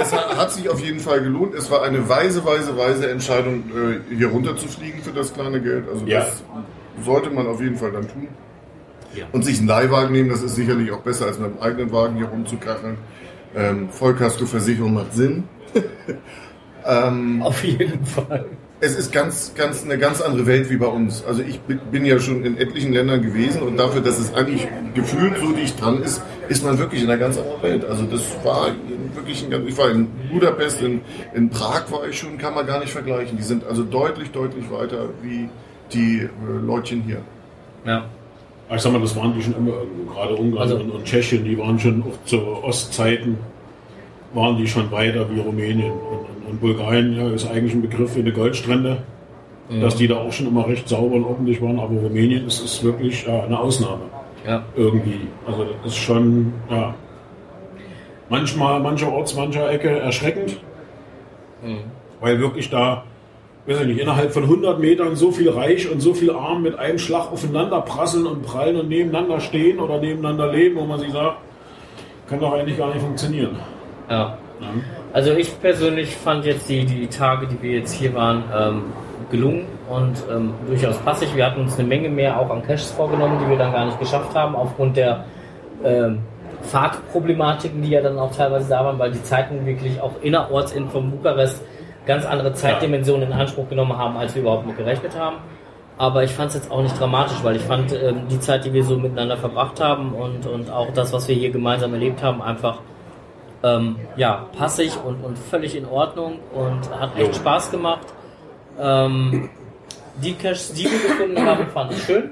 es, 0.00 0.08
es 0.12 0.12
hat 0.12 0.52
sich 0.52 0.68
auf 0.68 0.80
jeden 0.80 1.00
Fall 1.00 1.20
gelohnt. 1.20 1.54
Es 1.54 1.70
war 1.70 1.82
eine 1.82 2.08
weise, 2.08 2.44
weise, 2.44 2.76
weise 2.76 3.10
Entscheidung, 3.10 3.64
äh, 4.10 4.14
hier 4.14 4.28
runterzufliegen 4.28 5.02
für 5.02 5.12
das 5.12 5.32
kleine 5.32 5.60
Geld. 5.60 5.88
Also 5.88 6.04
Ja. 6.06 6.20
das 6.20 6.42
sollte 7.04 7.30
man 7.30 7.46
auf 7.46 7.60
jeden 7.60 7.76
Fall 7.76 7.92
dann 7.92 8.08
tun. 8.08 8.28
Ja. 9.14 9.26
Und 9.32 9.44
sich 9.44 9.58
einen 9.58 9.68
Leihwagen 9.68 10.12
nehmen, 10.12 10.30
das 10.30 10.42
ist 10.42 10.54
sicherlich 10.54 10.90
auch 10.92 11.00
besser, 11.00 11.26
als 11.26 11.38
mit 11.38 11.52
einem 11.52 11.60
eigenen 11.60 11.92
Wagen 11.92 12.16
hier 12.16 12.26
rumzukacheln. 12.26 12.98
Ähm, 13.54 13.88
Vollkaskoversicherung 13.90 14.94
macht 14.94 15.14
Sinn. 15.14 15.44
ähm, 16.86 17.42
Auf 17.42 17.64
jeden 17.64 18.04
Fall. 18.04 18.46
es 18.80 18.94
ist 18.96 19.12
ganz, 19.12 19.54
ganz, 19.54 19.84
eine 19.84 19.96
ganz 19.98 20.20
andere 20.20 20.46
Welt 20.46 20.68
wie 20.68 20.76
bei 20.76 20.86
uns. 20.86 21.24
Also 21.24 21.42
ich 21.42 21.60
bin, 21.60 21.80
bin 21.90 22.04
ja 22.04 22.18
schon 22.18 22.44
in 22.44 22.58
etlichen 22.58 22.92
Ländern 22.92 23.22
gewesen 23.22 23.62
und 23.62 23.78
dafür, 23.78 24.02
dass 24.02 24.18
es 24.18 24.34
eigentlich 24.34 24.68
gefühlt 24.94 25.38
so 25.38 25.52
dicht 25.52 25.80
dran 25.80 26.02
ist, 26.02 26.22
ist 26.48 26.62
man 26.64 26.78
wirklich 26.78 27.02
in 27.02 27.10
einer 27.10 27.18
ganz 27.18 27.38
anderen 27.38 27.62
Welt. 27.62 27.84
Also 27.84 28.04
das 28.04 28.22
war 28.44 28.70
wirklich 29.14 29.42
ein 29.44 29.50
ganz, 29.50 29.66
ich 29.66 29.78
war 29.78 29.90
in 29.90 30.08
Budapest, 30.30 30.82
in, 30.82 31.00
in 31.34 31.48
Prag 31.48 31.90
war 31.90 32.06
ich 32.06 32.18
schon, 32.18 32.36
kann 32.36 32.54
man 32.54 32.66
gar 32.66 32.80
nicht 32.80 32.92
vergleichen. 32.92 33.38
Die 33.38 33.44
sind 33.44 33.64
also 33.64 33.82
deutlich, 33.82 34.30
deutlich 34.30 34.70
weiter 34.70 35.08
wie 35.22 35.48
die 35.92 36.20
äh, 36.20 36.28
Leutchen 36.66 37.02
hier. 37.02 37.22
Ja. 37.84 38.04
Ich 38.74 38.82
sag 38.82 38.92
mal, 38.92 39.00
das 39.00 39.14
waren 39.14 39.32
die 39.34 39.42
schon 39.42 39.54
immer 39.54 39.72
irgendwo. 39.74 40.12
Gerade 40.12 40.34
Ungarn 40.34 40.62
Also- 40.62 40.76
und, 40.76 40.90
und 40.90 41.04
Tschechien, 41.04 41.44
die 41.44 41.56
waren 41.56 41.78
schon 41.78 42.02
zu 42.24 42.38
Ostzeiten, 42.62 43.38
waren 44.34 44.56
die 44.56 44.66
schon 44.66 44.90
weiter 44.90 45.26
wie 45.30 45.40
Rumänien. 45.40 45.92
Und, 45.92 46.48
und, 46.50 46.60
Bulgarien 46.60 47.16
ja, 47.16 47.28
ist 47.30 47.48
eigentlich 47.48 47.74
ein 47.74 47.82
Begriff 47.82 48.12
für 48.12 48.20
eine 48.20 48.32
Goldstrände, 48.32 48.98
dass 49.80 49.96
die 49.96 50.08
da 50.08 50.16
auch 50.16 50.32
schon 50.32 50.46
immer 50.46 50.66
recht 50.66 50.88
sauber 50.88 51.16
und 51.16 51.24
ordentlich 51.24 51.60
waren. 51.60 51.78
Aber 51.78 51.94
Rumänien 52.00 52.46
ist, 52.46 52.64
ist 52.64 52.82
wirklich 52.82 53.26
ja, 53.26 53.44
eine 53.44 53.58
Ausnahme. 53.58 54.02
Ja. 54.46 54.64
irgendwie. 54.76 55.26
Also 55.44 55.64
das 55.82 55.92
ist 55.92 55.98
schon, 55.98 56.52
ja, 56.70 56.94
manchmal, 58.28 58.78
mancherorts, 58.78 59.34
mancher 59.34 59.68
Ecke 59.70 59.90
erschreckend, 59.98 60.60
weil 62.20 62.38
wirklich 62.38 62.70
da, 62.70 63.02
weiß 63.66 63.80
ich 63.80 63.86
nicht, 63.86 64.00
innerhalb 64.00 64.32
von 64.32 64.44
100 64.44 64.78
Metern 64.78 65.16
so 65.16 65.30
viel 65.30 65.50
Reich 65.50 65.90
und 65.90 66.00
so 66.00 66.14
viel 66.14 66.30
Arm 66.30 66.62
mit 66.62 66.78
einem 66.78 66.98
Schlag 66.98 67.32
aufeinander 67.32 67.80
prasseln 67.80 68.26
und 68.26 68.42
prallen 68.42 68.76
und 68.76 68.88
nebeneinander 68.88 69.40
stehen 69.40 69.78
oder 69.80 69.98
nebeneinander 69.98 70.52
leben, 70.52 70.76
wo 70.76 70.84
man 70.84 71.00
sich 71.00 71.12
sagt, 71.12 71.38
kann 72.28 72.40
doch 72.40 72.52
eigentlich 72.52 72.78
gar 72.78 72.88
nicht 72.88 73.00
funktionieren. 73.00 73.56
ja. 74.10 74.38
Ja. 74.60 74.68
Also 75.12 75.32
ich 75.32 75.60
persönlich 75.60 76.16
fand 76.16 76.44
jetzt 76.44 76.68
die, 76.68 76.84
die 76.84 77.06
Tage, 77.08 77.46
die 77.46 77.60
wir 77.62 77.78
jetzt 77.78 77.92
hier 77.92 78.14
waren, 78.14 78.44
ähm, 78.54 78.82
gelungen 79.30 79.66
und 79.88 80.14
ähm, 80.30 80.54
durchaus 80.66 80.98
passig. 80.98 81.34
Wir 81.34 81.46
hatten 81.46 81.60
uns 81.60 81.78
eine 81.78 81.88
Menge 81.88 82.08
mehr 82.08 82.38
auch 82.38 82.50
an 82.50 82.62
Caches 82.62 82.90
vorgenommen, 82.92 83.38
die 83.42 83.50
wir 83.50 83.58
dann 83.58 83.72
gar 83.72 83.86
nicht 83.86 83.98
geschafft 83.98 84.34
haben, 84.34 84.54
aufgrund 84.54 84.96
der 84.96 85.24
ähm, 85.84 86.20
Fahrtproblematiken, 86.62 87.82
die 87.82 87.90
ja 87.90 88.00
dann 88.00 88.18
auch 88.18 88.34
teilweise 88.34 88.68
da 88.68 88.84
waren, 88.84 88.98
weil 88.98 89.12
die 89.12 89.22
Zeiten 89.22 89.64
wirklich 89.66 90.00
auch 90.00 90.12
innerorts 90.22 90.72
in 90.72 90.88
von 90.88 91.10
Bukarest 91.10 91.62
ganz 92.06 92.24
andere 92.24 92.52
Zeitdimensionen 92.54 93.30
in 93.30 93.32
Anspruch 93.32 93.68
genommen 93.68 93.96
haben, 93.96 94.16
als 94.16 94.34
wir 94.34 94.42
überhaupt 94.42 94.66
mit 94.66 94.76
gerechnet 94.76 95.18
haben. 95.18 95.36
Aber 95.98 96.24
ich 96.24 96.32
fand 96.32 96.50
es 96.50 96.56
jetzt 96.56 96.70
auch 96.70 96.82
nicht 96.82 96.98
dramatisch, 96.98 97.38
weil 97.42 97.56
ich 97.56 97.62
fand 97.62 97.92
ähm, 97.92 98.28
die 98.28 98.38
Zeit, 98.38 98.64
die 98.64 98.72
wir 98.72 98.84
so 98.84 98.96
miteinander 98.98 99.36
verbracht 99.36 99.80
haben 99.80 100.12
und, 100.12 100.46
und 100.46 100.70
auch 100.70 100.92
das, 100.92 101.12
was 101.12 101.26
wir 101.26 101.34
hier 101.34 101.50
gemeinsam 101.50 101.92
erlebt 101.94 102.22
haben, 102.22 102.42
einfach 102.42 102.78
ähm, 103.62 103.96
ja, 104.16 104.46
passig 104.56 104.92
und, 105.02 105.24
und 105.24 105.38
völlig 105.38 105.74
in 105.74 105.86
Ordnung 105.86 106.38
und 106.54 106.90
hat 106.98 107.16
echt 107.18 107.36
Spaß 107.36 107.70
gemacht. 107.70 108.06
Ähm, 108.78 109.48
die 110.22 110.34
Caches, 110.34 110.74
die 110.74 110.84
wir 110.84 110.98
gefunden 110.98 111.44
haben, 111.44 111.66
fand 111.68 111.92
ich 111.92 112.02
schön. 112.02 112.30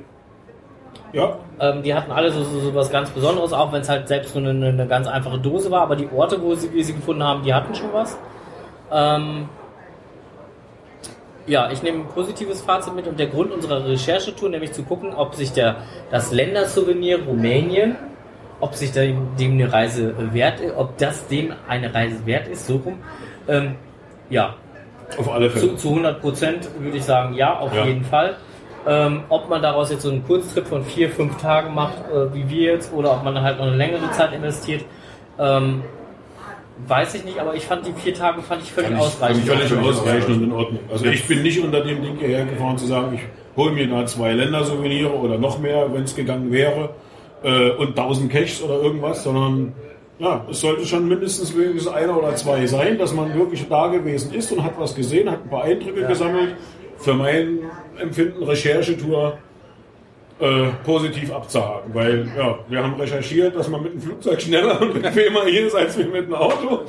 Ja, 1.13 1.39
Ähm, 1.61 1.83
die 1.83 1.95
hatten 1.95 2.11
alle 2.11 2.31
so, 2.33 2.43
so, 2.43 2.61
so 2.61 2.75
was 2.75 2.91
ganz 2.91 3.09
Besonderes, 3.11 3.53
auch 3.53 3.73
wenn 3.73 3.83
es 3.83 3.89
halt 3.89 4.09
selbst 4.09 4.35
nur 4.35 4.49
eine, 4.49 4.69
eine 4.69 4.87
ganz 4.87 5.07
einfache 5.07 5.39
Dose 5.39 5.71
war. 5.71 5.83
Aber 5.83 5.97
die 5.97 6.09
Orte, 6.15 6.43
wo 6.43 6.55
sie, 6.55 6.73
wir 6.73 6.85
sie 6.85 6.93
gefunden 6.93 7.23
haben, 7.23 7.45
die 7.45 7.55
hatten 7.55 7.75
schon 7.75 7.93
was. 7.93 8.19
Ähm, 8.93 9.49
ja, 11.47 11.71
ich 11.71 11.83
nehme 11.83 11.99
ein 12.01 12.07
positives 12.09 12.63
Fazit 12.63 12.95
mit 12.95 13.07
und 13.07 13.19
der 13.19 13.27
Grund 13.27 13.53
unserer 13.53 13.85
Recherchetour, 13.87 14.49
nämlich 14.49 14.73
zu 14.73 14.83
gucken, 14.83 15.15
ob 15.15 15.35
sich 15.35 15.53
der, 15.53 15.77
das 16.11 16.33
Ländersouvenir 16.33 17.25
Rumänien, 17.25 17.97
ob 18.61 18.75
sich 18.75 18.93
dem, 18.93 19.37
dem 19.39 19.53
eine 19.53 19.73
Reise 19.73 20.15
wert 20.33 20.61
ist, 20.61 20.75
ob 20.77 20.97
das 20.99 21.27
dem 21.29 21.53
eine 21.69 21.93
Reise 21.95 22.25
wert 22.27 22.49
ist, 22.49 22.67
so 22.67 22.77
rum. 22.77 22.99
Ähm, 23.49 23.75
ja, 24.31 24.55
auf 25.19 25.31
alle 25.31 25.51
Fälle. 25.51 25.69
zu, 25.73 25.77
zu 25.77 25.89
100 25.91 26.21
Prozent 26.21 26.69
würde 26.79 26.97
ich 26.97 27.05
sagen, 27.05 27.35
ja, 27.35 27.59
auf 27.59 27.75
Ja. 27.75 27.85
jeden 27.85 28.05
Fall. 28.05 28.37
Ähm, 28.87 29.23
ob 29.31 29.49
man 29.49 29.63
daraus 29.63 29.91
jetzt 29.91 30.03
so 30.03 30.11
einen 30.11 30.25
Kurztrip 30.27 30.67
von 30.67 30.85
vier, 30.85 31.09
fünf 31.09 31.41
Tagen 31.41 31.75
macht, 31.75 31.95
äh, 32.13 32.35
wie 32.35 32.49
wir 32.51 32.73
jetzt, 32.73 32.93
oder 32.93 33.13
ob 33.13 33.23
man 33.25 33.41
halt 33.41 33.59
noch 33.59 33.67
eine 33.67 33.77
längere 33.77 34.11
Zeit 34.11 34.33
investiert, 34.35 34.85
ähm, 35.39 35.83
weiß 36.87 37.15
ich 37.15 37.25
nicht, 37.25 37.39
aber 37.39 37.55
ich 37.55 37.65
fand 37.65 37.87
die 37.87 37.93
vier 37.93 38.15
Tage 38.15 38.43
fand 38.43 38.63
ich 38.63 38.73
völlig 38.73 38.97
ausreichend. 38.97 39.47
fand 39.47 39.63
ich 39.63 39.69
Völlig 39.69 39.87
ausreichend 39.87 40.37
und 40.37 40.45
in 40.45 40.53
Ordnung. 40.53 40.81
Also 40.91 41.07
ich 41.07 41.27
bin 41.27 41.43
nicht 41.43 41.63
unter 41.63 41.81
dem 41.81 42.03
Ding 42.03 42.17
hierher 42.19 42.45
gefahren 42.45 42.77
zu 42.79 42.87
sagen, 42.87 43.15
ich 43.15 43.23
hole 43.57 43.73
mir 43.73 43.87
da 43.89 44.05
zwei 44.07 44.33
Ländersouvenire 44.33 45.13
oder 45.13 45.39
noch 45.39 45.59
mehr, 45.59 45.93
wenn 45.93 46.03
es 46.05 46.15
gegangen 46.15 46.51
wäre, 46.51 46.91
äh, 47.43 47.71
und 47.71 47.97
1000 47.99 48.33
Caches 48.33 48.63
oder 48.63 48.83
irgendwas, 48.83 49.23
sondern 49.23 49.73
ja, 50.19 50.45
es 50.49 50.61
sollte 50.61 50.87
schon 50.87 51.09
mindestens 51.09 51.57
wenigstens 51.57 51.93
einer 51.93 52.17
oder 52.17 52.35
zwei 52.37 52.67
sein, 52.67 52.99
dass 52.99 53.13
man 53.13 53.35
wirklich 53.35 53.69
da 53.69 53.89
gewesen 53.89 54.33
ist 54.33 54.53
und 54.53 54.63
hat 54.63 54.79
was 54.79 54.95
gesehen, 54.95 55.31
hat 55.31 55.43
ein 55.43 55.51
paar 55.51 55.65
Eindrücke 55.65 56.07
gesammelt. 56.07 56.57
Für 56.99 57.15
mein 57.15 57.59
Empfinden 57.99 58.43
Recherchetour 58.43 59.39
äh, 60.41 60.67
positiv 60.85 61.33
abzuhaken, 61.33 61.95
weil 61.95 62.29
ja, 62.37 62.59
wir 62.69 62.83
haben 62.83 62.95
recherchiert, 62.95 63.55
dass 63.55 63.69
man 63.69 63.83
mit 63.83 63.93
dem 63.93 64.01
Flugzeug 64.01 64.43
schneller 64.43 64.81
und 64.81 64.95
bequemer 64.95 65.45
hier 65.45 65.67
ist 65.67 65.75
als 65.75 65.97
wir 65.97 66.07
mit 66.07 66.27
dem 66.27 66.35
Auto. 66.35 66.81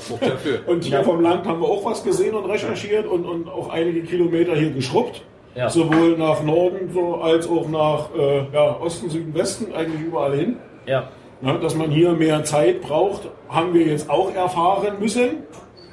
Und 0.66 0.84
hier 0.84 1.04
vom 1.04 1.22
Land 1.22 1.46
haben 1.46 1.62
wir 1.62 1.68
auch 1.68 1.86
was 1.86 2.04
gesehen 2.04 2.34
und 2.36 2.46
recherchiert 2.46 3.06
und, 3.06 3.26
und 3.26 3.48
auch 3.48 3.70
einige 3.70 4.02
Kilometer 4.02 4.56
hier 4.56 4.72
geschrubbt. 4.72 5.22
Ja. 5.56 5.70
Sowohl 5.70 6.18
nach 6.18 6.43
Norden 6.43 6.89
so 6.91 7.16
als 7.16 7.48
auch 7.48 7.70
nach 7.70 8.10
äh, 8.18 8.46
ja, 8.52 8.80
Osten, 8.82 9.10
Süden, 9.10 9.34
Westen, 9.34 9.74
eigentlich 9.74 10.02
überall 10.02 10.36
hin. 10.36 10.58
Ja, 10.86 11.10
Ja, 11.41 11.58
dass 11.58 11.76
man 11.76 11.91
hier 11.91 12.14
mehr 12.14 12.43
Zeit 12.43 12.82
braucht, 12.82 13.30
haben 13.50 13.74
wir 13.74 13.86
jetzt 13.86 14.10
auch 14.10 14.34
erfahren 14.34 14.96
müssen. 15.00 15.43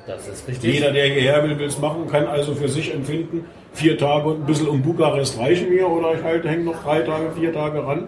das 0.07 0.27
ist 0.27 0.49
richtig. 0.49 0.75
Jeder, 0.75 0.93
der 0.93 1.07
hierher 1.07 1.43
will, 1.45 1.59
will 1.59 1.67
es 1.67 1.79
machen, 1.79 2.09
kann 2.11 2.27
also 2.27 2.55
für 2.55 2.69
sich 2.69 2.93
empfinden, 2.95 3.45
vier 3.73 3.97
Tage 3.99 4.29
und 4.29 4.41
ein 4.41 4.47
bisschen 4.47 4.69
um 4.69 4.83
Bukarest 4.83 5.39
reichen 5.39 5.71
mir 5.71 5.89
oder 5.89 6.15
ich 6.15 6.23
halt 6.23 6.45
hänge 6.45 6.65
noch 6.65 6.83
drei 6.83 7.01
Tage, 7.01 7.31
vier 7.39 7.53
Tage 7.53 7.85
ran, 7.87 8.05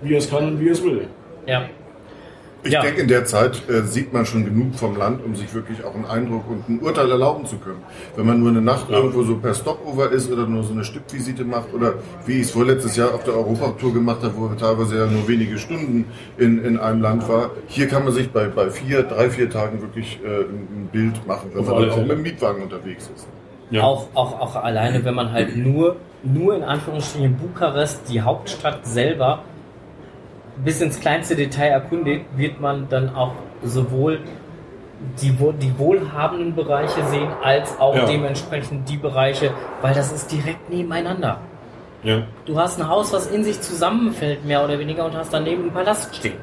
wie 0.00 0.14
es 0.14 0.30
kann 0.30 0.46
und 0.48 0.60
wie 0.60 0.68
es 0.68 0.82
will. 0.82 1.06
Ja. 1.46 1.64
Ich 2.66 2.72
Ja. 2.72 2.80
denke, 2.80 3.02
in 3.02 3.08
der 3.08 3.26
Zeit 3.26 3.68
äh, 3.68 3.82
sieht 3.82 4.14
man 4.14 4.24
schon 4.24 4.46
genug 4.46 4.74
vom 4.76 4.96
Land, 4.96 5.22
um 5.22 5.36
sich 5.36 5.52
wirklich 5.52 5.84
auch 5.84 5.94
einen 5.94 6.06
Eindruck 6.06 6.48
und 6.48 6.66
ein 6.66 6.80
Urteil 6.80 7.10
erlauben 7.10 7.44
zu 7.44 7.56
können. 7.58 7.82
Wenn 8.16 8.24
man 8.24 8.40
nur 8.40 8.48
eine 8.48 8.62
Nacht 8.62 8.88
irgendwo 8.88 9.22
so 9.22 9.36
per 9.36 9.52
Stopover 9.52 10.10
ist 10.10 10.32
oder 10.32 10.46
nur 10.46 10.62
so 10.62 10.72
eine 10.72 10.82
Stippvisite 10.82 11.44
macht 11.44 11.74
oder 11.74 11.92
wie 12.24 12.36
ich 12.36 12.44
es 12.46 12.52
vorletztes 12.52 12.96
Jahr 12.96 13.12
auf 13.12 13.22
der 13.24 13.34
Europatour 13.34 13.92
gemacht 13.92 14.22
habe, 14.22 14.32
wo 14.34 14.48
wir 14.48 14.56
teilweise 14.56 14.96
ja 14.96 15.04
nur 15.04 15.28
wenige 15.28 15.58
Stunden 15.58 16.06
in, 16.38 16.64
in 16.64 16.78
einem 16.78 17.02
Land 17.02 17.28
war. 17.28 17.50
Hier 17.66 17.86
kann 17.86 18.02
man 18.04 18.14
sich 18.14 18.30
bei, 18.30 18.46
bei 18.46 18.70
vier, 18.70 19.02
drei, 19.02 19.28
vier 19.28 19.50
Tagen 19.50 19.82
wirklich 19.82 20.18
äh, 20.24 20.44
ein 20.44 20.88
Bild 20.90 21.26
machen, 21.26 21.50
wenn 21.52 21.60
Auf 21.60 21.68
man 21.68 21.82
dann 21.82 21.90
auch 21.90 21.98
mit 21.98 22.12
dem 22.12 22.22
Mietwagen 22.22 22.62
unterwegs 22.62 23.10
ist. 23.14 23.26
Ja. 23.70 23.82
Auch, 23.82 24.06
auch, 24.14 24.40
auch 24.40 24.56
alleine, 24.56 25.04
wenn 25.04 25.14
man 25.14 25.32
halt 25.32 25.56
nur, 25.56 25.96
nur 26.22 26.54
in 26.54 26.62
Anführungsstrichen 26.62 27.36
Bukarest, 27.36 28.08
die 28.08 28.20
Hauptstadt 28.20 28.86
selber, 28.86 29.40
bis 30.64 30.80
ins 30.80 31.00
kleinste 31.00 31.34
Detail 31.34 31.68
erkundet, 31.70 32.22
wird 32.36 32.60
man 32.60 32.88
dann 32.88 33.14
auch 33.14 33.32
sowohl 33.62 34.20
die, 35.20 35.30
die 35.60 35.78
wohlhabenden 35.78 36.54
Bereiche 36.54 37.02
sehen, 37.06 37.28
als 37.42 37.78
auch 37.80 37.94
Ja. 37.96 38.06
dementsprechend 38.06 38.88
die 38.88 38.96
Bereiche, 38.96 39.50
weil 39.82 39.94
das 39.94 40.12
ist 40.12 40.30
direkt 40.30 40.70
nebeneinander. 40.70 41.38
Ja. 42.04 42.22
Du 42.44 42.58
hast 42.58 42.78
ein 42.80 42.88
Haus, 42.88 43.12
was 43.12 43.26
in 43.26 43.44
sich 43.44 43.60
zusammenfällt, 43.60 44.44
mehr 44.44 44.62
oder 44.64 44.78
weniger, 44.78 45.04
und 45.06 45.14
hast 45.16 45.32
daneben 45.32 45.62
einen 45.62 45.72
Palast 45.72 46.14
stehen. 46.14 46.36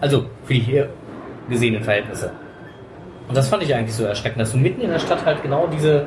Also 0.00 0.26
für 0.44 0.54
die 0.54 0.60
hier 0.60 0.90
gesehenen 1.48 1.82
Verhältnisse. 1.82 2.30
Und 3.26 3.36
das 3.36 3.48
fand 3.48 3.62
ich 3.62 3.74
eigentlich 3.74 3.94
so 3.94 4.04
erschreckend, 4.04 4.40
dass 4.40 4.52
du 4.52 4.58
mitten 4.58 4.80
in 4.80 4.90
der 4.90 4.98
Stadt 4.98 5.24
halt 5.26 5.42
genau 5.42 5.66
diese 5.66 6.06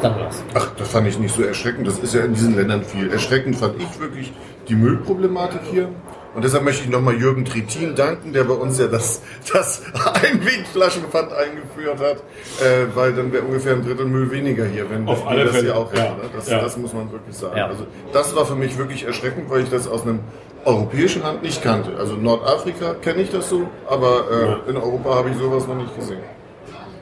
Sachen 0.00 0.24
hast. 0.24 0.44
Ach, 0.54 0.70
das 0.76 0.88
fand 0.88 1.06
ich 1.06 1.18
nicht 1.18 1.34
so 1.34 1.42
erschreckend. 1.42 1.86
Das 1.86 1.98
ist 1.98 2.14
ja 2.14 2.24
in 2.24 2.34
diesen 2.34 2.56
Ländern 2.56 2.82
viel. 2.82 3.10
Erschreckend 3.10 3.56
fand 3.56 3.80
ich 3.80 4.00
wirklich 4.00 4.32
die 4.68 4.74
Müllproblematik 4.74 5.60
hier. 5.70 5.88
Und 6.34 6.44
deshalb 6.44 6.62
möchte 6.62 6.84
ich 6.84 6.90
nochmal 6.90 7.16
Jürgen 7.16 7.44
Trittin 7.44 7.96
danken, 7.96 8.32
der 8.32 8.44
bei 8.44 8.54
uns 8.54 8.78
ja 8.78 8.86
das, 8.86 9.20
das 9.52 9.82
Einwegflaschenpfand 10.22 11.32
eingeführt 11.32 11.98
hat, 11.98 12.18
äh, 12.64 12.86
weil 12.94 13.12
dann 13.14 13.32
wäre 13.32 13.42
ungefähr 13.42 13.74
ein 13.74 13.84
Drittel 13.84 14.06
Müll 14.06 14.30
weniger 14.30 14.64
hier, 14.64 14.88
wenn 14.88 15.08
Auf 15.08 15.24
wir 15.24 15.28
alle 15.28 15.44
das 15.46 15.56
Fälle, 15.56 15.66
hier 15.66 15.76
auch 15.76 15.92
ja, 15.92 16.04
ne? 16.04 16.30
das, 16.32 16.48
ja. 16.48 16.60
das 16.60 16.76
muss 16.76 16.92
man 16.92 17.10
wirklich 17.10 17.36
sagen. 17.36 17.56
Ja. 17.56 17.66
Also 17.66 17.84
das 18.12 18.36
war 18.36 18.46
für 18.46 18.54
mich 18.54 18.78
wirklich 18.78 19.04
erschreckend, 19.04 19.50
weil 19.50 19.62
ich 19.62 19.70
das 19.70 19.88
aus 19.88 20.02
einem 20.02 20.20
europäischen 20.64 21.22
Land 21.22 21.42
nicht 21.42 21.62
kannte. 21.62 21.96
Also 21.98 22.14
Nordafrika 22.14 22.94
kenne 22.94 23.22
ich 23.22 23.30
das 23.30 23.50
so, 23.50 23.68
aber 23.88 24.60
äh, 24.66 24.70
in 24.70 24.76
Europa 24.76 25.14
habe 25.16 25.30
ich 25.30 25.36
sowas 25.36 25.66
noch 25.66 25.76
nicht 25.76 25.96
gesehen. 25.96 26.20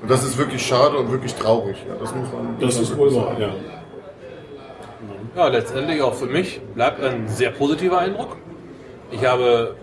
Und 0.03 0.11
das 0.11 0.25
ist 0.25 0.39
wirklich 0.39 0.65
schade 0.65 0.97
und 0.97 1.11
wirklich 1.11 1.35
traurig. 1.35 1.77
Ja, 1.89 1.95
das 1.99 2.15
muss 2.15 2.29
man. 2.33 2.57
Das 2.61 2.79
ist 2.79 2.97
wohl 2.97 3.15
wahr, 3.15 3.31
sagen. 3.31 3.43
ja. 3.43 3.55
Ja, 5.37 5.49
letztendlich 5.49 6.03
auch 6.03 6.15
für 6.15 6.27
mich 6.27 6.61
bleibt 6.75 7.03
ein 7.03 7.29
sehr 7.29 7.51
positiver 7.51 7.99
Eindruck. 7.99 8.37
Ich 9.11 9.25
habe 9.25 9.77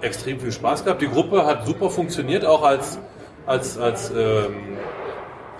extrem 0.00 0.40
viel 0.40 0.52
Spaß 0.52 0.84
gehabt. 0.84 1.02
Die 1.02 1.08
Gruppe 1.08 1.44
hat 1.44 1.66
super 1.66 1.90
funktioniert, 1.90 2.44
auch 2.44 2.62
als, 2.62 2.98
als, 3.46 3.76
als, 3.76 4.10
ähm, 4.10 4.78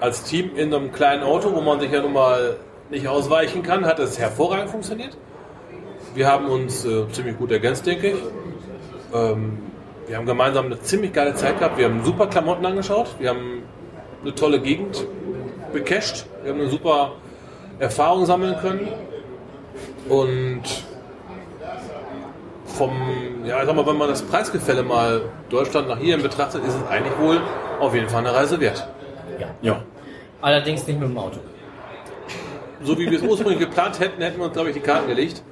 als 0.00 0.24
Team 0.24 0.56
in 0.56 0.72
einem 0.72 0.92
kleinen 0.92 1.22
Auto, 1.22 1.54
wo 1.54 1.60
man 1.60 1.80
sich 1.80 1.90
ja 1.90 2.00
nun 2.00 2.12
mal 2.12 2.56
nicht 2.90 3.08
ausweichen 3.08 3.62
kann, 3.62 3.84
hat 3.84 3.98
es 3.98 4.18
hervorragend 4.18 4.70
funktioniert. 4.70 5.16
Wir 6.14 6.28
haben 6.28 6.46
uns 6.46 6.84
äh, 6.84 7.08
ziemlich 7.10 7.36
gut 7.36 7.50
ergänzt, 7.50 7.86
denke 7.86 8.12
ich. 8.12 8.22
Ähm, 9.12 9.58
wir 10.06 10.16
haben 10.16 10.26
gemeinsam 10.26 10.66
eine 10.66 10.80
ziemlich 10.80 11.12
geile 11.12 11.34
Zeit 11.34 11.58
gehabt. 11.58 11.76
Wir 11.76 11.86
haben 11.86 12.04
super 12.04 12.28
Klamotten 12.28 12.64
angeschaut. 12.64 13.16
Wir 13.18 13.30
haben 13.30 13.63
eine 14.24 14.34
tolle 14.34 14.60
Gegend 14.60 15.06
becached. 15.72 16.26
Wir 16.42 16.52
haben 16.52 16.60
eine 16.60 16.70
super 16.70 17.12
Erfahrung 17.78 18.26
sammeln 18.26 18.56
können. 18.60 18.88
Und 20.08 20.62
vom, 22.66 22.92
ja, 23.44 23.60
ich 23.60 23.66
sag 23.66 23.76
mal, 23.76 23.86
wenn 23.86 23.96
man 23.96 24.08
das 24.08 24.22
Preisgefälle 24.22 24.82
mal 24.82 25.22
Deutschland 25.48 25.88
nach 25.88 25.98
hier 25.98 26.16
in 26.16 26.22
betrachtet, 26.22 26.64
ist 26.64 26.74
es 26.74 26.88
eigentlich 26.88 27.18
wohl 27.18 27.40
auf 27.80 27.94
jeden 27.94 28.08
Fall 28.08 28.26
eine 28.26 28.34
Reise 28.34 28.60
wert. 28.60 28.86
ja. 29.62 29.82
Allerdings 30.40 30.86
nicht 30.86 31.00
mit 31.00 31.08
dem 31.08 31.16
Auto. 31.16 31.38
So 32.82 32.98
wie 32.98 33.10
wir 33.10 33.18
es 33.18 33.24
ursprünglich 33.24 33.60
geplant 33.60 33.98
hätten, 33.98 34.20
hätten 34.20 34.38
wir 34.38 34.44
uns, 34.44 34.52
glaube 34.52 34.68
ich, 34.68 34.74
die 34.74 34.82
Karten 34.82 35.08
gelegt. 35.08 35.42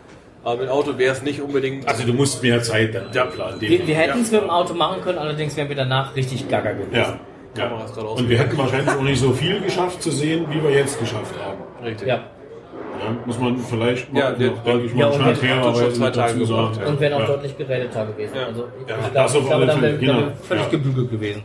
Aber 0.44 0.60
mit 0.60 0.68
Auto 0.68 0.98
wäre 0.98 1.14
es 1.14 1.22
nicht 1.22 1.40
unbedingt. 1.40 1.88
Also 1.88 2.04
du 2.04 2.12
musst 2.12 2.42
mehr 2.42 2.62
Zeit 2.62 2.94
dann 2.94 3.10
ja, 3.12 3.24
planen. 3.24 3.60
Wir, 3.60 3.86
wir 3.86 3.94
hätten 3.94 4.20
es 4.20 4.30
mit 4.30 4.42
dem 4.42 4.50
Auto 4.50 4.74
machen 4.74 5.00
können, 5.00 5.18
allerdings 5.18 5.56
wären 5.56 5.68
wir 5.68 5.76
danach 5.76 6.14
richtig 6.16 6.48
gaga 6.48 6.72
gewesen. 6.72 6.94
Ja. 6.94 7.18
Ja. 7.56 7.64
Kamera 7.68 7.84
ist 7.84 7.94
gerade 7.94 8.08
Und 8.08 8.28
wir 8.28 8.38
hätten 8.38 8.58
wahrscheinlich 8.58 8.88
auch 8.94 9.02
nicht 9.02 9.20
so 9.20 9.30
viel 9.32 9.60
geschafft 9.60 10.02
zu 10.02 10.10
sehen, 10.10 10.46
wie 10.50 10.62
wir 10.62 10.70
jetzt 10.70 10.98
geschafft 10.98 11.34
haben. 11.44 11.58
Richtig. 11.84 12.08
Ja. 12.08 12.14
Ja, 12.14 13.16
muss 13.26 13.38
man 13.40 13.56
vielleicht 13.58 14.12
Ja, 14.14 14.30
noch, 14.30 14.38
der- 14.38 14.50
denke 14.50 14.84
ich 14.86 14.92
ja, 14.94 14.98
mal, 14.98 15.06
und 15.06 15.14
schon 15.14 15.24
der- 15.26 15.36
fairerweise 15.36 15.68
hat 15.80 15.86
schon 15.86 15.94
zwei 15.94 16.10
Tage 16.10 16.38
gebraucht, 16.38 16.80
ja. 16.80 16.86
Und 16.86 17.00
wären 17.00 17.12
auch 17.14 17.20
Ja. 17.20 17.26
deutlich 17.26 17.58
geredeter 17.58 18.06
gewesen. 18.06 18.32
Ja. 18.36 18.46
Also 18.46 18.64
ich, 18.80 18.88
Ja, 18.90 18.96
ich 19.04 19.12
glaube, 19.12 19.38
ich 19.38 19.46
glaube 19.46 19.66
dann 19.66 19.82
wäre 19.82 19.98
genau. 19.98 20.18
völlig 20.42 20.64
Ja. 20.64 20.70
gebügelt 20.70 21.10
gewesen. 21.10 21.42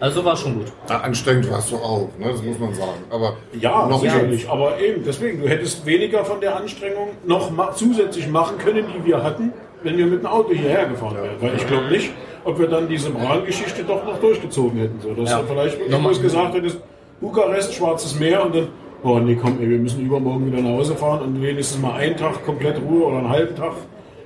Also 0.00 0.20
so 0.20 0.26
war 0.26 0.36
schon 0.36 0.54
gut. 0.54 0.66
Ja, 0.90 0.98
anstrengend 1.00 1.48
warst 1.50 1.70
du 1.70 1.76
auch, 1.76 2.08
ne? 2.18 2.26
das 2.32 2.42
muss 2.42 2.58
man 2.58 2.74
sagen. 2.74 3.04
Aber 3.10 3.36
Ja, 3.58 3.86
noch 3.86 4.00
sicherlich. 4.00 4.48
Aber 4.50 4.78
eben, 4.80 5.04
deswegen, 5.06 5.40
du 5.40 5.48
hättest 5.48 5.86
weniger 5.86 6.24
von 6.24 6.40
der 6.40 6.56
Anstrengung 6.56 7.10
noch 7.24 7.50
ma 7.50 7.72
zusätzlich 7.72 8.26
machen 8.28 8.58
können, 8.58 8.84
die 8.98 9.06
wir 9.06 9.22
hatten, 9.22 9.52
wenn 9.84 9.96
wir 9.96 10.06
mit 10.06 10.20
dem 10.20 10.26
Auto 10.26 10.50
hierher 10.52 10.86
gefahren 10.86 11.16
wären. 11.16 11.36
Weil 11.40 11.54
ich 11.56 11.66
glaube 11.66 11.86
nicht, 11.88 12.10
ob 12.44 12.58
wir 12.58 12.66
dann 12.68 12.88
diese 12.88 13.10
Bran-Geschichte 13.10 13.84
doch 13.84 14.04
noch 14.04 14.18
durchgezogen 14.20 14.78
hätten. 14.78 15.00
So, 15.00 15.12
dass 15.14 15.30
Ja. 15.30 15.40
du 15.40 15.46
vielleicht 15.46 15.78
irgendwas 15.80 16.20
gesagt 16.20 16.54
hättest, 16.54 16.78
Bukarest, 17.20 17.74
Schwarzes 17.74 18.18
Meer 18.18 18.44
und 18.44 18.54
dann, 18.54 18.68
oh 19.02 19.18
nee, 19.18 19.36
komm, 19.40 19.58
ey, 19.60 19.68
wir 19.70 19.78
müssen 19.78 20.04
übermorgen 20.04 20.46
wieder 20.52 20.62
nach 20.62 20.70
Hause 20.78 20.94
fahren 20.94 21.22
und 21.22 21.42
wenigstens 21.42 21.80
mal 21.80 21.94
einen 21.94 22.16
Tag 22.16 22.44
komplett 22.44 22.80
Ruhe 22.82 23.06
oder 23.06 23.18
einen 23.18 23.28
halben 23.28 23.54
Tag. 23.56 23.72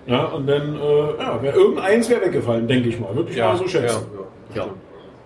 Ja, 0.06 0.24
und 0.26 0.46
dann, 0.48 0.74
äh, 0.80 1.22
ja, 1.22 1.42
wäre 1.42 1.54
irgendeins 1.56 2.08
wäre 2.08 2.22
weggefallen, 2.22 2.66
denke 2.66 2.88
ich 2.88 2.98
mal. 2.98 3.14
Würde 3.14 3.30
ich 3.30 3.36
Ja, 3.36 3.48
mal 3.48 3.56
so 3.58 3.68
schätzen. 3.68 4.06
Ja. 4.54 4.66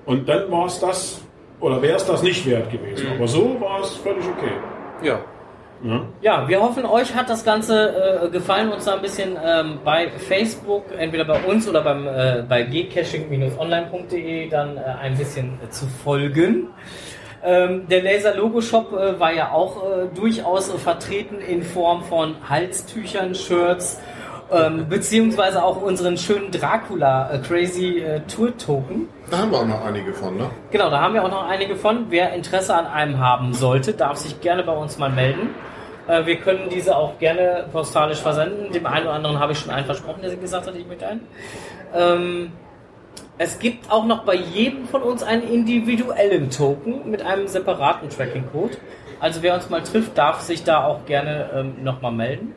Und 0.06 0.28
dann 0.28 0.50
war 0.50 0.66
es 0.66 0.80
das, 0.80 1.20
oder 1.60 1.80
wäre 1.80 1.96
es 1.96 2.04
das 2.04 2.22
nicht 2.24 2.44
wert 2.46 2.70
gewesen. 2.70 3.06
Mhm. 3.06 3.12
Aber 3.18 3.28
so 3.28 3.56
war 3.60 3.80
es 3.80 3.90
völlig 3.96 4.24
okay. 4.36 4.50
Ja. 5.06 5.20
Ja. 6.20 6.48
Wir 6.48 6.60
hoffen, 6.60 6.84
euch 6.84 7.14
hat 7.14 7.28
das 7.28 7.44
Ganze 7.44 8.24
äh, 8.24 8.28
gefallen, 8.28 8.70
uns 8.70 8.84
da 8.84 8.94
ein 8.94 9.02
bisschen 9.02 9.36
ähm, 9.44 9.78
bei 9.84 10.10
Facebook, 10.10 10.84
entweder 10.96 11.24
bei 11.24 11.42
uns 11.42 11.68
oder 11.68 11.82
beim, 11.82 12.06
äh, 12.06 12.44
bei 12.48 12.62
gcaching-online.de 12.62 14.48
dann 14.48 14.76
äh, 14.76 14.80
ein 14.80 15.16
bisschen 15.16 15.58
äh, 15.64 15.70
zu 15.70 15.86
folgen. 15.86 16.68
Ähm, 17.44 17.88
der 17.88 18.02
Laser 18.02 18.36
Logo 18.36 18.60
Shop 18.60 18.92
äh, 18.92 19.18
war 19.18 19.32
ja 19.32 19.50
auch 19.50 19.82
äh, 19.82 20.06
durchaus 20.14 20.70
vertreten 20.70 21.40
in 21.40 21.62
Form 21.64 22.04
von 22.04 22.36
Halstüchern, 22.48 23.34
Shirts, 23.34 24.00
ähm, 24.52 24.88
beziehungsweise 24.88 25.62
auch 25.62 25.80
unseren 25.80 26.16
schönen 26.16 26.50
Dracula 26.50 27.30
äh, 27.32 27.38
Crazy 27.38 27.98
äh, 27.98 28.20
Tour 28.20 28.56
Token. 28.56 29.08
Da 29.30 29.38
haben 29.38 29.50
wir 29.50 29.58
auch 29.58 29.66
noch 29.66 29.84
einige 29.84 30.12
von, 30.12 30.36
ne? 30.36 30.50
Genau, 30.70 30.90
da 30.90 31.00
haben 31.00 31.14
wir 31.14 31.24
auch 31.24 31.30
noch 31.30 31.48
einige 31.48 31.76
von. 31.76 32.06
Wer 32.10 32.32
Interesse 32.34 32.74
an 32.74 32.86
einem 32.86 33.18
haben 33.18 33.54
sollte, 33.54 33.94
darf 33.94 34.18
sich 34.18 34.40
gerne 34.40 34.62
bei 34.62 34.72
uns 34.72 34.98
mal 34.98 35.10
melden. 35.10 35.50
Äh, 36.06 36.26
Wir 36.26 36.36
können 36.36 36.68
diese 36.70 36.96
auch 36.96 37.18
gerne 37.18 37.66
postalisch 37.72 38.18
versenden. 38.18 38.72
Dem 38.72 38.86
einen 38.86 39.06
oder 39.06 39.14
anderen 39.14 39.38
habe 39.38 39.52
ich 39.52 39.58
schon 39.58 39.70
einen 39.70 39.86
versprochen, 39.86 40.20
der 40.22 40.34
gesagt 40.36 40.66
hat, 40.66 40.74
ich 40.76 40.86
möchte 40.86 41.06
einen. 41.06 41.26
Ähm, 41.94 42.52
es 43.38 43.58
gibt 43.58 43.90
auch 43.90 44.04
noch 44.04 44.24
bei 44.24 44.34
jedem 44.34 44.86
von 44.86 45.02
uns 45.02 45.22
einen 45.22 45.42
individuellen 45.42 46.50
Token 46.50 47.10
mit 47.10 47.22
einem 47.24 47.48
separaten 47.48 48.08
Tracking-Code. 48.10 48.76
Also 49.20 49.42
wer 49.42 49.54
uns 49.54 49.70
mal 49.70 49.82
trifft, 49.82 50.18
darf 50.18 50.40
sich 50.40 50.64
da 50.64 50.84
auch 50.84 51.06
gerne 51.06 51.48
ähm, 51.54 51.82
nochmal 51.82 52.12
melden. 52.12 52.54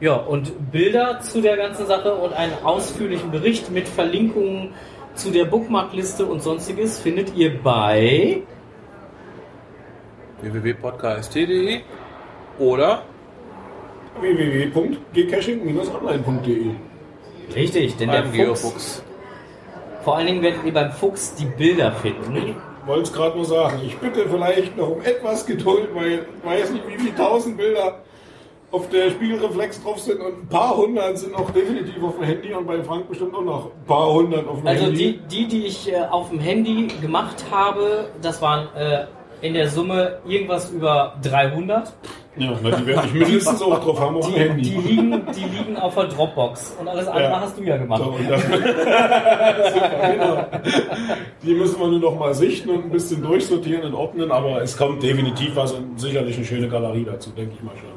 Ja, 0.00 0.16
und 0.16 0.72
Bilder 0.72 1.20
zu 1.20 1.40
der 1.40 1.56
ganzen 1.56 1.86
Sache 1.86 2.14
und 2.14 2.32
einen 2.32 2.52
ausführlichen 2.64 3.30
Bericht 3.30 3.70
mit 3.70 3.86
Verlinkungen 3.88 4.74
zu 5.14 5.30
der 5.30 5.44
Bookmarkliste 5.44 6.26
und 6.26 6.42
sonstiges 6.42 6.98
findet 6.98 7.36
ihr 7.36 7.62
bei 7.62 8.42
www.podcast.de 10.42 11.82
oder 12.58 13.02
www.gcaching-online.de 14.20 16.70
Richtig, 17.54 17.96
denn 17.96 18.10
der 18.10 18.22
beim 18.22 18.32
Fuchs, 18.32 18.62
Geofuchs. 18.62 19.04
vor 20.02 20.16
allen 20.16 20.26
Dingen 20.26 20.42
werdet 20.42 20.64
ihr 20.64 20.72
beim 20.72 20.90
Fuchs 20.92 21.34
die 21.34 21.44
Bilder 21.44 21.92
finden. 21.92 22.56
wollte 22.86 23.02
es 23.02 23.12
gerade 23.12 23.36
nur 23.36 23.44
sagen. 23.44 23.80
Ich 23.84 23.96
bitte 23.98 24.26
vielleicht 24.28 24.76
noch 24.76 24.88
um 24.90 25.02
etwas 25.02 25.46
Geduld, 25.46 25.88
weil 25.94 26.12
ich 26.12 26.20
weiß 26.44 26.70
nicht, 26.70 26.88
wie 26.88 26.98
viele 26.98 27.14
tausend 27.14 27.56
Bilder 27.56 28.00
auf 28.70 28.88
der 28.88 29.10
Spiegelreflex 29.10 29.82
drauf 29.84 30.00
sind 30.00 30.20
und 30.20 30.42
ein 30.42 30.48
paar 30.48 30.76
hundert 30.76 31.16
sind 31.18 31.34
auch 31.36 31.50
definitiv 31.50 32.02
auf 32.02 32.16
dem 32.16 32.24
Handy 32.24 32.52
und 32.54 32.66
bei 32.66 32.82
Frank 32.82 33.08
bestimmt 33.08 33.34
auch 33.34 33.44
noch 33.44 33.64
ein 33.66 33.86
paar 33.86 34.12
hundert 34.12 34.48
auf 34.48 34.58
dem 34.58 34.66
Also 34.66 34.84
Handy. 34.86 35.20
die, 35.28 35.44
die, 35.44 35.48
die 35.48 35.66
ich 35.66 35.92
äh, 35.92 36.00
auf 36.10 36.30
dem 36.30 36.40
Handy 36.40 36.88
gemacht 37.00 37.44
habe, 37.50 38.06
das 38.20 38.42
waren 38.42 38.66
äh, 38.76 39.04
in 39.42 39.54
der 39.54 39.68
Summe 39.68 40.18
irgendwas 40.26 40.70
über 40.70 41.14
300. 41.22 41.92
ja, 42.36 42.52
na, 42.62 42.70
die 42.70 42.86
werde 42.86 43.06
ich 43.06 43.12
mindestens 43.14 43.62
auch 43.62 43.78
drauf 43.84 44.00
haben 44.00 44.16
auf 44.16 44.26
dem 44.26 44.34
Handy. 44.34 44.62
die, 44.62 44.76
liegen, 44.76 45.22
die 45.36 45.56
liegen 45.56 45.76
auf 45.76 45.94
der 45.94 46.04
Dropbox 46.04 46.76
und 46.80 46.88
alles 46.88 47.06
andere 47.06 47.30
Ja. 47.30 47.40
hast 47.42 47.56
du 47.58 47.62
ja 47.62 47.76
gemacht. 47.76 48.02
So, 48.02 48.16
das, 48.28 48.42
Super, 48.42 50.12
genau. 50.12 50.46
Die 51.42 51.54
müssen 51.54 51.78
wir 51.78 51.86
nur 51.88 52.00
noch 52.00 52.18
mal 52.18 52.34
sichten 52.34 52.70
und 52.70 52.84
ein 52.86 52.90
bisschen 52.90 53.22
durchsortieren 53.22 53.84
und 53.84 53.94
ordnen, 53.94 54.32
aber 54.32 54.62
es 54.62 54.76
kommt 54.76 55.00
definitiv 55.02 55.54
was 55.54 55.72
und 55.72 56.00
sicherlich 56.00 56.36
eine 56.36 56.44
schöne 56.44 56.68
Galerie 56.68 57.04
dazu, 57.04 57.30
denke 57.30 57.52
ich 57.56 57.62
mal 57.62 57.72
schon. 57.76 57.93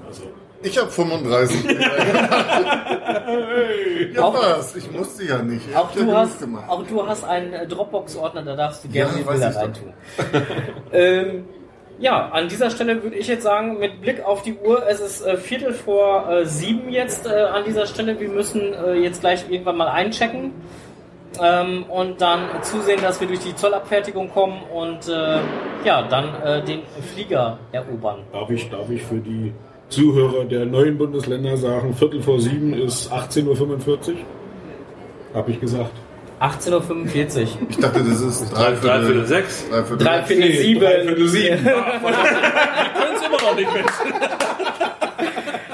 Ich 0.64 0.78
habe 0.78 0.90
35. 0.90 1.64
ja, 4.16 4.22
Auch- 4.24 4.34
was? 4.34 4.76
Ich 4.76 4.92
musste 4.92 5.24
ja 5.26 5.42
nicht. 5.42 5.68
Ich 5.70 5.76
Auch 5.76 5.90
ja 5.92 5.96
du, 5.96 6.00
genug 6.02 6.16
hast, 6.16 6.40
gemacht. 6.40 6.70
auch 6.70 6.84
du 6.84 7.08
hast 7.08 7.24
einen 7.24 7.54
äh, 7.54 7.68
Dropbox-Ordner, 7.68 8.44
da 8.44 8.56
darfst 8.56 8.84
du 8.84 8.90
gerne 8.90 9.12
Ja, 9.12 9.18
die 9.18 9.24
Bilder 9.24 9.56
reintun. 9.56 9.94
ähm, 10.92 11.46
ja, 12.00 12.30
an 12.30 12.48
dieser 12.48 12.70
Stelle 12.70 13.02
würde 13.04 13.16
ich 13.16 13.28
jetzt 13.28 13.44
sagen, 13.44 13.80
mit 13.80 14.02
Blick 14.02 14.24
auf 14.24 14.42
die 14.44 14.56
Uhr, 14.56 14.84
es 14.88 15.00
ist 15.00 15.26
äh, 15.26 15.38
Viertel 15.38 15.74
vor 15.74 16.30
äh, 16.30 16.46
sieben 16.46 16.90
jetzt 16.90 17.26
äh, 17.26 17.30
an 17.30 17.64
dieser 17.66 17.86
Stelle. 17.88 18.20
Wir 18.20 18.30
müssen 18.30 18.74
äh, 18.74 18.94
jetzt 18.94 19.22
gleich 19.22 19.50
irgendwann 19.50 19.78
mal 19.78 19.88
einchecken 19.90 20.52
ähm, 21.42 21.84
und 21.90 22.22
dann 22.22 22.42
zusehen, 22.62 23.02
dass 23.02 23.20
wir 23.20 23.28
durch 23.28 23.40
die 23.40 23.56
Zollabfertigung 23.56 24.30
kommen 24.32 24.62
und 24.74 25.08
äh, 25.08 25.40
ja, 25.84 26.04
dann 26.04 26.34
äh, 26.44 26.64
den 26.64 26.82
Flieger 27.14 27.58
erobern. 27.72 28.20
darf, 28.32 28.50
ich, 28.50 28.70
darf 28.70 28.90
ich 28.90 29.02
für 29.04 29.16
die 29.20 29.54
Zuhörer 29.90 30.46
der 30.46 30.66
neuen 30.66 30.98
Bundesländer 30.98 31.58
sagen, 31.58 31.94
Viertel 31.94 32.22
vor 32.22 32.40
sieben 32.42 32.74
ist 32.74 33.12
18.45 33.12 33.46
Uhr? 33.48 34.16
Habe 35.34 35.52
ich 35.52 35.62
gesagt. 35.62 35.92
18.45 36.40 37.42
Uhr. 37.42 37.48
Ich 37.70 37.78
dachte, 37.78 38.04
das 38.04 38.22
ist 38.22 38.52
Dreiviertel 38.54 39.26
sechs. 39.26 39.66
Dreiviertel 39.70 40.52
sieben. 40.54 40.80
dreiviertel 40.82 41.28
sieben. 41.28 41.58
Können 41.64 43.16
es 43.16 43.22
immer 43.26 43.42
noch 43.42 43.56
nicht 43.56 43.74
messen. 43.74 44.14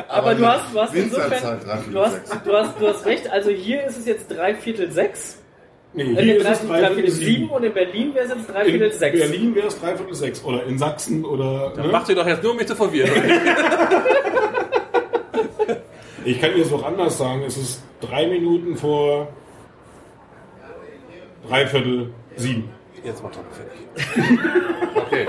Aber 0.07 0.35
du 0.35 0.45
hast, 0.47 0.73
du 0.73 0.79
hast 0.79 0.93
insofern, 0.95 1.59
du 1.91 1.99
hast, 1.99 2.19
du 2.45 2.53
hast, 2.53 2.79
du 2.79 2.87
hast 2.87 3.05
recht. 3.05 3.29
Also 3.29 3.49
hier 3.49 3.83
ist 3.85 3.97
es 3.97 4.05
jetzt 4.05 4.29
dreiviertel 4.29 4.91
sechs. 4.91 5.42
Nee, 5.95 6.03
Äh, 6.03 6.05
hier 6.05 6.15
nee, 6.15 6.31
ist 6.33 6.47
es 6.49 6.67
dreiviertel, 6.67 7.11
sieben 7.11 7.49
und 7.49 7.63
in 7.63 7.73
Berlin 7.73 8.13
wäre 8.15 8.25
es 8.25 8.31
jetzt 8.31 8.47
In 8.47 8.53
dreiviertel 8.53 8.91
sechs. 8.93 9.19
Berlin 9.19 9.55
wäre 9.55 9.67
es 9.67 9.79
dreiviertel 9.79 10.15
sechs. 10.15 10.43
Oder 10.43 10.63
in 10.65 10.77
Sachsen 10.77 11.23
oder... 11.23 11.71
Dann 11.75 11.85
ne? 11.85 11.91
macht 11.91 12.09
ihr 12.09 12.15
doch 12.15 12.25
jetzt 12.25 12.41
nur, 12.41 12.51
um 12.53 12.57
mich 12.57 12.67
zu 12.67 12.75
verwirren. 12.75 13.11
Ich 16.25 16.39
kann 16.39 16.53
dir 16.55 16.61
es 16.61 16.71
auch 16.71 16.83
anders 16.83 17.17
sagen. 17.17 17.43
Es 17.45 17.57
ist 17.57 17.83
drei 17.99 18.27
Minuten 18.27 18.77
vor 18.77 19.27
dreiviertel 21.47 22.13
sieben. 22.37 22.69
Jetzt 23.03 23.21
macht 23.21 23.35
er 23.35 23.43
fertig. 23.53 24.39
Okay. 24.95 25.27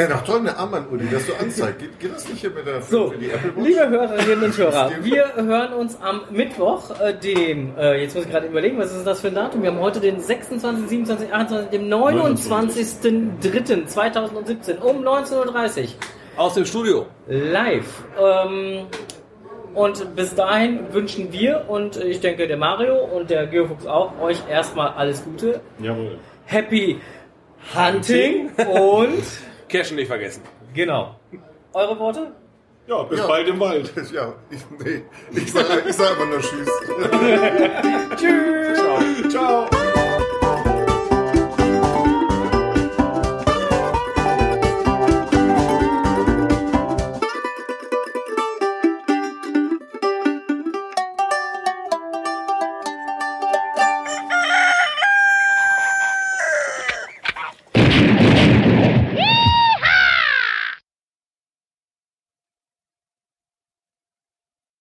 Wäre 0.00 0.14
doch 0.14 0.24
toll, 0.24 0.38
eine 0.38 0.56
Armbanduhr, 0.56 0.96
die 0.96 1.10
das 1.10 1.26
so 1.26 1.34
anzeigt. 1.34 1.80
Geht, 1.80 2.00
geht 2.00 2.14
das 2.14 2.26
nicht 2.26 2.40
hier 2.40 2.48
mit 2.48 2.66
der 2.66 2.80
So, 2.80 3.10
für 3.10 3.18
die 3.18 3.28
Apple 3.30 3.54
Watch? 3.54 3.66
liebe 3.66 3.86
Hörerinnen 3.90 4.44
und 4.44 4.56
Hörer, 4.56 4.90
wir 5.02 5.34
hören 5.36 5.74
uns 5.74 5.98
am 6.00 6.22
Mittwoch, 6.30 6.98
äh, 7.00 7.12
dem, 7.12 7.76
äh, 7.76 8.00
jetzt 8.00 8.14
muss 8.14 8.24
ich 8.24 8.30
gerade 8.30 8.46
überlegen, 8.46 8.78
was 8.78 8.96
ist 8.96 9.06
das 9.06 9.20
für 9.20 9.28
ein 9.28 9.34
Datum? 9.34 9.62
Wir 9.62 9.72
haben 9.72 9.78
heute 9.80 10.00
den 10.00 10.18
26., 10.18 10.88
27., 10.88 11.34
28., 11.34 11.68
dem 11.68 11.90
29.03.2017 11.90 14.78
um 14.78 15.02
19.30 15.04 15.82
Uhr 15.82 15.88
Aus 16.38 16.54
dem 16.54 16.64
Studio. 16.64 17.04
live. 17.28 18.02
Ähm, 18.18 18.86
und 19.74 20.16
bis 20.16 20.34
dahin 20.34 20.94
wünschen 20.94 21.30
wir 21.30 21.66
und 21.68 21.98
ich 21.98 22.20
denke 22.20 22.46
der 22.46 22.56
Mario 22.56 23.04
und 23.04 23.28
der 23.28 23.46
Geofuchs 23.46 23.84
auch 23.84 24.18
euch 24.18 24.38
erstmal 24.48 24.94
alles 24.94 25.22
Gute. 25.24 25.60
Jawohl. 25.78 26.16
Happy 26.46 26.98
Hunting 27.74 28.48
und 28.56 29.24
Cashen 29.70 29.96
nicht 29.96 30.08
vergessen. 30.08 30.42
Genau. 30.74 31.16
Eure 31.72 31.98
Worte? 31.98 32.32
Ja, 32.86 33.02
bis 33.04 33.20
ja. 33.20 33.26
bald 33.26 33.48
im 33.48 33.60
Wald. 33.60 33.92
Ja, 34.12 34.34
ich, 34.50 34.60
nee, 34.84 35.02
ich 35.30 35.52
sage 35.52 35.92
sag 35.92 36.16
immer 36.16 36.26
nur 36.26 36.40
Tschüss. 36.40 36.68
tschüss. 38.16 38.78
Ciao. 38.78 39.68
Ciao. 39.68 39.89